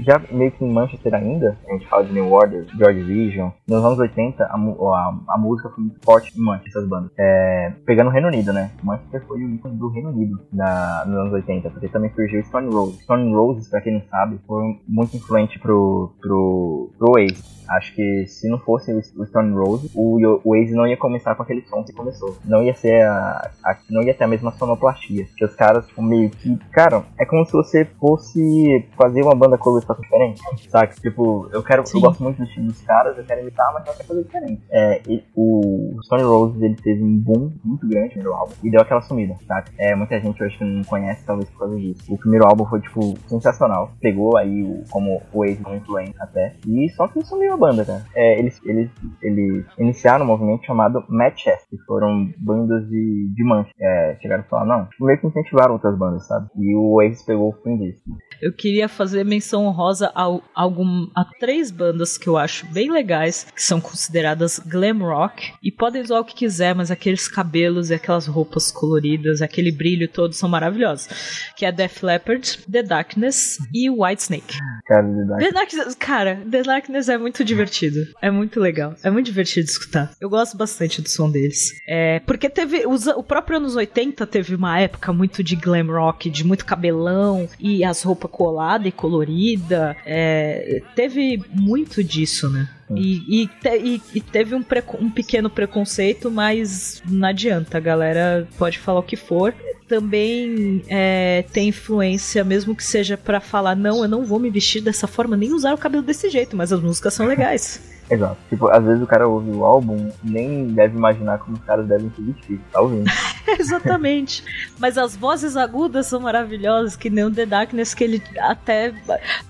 já 0.00 0.18
meio 0.30 0.50
que 0.50 0.64
em 0.64 0.72
Manchester 0.72 1.12
ainda, 1.14 1.58
a 1.68 1.72
gente 1.74 1.86
fala 1.88 2.04
de 2.04 2.12
New 2.14 2.32
Order, 2.32 2.64
Joy 2.74 2.94
Division. 2.94 3.50
Nos 3.68 3.84
anos 3.84 3.98
80, 3.98 4.44
a, 4.44 4.56
a, 4.56 5.14
a 5.28 5.38
música 5.38 5.68
foi 5.68 5.84
muito 5.84 6.00
forte 6.02 6.32
em 6.34 6.42
Manchester, 6.42 6.70
essas 6.72 6.88
bandas. 6.88 7.10
É, 7.18 7.70
pegando 7.84 8.06
o 8.06 8.10
Reino 8.10 8.28
Unido, 8.28 8.50
né? 8.50 8.70
Manchester 8.82 9.22
foi 9.26 9.44
o 9.44 9.54
ícone 9.56 9.76
do 9.76 9.88
Reino 9.88 10.08
Unido 10.08 10.40
na, 10.50 11.04
nos 11.06 11.18
anos 11.18 11.32
80, 11.34 11.68
porque 11.68 11.88
também 11.88 12.10
surgiu 12.14 12.42
Stone 12.44 12.72
Roses. 12.72 13.02
Stone 13.02 13.34
Roses, 13.34 13.68
pra 13.68 13.82
quem 13.82 13.92
não 13.92 14.02
sabe, 14.08 14.38
foi 14.46 14.80
muito 14.88 15.14
influente 15.18 15.58
pro, 15.58 16.14
pro, 16.18 16.90
pro 16.98 17.10
Oasis. 17.12 17.52
Acho 17.76 17.94
que 17.94 18.26
se 18.26 18.48
não 18.48 18.58
fosse 18.58 18.92
o 18.92 19.26
Stone 19.26 19.52
Rose, 19.54 19.90
o, 19.94 20.18
o 20.44 20.50
Waze 20.50 20.74
não 20.74 20.86
ia 20.86 20.96
começar 20.96 21.34
com 21.34 21.42
aquele 21.42 21.62
som 21.62 21.82
que 21.84 21.92
começou. 21.92 22.36
Não 22.44 22.62
ia 22.62 22.74
ser 22.74 23.02
a, 23.02 23.50
a- 23.64 23.76
não 23.90 24.02
ia 24.02 24.14
ter 24.14 24.24
a 24.24 24.28
mesma 24.28 24.52
sonoplastia. 24.52 25.26
Que 25.36 25.44
os 25.44 25.54
caras 25.54 25.86
tipo, 25.86 26.02
meio 26.02 26.30
que, 26.30 26.56
cara, 26.72 27.02
é 27.18 27.24
como 27.24 27.44
se 27.44 27.52
você 27.52 27.84
fosse 27.98 28.86
fazer 28.96 29.22
uma 29.22 29.34
banda 29.34 29.56
cover 29.58 29.82
só 29.84 29.94
diferente, 29.94 30.40
saca? 30.68 30.94
Tipo, 31.00 31.48
eu 31.52 31.62
quero, 31.62 31.86
Sim. 31.86 31.98
eu 31.98 32.02
gosto 32.02 32.22
muito 32.22 32.38
do 32.38 32.44
estilo 32.44 32.66
dos 32.66 32.80
caras, 32.82 33.16
eu 33.16 33.24
quero 33.24 33.40
imitar, 33.40 33.72
mas 33.72 33.86
eu 33.86 33.92
quero 33.94 34.08
fazer 34.08 34.22
diferente. 34.24 34.62
É, 34.70 35.00
e 35.08 35.22
o 35.34 35.96
Stone 36.04 36.22
Roses 36.22 36.60
ele 36.62 36.76
teve 36.76 37.02
um 37.02 37.18
boom 37.18 37.52
muito 37.64 37.88
grande 37.88 38.06
no 38.06 38.10
primeiro 38.12 38.34
álbum 38.34 38.52
e 38.62 38.70
deu 38.70 38.80
aquela 38.80 39.00
sumida, 39.00 39.34
saca? 39.46 39.70
É, 39.78 39.94
muita 39.94 40.20
gente 40.20 40.42
hoje 40.42 40.56
que 40.58 40.64
não 40.64 40.82
conhece, 40.84 41.24
talvez 41.24 41.48
por 41.50 41.60
causa 41.60 41.76
disso. 41.76 42.12
O 42.12 42.18
primeiro 42.18 42.46
álbum 42.46 42.64
foi, 42.66 42.80
tipo, 42.80 43.14
sensacional. 43.28 43.90
Pegou 44.00 44.36
aí 44.36 44.62
o, 44.62 44.82
como 44.90 45.20
o 45.32 45.40
Waze 45.40 45.56
como 45.62 45.76
influência 45.76 46.14
até. 46.22 46.54
E 46.66 46.88
só 46.90 47.08
que 47.08 47.22
sumiu 47.24 47.54
a 47.54 47.56
banda, 47.62 47.84
cara. 47.84 48.04
É, 48.14 48.40
eles, 48.40 48.60
eles, 48.64 48.90
eles 49.22 49.64
iniciaram 49.78 50.24
um 50.24 50.28
movimento 50.28 50.66
chamado 50.66 51.04
Manchester, 51.08 51.68
que 51.70 51.78
foram 51.86 52.28
bandas 52.38 52.88
de, 52.88 53.32
de 53.32 53.44
Manchester. 53.44 53.74
É, 53.80 54.18
chegaram 54.20 54.42
a 54.42 54.46
falar, 54.46 54.64
não, 54.64 54.88
meio 55.00 55.20
que 55.20 55.26
incentivaram 55.28 55.74
outras 55.74 55.96
bandas, 55.96 56.26
sabe? 56.26 56.48
E 56.58 56.74
o 56.74 56.96
Waze 56.96 57.24
pegou 57.24 57.50
o 57.50 57.62
fim 57.62 57.76
disso. 57.78 58.02
Eu 58.40 58.52
queria 58.52 58.88
fazer 58.88 59.24
menção 59.24 59.66
honrosa 59.66 60.10
a, 60.14 60.24
algum, 60.54 61.06
a 61.14 61.24
três 61.38 61.70
bandas 61.70 62.18
que 62.18 62.28
eu 62.28 62.36
acho 62.36 62.66
bem 62.72 62.90
legais, 62.90 63.46
que 63.54 63.62
são 63.62 63.80
consideradas 63.80 64.58
glam 64.58 64.98
rock. 64.98 65.52
E 65.62 65.70
podem 65.70 66.02
usar 66.02 66.18
o 66.18 66.24
que 66.24 66.34
quiser, 66.34 66.74
mas 66.74 66.90
aqueles 66.90 67.28
cabelos 67.28 67.90
e 67.90 67.94
aquelas 67.94 68.26
roupas 68.26 68.72
coloridas, 68.72 69.40
aquele 69.40 69.70
brilho 69.70 70.08
todo 70.08 70.32
são 70.32 70.48
maravilhosos. 70.48 71.08
Que 71.56 71.64
é 71.64 71.70
Def 71.70 72.02
Leppard, 72.02 72.58
The 72.70 72.82
Darkness 72.82 73.58
e 73.72 73.88
Whitesnake. 73.88 74.58
Cara, 74.86 75.06
de 75.06 75.14
verdade. 75.14 75.44
The 75.44 75.52
Darkness, 75.52 75.94
cara, 75.94 76.40
The 76.50 76.62
Darkness 76.62 77.08
é 77.08 77.18
muito 77.18 77.41
divertido. 77.45 78.07
É 78.20 78.30
muito 78.30 78.59
legal. 78.61 78.95
É 79.03 79.11
muito 79.11 79.26
divertido 79.26 79.66
escutar. 79.66 80.12
Eu 80.20 80.28
gosto 80.30 80.57
bastante 80.57 81.01
do 81.03 81.09
som 81.09 81.30
deles. 81.30 81.72
É, 81.88 82.20
porque 82.20 82.49
teve. 82.49 82.86
os- 82.86 83.07
o 83.07 83.22
próprio 83.22 83.57
anos 83.59 83.76
80 83.76 84.26
teve 84.26 84.55
uma 84.55 84.78
época 84.80 85.12
muito 85.12 85.43
de 85.43 85.57
glam 85.57 85.86
rock, 85.86 86.30
de 86.30 86.45
muito 86.45 86.64
cabelão 86.64 87.49
e 87.59 87.84
as 87.84 88.03
roupas 88.03 88.30
coladas 88.30 88.86
e 88.86 88.93
colorida. 88.93 89.97
É, 90.07 90.82
teve 90.95 91.43
muito 91.53 92.03
disso, 92.03 92.49
né? 92.51 92.68
E, 92.97 93.43
e 93.43 93.47
te- 93.47 93.78
e- 93.78 94.03
e 94.14 94.20
teve 94.20 94.55
um, 94.55 94.64
um 95.01 95.11
pequeno 95.11 95.49
preconceito, 95.51 96.30
mas 96.30 97.03
não 97.09 97.28
adianta, 97.28 97.76
a 97.78 97.80
galera 97.80 98.49
pode 98.59 98.78
falar 98.78 99.01
o 99.01 99.05
que 99.05 99.16
for. 99.16 99.55
Também 99.88 100.82
é, 100.88 101.45
tem 101.53 101.68
influência, 101.68 102.43
mesmo 102.43 102.74
que 102.74 102.82
seja 102.82 103.16
pra 103.16 103.40
falar, 103.40 103.74
não, 103.76 104.03
eu 104.03 104.09
não 104.09 104.24
vou 104.24 104.38
me 104.38 104.49
vestir 104.51 104.80
dessa 104.80 105.07
forma, 105.07 105.36
nem 105.36 105.53
usar 105.53 105.74
o 105.74 105.78
cabelo 105.78 106.03
desse 106.03 106.30
jeito, 106.30 106.57
mas 106.57 106.72
as 106.72 106.80
músicas 106.80 107.12
são 107.14 107.26
legais. 107.26 107.80
Exato. 108.12 108.36
Tipo, 108.48 108.68
às 108.68 108.84
vezes 108.84 109.02
o 109.02 109.06
cara 109.06 109.26
ouve 109.26 109.50
o 109.50 109.64
álbum 109.64 110.10
nem 110.22 110.66
deve 110.68 110.96
imaginar 110.96 111.38
como 111.38 111.56
os 111.56 111.62
caras 111.64 111.86
devem 111.86 112.10
se 112.14 112.20
vestir. 112.22 112.60
Tá 112.70 112.80
ouvindo? 112.80 113.10
Exatamente. 113.58 114.44
Mas 114.78 114.98
as 114.98 115.16
vozes 115.16 115.56
agudas 115.56 116.06
são 116.06 116.20
maravilhosas, 116.20 116.96
que 116.96 117.08
nem 117.08 117.24
o 117.24 117.30
The 117.30 117.46
Darkness, 117.46 117.94
que 117.94 118.04
ele 118.04 118.22
até. 118.38 118.92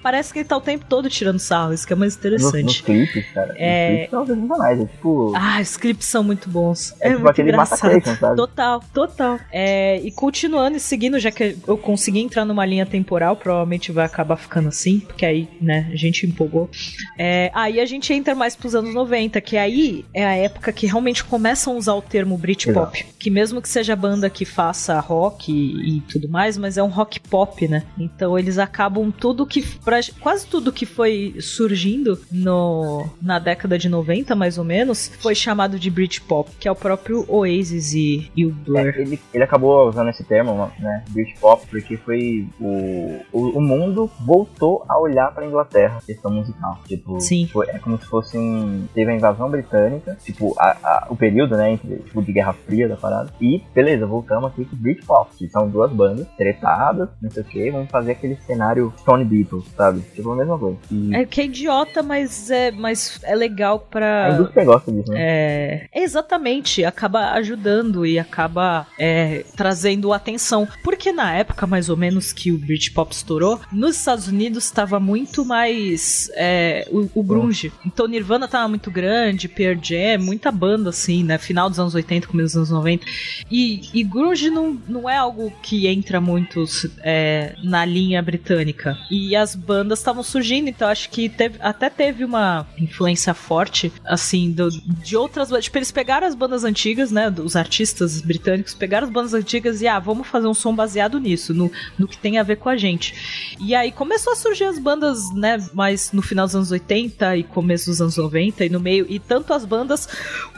Parece 0.03 0.33
que 0.33 0.41
ele 0.41 0.49
tá 0.49 0.57
o 0.57 0.61
tempo 0.61 0.85
todo 0.89 1.09
tirando 1.09 1.39
sarro, 1.39 1.73
isso 1.73 1.87
que 1.87 1.93
é 1.93 1.97
mais 1.97 2.17
Nos, 2.17 2.25
nos 2.25 2.43
interessante. 2.45 2.83
clipes, 2.83 3.33
cara. 3.33 3.55
É. 3.59 3.93
Os 3.93 3.97
clipes 3.97 4.11
são 4.11 4.27
sensacionais. 4.27 4.81
É 4.81 4.85
tipo. 4.87 5.33
Ah, 5.37 5.61
os 5.61 5.77
clipes 5.77 6.07
são 6.07 6.23
muito 6.23 6.49
bons. 6.49 6.95
é 7.01 7.09
É, 7.09 7.11
tipo 7.11 7.21
muito 7.23 7.31
aquele. 7.31 7.57
Massacration, 7.57 8.17
sabe? 8.17 8.37
Total, 8.37 8.83
total. 8.95 9.41
É, 9.51 10.01
e 10.01 10.11
continuando 10.13 10.77
e 10.77 10.81
seguindo, 10.81 11.19
já 11.19 11.31
que 11.31 11.57
eu 11.67 11.77
consegui 11.77 12.21
entrar 12.21 12.45
numa 12.45 12.65
linha 12.65 12.87
temporal, 12.87 13.37
provavelmente 13.37 13.91
vai 13.93 14.05
acabar 14.07 14.37
ficando 14.37 14.69
assim, 14.69 15.01
porque 15.01 15.27
aí, 15.27 15.49
né, 15.61 15.89
a 15.93 15.97
gente 15.97 16.27
empolgou. 16.27 16.71
É, 17.19 17.51
aí 17.55 17.81
a 17.81 17.85
gente 17.87 18.13
entra 18.13 18.35
mais 18.35 18.52
pros 18.57 18.75
anos 18.75 18.95
90, 18.95 19.41
que 19.41 19.57
aí 19.57 20.05
é 20.15 20.25
a 20.25 20.35
época 20.35 20.73
que 20.73 20.87
realmente 20.87 21.25
começam 21.25 21.75
a 21.75 21.77
usar 21.77 21.95
o 21.95 22.03
termo 22.03 22.37
Britpop. 22.37 23.05
Que 23.19 23.31
mesmo 23.31 23.61
que 23.63 23.69
seja 23.69 23.95
banda 23.97 24.29
que 24.31 24.45
faça 24.45 24.99
rock 25.01 25.53
e, 25.53 25.99
e 25.99 26.01
tudo 26.03 26.29
mais, 26.29 26.57
mas 26.59 26.77
é 26.77 26.83
um 26.83 26.89
rock 26.89 27.21
pop, 27.21 27.67
né? 27.69 27.85
Então 27.99 28.39
eles 28.39 28.59
acabam 28.59 29.11
tudo 29.11 29.47
que. 29.47 29.63
pra- 29.63 30.01
quase 30.21 30.47
tudo 30.47 30.73
que 30.73 30.85
foi 30.87 31.35
surgindo 31.41 32.19
no, 32.31 33.07
na 33.21 33.39
década 33.39 33.79
de 33.79 33.89
90, 33.89 34.35
mais 34.35 34.59
ou 34.59 34.65
menos, 34.65 35.11
foi 35.21 35.35
chamado 35.35 35.79
de 35.79 35.91
Britpop, 35.91 36.51
que 36.59 36.67
é 36.69 36.73
o 36.73 36.77
próprio 36.77 37.25
Oasis 37.29 37.93
e, 37.95 38.31
e 38.37 38.45
o 38.47 38.51
Blur. 38.51 38.79
É, 38.81 39.01
ele, 39.01 39.19
ele 39.33 39.45
acabou 39.45 39.89
usando 39.89 40.09
esse 40.11 40.25
termo, 40.25 40.71
né, 40.79 41.05
Britpop, 41.11 41.67
porque 41.69 41.97
foi 41.97 42.47
o, 42.61 43.21
o, 43.33 43.59
o 43.59 43.61
mundo 43.61 44.11
voltou 44.21 44.85
a 44.89 44.99
olhar 44.99 45.33
pra 45.35 45.47
Inglaterra, 45.47 46.01
questão 46.05 46.31
musical. 46.33 46.81
Tipo, 46.87 47.21
Sim. 47.21 47.49
foi- 47.53 47.69
é 47.69 47.79
como 47.79 47.99
se 47.99 48.07
fosse 48.07 48.32
um, 48.39 48.87
teve 48.95 49.11
a 49.11 49.15
invasão 49.15 49.51
britânica, 49.51 50.17
tipo, 50.25 50.55
a, 50.59 50.77
a- 50.83 51.07
o 51.11 51.17
período, 51.17 51.57
né, 51.57 51.73
entre, 51.73 51.97
tipo, 51.97 52.23
de 52.23 52.33
Guerra 52.33 52.53
Fria 52.53 52.89
da 52.89 52.97
parada, 52.97 53.31
e 53.41 53.63
beleza, 53.75 54.07
voltamos 54.07 54.51
aqui 54.51 54.65
com 54.65 54.77
Britpop, 54.77 55.31
que 55.37 55.49
são 55.49 55.69
duas 55.69 55.91
bandas 55.93 56.27
tretadas, 56.37 57.09
não 57.21 57.31
sei 57.31 57.43
o 57.43 57.47
que, 57.47 57.71
vamos 57.71 57.91
fazer 57.91 58.13
aquele 58.13 58.37
cenário 58.47 58.93
Stone 58.99 59.25
Beatles, 59.25 59.65
sabe? 59.77 60.01
Tipo, 60.15 60.33
a 60.33 60.37
mesma 60.37 60.59
coisa. 60.59 60.79
E 60.91 61.15
É 61.15 61.25
que 61.27 61.41
é 61.41 61.45
idiota, 61.45 62.03
mas 62.03 62.51
é, 62.51 62.71
mas 62.71 63.21
é 63.25 63.35
legal 63.35 63.79
pra. 63.81 64.27
a 64.27 64.31
indústria 64.35 64.65
gosta 64.65 64.91
disso, 64.93 65.11
né? 65.13 65.19
É, 65.21 65.89
exatamente, 65.95 66.85
acaba 66.85 67.33
ajudando 67.33 68.05
e 68.07 68.19
acaba 68.19 68.87
é, 68.99 69.45
trazendo 69.57 70.13
atenção. 70.13 70.67
Porque 70.85 71.13
na 71.13 71.35
época, 71.35 71.67
mais 71.67 71.89
ou 71.89 71.97
menos, 71.97 72.33
que 72.33 72.53
o 72.53 72.59
Britpop 72.59 73.13
estourou, 73.13 73.61
nos 73.73 73.97
Estados 73.97 74.29
Unidos 74.29 74.65
estava 74.65 75.01
muito 75.01 75.45
mais 75.45 76.31
é, 76.35 76.87
o, 76.91 77.09
o 77.15 77.23
grunge. 77.23 77.73
Então 77.85 78.07
Nirvana 78.23 78.47
tava 78.47 78.69
muito 78.69 78.89
grande, 78.89 79.49
Pearl 79.49 79.79
Jam, 79.83 80.19
muita 80.21 80.53
banda 80.53 80.91
assim, 80.91 81.25
né? 81.25 81.39
Final 81.39 81.69
dos 81.69 81.81
anos 81.81 81.93
80, 81.95 82.29
começo 82.29 82.51
dos 82.51 82.57
anos 82.57 82.71
90. 82.71 83.05
E, 83.51 83.81
e 83.93 84.05
grunge 84.05 84.49
não, 84.49 84.81
não 84.89 85.11
é 85.11 85.17
algo 85.17 85.53
que 85.61 85.89
entra 85.89 86.21
muito 86.21 86.65
é, 87.03 87.57
na 87.65 87.85
linha 87.85 88.23
britânica. 88.23 88.97
E 89.11 89.35
as 89.35 89.57
bandas 89.57 89.99
estavam 89.99 90.23
surgindo, 90.23 90.69
então 90.69 90.89
acho 90.89 91.11
que 91.11 91.29
teve- 91.29 91.59
até 91.61 91.91
teve 91.91 92.25
uma 92.25 92.65
influência 92.79 93.35
forte, 93.35 93.93
assim, 94.05 94.53
do- 94.53 94.71
de 94.71 95.17
outras 95.17 95.49
bandas. 95.51 95.65
Tipo, 95.65 95.79
eles 95.79 95.91
pegaram 95.91 96.27
as 96.27 96.35
bandas 96.37 96.63
antigas, 96.63 97.11
né? 97.11 97.33
Os 97.43 97.57
artistas 97.57 98.21
britânicos 98.21 98.73
pegaram 98.73 99.09
as 99.09 99.13
bandas 99.13 99.35
antigas 99.35 99.83
e, 99.83 99.89
ah, 99.89 99.99
vamos 99.99 100.29
fazer 100.29 100.47
um 100.47 100.55
som 100.55 100.73
baseado 100.75 101.19
nisso, 101.19 101.53
no, 101.53 101.73
no 101.99 102.07
que 102.07 102.17
tem 102.17 102.39
a 102.39 102.45
ver 102.45 102.57
com 102.57 102.69
a 102.69 102.77
gente. 102.77 103.57
E 103.61 103.75
aí 103.75 103.91
começou 103.91 104.33
a 104.33 104.37
surgir 104.37 104.65
as 104.65 104.79
bandas, 104.79 105.19
né? 105.35 105.59
Mais 105.75 106.13
no 106.13 106.23
final 106.23 106.47
dos 106.47 106.55
anos 106.55 106.71
80 106.71 107.37
e 107.37 107.43
começo 107.43 107.87
dos 107.91 108.01
anos 108.01 108.12
90 108.17 108.65
e 108.65 108.69
no 108.69 108.81
meio. 108.81 109.07
E 109.09 109.19
tanto 109.19 109.53
as 109.53 109.65
bandas 109.65 110.09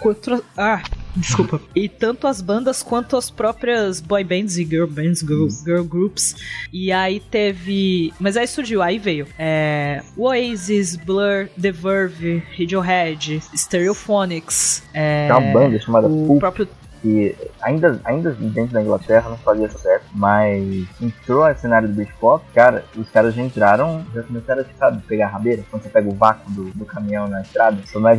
quanto. 0.00 0.44
Ah, 0.56 0.82
desculpa. 1.16 1.60
E 1.74 1.88
tanto 1.88 2.26
as 2.26 2.40
bandas 2.40 2.82
quanto 2.82 3.16
as 3.16 3.30
próprias 3.30 4.00
boy 4.00 4.22
bands 4.22 4.56
e 4.56 4.64
girl 4.64 4.86
bands, 4.86 5.20
girl, 5.20 5.48
girl 5.48 5.82
groups. 5.84 6.36
E 6.72 6.92
aí 6.92 7.20
teve. 7.20 8.12
Mas 8.20 8.36
aí 8.36 8.46
surgiu, 8.46 8.80
aí 8.82 8.98
veio. 8.98 9.26
É, 9.38 10.02
Oasis, 10.16 10.96
Blur, 10.96 11.48
The 11.60 11.72
Verve, 11.72 12.42
Radiohead, 12.56 13.42
Stereophonics. 13.56 14.82
É, 14.92 15.28
Tem 15.28 15.36
uma 15.36 15.52
banda 15.52 15.78
chamada 15.80 16.06
o 16.06 16.26
Pulp, 16.26 16.40
próprio. 16.40 16.68
Que 17.04 17.36
ainda, 17.60 18.00
ainda 18.02 18.30
dentro 18.32 18.72
da 18.72 18.80
Inglaterra 18.80 19.28
não 19.28 19.36
fazia 19.36 19.68
sucesso, 19.68 20.06
mas 20.14 20.86
entrou 21.02 21.46
no 21.46 21.58
cenário 21.58 21.86
do 21.86 21.94
Britpop, 21.94 22.42
cara, 22.54 22.82
os 22.96 23.10
caras 23.10 23.34
já 23.34 23.42
entraram, 23.42 24.02
já 24.14 24.22
começaram 24.22 24.62
a, 24.62 24.78
sabe, 24.78 25.02
pegar 25.02 25.26
a 25.26 25.28
rabeira, 25.28 25.62
quando 25.70 25.82
você 25.82 25.90
pega 25.90 26.08
o 26.08 26.14
vácuo 26.14 26.50
do, 26.50 26.70
do 26.70 26.86
caminhão 26.86 27.28
na 27.28 27.42
estrada, 27.42 27.76
foi 27.84 28.00
mais, 28.00 28.18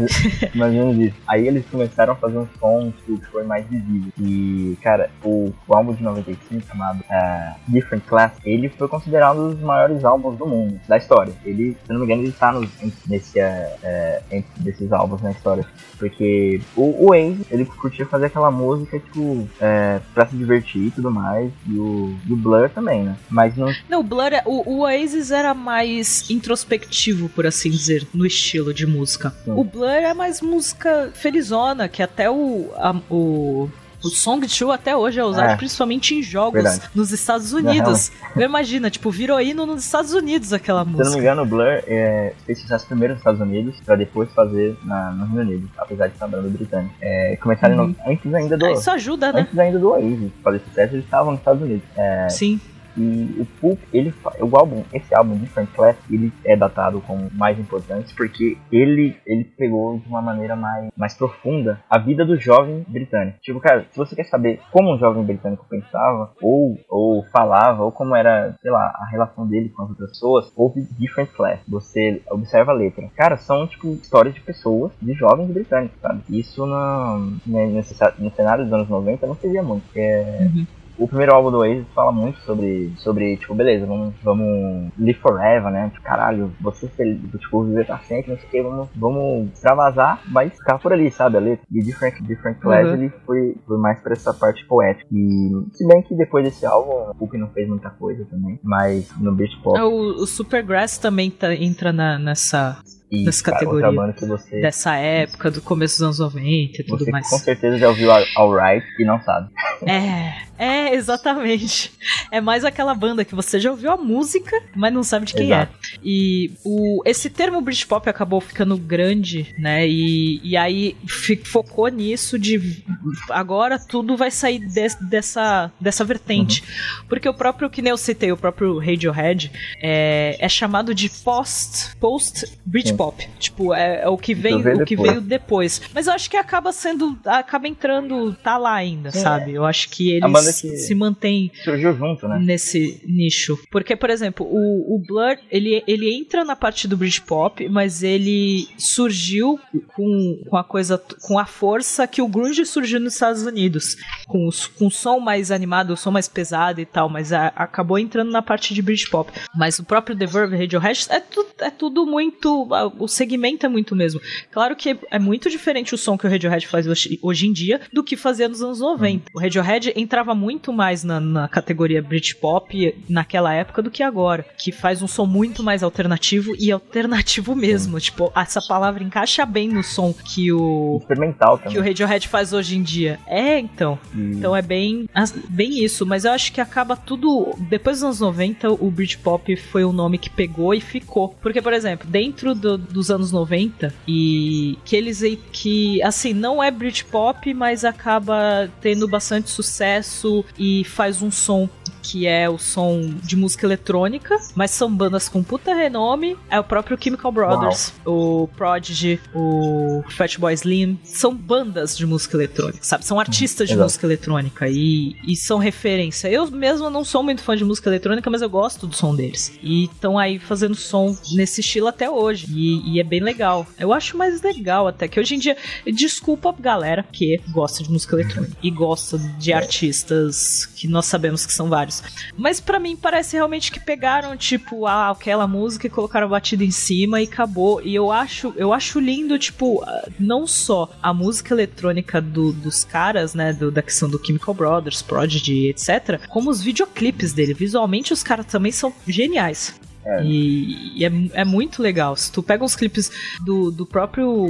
mais 0.53 0.71
ou 0.75 0.85
menos 0.85 0.97
isso. 0.99 1.17
Aí 1.27 1.47
eles 1.47 1.65
começaram 1.65 2.13
a 2.13 2.15
fazer 2.15 2.37
um 2.37 2.47
som 2.59 2.93
que 3.03 3.17
foi 3.31 3.43
mais 3.43 3.65
visível. 3.65 4.11
E, 4.19 4.77
cara, 4.83 5.09
o, 5.23 5.51
o 5.67 5.75
álbum 5.75 5.93
de 5.93 6.03
95, 6.03 6.67
chamado 6.67 7.03
é, 7.09 7.55
Different 7.67 8.03
Class, 8.05 8.33
ele 8.45 8.69
foi 8.69 8.87
considerado 8.87 9.39
um 9.39 9.49
dos 9.49 9.61
maiores 9.61 10.05
álbuns 10.05 10.37
do 10.37 10.45
mundo, 10.45 10.79
da 10.87 10.97
história. 10.97 11.33
Ele, 11.43 11.75
se 11.83 11.91
não 11.91 12.01
me 12.01 12.05
engano, 12.05 12.21
ele 12.21 12.31
tá 12.31 12.51
nos, 12.51 12.69
nesse, 13.07 13.39
é, 13.39 13.75
é, 13.81 14.21
entre 14.31 14.61
desses 14.61 14.91
álbuns 14.91 15.23
na 15.23 15.31
história. 15.31 15.65
Porque 15.97 16.61
o, 16.75 17.07
o 17.09 17.13
ele 17.15 17.65
curtia 17.65 18.05
fazer 18.05 18.25
aquela 18.27 18.51
música, 18.51 18.99
tipo, 18.99 19.47
é, 19.59 19.99
pra 20.13 20.25
se 20.27 20.35
divertir 20.35 20.87
e 20.87 20.91
tudo 20.91 21.09
mais. 21.11 21.51
E 21.67 21.77
o, 21.77 22.15
e 22.27 22.33
o 22.33 22.35
Blur 22.35 22.69
também, 22.69 23.03
né? 23.03 23.15
Mas 23.29 23.55
não. 23.55 23.73
Não, 23.89 23.99
o 24.01 24.03
Blur, 24.03 24.33
é- 24.33 24.43
o, 24.45 24.69
o 24.69 24.79
Oasis 24.81 25.31
era 25.31 25.53
mais 25.53 26.29
introspectivo, 26.29 27.29
por 27.29 27.45
assim 27.47 27.69
dizer, 27.69 28.07
no 28.13 28.25
estilo 28.25 28.73
de 28.73 28.85
música. 28.85 29.29
Sim. 29.43 29.51
O 29.51 29.63
Blur 29.63 29.87
é 29.89 30.13
mais 30.13 30.41
música 30.41 31.11
felizona, 31.13 31.87
que 31.87 32.01
até 32.03 32.29
o. 32.29 32.69
a- 32.75 32.95
o 33.09 33.69
o 34.05 34.09
Song 34.09 34.45
2 34.45 34.61
até 34.71 34.95
hoje 34.95 35.19
é 35.19 35.23
usado 35.23 35.49
É. 35.51 35.55
principalmente 35.57 36.13
em 36.15 36.21
jogos 36.23 36.61
Verdade. 36.63 36.89
nos 36.93 37.11
Estados 37.11 37.51
Unidos. 37.53 38.11
Imagina, 38.35 38.89
tipo, 38.89 39.09
virou 39.11 39.39
hino 39.41 39.65
nos 39.65 39.83
Estados 39.83 40.13
Unidos 40.13 40.53
aquela 40.53 40.83
Se 40.83 40.89
eu 40.89 40.91
não 40.91 40.97
me 40.99 41.03
música. 41.05 41.21
engano, 41.21 41.41
o 41.41 41.45
Blur 41.45 41.65
é, 41.87 42.33
fez 42.45 42.59
sucesso 42.59 42.85
primeiro 42.85 43.13
nos 43.15 43.21
Estados 43.21 43.41
Unidos, 43.41 43.75
pra 43.85 43.95
depois 43.95 44.31
fazer 44.33 44.77
na, 44.83 45.11
no 45.11 45.25
Reino 45.25 45.41
Unido, 45.51 45.69
apesar 45.77 46.07
de 46.07 46.17
ser 46.17 46.23
uma 46.23 46.37
banda 46.37 46.49
britânica. 46.49 46.93
É, 47.01 47.35
começaram 47.37 47.77
Uhum. 47.77 47.87
no- 47.87 47.95
antes 48.11 48.33
ainda 48.33 48.57
do. 48.57 48.65
Ah, 48.65 48.71
Isso 48.73 48.91
ajuda, 48.91 49.31
né? 49.33 49.41
Antes 49.41 49.57
ainda 49.59 49.79
do 49.79 49.89
Oasis 49.89 50.31
fazer 50.43 50.59
sucesso, 50.59 50.93
eles 50.95 51.05
estavam 51.05 51.31
nos 51.31 51.39
Estados 51.41 51.61
Unidos. 51.61 51.83
É, 51.95 52.29
Sim. 52.29 52.59
E 52.97 53.41
o 53.41 53.45
Pulp, 53.59 53.79
ele 53.93 54.13
o 54.39 54.57
álbum, 54.57 54.83
esse 54.93 55.13
álbum 55.15 55.37
Different 55.37 55.69
Class, 55.73 55.97
ele 56.09 56.31
é 56.43 56.55
datado 56.55 57.01
como 57.01 57.29
mais 57.33 57.59
importante 57.59 58.13
porque 58.15 58.57
ele 58.71 59.15
ele 59.25 59.43
pegou 59.43 59.97
de 59.97 60.07
uma 60.07 60.21
maneira 60.21 60.55
mais, 60.55 60.89
mais 60.95 61.13
profunda 61.13 61.79
a 61.89 61.97
vida 61.97 62.25
do 62.25 62.39
jovem 62.39 62.85
britânico. 62.87 63.39
Tipo, 63.41 63.59
cara, 63.59 63.85
se 63.91 63.97
você 63.97 64.15
quer 64.15 64.25
saber 64.25 64.59
como 64.71 64.93
um 64.93 64.99
jovem 64.99 65.23
britânico 65.23 65.65
pensava 65.69 66.31
ou 66.41 66.77
ou 66.89 67.23
falava 67.25 67.83
ou 67.83 67.91
como 67.91 68.15
era, 68.15 68.55
sei 68.61 68.71
lá, 68.71 68.93
a 68.95 69.09
relação 69.09 69.47
dele 69.47 69.69
com 69.69 69.83
as 69.83 69.89
outras 69.89 70.09
pessoas, 70.11 70.51
ouve 70.55 70.87
Different 70.97 71.31
Class. 71.31 71.59
Você 71.67 72.21
observa 72.29 72.71
a 72.71 72.75
letra. 72.75 73.09
Cara, 73.15 73.37
são 73.37 73.67
tipo 73.67 73.93
histórias 73.93 74.33
de 74.33 74.41
pessoas, 74.41 74.91
de 75.01 75.13
jovens 75.13 75.51
britânicos, 75.51 75.99
sabe? 76.01 76.21
Isso 76.29 76.65
na, 76.65 77.17
né, 77.45 77.65
nesse, 77.67 77.95
no 78.19 78.31
cenário 78.31 78.63
dos 78.63 78.73
anos 78.73 78.89
90 78.89 79.27
não 79.27 79.35
se 79.35 79.47
via 79.47 79.63
muito. 79.63 79.85
É, 79.95 80.45
Uhum. 80.45 80.65
O 80.97 81.07
primeiro 81.07 81.33
álbum 81.33 81.51
do 81.51 81.57
Oasis 81.59 81.85
fala 81.93 82.11
muito 82.11 82.39
sobre, 82.39 82.93
sobre 82.97 83.37
tipo, 83.37 83.53
beleza, 83.53 83.85
vamos, 83.85 84.13
vamos 84.23 84.91
live 84.97 85.19
forever, 85.19 85.71
né? 85.71 85.89
Tipo, 85.93 86.03
caralho, 86.03 86.51
você 86.61 86.87
tipo, 86.87 87.63
viver 87.63 87.85
pra 87.85 87.99
sempre, 87.99 88.31
não 88.31 88.37
sei 88.39 88.47
o 88.47 88.51
que, 88.51 88.61
vamos, 88.63 88.89
vamos 88.95 89.51
extravasar, 89.53 90.21
mas 90.27 90.53
ficar 90.53 90.77
por 90.79 90.93
ali, 90.93 91.11
sabe, 91.11 91.37
a 91.37 91.39
letra. 91.39 91.65
E 91.71 91.81
Different, 91.81 92.21
Different 92.21 92.57
Uhum. 92.65 92.73
ele 92.93 93.09
foi, 93.25 93.55
foi 93.67 93.77
mais 93.77 93.99
pra 94.01 94.13
essa 94.13 94.33
parte 94.33 94.65
poética. 94.65 95.07
E 95.11 95.51
se 95.73 95.87
bem 95.87 96.01
que 96.01 96.15
depois 96.15 96.43
desse 96.45 96.65
álbum, 96.65 97.11
o 97.11 97.15
Pup 97.15 97.33
não 97.37 97.49
fez 97.49 97.67
muita 97.67 97.89
coisa 97.89 98.25
também, 98.25 98.59
mas 98.63 99.11
no 99.19 99.33
Britpop... 99.35 99.77
É, 99.77 99.83
O, 99.83 100.23
o 100.23 100.25
Supergrass 100.27 100.97
também 100.97 101.29
tá- 101.29 101.53
entra 101.53 101.91
na- 101.93 102.17
nessa 102.17 102.77
e, 103.11 103.25
cara, 103.25 103.57
categoria 103.59 103.91
banda 103.91 104.13
que 104.13 104.25
você... 104.25 104.59
dessa 104.61 104.95
época, 104.95 105.51
do 105.51 105.61
começo 105.61 105.95
dos 105.95 106.01
anos 106.03 106.19
90 106.19 106.81
e 106.81 106.83
tudo 106.83 107.05
Você 107.05 107.11
mais. 107.11 107.29
com 107.29 107.37
certeza 107.37 107.77
já 107.77 107.87
ouviu 107.89 108.11
All- 108.11 108.25
Alright 108.37 108.85
e 108.99 109.05
não 109.05 109.21
sabe. 109.21 109.49
É, 109.85 110.33
é, 110.57 110.95
exatamente. 110.95 111.91
É 112.31 112.39
mais 112.39 112.63
aquela 112.63 112.95
banda 112.95 113.25
que 113.25 113.35
você 113.35 113.59
já 113.59 113.69
ouviu 113.69 113.91
a 113.91 113.97
música, 113.97 114.55
mas 114.73 114.93
não 114.93 115.03
sabe 115.03 115.25
de 115.25 115.33
quem 115.33 115.47
Exato. 115.47 115.73
é. 115.95 115.97
E 116.01 116.51
o, 116.63 117.01
esse 117.05 117.29
termo 117.29 117.59
Britpop 117.59 118.09
acabou 118.09 118.39
ficando 118.39 118.77
grande, 118.77 119.53
né? 119.59 119.85
E, 119.85 120.39
e 120.43 120.55
aí 120.55 120.95
focou 121.43 121.89
nisso 121.89 122.39
de 122.39 122.81
agora 123.29 123.77
tudo 123.77 124.15
vai 124.15 124.31
sair 124.31 124.59
des- 124.59 124.95
dessa, 124.95 125.69
dessa 125.79 126.05
vertente. 126.05 126.63
Porque 127.09 127.27
o 127.27 127.33
próprio, 127.33 127.69
que 127.69 127.81
nem 127.81 127.91
eu 127.91 127.97
citei, 127.97 128.31
o 128.31 128.37
próprio 128.37 128.79
Radiohead 128.79 129.51
é, 129.81 130.37
é 130.39 130.47
chamado 130.49 130.95
de 130.95 131.09
post, 131.09 131.95
post 131.97 132.45
Britpop. 132.65 132.94
Tipo, 133.39 133.73
é, 133.73 134.01
é 134.03 134.09
o 134.09 134.17
que 134.17 134.33
vem, 134.33 134.61
veio 134.61 134.81
o 134.81 134.85
que 134.85 134.95
depois. 134.95 135.09
veio 135.11 135.21
depois. 135.21 135.81
Mas 135.93 136.07
eu 136.07 136.13
acho 136.13 136.29
que 136.29 136.37
acaba 136.37 136.71
sendo, 136.71 137.17
acaba 137.25 137.67
entrando, 137.67 138.33
tá 138.43 138.57
lá 138.57 138.73
ainda, 138.73 139.11
Sim, 139.11 139.19
sabe? 139.19 139.53
Eu 139.53 139.65
acho 139.65 139.89
que 139.89 140.11
eles 140.11 140.61
que- 140.61 140.77
se 140.77 140.95
mantêm 140.95 141.51
Surgiu 141.63 141.93
junto, 141.95 142.27
né? 142.27 142.39
nesse 142.41 143.01
nicho. 143.05 143.57
Porque, 143.71 143.95
por 143.95 144.09
exemplo, 144.09 144.45
o, 144.49 144.95
o 144.95 144.99
Blur, 145.05 145.37
ele, 145.51 145.83
ele 145.87 146.13
entra 146.13 146.43
na 146.43 146.55
parte 146.55 146.87
do 146.87 146.97
Britpop, 146.97 147.67
mas 147.69 148.03
ele 148.03 148.67
surgiu 148.77 149.59
com, 149.95 150.41
com 150.49 150.57
a 150.57 150.63
coisa, 150.63 151.01
com 151.21 151.37
a 151.37 151.45
força 151.45 152.07
que 152.07 152.21
o 152.21 152.27
grunge 152.27 152.65
surgiu 152.65 152.99
nos 152.99 153.13
Estados 153.13 153.43
Unidos. 153.43 153.95
Com, 154.27 154.47
os, 154.47 154.67
com 154.67 154.87
o 154.87 154.91
som 154.91 155.19
mais 155.19 155.51
animado, 155.51 155.91
o 155.91 155.97
som 155.97 156.11
mais 156.11 156.27
pesado 156.27 156.79
e 156.81 156.85
tal, 156.85 157.09
mas 157.09 157.31
a- 157.33 157.51
acabou 157.55 157.97
entrando 157.99 158.31
na 158.31 158.41
parte 158.41 158.73
de 158.73 158.81
Britpop. 158.81 159.31
Mas 159.55 159.79
o 159.79 159.83
próprio 159.83 160.15
The 160.17 160.25
Verve, 160.25 160.57
Radiohead, 160.57 161.05
é, 161.09 161.19
tu, 161.19 161.45
é 161.59 161.69
tudo 161.69 162.05
muito... 162.05 162.67
O 162.99 163.07
segmento 163.07 163.65
é 163.65 163.69
muito 163.69 163.95
mesmo. 163.95 164.19
Claro 164.51 164.75
que 164.75 164.97
é 165.11 165.19
muito 165.19 165.49
diferente 165.49 165.93
o 165.93 165.97
som 165.97 166.17
que 166.17 166.25
o 166.25 166.29
Radiohead 166.29 166.67
faz 166.67 166.87
hoje, 166.87 167.19
hoje 167.21 167.47
em 167.47 167.53
dia 167.53 167.81
do 167.93 168.03
que 168.03 168.15
fazia 168.15 168.47
nos 168.47 168.61
anos 168.61 168.79
90. 168.79 169.31
O 169.33 169.39
Radiohead 169.39 169.93
entrava 169.95 170.33
muito 170.35 170.71
mais 170.73 171.03
na, 171.03 171.19
na 171.19 171.47
categoria 171.47 172.01
Britpop 172.01 172.95
naquela 173.09 173.53
época 173.53 173.81
do 173.81 173.91
que 173.91 174.03
agora, 174.03 174.45
que 174.57 174.71
faz 174.71 175.01
um 175.01 175.07
som 175.07 175.25
muito 175.25 175.63
mais 175.63 175.83
alternativo 175.83 176.53
e 176.59 176.71
alternativo 176.71 177.55
mesmo. 177.55 177.99
Tipo, 177.99 178.31
essa 178.35 178.61
palavra 178.61 179.03
encaixa 179.03 179.45
bem 179.45 179.69
no 179.69 179.83
som 179.83 180.13
que 180.13 180.51
o 180.51 180.97
Experimental 181.01 181.57
que 181.57 181.67
o 181.67 181.71
também. 181.73 181.83
Radiohead 181.89 182.27
faz 182.27 182.53
hoje 182.53 182.77
em 182.77 182.83
dia. 182.83 183.19
É, 183.27 183.59
então. 183.59 183.97
E- 184.13 184.35
Então 184.35 184.55
é 184.55 184.61
bem, 184.61 185.07
bem 185.49 185.83
isso, 185.83 186.05
mas 186.05 186.25
eu 186.25 186.31
acho 186.31 186.51
que 186.51 186.59
acaba 186.61 186.95
tudo. 186.95 187.53
Depois 187.69 187.97
dos 187.97 188.03
anos 188.03 188.19
90, 188.19 188.69
o 188.71 188.91
Britpop 188.91 189.55
foi 189.55 189.83
o 189.83 189.91
nome 189.93 190.17
que 190.17 190.29
pegou 190.29 190.73
e 190.73 190.81
ficou. 190.81 191.29
Porque, 191.41 191.61
por 191.61 191.73
exemplo, 191.73 192.07
dentro 192.09 192.53
do- 192.53 192.74
dos 192.77 193.11
anos 193.11 193.31
90, 193.31 193.93
e 194.07 194.77
que 194.85 194.95
eles 194.95 195.21
que, 195.51 196.01
assim, 196.03 196.33
não 196.33 196.63
é 196.63 196.69
Britpop, 196.69 197.53
mas 197.53 197.83
acaba 197.85 198.69
tendo 198.81 199.07
bastante 199.07 199.49
sucesso 199.49 200.43
e 200.57 200.83
faz 200.83 201.21
um 201.21 201.31
som 201.31 201.69
que 202.05 202.27
é 202.27 202.47
o 202.47 202.59
som 202.59 203.15
de 203.23 203.35
música 203.35 203.65
eletrônica, 203.65 204.37
mas 204.53 204.69
são 204.69 204.93
bandas 204.93 205.27
com 205.27 205.41
puta 205.41 205.73
renome. 205.73 206.37
É 206.51 206.59
o 206.59 206.63
próprio 206.63 206.95
Chemical 207.01 207.31
Brothers, 207.31 207.93
o 208.05 208.47
Prodigy, 208.55 209.19
o 209.33 210.03
Fatboy 210.09 210.53
Slim. 210.53 210.99
São 211.03 211.33
bandas 211.33 211.97
de 211.97 212.05
música 212.05 212.37
eletrônica, 212.37 212.79
sabe? 212.83 213.03
São 213.03 213.19
artistas 213.19 213.67
de 213.67 213.73
exato. 213.73 213.85
música 213.85 214.05
eletrônica 214.05 214.69
e, 214.69 215.15
e 215.27 215.35
são 215.35 215.57
referência. 215.57 216.27
Eu 216.27 216.49
mesmo 216.51 216.91
não 216.91 217.03
sou 217.03 217.23
muito 217.23 217.41
fã 217.41 217.57
de 217.57 217.65
música 217.65 217.89
eletrônica, 217.89 218.29
mas 218.29 218.43
eu 218.43 218.49
gosto 218.49 218.85
do 218.85 218.95
som 218.95 219.15
deles. 219.15 219.57
E 219.63 219.85
estão 219.85 220.19
aí 220.19 220.37
fazendo 220.37 220.75
som 220.75 221.17
nesse 221.33 221.61
estilo 221.61 221.87
até 221.87 222.07
hoje. 222.07 222.45
E, 222.51 222.93
e 222.93 222.99
é 222.99 223.03
bem 223.03 223.19
legal. 223.19 223.65
Eu 223.79 223.91
acho 223.91 224.15
mais 224.15 224.43
legal 224.43 224.87
até 224.87 225.07
que 225.07 225.19
hoje 225.19 225.35
em 225.35 225.39
dia. 225.39 225.57
Desculpa, 225.87 226.53
galera, 226.59 227.03
que 227.11 227.41
gosta 227.49 227.83
de 227.83 227.91
música 227.91 228.15
eletrônica 228.15 228.55
e 228.61 228.69
gosta 228.69 229.17
de 229.39 229.51
artistas 229.51 230.67
que 230.75 230.87
nós 230.87 231.07
sabemos 231.07 231.45
que 231.45 231.53
são 231.53 231.67
vários. 231.67 231.94
Mas 232.37 232.59
pra 232.59 232.79
mim 232.79 232.95
parece 232.95 233.35
realmente 233.35 233.71
que 233.71 233.79
pegaram, 233.79 234.35
tipo, 234.37 234.85
ah, 234.85 235.09
aquela 235.11 235.47
música 235.47 235.87
e 235.87 235.89
colocaram 235.89 236.27
a 236.27 236.29
batida 236.29 236.63
em 236.63 236.71
cima 236.71 237.21
e 237.21 237.25
acabou. 237.25 237.81
E 237.81 237.93
eu 237.95 238.11
acho, 238.11 238.53
eu 238.57 238.73
acho 238.73 238.99
lindo, 238.99 239.37
tipo, 239.39 239.83
ah, 239.83 240.07
não 240.19 240.45
só 240.47 240.89
a 241.01 241.13
música 241.13 241.53
eletrônica 241.53 242.21
do- 242.21 242.51
dos 242.53 242.83
caras, 242.83 243.33
né, 243.33 243.53
do- 243.53 243.71
da 243.71 243.81
questão 243.81 244.09
do 244.09 244.23
Chemical 244.23 244.53
Brothers, 244.53 245.01
Prodigy, 245.01 245.69
etc., 245.69 246.19
como 246.29 246.49
os 246.49 246.61
videoclipes 246.61 247.33
dele. 247.33 247.53
Visualmente 247.53 248.13
os 248.13 248.23
caras 248.23 248.45
também 248.45 248.71
são 248.71 248.93
geniais. 249.07 249.73
É. 250.05 250.23
E, 250.23 250.99
e 250.99 251.05
é, 251.05 251.11
é 251.41 251.45
muito 251.45 251.81
legal. 251.81 252.15
Se 252.15 252.31
tu 252.31 252.43
pega 252.43 252.63
uns 252.63 252.75
clipes 252.75 253.11
do, 253.43 253.71
do 253.71 253.85
próprio 253.85 254.45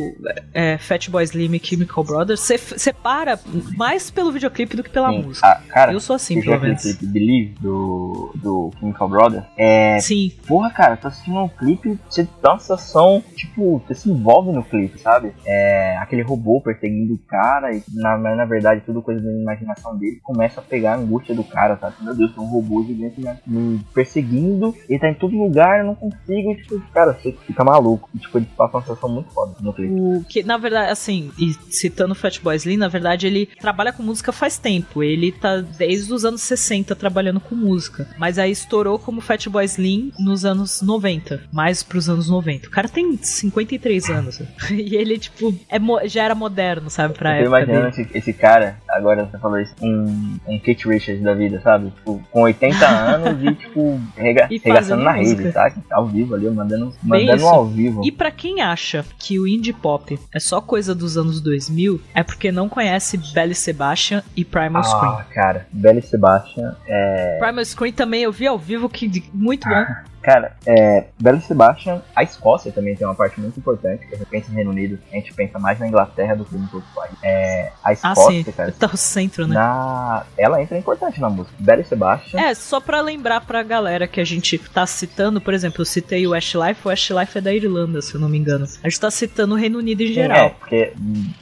é, 0.54 0.78
Fatboy 0.78 1.24
Slim 1.24 1.56
e 1.56 1.66
Chemical 1.66 2.04
Brothers, 2.04 2.40
você 2.42 2.58
você 2.58 2.92
para 2.92 3.40
mais 3.78 4.10
pelo 4.12 4.32
videoclipe 4.32 4.76
do 4.76 4.84
que 4.84 4.90
pela 4.90 5.10
Sim. 5.10 5.22
música. 5.22 5.48
Ah, 5.48 5.62
cara, 5.68 5.94
Eu 5.94 6.00
sou 6.00 6.16
assim, 6.16 6.42
pelo 6.42 6.60
menos. 6.60 6.82
clipe 6.82 7.06
Believe 7.06 7.56
do, 7.62 8.32
do 8.36 8.72
Chemical 8.80 9.10
Brothers? 9.10 9.46
É. 9.58 10.00
Sim, 10.00 10.32
Porra, 10.48 10.70
cara, 10.72 10.98
tá 10.98 11.08
assistindo 11.08 11.40
um 11.40 11.48
clipe, 11.48 11.98
você 12.10 12.28
dá 12.42 12.54
uma 12.54 12.60
sensação, 12.60 13.24
tipo, 13.36 13.80
você 13.80 13.96
se 13.96 14.10
envolve 14.10 14.52
no 14.52 14.64
clipe, 14.64 15.00
sabe? 15.00 15.34
É 15.46 15.98
aquele 15.98 16.22
robô 16.22 16.62
perseguindo 16.62 17.16
o 17.16 17.18
cara, 17.18 17.76
e 17.76 17.84
na, 17.94 18.18
na 18.18 18.46
verdade 18.46 18.82
tudo 18.86 19.02
coisa 19.02 19.22
da 19.22 19.32
imaginação 19.32 19.98
dele 19.98 20.20
começa 20.24 20.60
a 20.60 20.64
pegar 20.64 20.94
a 20.94 20.98
angústia 20.98 21.34
do 21.34 21.44
cara, 21.44 21.78
sabe? 21.78 21.96
Meu 22.02 22.16
Deus, 22.16 22.34
tem 22.34 22.44
um 22.44 22.48
robô 22.48 22.84
gigante 22.84 23.20
me, 23.20 23.30
me 23.48 23.80
perseguindo, 23.94 24.76
ele 24.88 25.00
tá 25.00 25.10
em 25.10 25.16
todo 25.16 25.36
lugar, 25.46 25.80
eu 25.80 25.86
não 25.86 25.96
consigo, 25.96 26.52
e, 26.52 26.56
tipo, 26.56 26.82
cara, 26.94 27.14
você 27.14 27.36
fica 27.46 27.64
maluco. 27.64 28.10
E, 28.14 28.20
tipo, 28.20 28.38
ele 28.38 28.48
passa 28.58 28.78
uma 28.78 28.82
sensação 28.82 29.10
muito 29.10 29.32
foda 29.32 29.56
no 29.60 29.74
clipe. 29.74 29.94
O 29.94 30.24
que, 30.28 30.44
na 30.44 30.58
verdade, 30.58 30.92
assim, 30.92 31.32
e 31.38 31.54
citando 31.70 32.14
o 32.14 32.16
Fatboy 32.16 32.56
Slim, 32.56 32.78
na 32.78 32.88
verdade, 32.88 33.28
ele 33.28 33.48
trabalha 33.60 33.94
com 33.94 34.04
música 34.04 34.32
faz 34.32 34.58
tempo. 34.58 35.04
Ele 35.04 35.32
tá 35.32 35.58
desde 35.62 36.14
os 36.14 36.26
anos 36.26 36.42
60 36.42 36.96
trabalhando 36.96 37.40
com 37.40 37.56
música. 37.56 38.08
Mas 38.18 38.38
aí 38.38 38.52
estourou 38.52 38.98
como 39.00 39.22
Fatboy 39.22 39.66
Slim 39.66 40.12
nos 40.20 40.46
anos 40.46 40.82
90. 40.82 41.44
Mais 41.52 41.84
pros 41.84 42.10
anos 42.10 42.30
90. 42.30 42.68
O 42.68 42.72
cara 42.72 42.88
tem 42.88 43.18
53 43.18 44.10
anos. 44.10 44.42
E 44.76 44.96
ele, 44.96 45.18
tipo, 45.18 45.54
é 45.70 45.80
já 46.08 46.24
era 46.24 46.36
moderno, 46.36 46.90
sabe, 46.90 47.14
pra 47.14 47.40
eu 47.40 47.46
época 47.46 47.48
imaginando 47.48 47.92
dele. 47.92 48.08
esse, 48.10 48.18
esse 48.18 48.34
cara, 48.34 48.78
agora 48.90 49.26
você 49.26 49.38
falou 49.38 49.60
isso, 49.60 49.74
um, 49.82 50.38
um 50.48 50.60
Kate 50.60 50.88
Richards 50.88 51.24
da 51.24 51.34
vida, 51.34 51.62
sabe? 51.62 51.92
Tipo, 51.92 52.22
com 52.32 52.42
80 52.42 52.86
anos 52.88 53.44
e, 53.44 53.56
tipo, 53.56 54.00
rega, 54.18 54.48
E 54.50 54.58
regaçando 54.58 55.04
fazendo 55.04 55.04
na 55.36 55.44
música. 55.44 55.64
rede, 55.64 55.76
sabe? 55.76 55.86
Ao 55.92 56.06
vivo 56.06 56.36
ali, 56.36 56.50
mandando, 56.50 56.94
mandando 57.04 57.36
isso. 57.36 57.48
ao 57.48 57.66
vivo. 57.66 58.02
E 58.06 58.12
pra 58.12 58.32
quem 58.32 58.62
acha 58.62 59.06
que 59.20 59.40
o 59.40 59.48
indie 59.48 59.74
pop 59.74 60.20
é 60.34 60.40
só 60.40 60.62
coisa 60.62 60.96
dos 60.96 61.18
anos 61.18 61.42
2000, 61.42 62.00
é 62.14 62.24
porque 62.24 62.52
não 62.52 62.70
conhece 62.70 63.18
Belly 63.34 63.56
Sebastian 63.56 64.24
e 64.36 64.44
Primal 64.46 64.84
Scream. 64.84 65.14
Ah, 65.14 65.26
cara, 65.34 65.68
Belly 65.72 66.02
Sebastian 66.02 66.76
é. 66.88 67.38
Primal 67.40 67.66
Scream 67.66 67.94
também 67.94 68.24
eu 68.24 68.32
vi 68.32 68.48
ao 68.48 68.58
vivo, 68.58 68.90
que 68.90 69.24
muito 69.34 69.68
bom. 69.68 69.86
Cara, 70.26 70.56
é. 70.66 71.06
Belly 71.20 71.40
Sebastian, 71.42 72.02
a 72.16 72.24
Escócia 72.24 72.72
também 72.72 72.96
tem 72.96 73.06
uma 73.06 73.14
parte 73.14 73.40
muito 73.40 73.60
importante, 73.60 74.08
que 74.08 74.16
a 74.16 74.18
gente 74.18 74.28
pensa 74.28 74.50
no 74.50 74.56
Reino 74.56 74.72
Unido, 74.72 74.98
a 75.12 75.16
gente 75.16 75.32
pensa 75.36 75.60
mais 75.60 75.78
na 75.80 75.88
Inglaterra 75.88 76.36
do 76.36 76.44
que 76.44 76.56
nos 76.58 76.74
outros 76.74 76.92
países. 76.96 77.18
É. 77.22 77.72
A 77.84 77.90
Ah, 77.90 77.94
Escócia, 77.94 78.32
sim, 78.44 78.52
cara. 78.52 78.72
tá 78.72 78.90
o 78.92 78.98
centro, 78.98 79.46
né? 79.46 79.54
Na... 79.54 80.24
Ela 80.36 80.62
entra 80.64 80.78
importante 80.80 81.22
na 81.22 81.30
música. 81.30 81.56
Belly 81.60 81.84
Sebastian. 81.84 82.40
É, 82.40 82.56
só 82.56 82.82
pra 82.82 83.02
lembrar 83.02 83.42
pra 83.42 83.62
galera 83.62 84.08
que 84.08 84.20
a 84.20 84.26
gente 84.26 84.58
tá 84.58 84.88
citando, 84.88 85.40
por 85.40 85.54
exemplo, 85.54 85.82
eu 85.82 85.86
citei 85.86 86.26
o 86.26 86.32
Westlife, 86.32 86.82
o 86.88 86.90
Westlife 86.90 87.38
é 87.38 87.42
da 87.42 87.54
Irlanda, 87.54 88.02
se 88.02 88.16
eu 88.16 88.20
não 88.20 88.28
me 88.28 88.38
engano. 88.40 88.66
A 88.84 88.90
gente 88.90 89.00
tá 89.00 89.12
citando 89.12 89.54
o 89.54 89.58
Reino 89.58 89.78
Unido 89.78 90.02
em 90.02 90.08
geral. 90.12 90.38
É, 90.38 90.50
porque 90.50 90.94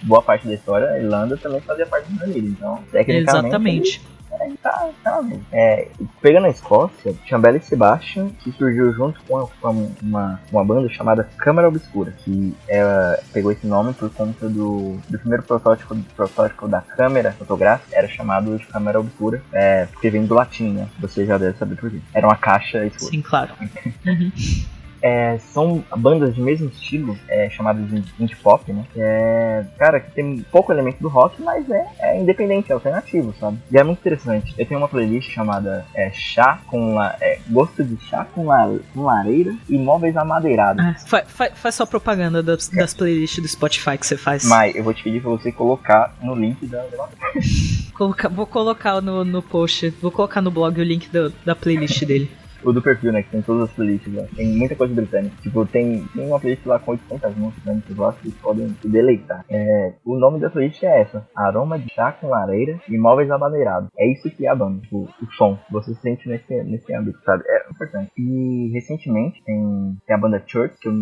boa 0.01 0.21
parte 0.21 0.45
da 0.45 0.53
história, 0.55 0.89
a 0.89 0.99
Irlanda 0.99 1.37
também 1.37 1.61
fazia 1.61 1.85
parte 1.85 2.11
do 2.11 2.19
Reino 2.19 2.33
Unido, 2.33 2.47
então, 2.49 2.83
tecnicamente. 2.91 3.29
Exatamente. 3.29 4.01
Tá, 4.61 4.89
tá. 5.03 5.21
É, 5.51 5.89
pegando 6.21 6.47
a 6.47 6.49
Escócia, 6.49 7.13
Chambella 7.25 7.57
e 7.57 7.61
Sebastian, 7.61 8.29
que 8.29 8.51
surgiu 8.51 8.93
junto 8.93 9.21
com 9.23 9.43
com 9.61 9.91
uma, 10.01 10.39
uma 10.51 10.65
banda 10.65 10.89
chamada 10.89 11.27
Câmara 11.37 11.67
Obscura, 11.67 12.11
que 12.23 12.55
é, 12.67 13.21
pegou 13.31 13.51
esse 13.51 13.65
nome 13.67 13.93
por 13.93 14.09
conta 14.09 14.47
do, 14.47 14.97
do 15.09 15.19
primeiro 15.19 15.43
protótipo, 15.43 15.95
protótipo 16.15 16.67
da 16.67 16.81
câmera 16.81 17.31
fotográfica, 17.33 17.95
era 17.95 18.07
chamado 18.07 18.57
de 18.57 18.65
Câmara 18.67 18.99
Obscura, 18.99 19.41
é, 19.51 19.85
porque 19.85 20.09
vem 20.09 20.25
do 20.25 20.33
latim, 20.33 20.71
né? 20.71 20.87
Você 20.99 21.25
já 21.25 21.37
deve 21.37 21.57
saber 21.57 21.75
por 21.75 21.89
quê. 21.89 21.99
Era 22.13 22.27
uma 22.27 22.35
caixa 22.35 22.85
escura. 22.85 23.11
Sim, 23.11 23.21
claro. 23.21 23.51
É, 25.05 25.37
são 25.51 25.83
bandas 25.97 26.33
de 26.33 26.39
mesmo 26.41 26.69
estilo, 26.69 27.17
é, 27.27 27.49
chamadas 27.49 27.85
de 27.89 28.01
indie 28.19 28.35
pop, 28.37 28.71
né? 28.71 28.85
É, 28.95 29.65
cara, 29.77 29.99
que 29.99 30.11
tem 30.11 30.37
pouco 30.49 30.71
elemento 30.71 30.97
do 31.01 31.09
rock, 31.09 31.41
mas 31.41 31.69
é, 31.69 31.85
é 31.99 32.21
independente, 32.21 32.71
é 32.71 32.73
alternativo, 32.73 33.35
sabe? 33.37 33.57
E 33.69 33.77
é 33.77 33.83
muito 33.83 33.99
interessante. 33.99 34.55
Eu 34.57 34.65
tenho 34.65 34.79
uma 34.79 34.87
playlist 34.87 35.29
chamada 35.29 35.85
é, 35.93 36.09
Chá 36.13 36.61
com 36.67 36.93
la, 36.95 37.17
é, 37.19 37.39
Gosto 37.49 37.83
de 37.83 37.97
Chá 38.05 38.25
com, 38.33 38.45
la, 38.45 38.73
com 38.93 39.03
Lareira 39.03 39.53
e 39.67 39.77
Móveis 39.77 40.15
Amadeirados. 40.15 40.83
Ah, 40.83 40.95
fa- 41.05 41.25
fa- 41.27 41.51
faz 41.53 41.75
só 41.75 41.85
propaganda 41.85 42.41
das, 42.41 42.69
das 42.69 42.93
playlists 42.93 43.41
do 43.41 43.47
Spotify 43.49 43.97
que 43.97 44.07
você 44.07 44.15
faz. 44.15 44.45
Mas 44.45 44.73
eu 44.73 44.83
vou 44.85 44.93
te 44.93 45.03
pedir 45.03 45.21
pra 45.21 45.31
você 45.31 45.51
colocar 45.51 46.15
no 46.21 46.33
link 46.33 46.65
da. 46.65 46.77
da- 46.81 47.09
Coloca- 47.93 48.29
vou 48.29 48.47
colocar 48.47 49.01
no, 49.01 49.23
no 49.25 49.41
post, 49.41 49.89
vou 50.01 50.11
colocar 50.11 50.41
no 50.41 50.49
blog 50.49 50.79
o 50.79 50.83
link 50.83 51.09
do- 51.09 51.31
da 51.45 51.53
playlist 51.55 52.03
dele. 52.05 52.31
O 52.63 52.71
do 52.71 52.81
perfil, 52.81 53.11
né? 53.11 53.23
Que 53.23 53.31
tem 53.31 53.41
todas 53.41 53.69
as 53.69 53.75
playlists 53.75 54.13
lá. 54.13 54.23
Tem 54.35 54.47
muita 54.47 54.75
coisa 54.75 54.93
britânica. 54.93 55.35
Tipo, 55.41 55.65
tem, 55.65 56.05
tem 56.13 56.27
uma 56.27 56.39
playlist 56.39 56.65
lá 56.65 56.79
com 56.79 56.91
800 56.91 57.35
músicas, 57.35 57.65
né? 57.65 57.81
Que 57.85 57.93
vocês 57.93 58.33
podem 58.35 58.69
se 58.69 58.87
deleitar. 58.87 59.45
É, 59.49 59.93
o 60.05 60.15
nome 60.17 60.39
da 60.39 60.49
playlist 60.49 60.81
é 60.83 61.01
essa: 61.01 61.27
Aroma 61.35 61.77
de 61.79 61.91
Chá 61.93 62.11
com 62.11 62.29
Lareira 62.29 62.79
e 62.87 62.97
Móveis 62.97 63.29
Amadeirados. 63.29 63.89
É 63.97 64.11
isso 64.11 64.29
que 64.29 64.45
é 64.45 64.49
a 64.49 64.55
banda, 64.55 64.81
tipo, 64.81 65.03
o 65.03 65.33
som. 65.33 65.57
Você 65.71 65.93
se 65.93 66.01
sente 66.01 66.27
nesse, 66.27 66.63
nesse 66.63 66.93
âmbito, 66.93 67.19
sabe? 67.23 67.43
É 67.47 67.69
importante. 67.69 68.11
E 68.17 68.71
recentemente 68.73 69.43
tem, 69.43 69.97
tem 70.05 70.15
a 70.15 70.19
banda 70.19 70.43
Church, 70.45 70.75
que 70.79 70.87
eu, 70.87 70.93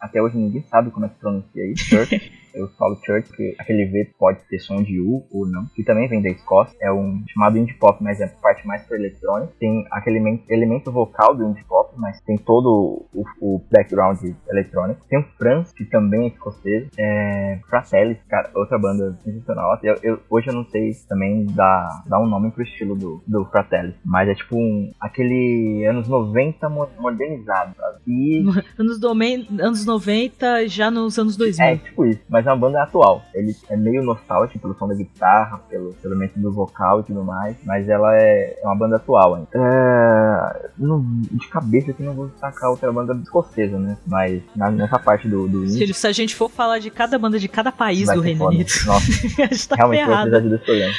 até 0.00 0.22
hoje 0.22 0.36
ninguém 0.36 0.62
sabe 0.62 0.90
como 0.90 1.06
é 1.06 1.08
que 1.08 1.18
pronuncia 1.18 1.66
isso. 1.66 1.84
Church. 1.84 2.32
Eu 2.54 2.68
falo 2.78 2.96
Church 3.04 3.28
porque 3.28 3.54
aquele 3.58 3.84
V 3.86 4.10
pode 4.18 4.40
ter 4.48 4.58
som 4.58 4.82
de 4.82 5.00
U 5.00 5.26
ou 5.30 5.46
não. 5.46 5.66
Que 5.74 5.82
também 5.84 6.08
vem 6.08 6.22
da 6.22 6.28
Escócia. 6.30 6.76
É 6.80 6.92
um 6.92 7.22
chamado 7.28 7.58
indie 7.58 7.74
pop, 7.74 8.02
mas 8.02 8.20
é 8.20 8.26
parte 8.26 8.66
mais 8.66 8.82
para 8.86 8.96
eletrônica. 8.96 9.52
Tem 9.58 9.84
aquele 9.90 10.18
elemento, 10.48 10.90
vocal 10.92 11.34
do 11.34 11.44
indie 11.48 11.64
pop, 11.64 11.92
mas 11.98 12.20
tem 12.22 12.36
todo 12.36 13.06
o, 13.12 13.24
o 13.40 13.62
background 13.70 14.18
eletrônico. 14.48 15.04
Tem 15.08 15.18
o 15.20 15.24
Franz, 15.38 15.72
que 15.72 15.84
também 15.84 16.24
é 16.24 16.28
escocês. 16.28 16.88
É, 16.98 17.58
Fratellis, 17.68 18.18
cara, 18.28 18.50
outra 18.54 18.78
banda 18.78 19.16
sensacional. 19.22 19.78
Eu, 19.82 19.96
eu- 20.02 20.20
hoje 20.28 20.48
eu 20.48 20.54
não 20.54 20.64
sei 20.66 20.90
também 21.08 21.46
dar, 21.46 22.02
dar 22.06 22.20
um 22.20 22.26
nome 22.26 22.50
pro 22.50 22.62
estilo 22.62 22.94
do, 22.96 23.22
do 23.26 23.44
Fratellis. 23.46 23.94
Mas 24.04 24.28
é 24.28 24.34
tipo 24.34 24.56
um, 24.56 24.90
aquele 25.00 25.84
anos 25.88 26.08
90 26.08 26.68
mo- 26.68 26.88
modernizado, 26.98 27.74
sabe? 27.76 27.98
E 28.06 28.44
Anos, 28.78 28.98
domen- 28.98 29.46
anos 29.60 29.84
90, 29.84 30.68
já 30.68 30.90
nos 30.90 31.18
anos 31.18 31.36
2000. 31.36 31.64
é, 31.66 31.76
tipo 31.76 32.04
isso, 32.06 32.20
mas 32.28 32.39
é 32.46 32.50
uma 32.50 32.56
banda 32.56 32.82
atual. 32.82 33.22
Ele 33.34 33.54
é 33.68 33.76
meio 33.76 34.02
nostálgico 34.02 34.58
pelo 34.58 34.74
som 34.78 34.88
da 34.88 34.94
guitarra, 34.94 35.58
pelo 35.68 35.94
elemento 36.04 36.38
do 36.38 36.52
vocal 36.52 37.00
e 37.00 37.02
tudo 37.04 37.22
mais, 37.24 37.56
mas 37.64 37.88
ela 37.88 38.14
é, 38.16 38.56
é 38.62 38.66
uma 38.66 38.76
banda 38.76 38.96
atual 38.96 39.34
ainda. 39.34 39.48
É, 39.54 40.70
não- 40.78 41.04
de 41.30 41.48
cabeça 41.48 41.90
aqui 41.90 42.02
não 42.02 42.14
vou 42.14 42.30
sacar 42.38 42.70
outra 42.70 42.92
banda 42.92 43.14
escocesa, 43.22 43.78
né? 43.78 43.96
Mas 44.06 44.42
na- 44.56 44.70
nessa 44.70 44.98
parte 44.98 45.28
do, 45.28 45.46
do 45.48 45.68
Se, 45.68 46.06
a 46.06 46.12
gente 46.12 46.34
for 46.34 46.50
falar 46.50 46.78
de 46.78 46.90
cada 46.90 47.18
banda 47.18 47.38
de 47.38 47.48
cada 47.48 47.70
país 47.72 48.08
do 48.12 48.20
Reino. 48.20 48.46
Unido, 48.46 48.70
Nossa, 48.86 49.10
a 49.42 49.46
gente 49.46 49.68
tá 49.68 49.76
realmente 49.76 49.98
vai 50.00 50.06
ferrado. 50.08 50.30
precisar 50.30 50.40
de 50.40 50.48
dois 50.48 50.62
programas. 50.62 50.96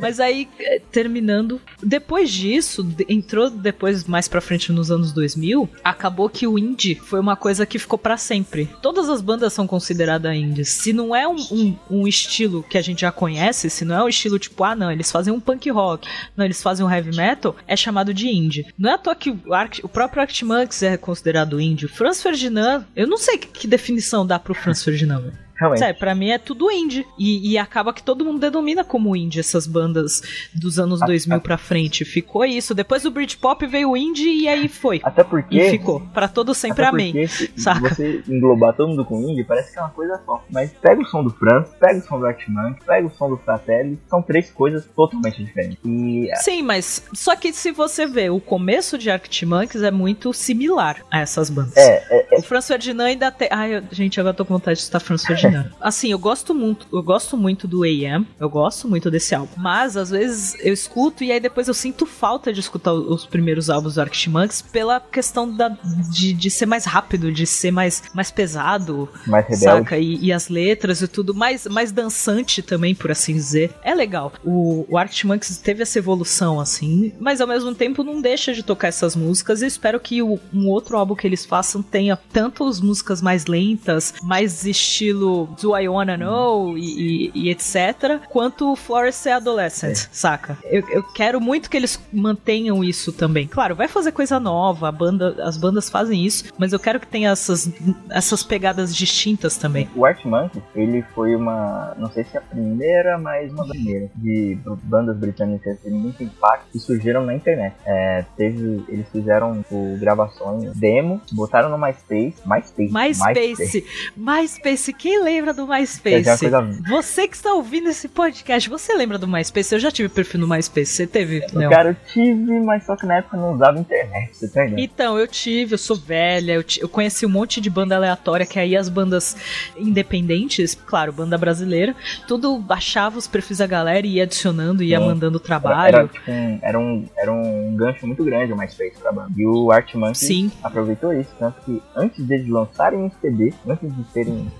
Mas 0.00 0.18
aí, 0.18 0.48
eh, 0.58 0.80
terminando, 0.90 1.60
depois 1.82 2.30
disso, 2.30 2.86
entrou 3.08 3.50
depois 3.50 4.04
mais 4.04 4.26
pra 4.28 4.40
frente 4.40 4.72
nos 4.72 4.90
anos 4.90 5.12
2000, 5.12 5.68
acabou 5.84 6.28
que 6.28 6.46
o 6.46 6.58
indie 6.58 6.94
foi 6.94 7.20
uma 7.20 7.36
coisa 7.36 7.66
que 7.66 7.78
ficou 7.78 7.98
pra 7.98 8.16
sempre. 8.16 8.68
Todas 8.80 9.08
as 9.08 9.20
bandas 9.20 9.52
são 9.52 9.66
consideradas 9.66 10.34
indies. 10.34 10.70
Se 10.70 10.92
não 10.92 11.14
é 11.14 11.28
um, 11.28 11.36
um- 11.50 11.76
um 11.90 12.08
estilo 12.08 12.62
que 12.62 12.78
a 12.78 12.82
gente 12.82 13.02
já 13.02 13.12
conhece, 13.12 13.68
se 13.68 13.84
não 13.84 13.94
é 13.96 14.04
um 14.04 14.08
estilo 14.08 14.38
tipo, 14.38 14.64
ah, 14.64 14.74
não, 14.74 14.90
eles 14.90 15.10
fazem 15.12 15.32
um 15.32 15.40
punk 15.40 15.68
rock, 15.70 16.08
não, 16.36 16.44
eles 16.44 16.62
fazem 16.62 16.84
um 16.84 16.90
heavy 16.90 17.14
metal, 17.16 17.54
é 17.66 17.76
chamado 17.76 18.14
de 18.14 18.28
indie. 18.28 18.66
Não 18.78 18.90
é 18.90 18.94
à 18.94 18.98
toa 18.98 19.14
que 19.14 19.30
o, 19.30 19.38
o 19.82 19.88
próprio 19.88 20.22
Arctic 20.22 20.42
Monkeys 20.46 20.82
é 20.82 20.96
considerado 20.96 21.60
indie. 21.60 21.86
O 21.86 21.88
Franz 21.88 22.22
Ferdinand, 22.22 22.84
eu 22.96 23.06
não 23.06 23.18
sei 23.18 23.36
que, 23.38 23.46
que 23.48 23.66
definição 23.68 24.26
dá 24.26 24.38
pro 24.38 24.54
Franz 24.54 24.82
Ferdinand. 24.82 25.32
Realmente. 25.60 25.80
Sério, 25.80 25.98
pra 25.98 26.14
mim 26.14 26.30
é 26.30 26.38
tudo 26.38 26.70
indie. 26.70 27.06
E, 27.18 27.52
e 27.52 27.58
acaba 27.58 27.92
que 27.92 28.02
todo 28.02 28.24
mundo 28.24 28.38
denomina 28.40 28.82
como 28.82 29.14
indie 29.14 29.40
essas 29.40 29.66
bandas 29.66 30.22
dos 30.54 30.78
anos 30.78 31.02
A- 31.02 31.06
2000 31.06 31.36
a- 31.36 31.40
pra 31.40 31.58
frente. 31.58 32.02
Ficou 32.04 32.44
isso. 32.46 32.74
Depois 32.74 33.02
do 33.02 33.10
Britpop 33.10 33.66
veio 33.66 33.90
o 33.90 33.96
indie 33.96 34.30
e 34.44 34.48
aí 34.48 34.68
foi. 34.68 35.00
Até 35.04 35.22
porque. 35.22 35.56
E 35.60 35.70
ficou. 35.70 36.00
Pra 36.14 36.26
todo 36.28 36.54
sempre 36.54 36.84
amém. 36.84 37.26
se 37.28 37.52
saca? 37.56 37.80
você 37.90 38.22
englobar 38.26 38.74
todo 38.74 38.88
mundo 38.88 39.04
com 39.04 39.20
indie, 39.20 39.44
parece 39.44 39.72
que 39.72 39.78
é 39.78 39.82
uma 39.82 39.90
coisa 39.90 40.18
só. 40.24 40.42
Mas 40.50 40.72
pega 40.72 41.00
o 41.02 41.04
som 41.04 41.22
do 41.22 41.30
Franz, 41.30 41.68
pega 41.78 41.98
o 41.98 42.02
som 42.02 42.18
do 42.18 42.26
Arctic 42.26 42.48
pega 42.86 43.06
o 43.06 43.10
som 43.10 43.28
do 43.28 43.36
Fratelli, 43.36 43.98
são 44.08 44.22
três 44.22 44.50
coisas 44.50 44.86
totalmente 44.96 45.44
diferentes. 45.44 45.78
E 45.84 46.28
Sim, 46.36 46.62
mas 46.62 47.04
só 47.12 47.36
que 47.36 47.52
se 47.52 47.70
você 47.70 48.06
ver, 48.06 48.30
o 48.30 48.40
começo 48.40 48.96
de 48.96 49.10
Arctic 49.10 49.46
Monkeys 49.46 49.82
é 49.82 49.90
muito 49.90 50.32
similar 50.32 50.96
a 51.10 51.20
essas 51.20 51.50
bandas. 51.50 51.76
é, 51.76 52.34
é, 52.34 52.38
O 52.38 52.42
Franz 52.42 52.66
Ferdinand 52.66 53.04
ainda 53.04 53.30
tem. 53.30 53.48
Ai, 53.50 53.76
eu- 53.76 53.82
gente, 53.90 54.18
agora 54.20 54.34
tô 54.34 54.44
com 54.44 54.54
vontade 54.54 54.78
de 54.78 54.84
estar 54.84 55.00
Franz 55.00 55.24
Ferdinand. 55.24 55.49
assim, 55.80 56.10
eu 56.10 56.18
gosto 56.18 56.54
muito, 56.54 56.86
eu 56.92 57.02
gosto 57.02 57.36
muito 57.36 57.66
do 57.68 57.82
AM, 57.84 58.26
eu 58.38 58.48
gosto 58.48 58.88
muito 58.88 59.10
desse 59.10 59.34
álbum. 59.34 59.52
Mas 59.56 59.96
às 59.96 60.10
vezes 60.10 60.56
eu 60.60 60.72
escuto 60.72 61.24
e 61.24 61.32
aí 61.32 61.40
depois 61.40 61.68
eu 61.68 61.74
sinto 61.74 62.06
falta 62.06 62.52
de 62.52 62.60
escutar 62.60 62.92
os 62.92 63.26
primeiros 63.26 63.68
álbuns 63.70 63.94
do 63.94 64.00
Arctic 64.00 64.28
Monkeys 64.28 64.62
pela 64.62 65.00
questão 65.00 65.50
da, 65.54 65.68
de, 66.10 66.32
de 66.32 66.50
ser 66.50 66.66
mais 66.66 66.84
rápido, 66.84 67.32
de 67.32 67.46
ser 67.46 67.70
mais, 67.70 68.02
mais 68.14 68.30
pesado, 68.30 69.08
mais 69.26 69.44
rebelde. 69.46 69.64
saca? 69.84 69.98
E, 69.98 70.16
e 70.26 70.32
as 70.32 70.48
letras 70.48 71.00
e 71.02 71.08
tudo, 71.08 71.34
mais, 71.34 71.66
mais 71.66 71.92
dançante 71.92 72.62
também, 72.62 72.94
por 72.94 73.10
assim 73.10 73.34
dizer. 73.34 73.74
É 73.82 73.94
legal. 73.94 74.32
O, 74.44 74.86
o 74.88 74.98
Arctic 74.98 75.24
Monkeys 75.24 75.56
teve 75.58 75.82
essa 75.82 75.98
evolução, 75.98 76.60
assim, 76.60 77.12
mas 77.20 77.40
ao 77.40 77.46
mesmo 77.46 77.74
tempo 77.74 78.02
não 78.04 78.20
deixa 78.20 78.52
de 78.52 78.62
tocar 78.62 78.88
essas 78.88 79.14
músicas. 79.16 79.62
E 79.62 79.66
espero 79.66 79.98
que 80.00 80.22
o- 80.22 80.38
um 80.52 80.68
outro 80.68 80.96
álbum 80.96 81.14
que 81.14 81.26
eles 81.26 81.44
façam 81.44 81.82
tenha 81.82 82.16
tanto 82.32 82.64
as 82.66 82.80
músicas 82.80 83.20
mais 83.22 83.46
lentas, 83.46 84.14
mais 84.22 84.64
estilo 84.64 85.39
Do 85.46 85.76
I 85.76 85.88
Wanna 85.88 86.16
Know 86.16 86.76
e, 86.78 87.28
e- 87.28 87.32
e 87.34 87.50
etc., 87.50 88.20
quanto 88.28 88.74
Florence 88.76 89.28
é 89.28 89.32
Adolescent, 89.32 90.08
saca? 90.12 90.58
Eu, 90.64 90.88
eu 90.90 91.02
quero 91.02 91.40
muito 91.40 91.68
que 91.70 91.76
eles 91.76 92.00
mantenham 92.12 92.82
isso 92.82 93.12
também. 93.12 93.46
Claro, 93.46 93.74
vai 93.74 93.88
fazer 93.88 94.12
coisa 94.12 94.38
nova, 94.40 94.90
banda, 94.90 95.36
as 95.42 95.56
bandas 95.56 95.88
fazem 95.90 96.24
isso, 96.24 96.44
mas 96.58 96.72
eu 96.72 96.78
quero 96.78 97.00
que 97.00 97.06
tenha 97.06 97.30
essas, 97.30 97.70
essas 98.10 98.42
pegadas 98.42 98.94
distintas 98.94 99.56
também. 99.56 99.88
O 99.94 100.04
Art 100.04 100.24
Monkey, 100.24 100.62
ele 100.74 101.02
foi 101.14 101.34
uma, 101.34 101.94
não 101.98 102.10
sei 102.10 102.24
se 102.24 102.36
é 102.36 102.38
a 102.38 102.42
primeira, 102.42 103.18
mas 103.18 103.52
uma 103.52 103.66
das 103.66 103.76
primeiras 103.76 104.10
de 104.16 104.58
bandas 104.82 105.16
britânicas 105.16 105.78
de 105.82 105.90
muito 105.90 106.22
impacto 106.22 106.66
que 106.72 106.78
surgiram 106.78 107.24
na 107.24 107.34
internet. 107.34 107.74
É, 107.84 108.24
teve, 108.36 108.84
eles 108.88 109.06
fizeram 109.10 109.64
o, 109.70 109.96
gravações 109.98 110.72
demo, 110.76 111.20
botaram 111.32 111.68
no 111.68 111.78
MySpace, 111.78 112.34
MySpace, 112.46 112.92
MySpace. 112.92 113.84
MySpace. 114.16 114.92
Quem 114.92 115.19
lembra 115.22 115.52
do 115.52 115.66
MySpace? 115.66 116.28
é 116.28 116.36
coisa 116.36 116.62
Você 116.88 117.28
que 117.28 117.36
está 117.36 117.52
ouvindo 117.54 117.88
esse 117.88 118.08
podcast, 118.08 118.68
você 118.68 118.94
lembra 118.94 119.18
do 119.18 119.26
MySpace? 119.28 119.74
Eu 119.74 119.78
já 119.80 119.90
tive 119.90 120.08
perfil 120.08 120.40
no 120.40 120.48
MySpace. 120.48 120.86
Você 120.92 121.06
teve, 121.06 121.44
Leon? 121.52 121.70
Cara, 121.70 121.90
eu 121.90 121.96
tive, 122.12 122.60
mas 122.60 122.84
só 122.84 122.96
que 122.96 123.06
na 123.06 123.18
época 123.18 123.36
eu 123.36 123.40
não 123.40 123.54
usava 123.54 123.78
internet, 123.78 124.36
você 124.36 124.48
tá? 124.48 124.66
Então, 124.76 125.18
eu 125.18 125.26
tive, 125.26 125.74
eu 125.74 125.78
sou 125.78 125.96
velha, 125.96 126.52
eu, 126.52 126.64
eu 126.80 126.88
conheci 126.88 127.24
um 127.26 127.30
monte 127.30 127.60
de 127.60 127.70
banda 127.70 127.96
aleatória, 127.96 128.46
que 128.46 128.58
aí 128.58 128.76
as 128.76 128.88
bandas 128.88 129.36
independentes, 129.76 130.74
claro, 130.74 131.12
banda 131.12 131.36
brasileira, 131.36 131.94
tudo 132.26 132.58
baixava 132.58 133.18
os 133.18 133.26
perfis 133.26 133.58
da 133.58 133.66
galera 133.66 134.06
e 134.06 134.14
ia 134.14 134.22
adicionando, 134.22 134.82
ia 134.82 134.98
Sim. 134.98 135.06
mandando 135.06 135.38
Era, 135.38 135.44
trabalho. 135.44 135.96
era, 135.96 136.08
tipo, 136.08 136.30
um, 136.30 136.58
era, 136.62 136.78
um, 136.78 137.06
era 137.16 137.32
um 137.32 137.74
gancho 137.76 138.06
muito 138.06 138.24
grande 138.24 138.52
o 138.52 138.56
MySpace 138.56 138.98
pra 139.00 139.12
banda. 139.12 139.30
E 139.36 139.46
o 139.46 139.70
Art 139.72 139.94
Monkey 139.94 140.14
Sim. 140.14 140.52
aproveitou 140.62 141.12
isso, 141.12 141.30
tanto 141.38 141.60
que 141.64 141.82
antes 141.96 142.24
deles 142.24 142.48
lançarem 142.48 142.98
um 142.98 143.10
CD, 143.20 143.52
antes 143.68 143.94
de 143.94 144.02
terem 144.04 144.50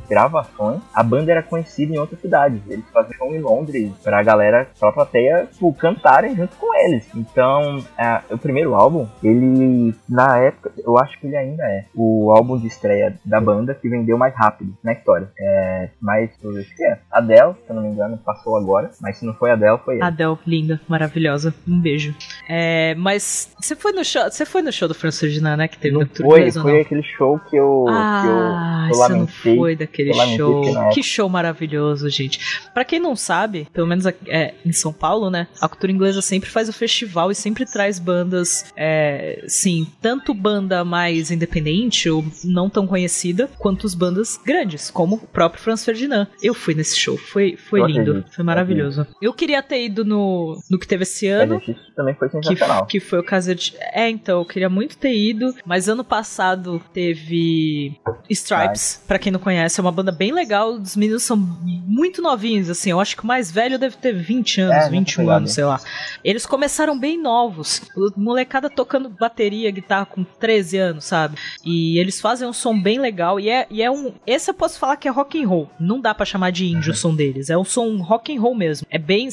gravações, 0.51 0.83
a 0.95 1.03
banda 1.03 1.31
era 1.31 1.43
conhecida 1.43 1.95
em 1.95 1.99
outras 1.99 2.21
cidades. 2.21 2.61
Eles 2.69 2.85
faziam 2.93 3.35
em 3.35 3.41
Londres 3.41 3.93
pra 4.03 4.23
galera, 4.23 4.69
pra 4.79 4.93
plateia, 4.93 5.49
tipo, 5.53 5.73
cantarem 5.75 6.37
junto 6.37 6.57
com 6.57 6.75
eles. 6.85 7.09
Então, 7.15 7.85
é, 7.97 8.21
o 8.31 8.39
primeiro 8.39 8.75
álbum, 8.75 9.07
ele, 9.23 9.95
na 10.09 10.39
época, 10.39 10.73
eu 10.79 10.99
acho 10.99 11.19
que 11.19 11.27
ele 11.27 11.37
ainda 11.37 11.65
é 11.65 11.85
o 11.95 12.33
álbum 12.33 12.59
de 12.59 12.67
estreia 12.67 13.15
da 13.25 13.41
banda 13.41 13.75
que 13.75 13.89
vendeu 13.89 14.19
mais 14.19 14.35
rápido 14.35 14.77
na 14.83 14.93
história. 14.93 15.31
É, 15.39 15.89
mas, 16.01 16.31
eu 16.43 16.51
acho 16.59 16.75
que 16.75 16.85
é. 16.85 16.99
Adele, 17.11 17.55
se 17.65 17.71
eu 17.71 17.77
não 17.77 17.83
me 17.83 17.89
engano, 17.89 18.19
passou 18.19 18.57
agora, 18.57 18.91
mas 19.01 19.17
se 19.19 19.27
não 19.27 19.35
foi 19.35 19.51
Adele, 19.51 19.79
foi 19.85 19.95
ele. 19.95 20.03
Adele, 20.05 20.39
linda, 20.47 20.81
maravilhosa. 20.89 21.55
Um 21.67 21.81
beijo. 21.81 22.15
É, 22.49 22.95
mas 22.97 23.53
você 23.61 23.75
foi 23.75 23.93
no 23.93 24.05
show, 24.05 24.23
você 24.31 24.45
foi 24.47 24.63
no 24.63 24.73
show 24.73 24.87
do 24.89 24.95
Francis 24.95 25.21
Ferdinand, 25.21 25.57
né? 25.57 25.69
Que 25.69 25.79
teve 25.79 25.95
Não 25.95 26.01
no 26.03 26.09
foi, 26.09 26.51
foi 26.53 26.73
não? 26.75 26.81
aquele 26.81 27.03
show 27.03 27.39
que 27.51 27.57
eu, 27.57 27.87
Ah, 27.89 28.23
que 28.23 28.29
eu, 28.29 28.33
eu 28.35 28.95
você 28.95 29.09
não 29.13 29.19
lamentei. 29.21 29.57
foi 29.57 29.77
daquele 29.77 30.13
lamentei 30.13 30.37
show, 30.37 30.91
que 30.93 31.03
show 31.03 31.29
maravilhoso, 31.29 32.09
gente. 32.09 32.39
Pra 32.73 32.85
quem 32.85 33.01
não 33.01 33.17
sabe, 33.17 33.67
pelo 33.73 33.87
menos 33.87 34.07
é, 34.07 34.55
em 34.65 34.73
São 34.73 34.93
Paulo, 34.93 35.31
né? 35.31 35.49
A 35.61 35.69
cultura 35.69 35.91
inglesa 35.93 36.23
sempre 36.23 36.49
faz 36.49 36.69
o 36.69 36.73
festival 36.73 37.31
e 37.31 37.35
sempre 37.35 37.65
traz 37.67 37.99
bandas, 37.99 38.73
é, 38.77 39.45
sim, 39.49 39.87
tanto 40.01 40.33
banda 40.33 40.85
mais 40.85 41.31
independente 41.31 42.09
ou 42.09 42.25
não 42.45 42.69
tão 42.71 42.87
conhecida, 42.87 43.49
quanto 43.59 43.87
as 43.87 43.95
bandas 43.95 44.39
grandes, 44.45 44.91
como 44.91 45.17
o 45.17 45.27
próprio 45.27 45.63
Franz 45.63 45.85
Ferdinand. 45.85 46.27
Eu 46.43 46.55
fui 46.55 46.75
nesse 46.75 47.00
show, 47.01 47.17
foi, 47.17 47.57
foi 47.57 47.81
Eu 47.81 47.87
lindo, 47.87 48.11
acredito, 48.13 48.35
foi 48.35 48.45
maravilhoso. 48.45 49.07
Eu 49.21 49.33
queria 49.33 49.63
ter 49.63 49.85
ido 49.85 50.05
no, 50.05 50.59
no 50.71 50.79
que 50.79 50.87
teve 50.87 51.03
esse 51.03 51.27
ano. 51.27 51.55
Mas 51.67 51.77
isso 51.77 51.93
também 51.95 52.15
foi 52.15 52.29
Que, 52.29 52.37
sensacional. 52.43 52.87
que 52.87 53.01
foi 53.01 53.19
o 53.19 53.25
caso 53.25 53.55
de. 53.55 53.75
É, 53.93 54.09
então, 54.09 54.39
eu 54.41 54.45
queria 54.45 54.69
muito 54.69 54.97
ter 54.97 55.15
ido, 55.15 55.55
mas 55.65 55.89
ano 55.89 56.05
passado 56.05 56.81
teve 56.93 57.99
Stripes, 58.29 59.03
pra 59.07 59.19
quem 59.19 59.33
não 59.33 59.41
conhece, 59.41 59.81
é 59.81 59.83
uma 59.83 59.93
banda 59.93 60.13
bem 60.13 60.33
legal. 60.33 60.73
Os 60.75 60.97
meninos 60.97 61.23
são 61.23 61.37
muito 61.37 62.23
novinhos, 62.23 62.69
assim. 62.71 62.91
Eu 62.91 63.01
acho 63.01 63.17
que 63.17 63.25
o 63.25 63.27
mais 63.27 63.51
velho 63.51 63.79
deve 63.79 63.97
ter 63.97 64.13
20 64.13 64.61
anos, 64.61 64.75
É, 64.75 64.79
nessa 64.79 64.91
21 64.91 65.17
pegada. 65.25 65.37
anos, 65.39 65.53
sei 65.53 65.65
lá. 65.65 65.81
Eles 66.25 66.47
começaram 66.47 66.99
bem 66.99 67.21
novos. 67.21 67.83
Molecada 68.17 68.69
tocando 68.71 69.09
bateria, 69.09 69.71
guitarra 69.71 70.07
com 70.07 70.23
13 70.25 70.79
anos, 70.79 71.05
sabe? 71.05 71.37
E 71.65 71.99
eles 71.99 72.21
fazem 72.21 72.47
um 72.47 72.53
som 72.53 72.79
bem 72.81 72.99
legal. 73.01 73.39
E 73.41 73.49
é, 73.49 73.67
e 73.71 73.83
é 73.83 73.91
um. 73.91 74.13
Esse 74.27 74.51
eu 74.51 74.55
posso 74.55 74.79
falar 74.79 74.97
que 74.97 75.09
é 75.09 75.11
rock 75.11 75.43
and 75.43 75.49
roll. 75.49 75.71
Não 75.79 76.01
dá 76.01 76.15
pra 76.15 76.25
chamar 76.27 76.51
de 76.51 76.67
indie 76.67 76.90
o 76.93 76.97
som 76.97 77.15
deles. 77.15 77.51
É 77.51 77.57
um 77.57 77.65
som 77.65 77.97
rock 77.99 78.35
and 78.37 78.41
roll 78.41 78.55
mesmo. 78.55 78.87
É 78.91 78.99
bem. 78.99 79.29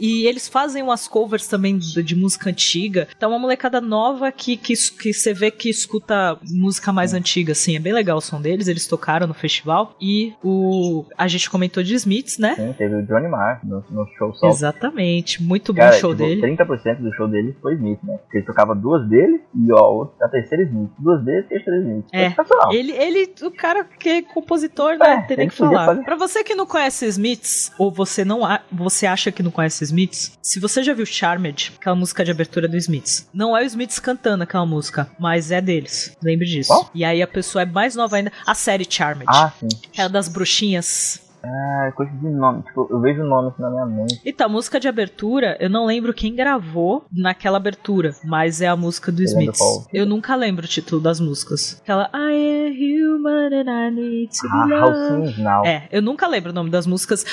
e 0.00 0.26
eles 0.26 0.48
fazem 0.48 0.82
umas 0.82 1.08
covers 1.08 1.46
também 1.46 1.78
de, 1.78 2.14
música 2.14 2.50
antiga. 2.50 3.08
Então, 3.16 3.30
é 3.30 3.32
uma 3.34 3.40
molecada 3.40 3.80
nova 3.80 4.30
que 4.30 4.56
que 4.56 4.74
que 4.74 5.12
você 5.12 5.32
vê 5.32 5.50
que 5.50 5.68
escuta 5.68 6.38
música 6.42 6.92
mais 6.92 7.12
antiga, 7.12 7.52
assim. 7.52 7.76
É 7.76 7.78
bem 7.78 7.92
legal 7.92 8.18
o 8.18 8.20
som 8.20 8.40
deles. 8.40 8.68
Eles 8.68 8.86
tocaram 8.86 9.26
no 9.26 9.34
festival. 9.34 9.94
E 10.00 10.32
o. 10.42 11.04
A 11.16 11.26
gente 11.26 11.50
comentou 11.50 11.82
de 11.82 11.94
Smiths, 11.94 12.38
né? 12.38 12.54
Sim, 12.54 12.74
teve 12.76 12.94
o 12.94 13.06
Johnny 13.06 13.28
Marr 13.28 13.60
no, 13.64 13.84
no 13.90 14.06
show 14.16 14.32
só. 14.34 14.48
Exatamente. 14.48 15.42
Muito 15.42 15.72
bom 15.72 15.80
Cara, 15.80 15.96
o 15.96 15.98
show 15.98 16.14
tipo, 16.14 16.28
dele. 16.28 16.56
30% 16.56 17.00
do 17.00 17.12
show 17.14 17.28
dele 17.28 17.56
foi 17.60 17.74
Smith, 17.74 17.98
né? 18.02 18.18
Porque 18.18 18.38
ele 18.38 18.46
tocava 18.46 18.74
duas 18.74 19.08
dele 19.08 19.40
e 19.54 19.72
ó, 19.72 20.08
a 20.20 20.28
terceira 20.28 20.64
Smith. 20.64 20.90
Duas 20.98 21.24
dele 21.24 21.38
e 21.38 21.44
a 21.44 21.48
terceira 21.48 21.80
Smith. 21.80 22.06
É. 22.12 22.28
Sensacional. 22.30 22.72
Ele, 22.72 22.92
ele, 22.92 23.34
o 23.42 23.50
cara 23.50 23.84
que 23.84 24.08
é 24.08 24.22
compositor, 24.22 24.96
né? 24.98 25.14
É, 25.14 25.20
tem 25.22 25.36
nem 25.36 25.48
que 25.48 25.54
falar. 25.54 25.86
fazer. 25.86 26.04
Pra 26.04 26.16
você 26.16 26.44
que 26.44 26.54
não 26.54 26.66
conhece 26.74 27.06
Smiths, 27.06 27.70
ou 27.78 27.90
você 27.90 28.24
não 28.24 28.44
a- 28.44 28.60
você 28.70 29.06
acha 29.06 29.30
que 29.30 29.42
não 29.42 29.50
conhece 29.50 29.84
Smiths, 29.84 30.32
se 30.42 30.58
você 30.58 30.82
já 30.82 30.92
viu 30.92 31.06
Charmed, 31.06 31.72
aquela 31.78 31.94
música 31.94 32.24
de 32.24 32.30
abertura 32.32 32.66
do 32.66 32.76
Smiths, 32.76 33.28
não 33.32 33.56
é 33.56 33.62
o 33.62 33.64
Smiths 33.64 33.98
cantando 34.00 34.42
aquela 34.42 34.66
música, 34.66 35.08
mas 35.18 35.50
é 35.52 35.60
deles. 35.60 36.16
Lembre 36.22 36.46
disso. 36.46 36.68
Qual? 36.68 36.90
E 36.94 37.04
aí 37.04 37.22
a 37.22 37.26
pessoa 37.28 37.62
é 37.62 37.66
mais 37.66 37.94
nova 37.94 38.16
ainda. 38.16 38.32
A 38.44 38.54
série 38.54 38.86
Charmed. 38.88 39.26
Ah, 39.28 39.52
sim. 39.60 39.68
É 39.96 40.02
a 40.02 40.08
das 40.08 40.28
bruxinhas. 40.28 41.20
Ah, 41.44 41.92
coisa 41.94 42.10
de 42.12 42.28
nome. 42.28 42.62
Tipo, 42.62 42.88
eu 42.90 43.00
vejo 43.00 43.22
o 43.22 43.26
nome 43.26 43.48
assim 43.48 43.62
na 43.62 43.70
minha 43.70 43.86
mente. 43.86 44.20
Então, 44.24 44.46
a 44.46 44.48
música 44.50 44.80
de 44.80 44.88
abertura, 44.88 45.56
eu 45.60 45.68
não 45.68 45.84
lembro 45.84 46.14
quem 46.14 46.34
gravou 46.34 47.04
naquela 47.12 47.58
abertura, 47.58 48.14
mas 48.24 48.60
é 48.60 48.66
a 48.68 48.76
música 48.76 49.12
do 49.12 49.22
qual? 49.56 49.86
Eu 49.92 50.06
nunca 50.06 50.34
lembro 50.34 50.64
o 50.64 50.68
título 50.68 51.00
das 51.00 51.20
músicas. 51.20 51.80
Aquela 51.82 52.10
I 52.14 52.68
am 52.68 52.74
human 52.74 53.46
and 53.52 53.70
I 53.70 53.90
need 53.90 54.28
to 54.40 54.46
Ah, 54.50 54.66
be 54.66 54.72
loved. 54.74 55.40
Now. 55.42 55.64
É, 55.64 55.88
eu 55.92 56.00
nunca 56.00 56.26
lembro 56.26 56.50
o 56.50 56.54
nome 56.54 56.70
das 56.70 56.86
músicas. 56.86 57.24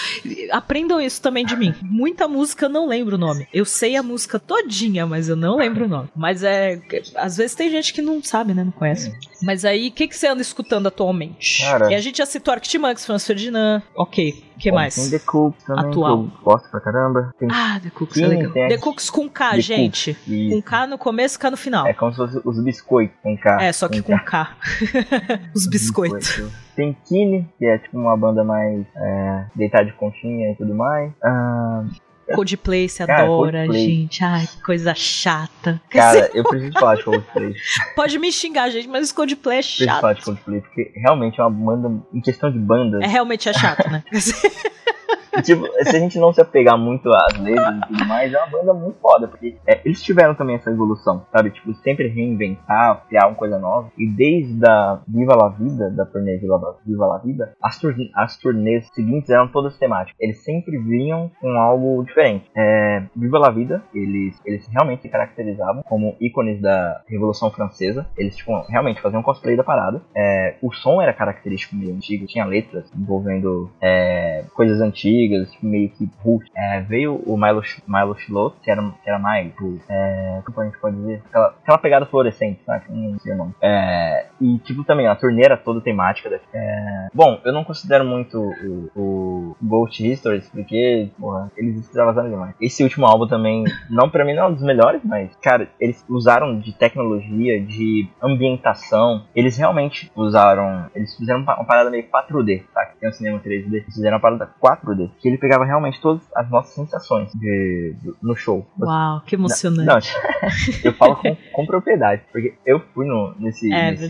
Aprendam 0.52 1.00
isso 1.00 1.22
também 1.22 1.46
de 1.46 1.56
mim. 1.56 1.74
Muita 1.82 2.28
música 2.28 2.66
eu 2.66 2.70
não 2.70 2.88
lembro 2.88 3.16
o 3.16 3.20
nome. 3.20 3.48
Eu 3.54 3.66
sei 3.66 3.96
a 3.96 4.04
música 4.04 4.40
todinha, 4.40 5.06
mas 5.06 5.30
eu 5.30 5.36
não 5.36 5.56
lembro 5.58 5.86
o 5.86 5.88
nome. 5.88 6.10
Mas 6.16 6.44
é. 6.44 6.82
Às 7.16 7.38
vezes 7.38 7.56
tem 7.56 7.70
gente 7.70 7.94
que 7.94 8.02
não 8.02 8.22
sabe, 8.24 8.54
né? 8.54 8.64
Não 8.64 8.72
conhece. 8.72 9.12
Mas 9.44 9.66
aí, 9.66 9.88
o 9.88 9.92
que, 9.92 10.08
que 10.08 10.16
você 10.16 10.28
anda 10.28 10.42
escutando 10.42 10.88
atualmente? 10.88 11.62
Cara. 11.64 11.92
E 11.92 11.96
a 11.96 12.00
gente 12.02 12.18
já 12.20 12.26
citou 12.26 12.54
Arctimonks, 12.54 13.06
Franz 13.06 13.26
Ferdinand. 13.26 13.82
Ok. 13.96 14.44
O 14.56 14.60
que 14.60 14.72
mais? 14.72 14.94
Tem 14.96 15.10
The 15.10 15.20
Cooks 15.26 15.64
também, 15.64 15.86
Atual. 15.90 16.24
que 16.28 16.36
eu 16.36 16.44
gosto 16.44 16.70
pra 16.70 16.80
caramba. 16.80 17.34
Tem 17.40 17.48
Ah, 17.52 17.80
The 17.82 17.90
Cooks 17.90 18.16
Sim, 18.16 18.24
é 18.26 18.28
legal. 18.28 18.54
The 18.54 18.78
Cooks 18.78 19.10
com 19.10 19.28
K, 19.30 19.52
The 19.52 19.62
gente. 19.62 20.18
e 20.28 20.50
Com 20.52 20.62
K 20.62 20.88
no 20.88 20.98
começo 20.98 21.38
e 21.38 21.40
K 21.40 21.50
no 21.52 21.58
final. 21.58 21.88
é 21.88 21.94
como 21.94 22.12
se 22.12 22.18
fosse 22.18 22.42
os 22.46 22.64
biscoitos 22.64 23.18
com 23.24 23.36
K. 23.38 23.64
É, 23.64 23.72
só 23.74 23.90
que 23.90 24.02
com 24.02 24.18
K. 24.20 24.56
Os 25.56 25.66
biscoitos. 25.68 26.28
Biscoito. 26.28 26.52
Tem 26.76 26.96
Kine, 27.06 27.50
que 27.58 27.66
é 27.66 27.78
tipo 27.80 27.98
uma 27.98 28.16
banda 28.16 28.44
mais 28.44 28.86
é, 28.96 29.46
deitada 29.56 29.86
de 29.86 29.94
conchinha 29.94 30.52
e 30.52 30.56
tudo 30.56 30.74
mais. 30.76 31.12
Ah, 31.24 31.84
Coldplay 32.36 32.90
se 32.90 33.06
Cara, 33.06 33.24
adora, 33.24 33.60
Coldplay. 33.66 33.86
gente. 33.86 34.24
Ai, 34.24 34.46
que 34.48 34.62
coisa 34.64 34.94
chata. 34.96 35.82
cara, 35.90 36.30
eu 36.34 36.44
preciso 36.44 36.74
falar 36.80 36.96
de 36.96 37.04
Coldplay. 37.04 37.54
Pode 37.96 38.20
me 38.20 38.32
xingar, 38.32 38.70
gente, 38.70 38.88
mas 38.88 39.12
Coldplay 39.12 39.58
é 39.58 39.62
Preciso 39.62 39.86
chato. 39.90 40.02
falar 40.02 40.14
de 40.14 40.24
Coldplay, 40.24 40.62
porque 40.62 40.92
realmente 40.96 41.40
é 41.40 41.44
uma 41.44 41.50
banda, 41.52 42.04
em 42.14 42.22
questão 42.22 42.52
de 42.52 42.60
bandas, 42.60 43.02
É 43.02 43.08
realmente 43.08 43.48
é 43.50 43.54
chato, 43.54 43.90
né? 43.90 44.04
tipo, 45.44 45.66
se 45.84 45.96
a 45.96 46.00
gente 46.00 46.20
não 46.20 46.34
se 46.34 46.42
apegar 46.42 46.78
muito 46.78 47.10
às 47.10 47.40
letras 47.40 47.76
e 47.78 47.88
tudo 47.88 48.06
mais, 48.06 48.34
é 48.34 48.38
uma 48.38 48.48
banda 48.48 48.74
muito 48.74 49.00
foda, 49.00 49.28
porque 49.28 49.56
é, 49.66 49.80
eles 49.86 50.04
tiveram 50.04 50.36
também 50.36 50.56
essa 50.58 50.70
evolução, 50.70 51.26
sabe? 51.32 51.52
Tipo, 51.52 51.74
sempre 51.76 52.08
reinventar, 52.10 53.06
criar 53.08 53.28
uma 53.28 53.36
coisa 53.36 53.58
nova. 53.58 53.90
E 53.98 54.08
desde 54.08 54.64
a 54.68 55.00
Viva 55.08 55.36
La 55.36 55.50
Vida, 55.50 55.90
da 55.90 56.06
turnê 56.06 56.38
Viva 56.38 56.78
Viva 56.86 57.06
La 57.08 57.18
Vida, 57.20 57.54
as, 57.64 57.80
turn 57.80 58.12
as 58.16 58.38
turnês 58.38 58.88
seguintes 58.94 59.30
eram 59.30 59.48
todas 59.48 59.78
temáticas. 59.78 60.16
Eles 60.20 60.44
sempre 60.44 60.78
vinham 60.78 61.32
com 61.40 61.50
algo 61.58 62.04
diferente. 62.04 62.21
É, 62.56 63.04
Viva 63.16 63.40
La 63.40 63.50
Vida, 63.50 63.84
eles, 63.94 64.40
eles 64.46 64.68
realmente 64.68 65.04
se 65.04 65.10
caracterizavam 65.10 65.84
como 65.84 66.16
ícones 66.20 66.62
da 66.62 67.02
Revolução 67.08 67.52
Francesa. 67.52 68.08
Eles, 68.18 68.36
tipo, 68.36 68.52
realmente 68.70 69.02
faziam 69.02 69.24
cosplay 69.24 69.56
da 69.56 69.64
parada. 69.64 70.02
É, 70.16 70.56
o 70.62 70.72
som 70.72 71.02
era 71.02 71.14
característico 71.14 71.76
meio 71.76 71.94
antigo, 71.94 72.26
tinha 72.26 72.46
letras 72.46 72.92
envolvendo 72.96 73.70
é, 73.82 74.46
coisas 74.54 74.82
antigas, 74.82 75.52
tipo, 75.52 75.66
meio 75.66 75.90
que 75.90 76.10
rush. 76.24 76.46
É, 76.56 76.82
veio 76.82 77.16
o 77.26 77.38
Milo, 77.38 77.62
Milo 77.88 78.16
que 78.62 78.72
era, 78.72 78.82
que 79.04 79.10
era 79.10 79.20
mais, 79.20 79.48
tipo, 79.52 79.80
é, 79.90 80.42
como 80.46 80.62
a 80.62 80.66
gente 80.66 80.80
pode 80.80 80.96
dizer, 80.98 81.22
aquela, 81.28 81.56
aquela 81.62 81.78
pegada 81.78 82.06
fluorescente, 82.06 82.62
sabe? 82.66 82.86
Não 82.90 83.20
sei 83.20 83.34
o 83.34 83.38
nome. 83.38 83.54
É, 83.62 84.28
e, 84.40 84.58
tipo, 84.60 84.84
também, 84.84 85.08
a 85.08 85.16
turnê 85.16 85.44
era 85.44 85.58
toda 85.58 85.82
temática. 85.82 86.40
É, 86.54 87.08
bom, 87.14 87.40
eu 87.44 87.54
não 87.54 87.64
considero 87.64 88.06
muito 88.06 88.40
o, 88.40 88.90
o 88.96 89.58
Ghost 89.62 90.06
Histories, 90.06 90.50
porque, 90.50 91.10
porra, 91.20 91.52
eles 91.58 91.78
demais. 92.14 92.56
Esse 92.60 92.84
último 92.84 93.06
álbum 93.06 93.28
também, 93.28 93.64
não 93.90 94.10
pra 94.10 94.26
mim 94.26 94.34
não 94.34 94.44
é 94.44 94.48
um 94.48 94.54
dos 94.54 94.64
melhores, 94.64 95.02
mas, 95.04 95.36
cara, 95.42 95.70
eles 95.80 96.04
usaram 96.10 96.60
de 96.60 96.74
tecnologia, 96.74 97.60
de 97.62 98.08
ambientação, 98.22 99.26
eles 99.36 99.58
realmente 99.58 100.12
usaram, 100.16 100.88
eles 100.96 101.16
fizeram 101.16 101.42
uma, 101.42 101.64
parada 101.66 101.90
meio 101.90 102.04
4D, 102.10 102.64
tá? 102.74 102.86
Que 102.86 103.00
tem 103.00 103.10
um 103.10 103.14
cinema 103.14 103.40
3D, 103.40 103.68
eles 103.74 103.86
fizeram 103.86 104.16
uma 104.18 104.22
parada 104.22 104.50
4D, 104.62 105.10
que 105.20 105.28
ele 105.28 105.38
pegava 105.38 105.64
realmente 105.66 106.02
todas 106.02 106.22
as 106.36 106.50
nossas 106.50 106.74
sensações 106.74 107.32
de, 107.34 107.96
do- 108.04 108.18
no 108.22 108.36
show. 108.36 108.66
Uau, 108.80 109.22
que 109.26 109.36
emocionante. 109.36 110.14
Não, 110.14 110.50
eu 110.84 110.94
falo 110.94 111.16
com, 111.16 111.38
com 111.54 111.66
propriedade, 111.66 112.24
porque 112.32 112.56
eu 112.66 112.80
fui 112.94 113.06
no, 113.06 113.34
nesse, 113.40 113.72
é 113.72 113.92
nesse, 113.92 114.04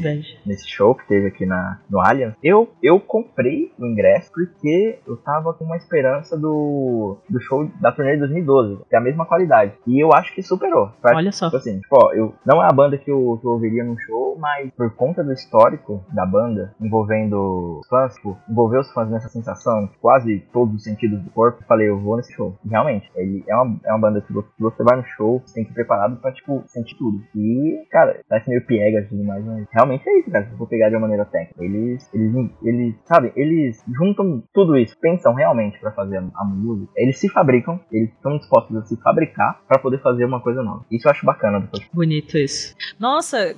nesse 0.45 0.68
show 0.69 0.95
que 0.95 1.07
teve 1.07 1.28
aqui 1.28 1.45
na, 1.45 1.80
no 1.90 1.99
Allianz, 1.99 2.34
eu, 2.44 2.72
eu 2.82 2.99
comprei 2.99 3.72
o 3.78 3.86
ingresso 3.86 4.32
porque 4.34 4.99
eu 5.07 5.18
tava 5.18 5.53
com 5.53 5.65
uma 5.65 5.78
esperança 5.78 6.38
do, 6.38 7.18
do 7.30 7.40
show 7.41 7.69
da 7.82 7.91
turnê 7.91 8.14
de 8.14 8.20
2012, 8.20 8.84
ter 8.90 8.98
a 8.98 9.02
mesma 9.02 9.26
qualidade. 9.26 9.74
E 9.88 9.99
eu 9.99 10.14
acho 10.14 10.34
que 10.34 10.41
superou. 10.41 10.91
Olha 11.03 11.32
só. 11.32 11.48
Tipo 11.48 11.58
assim, 11.58 11.80
tipo, 11.80 11.95
ó, 11.95 12.14
eu, 12.14 12.34
não 12.45 12.64
é 12.64 12.68
a 12.68 12.74
banda 12.74 12.98
que 12.98 13.12
eu, 13.12 13.38
que 13.41 13.48
eu 13.48 13.52
ouviria 13.52 13.84
num 13.84 13.98
show, 13.99 14.38
mas 14.40 14.72
por 14.76 14.94
conta 14.95 15.24
do 15.24 15.34
histórico 15.34 16.03
da 16.14 16.26
banda, 16.26 16.74
envolvendo 16.80 17.80
os 17.80 17.88
fãs, 17.88 18.16
tipo, 18.16 18.38
envolver 18.49 18.80
os 18.80 18.91
fãs 18.91 19.10
nessa 19.10 19.30
sensação, 19.30 19.90
quase 19.99 20.40
todos 20.53 20.76
os 20.76 20.84
sentidos 20.84 21.22
do 21.22 21.30
corpo, 21.32 21.64
falei, 21.68 21.90
eu 21.90 21.99
vou 21.99 22.18
nesse 22.18 22.34
show. 22.34 22.56
E 22.66 22.70
realmente, 22.70 23.10
ele 23.16 23.44
é 23.48 23.56
uma, 23.56 23.80
é 23.86 23.91
uma 23.91 23.99
banda 23.99 24.22
que 24.22 24.34
você, 24.34 24.84
vai 24.84 24.98
no 24.98 25.06
show, 25.18 25.41
você 25.45 25.56
tem 25.56 25.66
que 25.66 25.72
ir 25.72 25.74
preparado 25.74 26.18
pra, 26.18 26.32
tipo, 26.32 26.64
sentir 26.68 26.98
tudo. 26.98 27.20
E, 27.36 27.86
cara, 27.90 28.20
parece 28.28 28.49
meio 28.49 28.66
piegas 28.66 29.06
e 29.06 29.10
tudo 29.10 29.24
mais, 29.24 29.44
mas 29.45 29.68
realmente 29.72 30.08
é 30.08 30.20
isso, 30.20 30.32
cara, 30.32 30.45
se 30.45 30.52
eu 30.52 30.58
for 30.58 30.68
pegar 30.68 30.90
de 30.90 30.95
uma 30.95 31.02
maneira 31.02 31.26
técnica. 31.26 31.64
Eles, 31.64 32.10
eles, 32.14 32.52
eles, 32.64 32.95
sabe, 33.06 33.32
eles 33.36 33.84
juntam 33.98 34.44
tudo 34.53 34.78
isso, 34.78 34.98
pensam 34.99 35.34
realmente 35.34 35.80
pra 35.80 35.91
fazer 35.91 36.18
a 36.18 36.45
música, 36.45 36.91
eles 36.95 37.20
se 37.20 37.30
fabricam, 37.30 37.70
eles 37.91 38.10
estão 38.11 38.38
dispostos 38.38 38.76
a 38.77 38.81
se 38.85 38.95
fabricar 39.02 39.61
pra 39.68 39.80
poder 39.80 40.02
fazer 40.02 40.26
uma 40.26 40.39
coisa 40.39 40.61
nova. 40.64 40.85
Isso 40.91 41.07
eu 41.07 41.11
acho 41.11 41.26
bacana 41.26 41.60
Coldplay. 41.60 41.89
Bonito 41.93 42.38
isso. 42.38 42.76
Nossa, 42.99 43.56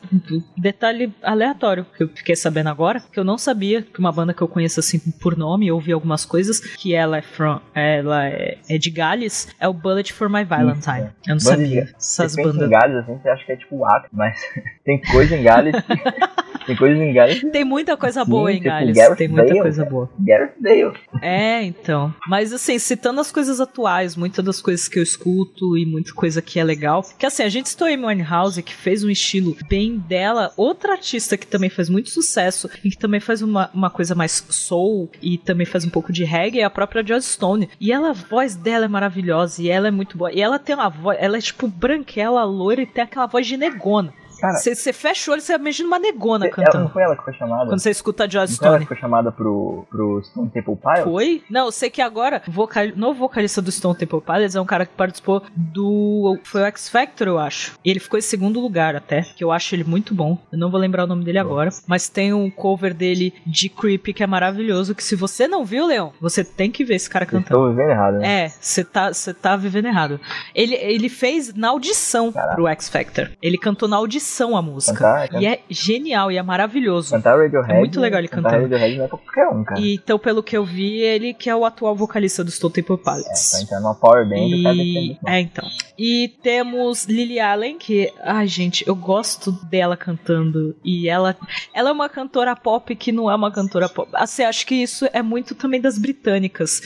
detalhe 0.58 1.14
aleatório 1.22 1.86
que 1.98 2.04
eu 2.04 2.08
fiquei 2.10 2.36
sabendo 2.36 2.70
agora, 2.70 3.00
que 3.12 3.20
eu 3.20 3.24
não 3.24 3.38
sabia 3.38 3.82
que 3.82 4.00
uma 4.00 4.12
banda 4.12 4.34
que 4.34 4.42
eu 4.42 4.48
conheço 4.48 4.80
assim 4.80 5.00
por 5.22 5.38
nome, 5.38 5.72
ouvi 5.72 5.92
algumas 5.92 6.26
coisas, 6.26 6.60
que 6.60 6.94
ela 6.94 7.18
é 7.18 7.22
from, 7.22 7.60
ela 7.74 8.26
é, 8.28 8.58
é 8.70 8.78
de 8.78 8.90
Gales, 8.90 9.48
é 9.60 9.68
o 9.68 9.74
Bullet 9.74 10.12
for 10.14 10.30
My 10.30 10.44
Valentine. 10.44 11.10
Eu 11.28 11.36
não 11.36 11.38
Banda 11.38 11.40
sabia. 11.42 11.86
de- 11.86 11.96
Essas 11.96 12.36
bandas. 12.36 12.68
em 12.68 12.70
Gales, 12.70 12.96
assim, 12.98 13.18
você 13.18 13.30
acha 13.30 13.46
que 13.46 13.52
é 13.52 13.56
tipo 13.58 13.86
Acre, 13.86 14.10
mas 14.12 14.38
tem 14.86 15.02
coisa 15.02 15.36
em 15.36 15.44
Gales 15.44 15.76
que 15.82 15.94
Tem 16.66 16.76
coisas 16.76 17.00
em 17.00 17.14
Gareth, 17.14 17.42
Tem 17.52 17.64
muita 17.64 17.98
coisa 17.98 18.24
boa 18.26 18.50
Sim, 18.50 18.58
em 18.58 18.60
tipo, 18.60 18.70
Galhos. 18.70 19.18
Tem 19.18 19.28
muita 19.28 19.48
Bale, 19.48 19.62
coisa 19.62 19.86
boa. 19.86 20.10
Gareth 20.20 20.54
Dale. 20.60 20.94
É, 21.22 21.64
então. 21.64 22.14
Mas 22.28 22.54
assim, 22.54 22.78
citando 22.80 23.22
as 23.22 23.32
coisas 23.32 23.60
atuais, 23.60 24.16
muitas 24.16 24.44
das 24.44 24.62
coisas 24.62 24.88
que 24.88 25.00
eu 25.00 25.04
escuto 25.04 25.78
e 25.78 25.86
muita 25.86 26.14
coisa 26.14 26.42
que 26.42 26.60
é 26.60 26.64
legal. 26.64 27.04
Que 27.18 27.26
assim, 27.26 27.44
a 27.44 27.50
gente 27.50 27.70
citou 27.70 27.88
Amy 27.88 28.06
Winehouse, 28.06 28.62
que 28.62 28.74
fez 28.74 29.04
um 29.04 29.10
estilo 29.10 29.56
bem 29.68 29.98
dela. 29.98 30.52
Outra 30.58 30.94
artista 30.94 31.38
que 31.38 31.48
também 31.48 31.70
faz 31.70 31.90
muito 31.90 32.10
sucesso 32.10 32.70
e 32.84 32.90
que 32.90 32.98
também 32.98 33.20
faz 33.20 33.42
uma, 33.42 33.70
uma 33.74 33.90
coisa 33.90 34.16
mais 34.16 34.44
soul 34.50 35.10
e 35.22 35.38
também 35.38 35.66
faz 35.66 35.86
um 35.86 35.90
pouco 35.90 36.12
de 36.12 36.24
reggae 36.24 36.60
é 36.60 36.64
a 36.64 36.70
própria 36.70 37.06
Joss 37.06 37.34
Stone. 37.34 37.70
E 37.80 37.92
ela, 37.92 38.10
a 38.10 38.14
voz 38.14 38.56
dela 38.56 38.86
é 38.86 38.88
maravilhosa 38.88 39.62
e 39.62 39.70
ela 39.70 39.88
é 39.88 39.92
muito 39.92 40.18
boa. 40.18 40.32
E 40.32 40.42
ela 40.42 40.60
tem 40.60 40.76
uma 40.76 40.90
voz, 40.90 41.18
ela 41.20 41.38
é 41.38 41.42
tipo 41.42 41.68
branquela, 41.68 42.44
loira 42.44 42.82
e 42.82 42.86
tem 42.86 43.04
aquela 43.04 43.26
voz 43.26 43.46
de 43.46 43.58
negona. 43.58 44.14
Você 44.52 44.94
fecha 44.94 45.32
o 45.32 45.34
olho, 45.34 45.42
você 45.42 45.54
imagina 45.54 45.88
uma 45.88 46.00
negona 46.00 46.46
ela, 46.46 46.56
cantando. 46.56 46.84
não 46.86 46.90
foi 46.90 47.04
ela 47.04 47.16
que 47.16 47.24
foi 47.24 47.34
chamada? 47.34 47.66
Quando 47.66 47.80
você 47.80 47.90
escuta 47.90 48.26
a 48.26 48.30
Joss 48.30 48.52
Não 48.54 48.58
foi 48.58 48.68
ela 48.68 48.76
Stone. 48.76 48.86
que 48.86 48.94
foi 48.94 48.98
chamada 48.98 49.32
pro, 49.32 49.86
pro 49.90 50.22
Stone 50.24 50.50
Temple 50.50 50.76
Pilots? 50.76 51.04
Foi? 51.04 51.44
Não, 51.50 51.66
eu 51.66 51.72
sei 51.72 51.90
que 51.90 52.02
agora 52.02 52.42
o 52.48 52.52
vocal... 52.52 52.88
novo 52.96 53.20
vocalista 53.20 53.62
do 53.62 53.72
Stone 53.72 53.96
Temple 53.96 54.22
Pilots 54.22 54.56
é 54.56 54.62
um 54.62 54.66
cara 54.66 54.86
que 54.86 54.94
participou 54.94 55.42
do. 55.56 56.38
Foi 56.44 56.62
o 56.62 56.66
X 56.66 56.90
Factor, 56.90 57.28
eu 57.28 57.40
acho. 57.40 57.74
E 57.84 57.90
ele 57.90 58.00
ficou 58.00 58.18
em 58.18 58.22
segundo 58.22 58.60
lugar 58.60 58.96
até, 58.96 59.22
que 59.22 59.44
eu 59.44 59.52
acho 59.52 59.76
ele 59.76 59.84
muito 59.84 60.14
bom. 60.14 60.38
Eu 60.52 60.58
não 60.58 60.70
vou 60.70 60.80
lembrar 60.80 61.04
o 61.06 61.08
nome 61.08 61.24
dele 61.24 61.40
agora. 61.40 61.70
Mas 61.88 62.10
tem 62.10 62.34
um 62.34 62.50
cover 62.50 62.94
dele 62.94 63.34
de 63.46 63.70
Creep 63.70 64.08
que 64.14 64.24
é 64.24 64.28
maravilhoso. 64.28 64.94
Que 64.96 65.04
se 65.04 65.16
você 65.16 65.48
não 65.48 65.64
viu, 65.64 65.86
Leão, 65.86 66.12
você 66.20 66.44
tem 66.44 66.70
que 66.70 66.84
ver 66.84 66.96
esse 66.96 67.10
cara 67.10 67.24
Eu 67.26 67.30
cantando. 67.30 67.46
Estou 67.46 67.70
vivendo 67.70 67.90
errado, 67.90 68.18
né? 68.18 68.46
É, 68.46 68.50
você 68.50 68.84
tá, 68.84 69.12
tá 69.42 69.56
vivendo 69.56 69.86
errado. 69.86 70.20
Ele, 70.54 70.76
ele 70.76 71.08
fez 71.10 71.54
na 71.54 71.70
audição 71.70 72.32
Caraca. 72.32 72.56
pro 72.56 72.68
X 72.68 72.90
Factor. 72.90 73.32
Ele 73.42 73.58
cantou 73.58 73.88
na 73.88 73.96
audição 73.96 74.33
a 74.58 74.62
música. 74.62 74.94
Cantar, 75.28 75.42
E 75.42 75.46
é 75.46 75.60
genial 75.70 76.32
e 76.32 76.38
é 76.38 76.42
maravilhoso. 76.44 77.12
cantar 77.12 77.38
Radiohead. 77.38 77.74
É 77.74 77.80
muito 77.80 78.00
legal 78.00 78.20
ele 78.20 78.28
cantar 78.28 78.52
cantando. 78.52 78.64
Radiohead 78.74 78.98
não 78.98 79.06
é 79.06 79.08
pra 79.08 79.18
qualquer 79.18 79.48
um, 79.50 79.64
cara. 79.64 79.80
E, 79.80 79.96
então, 79.96 80.18
pelo 80.18 80.42
que 80.42 80.56
eu 80.58 80.66
vi, 80.66 81.00
ele 81.02 81.34
que 81.34 81.50
é 81.50 81.56
o 81.56 81.66
atual 81.66 81.96
vocalista 81.96 82.44
do 82.44 82.50
Stone 82.52 82.74
Temple 82.74 82.98
Pilots. 82.98 83.52
Pra 83.52 83.62
entrar 83.62 83.80
numa 83.80 83.96
power 83.96 84.28
band, 84.28 84.36
o 84.36 84.64
cara 84.64 84.76
tem 84.76 84.86
que 84.86 84.94
ser 84.94 85.00
E, 85.00 85.18
bom. 85.22 85.30
é, 85.30 85.40
então. 85.40 85.68
E 85.98 86.28
temos 86.42 87.06
Lily 87.06 87.40
Allen, 87.40 87.78
que, 87.78 88.12
ai, 88.24 88.48
gente, 88.48 88.84
eu 88.88 88.96
gosto 88.96 89.52
dela 89.70 89.96
cantando. 89.96 90.76
E 90.84 91.08
ela, 91.08 91.36
ela 91.74 91.90
é 91.90 91.92
uma 91.94 92.10
cantora 92.10 92.56
pop 92.56 92.96
que 92.96 93.12
não 93.12 93.30
é 93.30 93.36
uma 93.36 93.52
cantora 93.52 93.88
pop. 93.88 94.10
Assim, 94.14 94.44
acho 94.44 94.66
que 94.66 94.76
isso 94.76 95.08
é 95.14 95.22
muito 95.22 95.54
também 95.54 95.80
das 95.80 95.98
britânicas. 95.98 96.82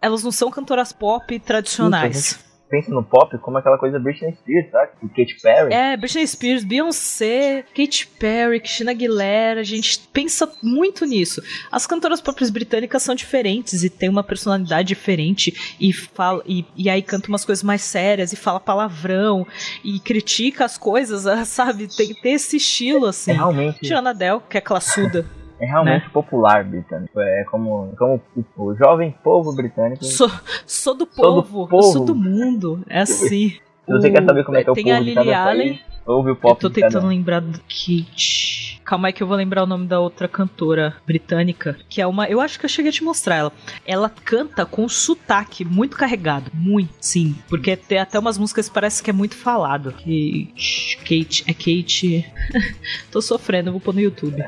Elas 0.00 0.22
não 0.22 0.30
são 0.30 0.50
cantoras 0.50 0.92
pop 0.92 1.38
tradicionais. 1.40 2.38
Pensa 2.72 2.90
no 2.90 3.04
pop 3.04 3.36
como 3.36 3.58
aquela 3.58 3.76
coisa 3.76 3.98
Britney 3.98 4.32
Spears, 4.32 4.70
sabe? 4.70 4.92
E 5.02 5.08
Katy 5.08 5.42
Perry. 5.42 5.74
É, 5.74 5.94
Britney 5.94 6.26
Spears, 6.26 6.64
Beyoncé, 6.64 7.66
Katy 7.76 8.06
Perry, 8.18 8.60
Christina 8.60 8.92
Aguilera, 8.92 9.60
a 9.60 9.62
gente 9.62 10.00
pensa 10.10 10.50
muito 10.62 11.04
nisso. 11.04 11.42
As 11.70 11.86
cantoras 11.86 12.22
pop 12.22 12.42
britânicas 12.50 13.02
são 13.02 13.14
diferentes 13.14 13.84
e 13.84 13.90
têm 13.90 14.08
uma 14.08 14.24
personalidade 14.24 14.88
diferente 14.88 15.76
e 15.78 15.92
fala 15.92 16.42
e, 16.46 16.64
e 16.74 16.88
aí 16.88 17.02
canta 17.02 17.28
umas 17.28 17.44
coisas 17.44 17.62
mais 17.62 17.82
sérias 17.82 18.32
e 18.32 18.36
fala 18.36 18.58
palavrão 18.58 19.46
e 19.84 20.00
critica 20.00 20.64
as 20.64 20.78
coisas, 20.78 21.24
sabe? 21.46 21.94
Tem, 21.94 22.14
tem 22.14 22.32
esse 22.32 22.56
estilo 22.56 23.04
assim. 23.04 23.32
realmente, 23.32 23.80
Tirando 23.80 24.06
a 24.06 24.10
Adele, 24.10 24.40
que 24.48 24.56
é 24.56 24.62
classuda. 24.62 25.26
É 25.62 25.66
realmente 25.66 26.04
né? 26.04 26.10
popular 26.12 26.64
britânico. 26.64 27.20
É 27.20 27.44
como, 27.44 27.94
como 27.96 28.20
o, 28.56 28.62
o 28.64 28.74
jovem 28.74 29.14
povo 29.22 29.54
britânico. 29.54 30.04
Sou, 30.04 30.28
sou 30.66 30.94
do 30.94 31.06
Sou 31.12 31.34
do 31.34 31.42
povo, 31.42 31.62
eu 31.62 31.68
povo. 31.68 31.82
sou 31.92 32.04
do 32.04 32.14
mundo. 32.16 32.82
É 32.88 33.02
assim. 33.02 33.50
Se 33.86 33.92
você 33.92 34.10
quer 34.10 34.24
saber 34.24 34.44
como 34.44 34.56
é 34.56 34.62
que 34.64 34.68
é 34.68 34.72
o 34.72 34.74
Tem 34.74 34.84
povo 34.84 34.96
a 34.96 34.98
de 34.98 35.04
Lily 35.04 35.14
cada 35.14 35.50
Allen. 35.50 35.68
país, 35.74 35.80
ouve 36.06 36.30
o 36.30 36.32
Eu 36.32 36.36
pop 36.36 36.60
tô 36.60 36.68
de 36.68 36.80
cada 36.80 36.92
tentando 36.92 37.08
lembrar 37.08 37.40
do 37.40 37.60
Kate. 37.60 38.80
Calma 38.84 39.08
aí 39.08 39.12
que 39.12 39.22
eu 39.22 39.26
vou 39.26 39.36
lembrar 39.36 39.62
o 39.62 39.66
nome 39.66 39.86
da 39.86 40.00
outra 40.00 40.26
cantora 40.26 40.96
britânica, 41.06 41.76
que 41.88 42.00
é 42.00 42.06
uma. 42.06 42.28
Eu 42.28 42.40
acho 42.40 42.58
que 42.58 42.64
eu 42.64 42.68
cheguei 42.68 42.90
a 42.90 42.92
te 42.92 43.04
mostrar 43.04 43.36
ela. 43.36 43.52
Ela 43.86 44.08
canta 44.08 44.66
com 44.66 44.88
sotaque 44.88 45.64
muito 45.64 45.96
carregado. 45.96 46.50
Muito, 46.52 46.92
sim. 47.00 47.36
Porque 47.48 47.76
tem 47.76 47.98
até 47.98 48.18
umas 48.18 48.36
músicas 48.36 48.68
que 48.68 48.74
parece 48.74 49.02
que 49.02 49.10
é 49.10 49.12
muito 49.12 49.36
falado. 49.36 49.92
Kate. 49.92 50.98
Kate. 50.98 51.44
É 51.46 51.52
Kate. 51.54 52.32
tô 53.10 53.22
sofrendo, 53.22 53.68
eu 53.68 53.72
vou 53.72 53.80
pôr 53.80 53.94
no 53.94 54.00
YouTube. 54.00 54.44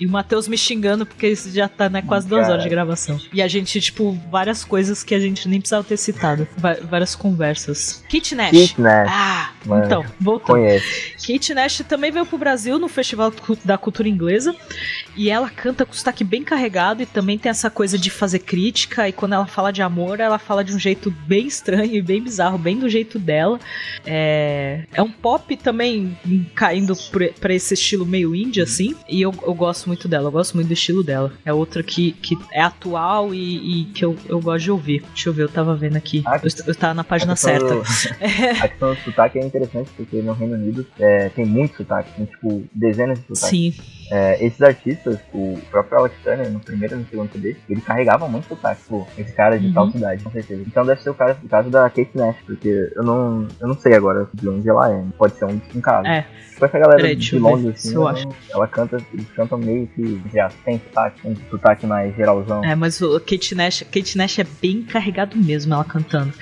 E 0.00 0.06
o 0.06 0.10
Matheus 0.10 0.48
me 0.48 0.56
xingando 0.58 1.04
porque 1.06 1.28
isso 1.28 1.50
já 1.50 1.68
tá 1.68 1.88
né, 1.88 2.02
quase 2.02 2.26
duas 2.26 2.42
Cara. 2.42 2.52
horas 2.52 2.64
de 2.64 2.68
gravação. 2.70 3.20
E 3.32 3.40
a 3.42 3.48
gente, 3.48 3.80
tipo, 3.80 4.12
várias 4.30 4.64
coisas 4.64 5.02
que 5.02 5.14
a 5.14 5.20
gente 5.20 5.48
nem 5.48 5.60
precisava 5.60 5.84
ter 5.84 5.96
citado. 5.96 6.46
Várias 6.56 7.14
conversas. 7.14 8.02
Kate 8.10 8.34
Nash. 8.34 8.50
Kate 8.50 8.80
Nash, 8.80 9.08
Ah, 9.10 9.50
Mano, 9.66 9.84
então, 9.86 10.04
voltando. 10.20 10.46
conhece. 10.56 11.14
Kate 11.26 11.54
Nash 11.54 11.82
também 11.88 12.10
veio 12.10 12.26
pro 12.26 12.38
Brasil 12.38 12.78
no 12.78 12.88
Festival 12.88 13.32
da 13.64 13.76
Cultura 13.78 14.08
Inglesa 14.08 14.54
e 15.16 15.30
ela 15.30 15.48
canta 15.50 15.84
com 15.84 15.92
sotaque 15.92 16.24
bem 16.24 16.42
carregado 16.42 17.02
e 17.02 17.06
também 17.06 17.38
tem 17.38 17.50
essa 17.50 17.70
coisa 17.70 17.98
de 17.98 18.10
fazer 18.10 18.40
crítica 18.40 19.08
e 19.08 19.12
quando 19.12 19.34
ela 19.34 19.46
fala 19.46 19.72
de 19.72 19.82
amor, 19.82 20.20
ela 20.20 20.38
fala 20.38 20.64
de 20.64 20.72
um 20.74 20.78
jeito 20.78 21.10
bem 21.26 21.46
estranho 21.46 21.94
e 21.94 22.02
bem 22.02 22.22
bizarro, 22.22 22.58
bem 22.58 22.78
do 22.78 22.88
jeito 22.88 23.18
dela. 23.18 23.58
É, 24.06 24.84
é 24.92 25.02
um 25.02 25.10
pop 25.10 25.56
também 25.56 26.16
caindo 26.54 26.96
por- 27.12 27.32
pra 27.34 27.52
esse 27.54 27.74
estilo 27.74 28.06
meio 28.06 28.34
indie, 28.34 28.60
assim, 28.62 28.94
e 29.08 29.20
eu, 29.20 29.34
eu 29.42 29.54
gosto 29.54 29.67
muito 29.88 30.06
dela, 30.08 30.28
eu 30.28 30.32
gosto 30.32 30.54
muito 30.54 30.68
do 30.68 30.72
estilo 30.72 31.02
dela. 31.02 31.32
É 31.44 31.52
outra 31.52 31.82
que, 31.82 32.12
que 32.12 32.36
é 32.52 32.62
atual 32.62 33.34
e, 33.34 33.82
e 33.82 33.84
que 33.86 34.04
eu, 34.04 34.16
eu 34.26 34.40
gosto 34.40 34.64
de 34.64 34.70
ouvir. 34.70 35.02
Deixa 35.14 35.28
eu 35.28 35.32
ver, 35.32 35.42
eu 35.42 35.48
tava 35.48 35.74
vendo 35.74 35.96
aqui. 35.96 36.22
Ah, 36.26 36.40
Eu, 36.42 36.50
eu 36.66 36.74
tava 36.74 36.94
na 36.94 37.04
página 37.04 37.32
A 37.32 37.36
questão 37.36 37.50
certa. 37.50 37.74
do- 37.74 38.58
A 38.64 38.68
questão 38.68 38.94
do 38.94 39.00
sotaque 39.00 39.38
é 39.38 39.44
interessante 39.44 39.90
porque 39.96 40.22
no 40.22 40.32
Reino 40.32 40.54
Unido 40.54 40.86
é, 40.98 41.28
tem 41.30 41.44
muito 41.44 41.76
sotaque, 41.76 42.10
tem 42.16 42.24
tipo 42.26 42.64
dezenas 42.74 43.18
de 43.18 43.26
sotaques. 43.26 43.48
Sim, 43.50 43.74
É, 44.10 44.44
esses 44.44 44.60
artistas, 44.62 45.18
o 45.34 45.58
próprio 45.70 45.98
Alex 45.98 46.14
Turner, 46.22 46.50
no 46.50 46.60
primeiro 46.60 46.94
e 46.94 46.98
no 46.98 47.06
segundo 47.08 47.32
CD, 47.32 47.56
ele 47.68 47.80
carregava 47.80 48.28
muito 48.28 48.48
sotaque. 48.48 48.82
Pô, 48.88 49.06
esse 49.18 49.32
cara 49.32 49.58
de 49.58 49.66
Uhum. 49.68 49.72
tal 49.74 49.90
cidade, 49.90 50.22
com 50.24 50.30
certeza. 50.30 50.62
Então 50.66 50.84
deve 50.84 51.02
ser 51.02 51.10
o, 51.10 51.14
cara, 51.14 51.36
o 51.42 51.48
caso 51.48 51.68
da 51.70 51.88
Kate 51.90 52.10
Nash, 52.14 52.36
porque 52.46 52.90
eu 52.94 53.02
não, 53.02 53.46
eu 53.60 53.68
não 53.68 53.74
sei 53.74 53.94
agora 53.94 54.28
de 54.32 54.48
onde 54.48 54.68
ela 54.68 54.90
é. 54.90 55.04
Pode 55.16 55.34
ser 55.36 55.44
um, 55.44 55.60
um 55.74 55.80
caso. 55.80 56.06
É. 56.06 56.26
Tipo 56.58 56.64
essa 56.64 56.78
galera 56.78 56.96
Peraí, 57.00 57.14
de 57.14 57.38
Londres, 57.38 57.74
assim, 57.76 57.88
se 57.90 57.94
eu 57.94 58.08
ela, 58.08 58.18
ela 58.50 58.66
canta, 58.66 58.96
eles 59.12 59.28
cantam 59.30 59.58
meio 59.58 59.86
que 59.88 60.20
já 60.34 60.48
tem 60.64 60.80
sotaque, 60.80 61.20
um 61.24 61.36
sotaque 61.50 61.86
mais 61.86 62.16
geralzão. 62.16 62.64
É, 62.64 62.74
mas 62.74 63.00
o 63.00 63.20
Kate 63.20 63.54
Nash, 63.54 63.84
Kate 63.92 64.18
Nash 64.18 64.40
é 64.40 64.46
bem 64.60 64.82
carregado 64.82 65.36
mesmo, 65.36 65.72
ela 65.72 65.84
cantando. 65.84 66.32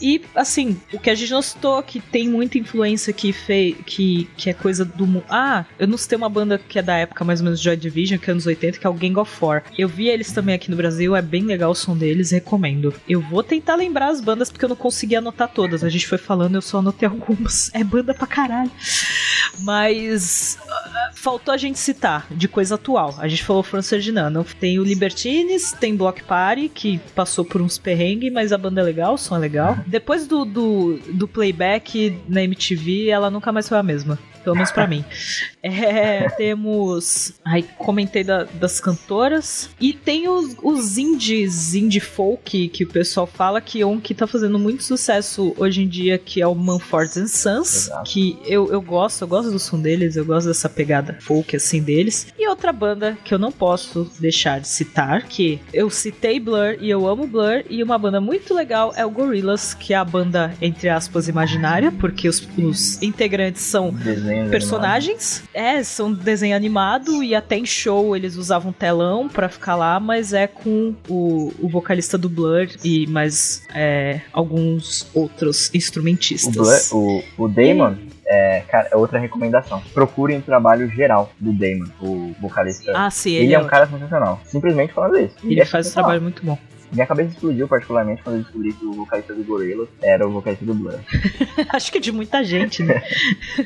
E, 0.00 0.22
assim, 0.34 0.80
o 0.94 0.98
que 0.98 1.10
a 1.10 1.14
gente 1.14 1.30
não 1.30 1.42
citou, 1.42 1.82
que 1.82 2.00
tem 2.00 2.26
muita 2.26 2.56
influência 2.56 3.12
que, 3.12 3.34
fei, 3.34 3.74
que, 3.74 4.30
que 4.36 4.48
é 4.48 4.54
coisa 4.54 4.82
do. 4.82 5.22
Ah, 5.28 5.66
eu 5.78 5.86
não 5.86 5.98
citei 5.98 6.16
uma 6.16 6.28
banda 6.30 6.58
que 6.58 6.78
é 6.78 6.82
da 6.82 6.96
época 6.96 7.15
mais 7.24 7.40
ou 7.40 7.44
menos 7.44 7.60
de 7.60 7.64
Joy 7.64 7.76
Division, 7.76 8.18
que 8.18 8.30
é 8.30 8.32
anos 8.32 8.46
80, 8.46 8.78
que 8.78 8.86
é 8.86 8.90
o 8.90 8.94
Gang 8.94 9.18
of 9.18 9.30
Four. 9.30 9.62
Eu 9.76 9.88
vi 9.88 10.08
eles 10.08 10.32
também 10.32 10.54
aqui 10.54 10.70
no 10.70 10.76
Brasil, 10.76 11.14
é 11.16 11.22
bem 11.22 11.44
legal 11.44 11.70
o 11.70 11.74
som 11.74 11.96
deles, 11.96 12.30
recomendo. 12.30 12.94
Eu 13.08 13.20
vou 13.20 13.42
tentar 13.42 13.76
lembrar 13.76 14.08
as 14.08 14.20
bandas, 14.20 14.50
porque 14.50 14.64
eu 14.64 14.68
não 14.68 14.76
consegui 14.76 15.16
anotar 15.16 15.48
todas. 15.48 15.82
A 15.84 15.88
gente 15.88 16.06
foi 16.06 16.18
falando, 16.18 16.54
eu 16.56 16.62
só 16.62 16.78
anotei 16.78 17.08
algumas. 17.08 17.70
É 17.74 17.82
banda 17.82 18.14
pra 18.14 18.26
caralho. 18.26 18.70
Mas 19.60 20.58
ah, 20.68 21.10
faltou 21.14 21.52
a 21.52 21.56
gente 21.56 21.78
citar 21.78 22.26
de 22.30 22.48
coisa 22.48 22.74
atual. 22.74 23.14
A 23.18 23.28
gente 23.28 23.44
falou 23.44 23.62
Franz 23.62 23.88
Ferdinand. 23.88 24.44
Tem 24.60 24.78
o 24.78 24.84
Libertines, 24.84 25.72
tem 25.72 25.96
Block 25.96 26.22
Party, 26.24 26.68
que 26.68 26.98
passou 27.14 27.44
por 27.44 27.62
uns 27.62 27.78
perrengues, 27.78 28.32
mas 28.32 28.52
a 28.52 28.58
banda 28.58 28.80
é 28.80 28.84
legal, 28.84 29.14
o 29.14 29.18
som 29.18 29.36
é 29.36 29.38
legal. 29.38 29.78
Depois 29.86 30.26
do, 30.26 30.44
do, 30.44 30.98
do 31.12 31.28
playback 31.28 32.18
na 32.28 32.42
MTV, 32.42 33.08
ela 33.08 33.30
nunca 33.30 33.52
mais 33.52 33.68
foi 33.68 33.78
a 33.78 33.82
mesma. 33.82 34.18
Pelo 34.46 34.54
menos 34.54 34.70
pra 34.70 34.86
mim. 34.86 35.04
É, 35.60 36.28
temos. 36.36 37.32
Ai, 37.44 37.64
comentei 37.78 38.22
da- 38.22 38.44
das 38.44 38.78
cantoras. 38.78 39.68
E 39.80 39.92
tem 39.92 40.28
os, 40.28 40.54
os 40.62 40.96
indies, 40.98 41.74
indie 41.74 41.98
folk, 41.98 42.68
que 42.68 42.84
o 42.84 42.88
pessoal 42.88 43.26
fala 43.26 43.60
que 43.60 43.84
um 43.84 43.98
que 43.98 44.14
tá 44.14 44.24
fazendo 44.24 44.56
muito 44.56 44.84
sucesso 44.84 45.52
hoje 45.58 45.82
em 45.82 45.88
dia, 45.88 46.16
que 46.16 46.40
é 46.40 46.46
o 46.46 46.54
Manford 46.54 47.28
Sons. 47.28 47.86
Exato. 47.88 48.08
Que 48.08 48.38
eu, 48.44 48.70
eu 48.72 48.80
gosto, 48.80 49.22
eu 49.22 49.26
gosto 49.26 49.50
do 49.50 49.58
som 49.58 49.80
deles, 49.80 50.14
eu 50.14 50.24
gosto 50.24 50.46
dessa 50.46 50.68
pegada 50.68 51.18
folk 51.20 51.56
assim 51.56 51.82
deles. 51.82 52.28
E 52.38 52.46
outra 52.48 52.72
banda 52.72 53.18
que 53.24 53.34
eu 53.34 53.38
não 53.38 53.50
posso 53.50 54.08
deixar 54.20 54.60
de 54.60 54.68
citar, 54.68 55.24
que 55.24 55.60
eu 55.72 55.90
citei 55.90 56.38
Blur 56.38 56.76
e 56.80 56.88
eu 56.88 57.08
amo 57.08 57.26
Blur, 57.26 57.64
e 57.68 57.82
uma 57.82 57.98
banda 57.98 58.20
muito 58.20 58.54
legal 58.54 58.92
é 58.96 59.04
o 59.04 59.10
Gorillaz, 59.10 59.74
que 59.74 59.92
é 59.92 59.96
a 59.96 60.04
banda, 60.04 60.54
entre 60.62 60.88
aspas, 60.88 61.26
imaginária, 61.26 61.90
porque 61.90 62.28
os, 62.28 62.46
os 62.56 63.02
integrantes 63.02 63.62
são 63.62 63.90
Desenhos 64.44 64.50
personagens. 64.50 65.44
É, 65.52 65.82
são 65.82 66.12
desenho 66.12 66.56
animado 66.56 67.22
e 67.22 67.34
até 67.34 67.56
em 67.56 67.66
show 67.66 68.16
eles 68.16 68.36
usavam 68.36 68.72
telão 68.72 69.28
pra 69.28 69.48
ficar 69.48 69.76
lá, 69.76 69.98
mas 69.98 70.32
é 70.32 70.46
com 70.46 70.94
o, 71.08 71.52
o 71.60 71.68
vocalista 71.68 72.16
do 72.18 72.28
Blur 72.28 72.68
e 72.84 73.06
mais 73.06 73.62
é, 73.74 74.20
alguns 74.32 75.08
outros 75.14 75.68
O, 75.68 75.76
instrumentistas. 75.76 76.90
Blur, 76.90 77.22
o, 77.38 77.44
o 77.44 77.48
Damon, 77.48 77.94
é, 78.26 78.60
cara, 78.68 78.88
é 78.90 78.96
outra 78.96 79.18
recomendação. 79.18 79.82
Procurem 79.94 80.38
o 80.38 80.42
trabalho 80.42 80.88
geral 80.90 81.30
do 81.38 81.52
Damon, 81.52 81.86
o 82.00 82.34
vocalista. 82.40 82.92
Ah, 82.94 83.10
sim, 83.10 83.32
ele, 83.32 83.46
ele, 83.46 83.54
é 83.54 83.58
um 83.58 83.66
cara 83.66 83.86
sensacional. 83.86 84.40
Simplesmente 84.44 84.92
falando 84.92 85.18
isso. 85.18 85.34
ele 85.44 85.60
é 85.60 85.64
faz 85.64 85.88
um 85.88 85.92
trabalho 85.92 86.22
muito 86.22 86.44
bom. 86.44 86.58
Minha 86.96 87.06
cabeça 87.06 87.30
explodiu 87.30 87.68
particularmente 87.68 88.22
quando 88.22 88.36
eu 88.36 88.42
descobri 88.42 88.72
que 88.72 88.84
o 88.84 88.92
vocalista 88.92 89.34
do 89.34 89.44
Gorillaz 89.44 89.88
era 90.02 90.26
o 90.26 90.32
vocalista 90.32 90.64
do 90.64 90.74
Blur. 90.74 90.98
Acho 91.70 91.92
que 91.92 92.00
de 92.00 92.10
muita 92.10 92.42
gente, 92.42 92.82
né? 92.82 93.02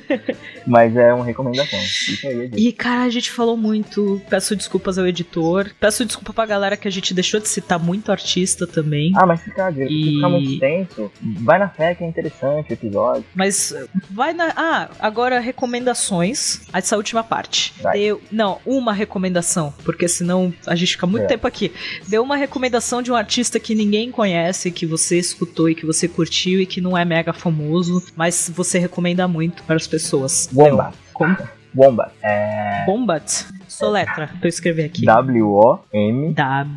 Mas 0.66 0.96
é 0.96 1.12
uma 1.12 1.24
recomendação. 1.24 1.78
Isso 1.80 2.26
aí. 2.26 2.50
E, 2.56 2.72
cara, 2.72 3.02
a 3.04 3.08
gente 3.10 3.30
falou 3.30 3.56
muito. 3.56 4.20
Peço 4.28 4.54
desculpas 4.54 4.98
ao 4.98 5.06
editor. 5.06 5.70
Peço 5.80 6.04
desculpa 6.04 6.32
pra 6.32 6.46
galera 6.46 6.76
que 6.76 6.86
a 6.86 6.90
gente 6.90 7.14
deixou 7.14 7.40
de 7.40 7.48
citar 7.48 7.78
muito 7.78 8.12
artista 8.12 8.66
também. 8.66 9.12
Ah, 9.16 9.26
mas 9.26 9.40
fica, 9.42 9.72
se 9.72 9.82
E- 9.84 10.14
ficar 10.16 10.28
muito 10.28 10.50
extenso, 10.52 11.10
vai 11.22 11.58
na 11.58 11.68
fé 11.68 11.94
que 11.94 12.04
é 12.04 12.08
interessante 12.08 12.70
o 12.70 12.72
episódio. 12.74 13.24
Mas 13.34 13.74
vai 14.10 14.32
na. 14.32 14.52
Ah, 14.56 14.90
agora 14.98 15.38
recomendações. 15.40 16.60
Essa 16.72 16.96
última 16.96 17.22
parte. 17.24 17.72
Deu. 17.92 18.20
Não, 18.30 18.60
uma 18.66 18.92
recomendação. 18.92 19.72
Porque 19.84 20.08
senão 20.08 20.52
a 20.66 20.74
gente 20.74 20.92
fica 20.92 21.06
muito 21.06 21.24
É. 21.24 21.26
tempo 21.26 21.46
aqui. 21.46 21.72
Deu 22.08 22.22
uma 22.22 22.36
recomendação 22.36 23.02
de 23.02 23.10
um 23.10 23.16
artista 23.20 23.60
que 23.60 23.74
ninguém 23.74 24.10
conhece, 24.10 24.70
que 24.70 24.86
você 24.86 25.18
escutou 25.18 25.68
e 25.68 25.74
que 25.74 25.86
você 25.86 26.08
curtiu 26.08 26.60
e 26.60 26.66
que 26.66 26.80
não 26.80 26.96
é 26.96 27.04
mega 27.04 27.32
famoso, 27.32 28.02
mas 28.16 28.50
você 28.54 28.78
recomenda 28.78 29.28
muito 29.28 29.62
para 29.62 29.76
as 29.76 29.86
pessoas. 29.86 30.48
Wombat. 30.52 30.96
Como? 31.12 31.36
Wombat. 31.74 32.12
É. 32.22 32.84
Bombat. 32.86 33.46
Soletra. 33.70 34.26
Pra 34.26 34.38
eu 34.44 34.48
escrever 34.48 34.84
aqui. 34.86 35.04
W-O-M-B-A-T-S. 35.04 36.70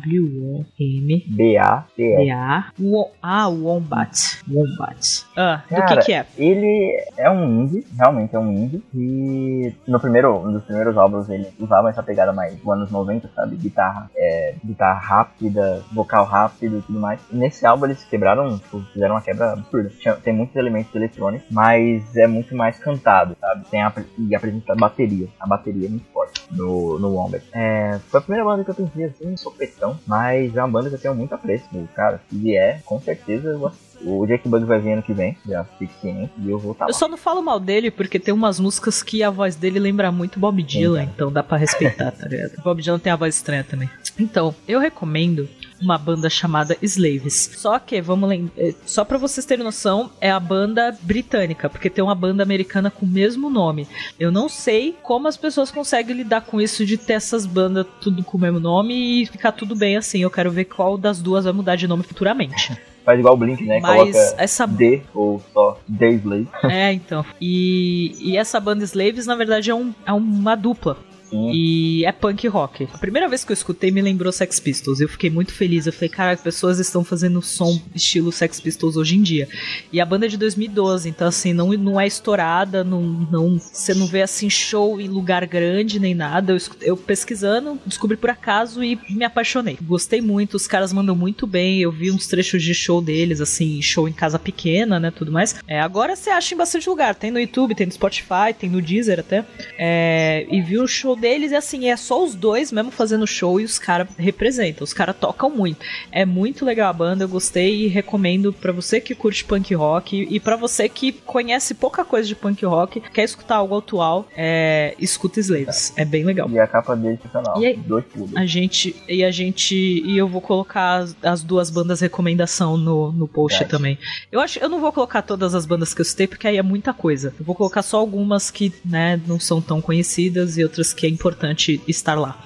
W-O-M-B-A. 0.78 2.66
Wo- 2.78 3.10
Ah, 3.22 3.48
Wombat. 3.48 4.40
Wombat. 4.50 5.24
Ah, 5.36 5.62
do 5.68 5.76
Cara, 5.76 5.96
que 6.00 6.06
que 6.06 6.12
é? 6.12 6.26
Ele 6.36 7.02
é 7.16 7.30
um 7.30 7.62
indie, 7.62 7.84
realmente 7.96 8.34
é 8.36 8.38
um 8.38 8.52
indie. 8.52 8.82
E 8.94 9.72
no 9.86 9.98
primeiro, 9.98 10.36
um 10.38 10.52
dos 10.52 10.62
primeiros 10.64 10.96
álbuns 10.96 11.28
ele 11.28 11.46
usava 11.58 11.90
essa 11.90 12.02
pegada 12.02 12.32
mais 12.32 12.54
dos 12.56 12.68
anos 12.68 12.90
90, 12.90 13.28
sabe? 13.34 13.56
Guitarra, 13.56 14.10
é, 14.16 14.54
guitarra 14.64 14.98
rápida, 15.00 15.82
vocal 15.92 16.24
rápido 16.24 16.78
e 16.78 16.82
tudo 16.82 16.98
mais. 17.00 17.20
E 17.32 17.36
nesse 17.36 17.66
álbum 17.66 17.86
eles 17.86 18.04
quebraram, 18.04 18.58
tipo, 18.58 18.80
fizeram 18.92 19.14
uma 19.14 19.20
quebra 19.22 19.52
absurda. 19.52 19.90
Tem 20.22 20.32
muitos 20.34 20.54
elementos 20.56 20.94
eletrônicos, 20.94 21.46
mas 21.50 22.16
é 22.16 22.26
muito 22.26 22.54
mais 22.54 22.78
cantado, 22.78 23.36
sabe? 23.40 23.64
Tem 23.70 23.82
a, 23.82 23.92
e 24.18 24.34
apresenta 24.34 24.72
a 24.72 24.76
bateria. 24.76 25.28
A 25.40 25.46
bateria 25.46 25.86
é 25.86 25.90
muito 25.90 26.06
forte 26.12 26.42
no, 26.50 26.83
no 26.98 27.14
Wombat. 27.14 27.44
É, 27.52 27.98
foi 28.08 28.18
a 28.18 28.22
primeira 28.22 28.44
banda 28.44 28.64
que 28.64 28.70
eu 28.70 28.74
pensei 28.74 29.04
assim, 29.04 29.36
sopetão, 29.36 29.98
mas 30.06 30.56
é 30.56 30.60
uma 30.62 30.68
banda 30.68 30.88
que 30.88 30.96
eu 30.96 31.00
tenho 31.00 31.14
muito 31.14 31.34
apreço. 31.34 31.64
Cara, 31.94 32.20
se 32.28 32.36
vier, 32.36 32.82
com 32.84 33.00
certeza 33.00 33.48
eu. 33.48 33.72
O 34.02 34.26
Jack 34.26 34.46
Bug 34.48 34.64
vai 34.66 34.78
vir 34.80 34.92
ano 34.92 35.02
que 35.02 35.14
vem, 35.14 35.38
já 35.48 35.64
fique 35.64 35.94
ciente, 36.00 36.32
e 36.38 36.50
eu 36.50 36.58
vou 36.58 36.72
estar 36.72 36.84
lá. 36.84 36.90
Eu 36.90 36.94
só 36.94 37.08
não 37.08 37.16
falo 37.16 37.40
mal 37.40 37.58
dele 37.58 37.90
porque 37.90 38.18
tem 38.18 38.34
umas 38.34 38.60
músicas 38.60 39.02
que 39.02 39.22
a 39.22 39.30
voz 39.30 39.56
dele 39.56 39.78
lembra 39.78 40.12
muito 40.12 40.38
Bob 40.38 40.62
Dylan, 40.62 41.04
então 41.04 41.32
dá 41.32 41.42
pra 41.42 41.56
respeitar, 41.56 42.10
tá 42.10 42.26
ligado? 42.26 42.60
Bob 42.62 42.82
Dylan 42.82 42.98
tem 42.98 43.12
a 43.12 43.16
voz 43.16 43.36
estranha 43.36 43.64
também. 43.64 43.88
Então, 44.18 44.54
eu 44.66 44.78
recomendo 44.78 45.48
uma 45.80 45.98
banda 45.98 46.30
chamada 46.30 46.76
Slaves. 46.80 47.50
Só 47.56 47.78
que, 47.78 48.00
vamos 48.00 48.28
lembrar, 48.28 48.72
só 48.86 49.04
pra 49.04 49.18
vocês 49.18 49.44
terem 49.44 49.64
noção, 49.64 50.10
é 50.20 50.30
a 50.30 50.40
banda 50.40 50.96
britânica, 51.02 51.68
porque 51.68 51.90
tem 51.90 52.02
uma 52.02 52.14
banda 52.14 52.42
americana 52.42 52.90
com 52.90 53.04
o 53.04 53.08
mesmo 53.08 53.50
nome. 53.50 53.86
Eu 54.18 54.32
não 54.32 54.48
sei 54.48 54.96
como 55.02 55.28
as 55.28 55.36
pessoas 55.36 55.70
conseguem 55.70 56.16
lidar 56.16 56.42
com 56.42 56.60
isso 56.60 56.86
de 56.86 56.96
ter 56.96 57.14
essas 57.14 57.46
bandas 57.46 57.86
tudo 58.00 58.22
com 58.22 58.38
o 58.38 58.40
mesmo 58.40 58.60
nome 58.60 59.22
e 59.22 59.26
ficar 59.26 59.52
tudo 59.52 59.76
bem 59.76 59.96
assim. 59.96 60.20
Eu 60.20 60.30
quero 60.30 60.50
ver 60.50 60.64
qual 60.64 60.96
das 60.96 61.20
duas 61.20 61.44
vai 61.44 61.52
mudar 61.52 61.76
de 61.76 61.86
nome 61.86 62.02
futuramente. 62.02 62.76
Faz 63.04 63.18
igual 63.18 63.34
o 63.34 63.36
Blink, 63.36 63.62
né? 63.64 63.80
Mas 63.80 63.98
Coloca 63.98 64.34
essa 64.38 64.66
D 64.66 65.02
ou 65.12 65.42
só 65.52 65.78
Slave. 65.88 66.48
É, 66.64 66.90
então. 66.92 67.24
E, 67.38 68.14
e 68.18 68.36
essa 68.36 68.58
banda 68.58 68.82
Slaves, 68.82 69.26
na 69.26 69.36
verdade, 69.36 69.70
é, 69.70 69.74
um, 69.74 69.92
é 70.06 70.12
uma 70.12 70.54
dupla. 70.54 70.96
Sim. 71.34 71.50
E 71.52 72.04
é 72.04 72.12
punk 72.12 72.46
rock. 72.46 72.88
A 72.92 72.98
primeira 72.98 73.28
vez 73.28 73.44
que 73.44 73.50
eu 73.50 73.54
escutei 73.54 73.90
me 73.90 74.00
lembrou 74.00 74.32
Sex 74.32 74.60
Pistols. 74.60 75.00
Eu 75.00 75.08
fiquei 75.08 75.28
muito 75.28 75.52
feliz. 75.52 75.86
Eu 75.86 75.92
falei, 75.92 76.08
cara, 76.08 76.36
pessoas 76.36 76.78
estão 76.78 77.02
fazendo 77.02 77.42
som 77.42 77.80
estilo 77.94 78.30
Sex 78.30 78.60
Pistols 78.60 78.96
hoje 78.96 79.16
em 79.16 79.22
dia. 79.22 79.48
E 79.92 80.00
a 80.00 80.06
banda 80.06 80.26
é 80.26 80.28
de 80.28 80.36
2012, 80.36 81.08
então 81.08 81.26
assim, 81.26 81.52
não, 81.52 81.72
não 81.72 82.00
é 82.00 82.06
estourada, 82.06 82.84
não, 82.84 83.02
não, 83.02 83.58
você 83.58 83.94
não 83.94 84.06
vê 84.06 84.22
assim 84.22 84.48
show 84.48 85.00
em 85.00 85.08
lugar 85.08 85.44
grande 85.46 85.98
nem 85.98 86.14
nada. 86.14 86.52
Eu, 86.52 86.58
eu 86.82 86.96
pesquisando, 86.96 87.78
descobri 87.84 88.16
por 88.16 88.30
acaso 88.30 88.84
e 88.84 88.98
me 89.10 89.24
apaixonei. 89.24 89.76
Gostei 89.82 90.20
muito, 90.20 90.54
os 90.54 90.66
caras 90.66 90.92
mandam 90.92 91.16
muito 91.16 91.46
bem. 91.46 91.80
Eu 91.80 91.90
vi 91.90 92.10
uns 92.10 92.26
trechos 92.28 92.62
de 92.62 92.74
show 92.74 93.00
deles, 93.00 93.40
assim, 93.40 93.82
show 93.82 94.08
em 94.08 94.12
casa 94.12 94.38
pequena, 94.38 95.00
né, 95.00 95.10
tudo 95.10 95.32
mais. 95.32 95.56
É, 95.66 95.80
agora 95.80 96.14
você 96.14 96.30
acha 96.30 96.54
em 96.54 96.58
bastante 96.58 96.88
lugar. 96.88 97.14
Tem 97.14 97.30
no 97.30 97.40
YouTube, 97.40 97.74
tem 97.74 97.86
no 97.86 97.92
Spotify, 97.92 98.52
tem 98.58 98.70
no 98.70 98.80
Deezer 98.80 99.20
até. 99.20 99.44
É, 99.78 100.46
e 100.50 100.60
vi 100.60 100.78
o 100.78 100.86
show 100.86 101.16
deles 101.24 101.52
e 101.52 101.56
assim, 101.56 101.88
é 101.88 101.96
só 101.96 102.22
os 102.22 102.34
dois 102.34 102.70
mesmo 102.70 102.90
fazendo 102.90 103.26
show 103.26 103.58
e 103.58 103.64
os 103.64 103.78
caras 103.78 104.08
representam. 104.18 104.84
Os 104.84 104.92
caras 104.92 105.16
tocam 105.18 105.48
muito. 105.48 105.78
É 106.12 106.26
muito 106.26 106.66
legal 106.66 106.90
a 106.90 106.92
banda, 106.92 107.24
eu 107.24 107.28
gostei 107.28 107.86
e 107.86 107.88
recomendo 107.88 108.52
pra 108.52 108.72
você 108.72 109.00
que 109.00 109.14
curte 109.14 109.42
punk 109.42 109.74
rock 109.74 110.28
e 110.30 110.38
pra 110.38 110.54
você 110.54 110.86
que 110.86 111.12
conhece 111.12 111.72
pouca 111.72 112.04
coisa 112.04 112.28
de 112.28 112.34
punk 112.34 112.62
rock, 112.66 113.00
quer 113.00 113.24
escutar 113.24 113.56
algo 113.56 113.78
atual, 113.78 114.28
é, 114.36 114.94
escuta 114.98 115.40
Slaves. 115.40 115.94
É 115.96 116.04
bem 116.04 116.24
legal. 116.24 116.50
E 116.50 116.58
a 116.58 116.66
capa 116.66 116.94
dele 116.94 117.14
é 117.14 117.16
sensacional. 117.16 117.62
E 117.62 117.66
aí? 117.68 117.76
Dois 117.76 118.04
pulos. 118.04 118.36
A 118.36 118.44
gente 118.44 118.94
e 119.08 119.24
a 119.24 119.30
gente 119.30 119.74
e 119.74 120.18
eu 120.18 120.28
vou 120.28 120.42
colocar 120.42 120.96
as, 120.98 121.16
as 121.22 121.42
duas 121.42 121.70
bandas 121.70 122.02
recomendação 122.02 122.76
no, 122.76 123.10
no 123.12 123.26
post 123.26 123.60
Verdade. 123.60 123.70
também. 123.78 123.98
Eu 124.30 124.40
acho 124.40 124.58
eu 124.58 124.68
não 124.68 124.78
vou 124.78 124.92
colocar 124.92 125.22
todas 125.22 125.54
as 125.54 125.64
bandas 125.64 125.94
que 125.94 126.02
eu 126.02 126.04
citei 126.04 126.26
porque 126.26 126.46
aí 126.46 126.58
é 126.58 126.62
muita 126.62 126.92
coisa. 126.92 127.32
Eu 127.38 127.46
vou 127.46 127.54
colocar 127.54 127.82
só 127.82 127.98
algumas 127.98 128.50
que, 128.50 128.70
né, 128.84 129.18
não 129.26 129.40
são 129.40 129.62
tão 129.62 129.80
conhecidas 129.80 130.58
e 130.58 130.62
outras 130.62 130.92
que 130.92 131.06
é 131.06 131.13
importante 131.14 131.80
estar 131.88 132.14
lá. 132.14 132.38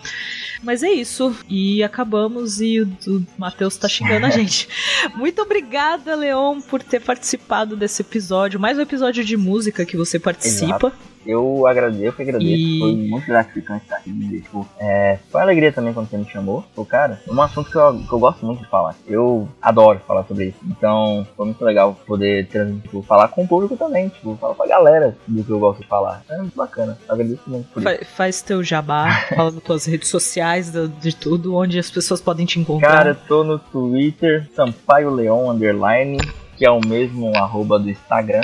Mas 0.62 0.82
é 0.82 0.90
isso. 0.90 1.35
E 1.49 1.82
acabamos 1.82 2.61
e 2.61 2.81
o, 2.81 2.89
o 3.07 3.27
Matheus 3.36 3.77
tá 3.77 3.89
xingando 3.89 4.27
a 4.27 4.31
gente. 4.31 4.69
Muito 5.15 5.40
obrigada, 5.40 6.15
Leon, 6.15 6.61
por 6.61 6.82
ter 6.82 7.01
participado 7.01 7.77
desse 7.77 8.03
episódio. 8.03 8.59
Mais 8.59 8.78
um 8.78 8.82
episódio 8.82 9.24
de 9.24 9.36
música 9.36 9.85
que 9.85 9.97
você 9.97 10.19
participa. 10.19 10.93
Eu 11.29 11.67
agradeço, 11.67 12.03
eu 12.05 12.13
que 12.15 12.23
agradeço. 12.23 12.51
E- 12.51 12.79
Foi 12.81 12.93
muito 12.97 13.27
gratificante 13.27 13.85
estar 13.85 13.97
aqui. 13.97 14.41
Tipo, 14.41 14.67
é, 14.81 15.19
foi 15.31 15.41
uma 15.41 15.45
alegria 15.45 15.71
também 15.71 15.93
quando 15.93 16.09
você 16.09 16.17
me 16.17 16.25
chamou. 16.25 16.65
Pô, 16.75 16.87
cara, 16.87 17.21
é 17.29 17.31
um 17.31 17.43
assunto 17.43 17.71
que 17.71 17.77
eu, 17.77 17.99
que 17.99 18.13
eu 18.13 18.19
gosto 18.19 18.47
muito 18.47 18.63
de 18.63 18.69
falar. 18.71 18.95
Eu 19.07 19.47
adoro 19.61 20.01
falar 20.09 20.25
sobre 20.25 20.47
isso. 20.47 20.59
Então, 20.67 21.27
foi 21.37 21.45
muito 21.45 21.63
legal 21.63 21.95
poder 22.07 22.47
tipo, 22.47 23.03
falar 23.03 23.29
com 23.29 23.45
o 23.45 23.49
público 23.49 23.77
também. 23.77 24.09
Tipo, 24.09 24.37
falar 24.41 24.55
pra 24.55 24.67
galera 24.67 25.15
do 25.27 25.45
que 25.45 25.51
eu 25.51 25.59
gosto 25.59 25.83
de 25.83 25.87
falar. 25.87 26.23
É 26.31 26.39
muito 26.39 26.57
bacana. 26.57 26.97
Eu 27.07 27.15
agradeço 27.15 27.43
muito 27.47 27.69
por 27.69 27.83
isso. 27.83 27.99
Fa- 27.99 28.05
faz 28.07 28.41
teu 28.41 28.63
jabá, 28.65 29.11
fala 29.37 29.53
das 29.53 29.63
tuas 29.63 29.85
redes 29.85 30.09
sociais, 30.09 30.71
do- 30.73 30.89
de 30.89 31.15
tudo, 31.15 31.55
onde 31.55 31.79
as 31.79 31.91
pessoas 31.91 32.23
podem 32.23 32.47
te 32.47 32.59
encontrar. 32.59 32.89
Cara, 32.89 33.11
eu 33.11 33.17
tô 33.29 33.45
no 33.45 33.59
Twitter, 33.59 34.49
Sampaio 34.57 35.11
Leon 35.11 35.51
Underline, 35.51 36.17
que 36.57 36.65
é 36.65 36.71
o 36.71 36.81
mesmo 36.85 37.37
arroba 37.37 37.79
do 37.79 37.91
Instagram. 37.91 38.41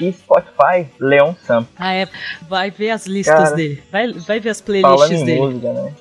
E 0.00 0.12
Spotify, 0.12 0.86
Leon 1.00 1.34
Samp. 1.46 1.68
Ah, 1.78 1.92
é. 1.94 2.08
Vai 2.48 2.70
ver 2.70 2.90
as 2.90 3.06
listas 3.06 3.34
Cara, 3.34 3.56
dele. 3.56 3.82
Vai, 3.90 4.12
vai 4.12 4.40
ver 4.40 4.50
as 4.50 4.60
Falando 4.60 4.82
playlists 4.82 5.20
em 5.20 5.24
dele. 5.24 5.40
música, 5.40 5.72
né? 5.72 5.92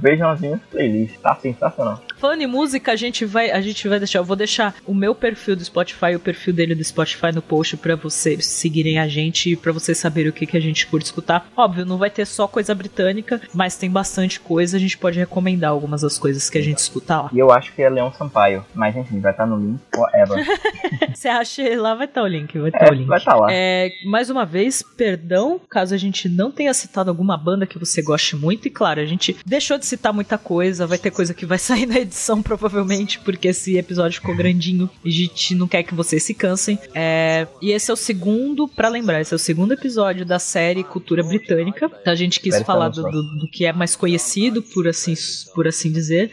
Vejam 0.00 0.28
as 0.30 0.40
minhas 0.40 0.60
playlists, 0.70 1.20
tá 1.20 1.34
sensacional. 1.36 2.00
Falando 2.16 2.42
em 2.42 2.46
música, 2.46 2.92
a 2.92 2.96
gente 2.96 3.24
vai, 3.24 3.50
a 3.50 3.60
gente 3.60 3.88
vai 3.88 3.98
deixar, 3.98 4.18
eu 4.18 4.24
vou 4.24 4.36
deixar 4.36 4.74
o 4.86 4.94
meu 4.94 5.14
perfil 5.14 5.56
do 5.56 5.64
Spotify 5.64 6.06
e 6.12 6.16
o 6.16 6.20
perfil 6.20 6.52
dele 6.52 6.74
do 6.74 6.84
Spotify 6.84 7.32
no 7.34 7.40
post 7.42 7.76
pra 7.78 7.96
vocês 7.96 8.46
seguirem 8.46 8.98
a 8.98 9.08
gente 9.08 9.50
e 9.50 9.56
pra 9.56 9.72
vocês 9.72 9.96
saberem 9.98 10.30
o 10.30 10.32
que, 10.32 10.46
que 10.46 10.56
a 10.56 10.60
gente 10.60 10.86
curte 10.86 11.06
escutar. 11.06 11.48
Óbvio, 11.56 11.86
não 11.86 11.96
vai 11.96 12.10
ter 12.10 12.26
só 12.26 12.46
coisa 12.46 12.74
britânica, 12.74 13.40
mas 13.54 13.76
tem 13.76 13.90
bastante 13.90 14.38
coisa, 14.38 14.76
a 14.76 14.80
gente 14.80 14.98
pode 14.98 15.18
recomendar 15.18 15.70
algumas 15.70 16.02
das 16.02 16.18
coisas 16.18 16.48
que 16.50 16.58
a 16.58 16.62
gente 16.62 16.78
escuta 16.78 17.22
lá. 17.22 17.30
E 17.32 17.38
eu 17.38 17.50
acho 17.50 17.72
que 17.72 17.82
é 17.82 17.88
Leon 17.88 18.12
Sampaio. 18.12 18.64
Mas 18.74 18.94
enfim, 18.96 19.20
vai 19.20 19.32
estar 19.32 19.46
no 19.46 19.56
link, 19.56 19.80
whatever. 19.96 20.44
Você 21.14 21.28
acha 21.28 21.62
lá, 21.80 21.94
vai 21.94 22.06
estar 22.06 22.22
o 22.22 22.26
link, 22.26 22.58
vai 22.58 22.68
estar 22.68 22.86
É, 22.88 22.90
o 22.90 22.94
link. 22.94 22.99
Vai 23.06 23.18
estar 23.18 23.34
lá. 23.36 23.46
É, 23.50 23.90
mais 24.06 24.30
uma 24.30 24.44
vez, 24.44 24.82
perdão 24.96 25.60
caso 25.68 25.94
a 25.94 25.98
gente 25.98 26.28
não 26.28 26.50
tenha 26.50 26.72
citado 26.74 27.10
alguma 27.10 27.36
banda 27.36 27.66
que 27.66 27.78
você 27.78 28.02
goste 28.02 28.36
muito. 28.36 28.66
E 28.66 28.70
claro, 28.70 29.00
a 29.00 29.04
gente 29.06 29.36
deixou 29.46 29.78
de 29.78 29.86
citar 29.86 30.12
muita 30.12 30.36
coisa. 30.38 30.86
Vai 30.86 30.98
ter 30.98 31.10
coisa 31.10 31.32
que 31.34 31.46
vai 31.46 31.58
sair 31.58 31.86
na 31.86 31.98
edição, 31.98 32.42
provavelmente, 32.42 33.18
porque 33.20 33.48
esse 33.48 33.76
episódio 33.76 34.20
ficou 34.20 34.36
grandinho 34.36 34.88
e 35.04 35.08
a 35.08 35.12
gente 35.12 35.54
não 35.54 35.66
quer 35.68 35.82
que 35.82 35.94
vocês 35.94 36.22
se 36.22 36.34
cansem. 36.34 36.78
É, 36.94 37.46
e 37.62 37.70
esse 37.72 37.90
é 37.90 37.94
o 37.94 37.96
segundo, 37.96 38.66
pra 38.68 38.88
lembrar, 38.88 39.20
esse 39.20 39.32
é 39.32 39.36
o 39.36 39.38
segundo 39.38 39.72
episódio 39.72 40.24
da 40.24 40.38
série 40.38 40.82
Cultura 40.84 41.22
Britânica. 41.22 41.90
A 42.06 42.14
gente 42.14 42.40
quis 42.40 42.60
falar 42.62 42.88
do, 42.88 43.02
só. 43.02 43.10
do- 43.10 43.22
do 43.38 43.48
que 43.50 43.64
é 43.64 43.72
mais 43.72 43.94
conhecido, 43.96 44.62
por 44.62 44.86
assim, 44.88 45.14
por 45.54 45.66
assim 45.68 45.90
dizer. 45.92 46.30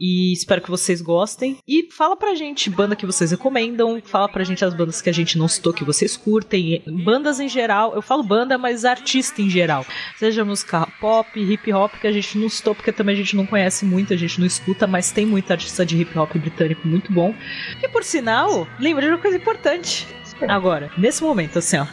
E 0.00 0.32
espero 0.32 0.60
que 0.62 0.70
vocês 0.70 1.00
gostem. 1.00 1.58
E 1.66 1.88
fala 1.90 2.16
pra 2.16 2.34
gente 2.34 2.70
banda 2.70 2.96
que 2.96 3.06
vocês 3.06 3.30
recomendam, 3.30 4.00
fala 4.04 4.28
pra 4.28 4.44
gente 4.44 4.64
as 4.64 4.74
bandas 4.74 5.00
que 5.02 5.10
a 5.10 5.12
gente 5.12 5.36
não 5.38 5.48
citou 5.48 5.72
que 5.72 5.84
vocês 5.84 6.07
curtem, 6.16 6.82
bandas 6.86 7.40
em 7.40 7.48
geral. 7.48 7.94
Eu 7.94 8.02
falo 8.02 8.22
banda, 8.22 8.58
mas 8.58 8.84
artista 8.84 9.42
em 9.42 9.50
geral. 9.50 9.84
Seja 10.16 10.44
música 10.44 10.86
pop, 11.00 11.40
hip 11.40 11.72
hop, 11.72 11.94
que 12.00 12.06
a 12.06 12.12
gente 12.12 12.38
não 12.38 12.48
citou 12.48 12.74
porque 12.74 12.92
também 12.92 13.14
a 13.14 13.18
gente 13.18 13.36
não 13.36 13.46
conhece 13.46 13.84
muito, 13.84 14.12
a 14.12 14.16
gente 14.16 14.38
não 14.38 14.46
escuta, 14.46 14.86
mas 14.86 15.10
tem 15.10 15.26
muito 15.26 15.50
artista 15.50 15.84
de 15.84 16.00
hip 16.00 16.18
hop 16.18 16.34
britânico 16.36 16.86
muito 16.86 17.12
bom. 17.12 17.34
E 17.82 17.88
por 17.88 18.04
sinal, 18.04 18.66
lembra 18.78 19.06
de 19.06 19.12
uma 19.12 19.18
coisa 19.18 19.36
importante. 19.36 20.06
Agora, 20.46 20.90
nesse 20.96 21.22
momento, 21.22 21.58
assim, 21.58 21.78
ó. 21.78 21.86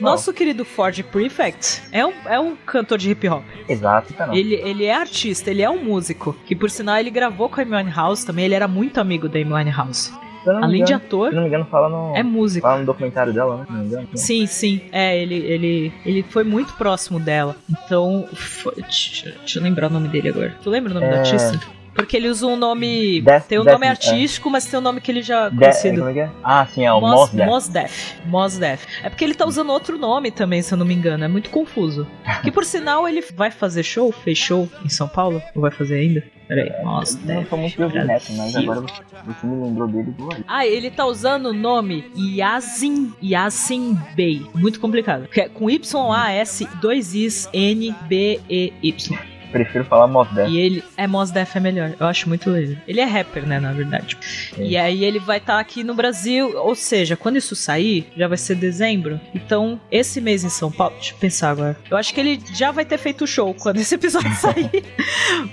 Nosso 0.00 0.32
querido 0.32 0.64
Ford 0.64 1.00
Prefect 1.04 1.82
é 1.92 2.04
um, 2.04 2.12
é 2.26 2.40
um 2.40 2.56
cantor 2.56 2.98
de 2.98 3.10
hip 3.10 3.28
hop. 3.28 3.44
Exato, 3.68 4.12
tá. 4.14 4.34
Ele, 4.34 4.54
ele 4.56 4.84
é 4.84 4.94
artista, 4.94 5.50
ele 5.50 5.62
é 5.62 5.70
um 5.70 5.82
músico. 5.82 6.36
Que 6.44 6.56
por 6.56 6.70
sinal 6.70 6.96
ele 6.98 7.10
gravou 7.10 7.48
com 7.48 7.60
a 7.60 7.62
Amy 7.62 7.76
Winehouse 7.76 8.26
também, 8.26 8.46
ele 8.46 8.54
era 8.54 8.66
muito 8.66 8.98
amigo 8.98 9.28
da 9.28 9.38
Amy 9.38 9.52
Winehouse. 9.52 10.12
Além 10.46 10.84
de 10.84 10.92
engano- 10.92 11.04
ator, 11.06 11.28
Se 11.30 11.34
não 11.34 11.42
me 11.42 11.48
engano, 11.48 11.66
fala 11.70 11.88
no, 11.88 12.16
é 12.16 12.22
músico. 12.22 12.66
fala 12.66 12.80
no 12.80 12.86
documentário 12.86 13.32
dela, 13.32 13.58
né? 13.58 13.64
Se 13.66 13.72
não 13.72 13.80
me 13.80 13.86
engano. 13.86 14.08
Sim, 14.14 14.46
sim. 14.46 14.80
É, 14.92 15.16
ele, 15.18 15.34
ele, 15.36 15.92
ele 16.04 16.22
foi 16.28 16.44
muito 16.44 16.72
próximo 16.74 17.18
dela. 17.20 17.56
Então, 17.70 18.26
foi- 18.32 18.74
deixa, 18.76 19.30
deixa 19.38 19.58
eu 19.58 19.62
lembrar 19.62 19.88
o 19.88 19.90
nome 19.92 20.08
dele 20.08 20.28
agora. 20.28 20.54
Tu 20.62 20.70
lembra 20.70 20.90
o 20.90 20.94
nome 20.94 21.06
do 21.08 21.14
É. 21.14 21.18
artista? 21.18 21.60
Porque 21.94 22.16
ele 22.16 22.28
usa 22.28 22.44
um 22.48 22.56
nome. 22.56 23.20
Def- 23.20 23.46
tem 23.46 23.56
um 23.60 23.62
Def- 23.62 23.72
nome 23.74 23.86
é. 23.86 23.90
artístico, 23.90 24.50
mas 24.50 24.66
tem 24.66 24.80
um 24.80 24.82
nome 24.82 25.00
que 25.00 25.12
ele 25.12 25.22
já 25.22 25.48
De- 25.48 25.56
conhecido. 25.56 26.08
é 26.08 26.18
é? 26.18 26.30
Ah, 26.42 26.66
sim, 26.66 26.84
é 26.84 26.92
o 26.92 27.00
Mos. 27.00 27.32
Mos 27.32 27.68
Def. 27.68 28.14
Mos 28.26 28.58
Def. 28.58 28.84
É 29.04 29.08
porque 29.08 29.22
ele 29.24 29.32
tá 29.34 29.46
usando 29.46 29.70
outro 29.70 29.96
nome 29.96 30.32
também, 30.32 30.60
se 30.60 30.74
eu 30.74 30.76
não 30.78 30.84
me 30.84 30.92
engano. 30.92 31.22
É 31.22 31.28
muito 31.28 31.50
confuso. 31.50 32.04
Que 32.42 32.50
por 32.50 32.64
sinal 32.64 33.06
ele 33.08 33.20
vai 33.36 33.52
fazer 33.52 33.84
show? 33.84 34.10
Fez 34.10 34.36
show 34.36 34.68
em 34.84 34.88
São 34.88 35.06
Paulo? 35.06 35.40
Ou 35.54 35.62
vai 35.62 35.70
fazer 35.70 35.94
ainda? 35.94 36.24
Peraí. 36.46 36.70
Mos 36.84 37.18
Eu 37.26 37.34
não 37.34 37.46
sou 37.46 37.58
muito 37.58 37.76
de 37.76 37.82
ouvir 37.82 38.04
neto, 38.04 38.32
mas 38.32 38.54
agora 38.56 38.80
você, 38.80 39.46
me 39.46 39.64
lembrou 39.64 39.88
dele 39.88 40.10
do. 40.12 40.28
Ah, 40.46 40.66
ele 40.66 40.90
tá 40.90 41.06
usando 41.06 41.46
o 41.46 41.52
nome 41.52 42.04
Yazin, 42.16 43.12
Yazin 43.22 43.98
Bey. 44.14 44.46
Muito 44.54 44.78
complicado. 44.80 45.26
Que 45.28 45.42
é 45.42 45.48
com 45.48 45.70
Y-A-S, 45.70 46.68
dois 46.80 47.14
Is, 47.14 47.48
N, 47.52 47.94
B, 48.08 48.40
E, 48.48 48.72
Y. 48.82 49.33
Prefiro 49.54 49.84
falar 49.84 50.08
Mos 50.08 50.28
Def. 50.32 50.50
E 50.50 50.58
ele 50.58 50.82
é 50.96 51.06
Mos 51.06 51.30
Def 51.30 51.54
é 51.54 51.60
melhor. 51.60 51.94
Eu 52.00 52.08
acho 52.08 52.28
muito 52.28 52.50
legal. 52.50 52.76
Ele 52.88 53.00
é 53.00 53.04
rapper, 53.04 53.46
né, 53.46 53.60
na 53.60 53.72
verdade. 53.72 54.18
E 54.58 54.76
aí 54.76 55.04
ele 55.04 55.20
vai 55.20 55.38
estar 55.38 55.60
aqui 55.60 55.84
no 55.84 55.94
Brasil, 55.94 56.56
ou 56.56 56.74
seja, 56.74 57.16
quando 57.16 57.36
isso 57.36 57.54
sair, 57.54 58.08
já 58.16 58.26
vai 58.26 58.36
ser 58.36 58.56
dezembro. 58.56 59.20
Então, 59.32 59.80
esse 59.92 60.20
mês 60.20 60.42
em 60.42 60.48
São 60.48 60.72
Paulo, 60.72 60.94
deixa 60.96 61.14
eu 61.14 61.18
pensar 61.18 61.50
agora. 61.50 61.76
Eu 61.88 61.96
acho 61.96 62.12
que 62.12 62.18
ele 62.18 62.40
já 62.52 62.72
vai 62.72 62.84
ter 62.84 62.98
feito 62.98 63.22
o 63.22 63.28
show 63.28 63.54
quando 63.54 63.76
esse 63.76 63.94
episódio 63.94 64.34
sair. 64.34 64.82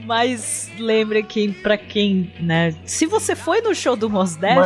Mas 0.04 0.72
lembre 0.80 1.22
que 1.22 1.50
pra 1.50 1.78
quem, 1.78 2.34
né, 2.40 2.74
se 2.84 3.06
você 3.06 3.36
foi 3.36 3.62
no 3.62 3.76
show 3.76 3.96
do 3.96 4.10
Mos 4.10 4.36
Def, 4.36 4.58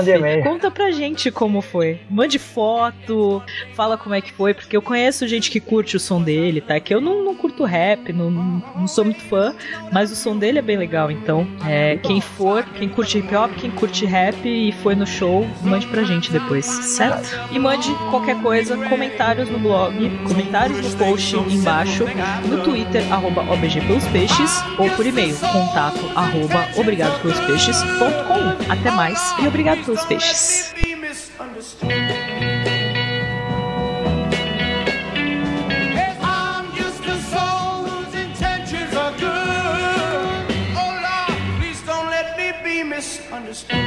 conta 0.44 0.72
pra 0.72 0.92
gente 0.92 1.30
como 1.30 1.62
foi. 1.62 2.00
Mande 2.10 2.40
foto, 2.40 3.44
fala 3.74 3.98
como 3.98 4.16
é 4.16 4.22
que 4.22 4.32
foi, 4.32 4.54
porque 4.54 4.78
eu 4.78 4.82
conheço 4.82 5.28
gente 5.28 5.52
que 5.52 5.60
curte 5.60 5.98
o 5.98 6.00
som 6.00 6.22
dele, 6.22 6.62
tá? 6.62 6.80
Que 6.80 6.96
eu 6.96 7.02
não, 7.02 7.22
não 7.24 7.36
curto 7.36 7.66
rap, 7.66 8.14
não, 8.14 8.32
não 8.32 8.88
sou 8.88 9.04
muito 9.04 9.25
fã, 9.30 9.54
mas 9.92 10.12
o 10.12 10.16
som 10.16 10.38
dele 10.38 10.60
é 10.60 10.62
bem 10.62 10.78
legal. 10.78 11.12
Então, 11.12 11.48
é, 11.66 11.98
quem 11.98 12.22
for, 12.22 12.64
quem 12.78 12.90
curte 12.90 13.20
hip 13.20 13.36
hop, 13.36 13.52
quem 13.56 13.72
curte 13.72 14.06
rap 14.06 14.36
e 14.46 14.72
foi 14.84 14.96
no 14.96 15.06
show, 15.06 15.48
mande 15.62 15.88
pra 15.88 16.04
gente 16.04 16.32
depois, 16.32 16.66
certo? 16.66 17.38
E 17.52 17.60
mande 17.60 17.94
qualquer 18.10 18.42
coisa, 18.42 18.78
comentários 18.90 19.50
no 19.50 19.60
blog, 19.60 19.94
comentários 20.28 20.82
no 20.82 20.98
post 20.98 21.36
embaixo, 21.36 22.06
no 22.48 22.64
Twitter, 22.64 23.02
arroba 23.12 23.42
OBG 23.42 23.82
pelos 23.82 24.06
peixes, 24.08 24.64
ou 24.78 24.90
por 24.92 25.06
e-mail, 25.06 25.36
contato 25.52 26.00
arroba 26.16 26.68
obrigado 26.78 27.22
pelos. 27.22 27.36
Até 28.70 28.92
mais 28.92 29.34
e 29.42 29.48
obrigado 29.48 29.84
pelos 29.84 30.04
peixes. 30.06 30.74
eyes. 43.64 43.85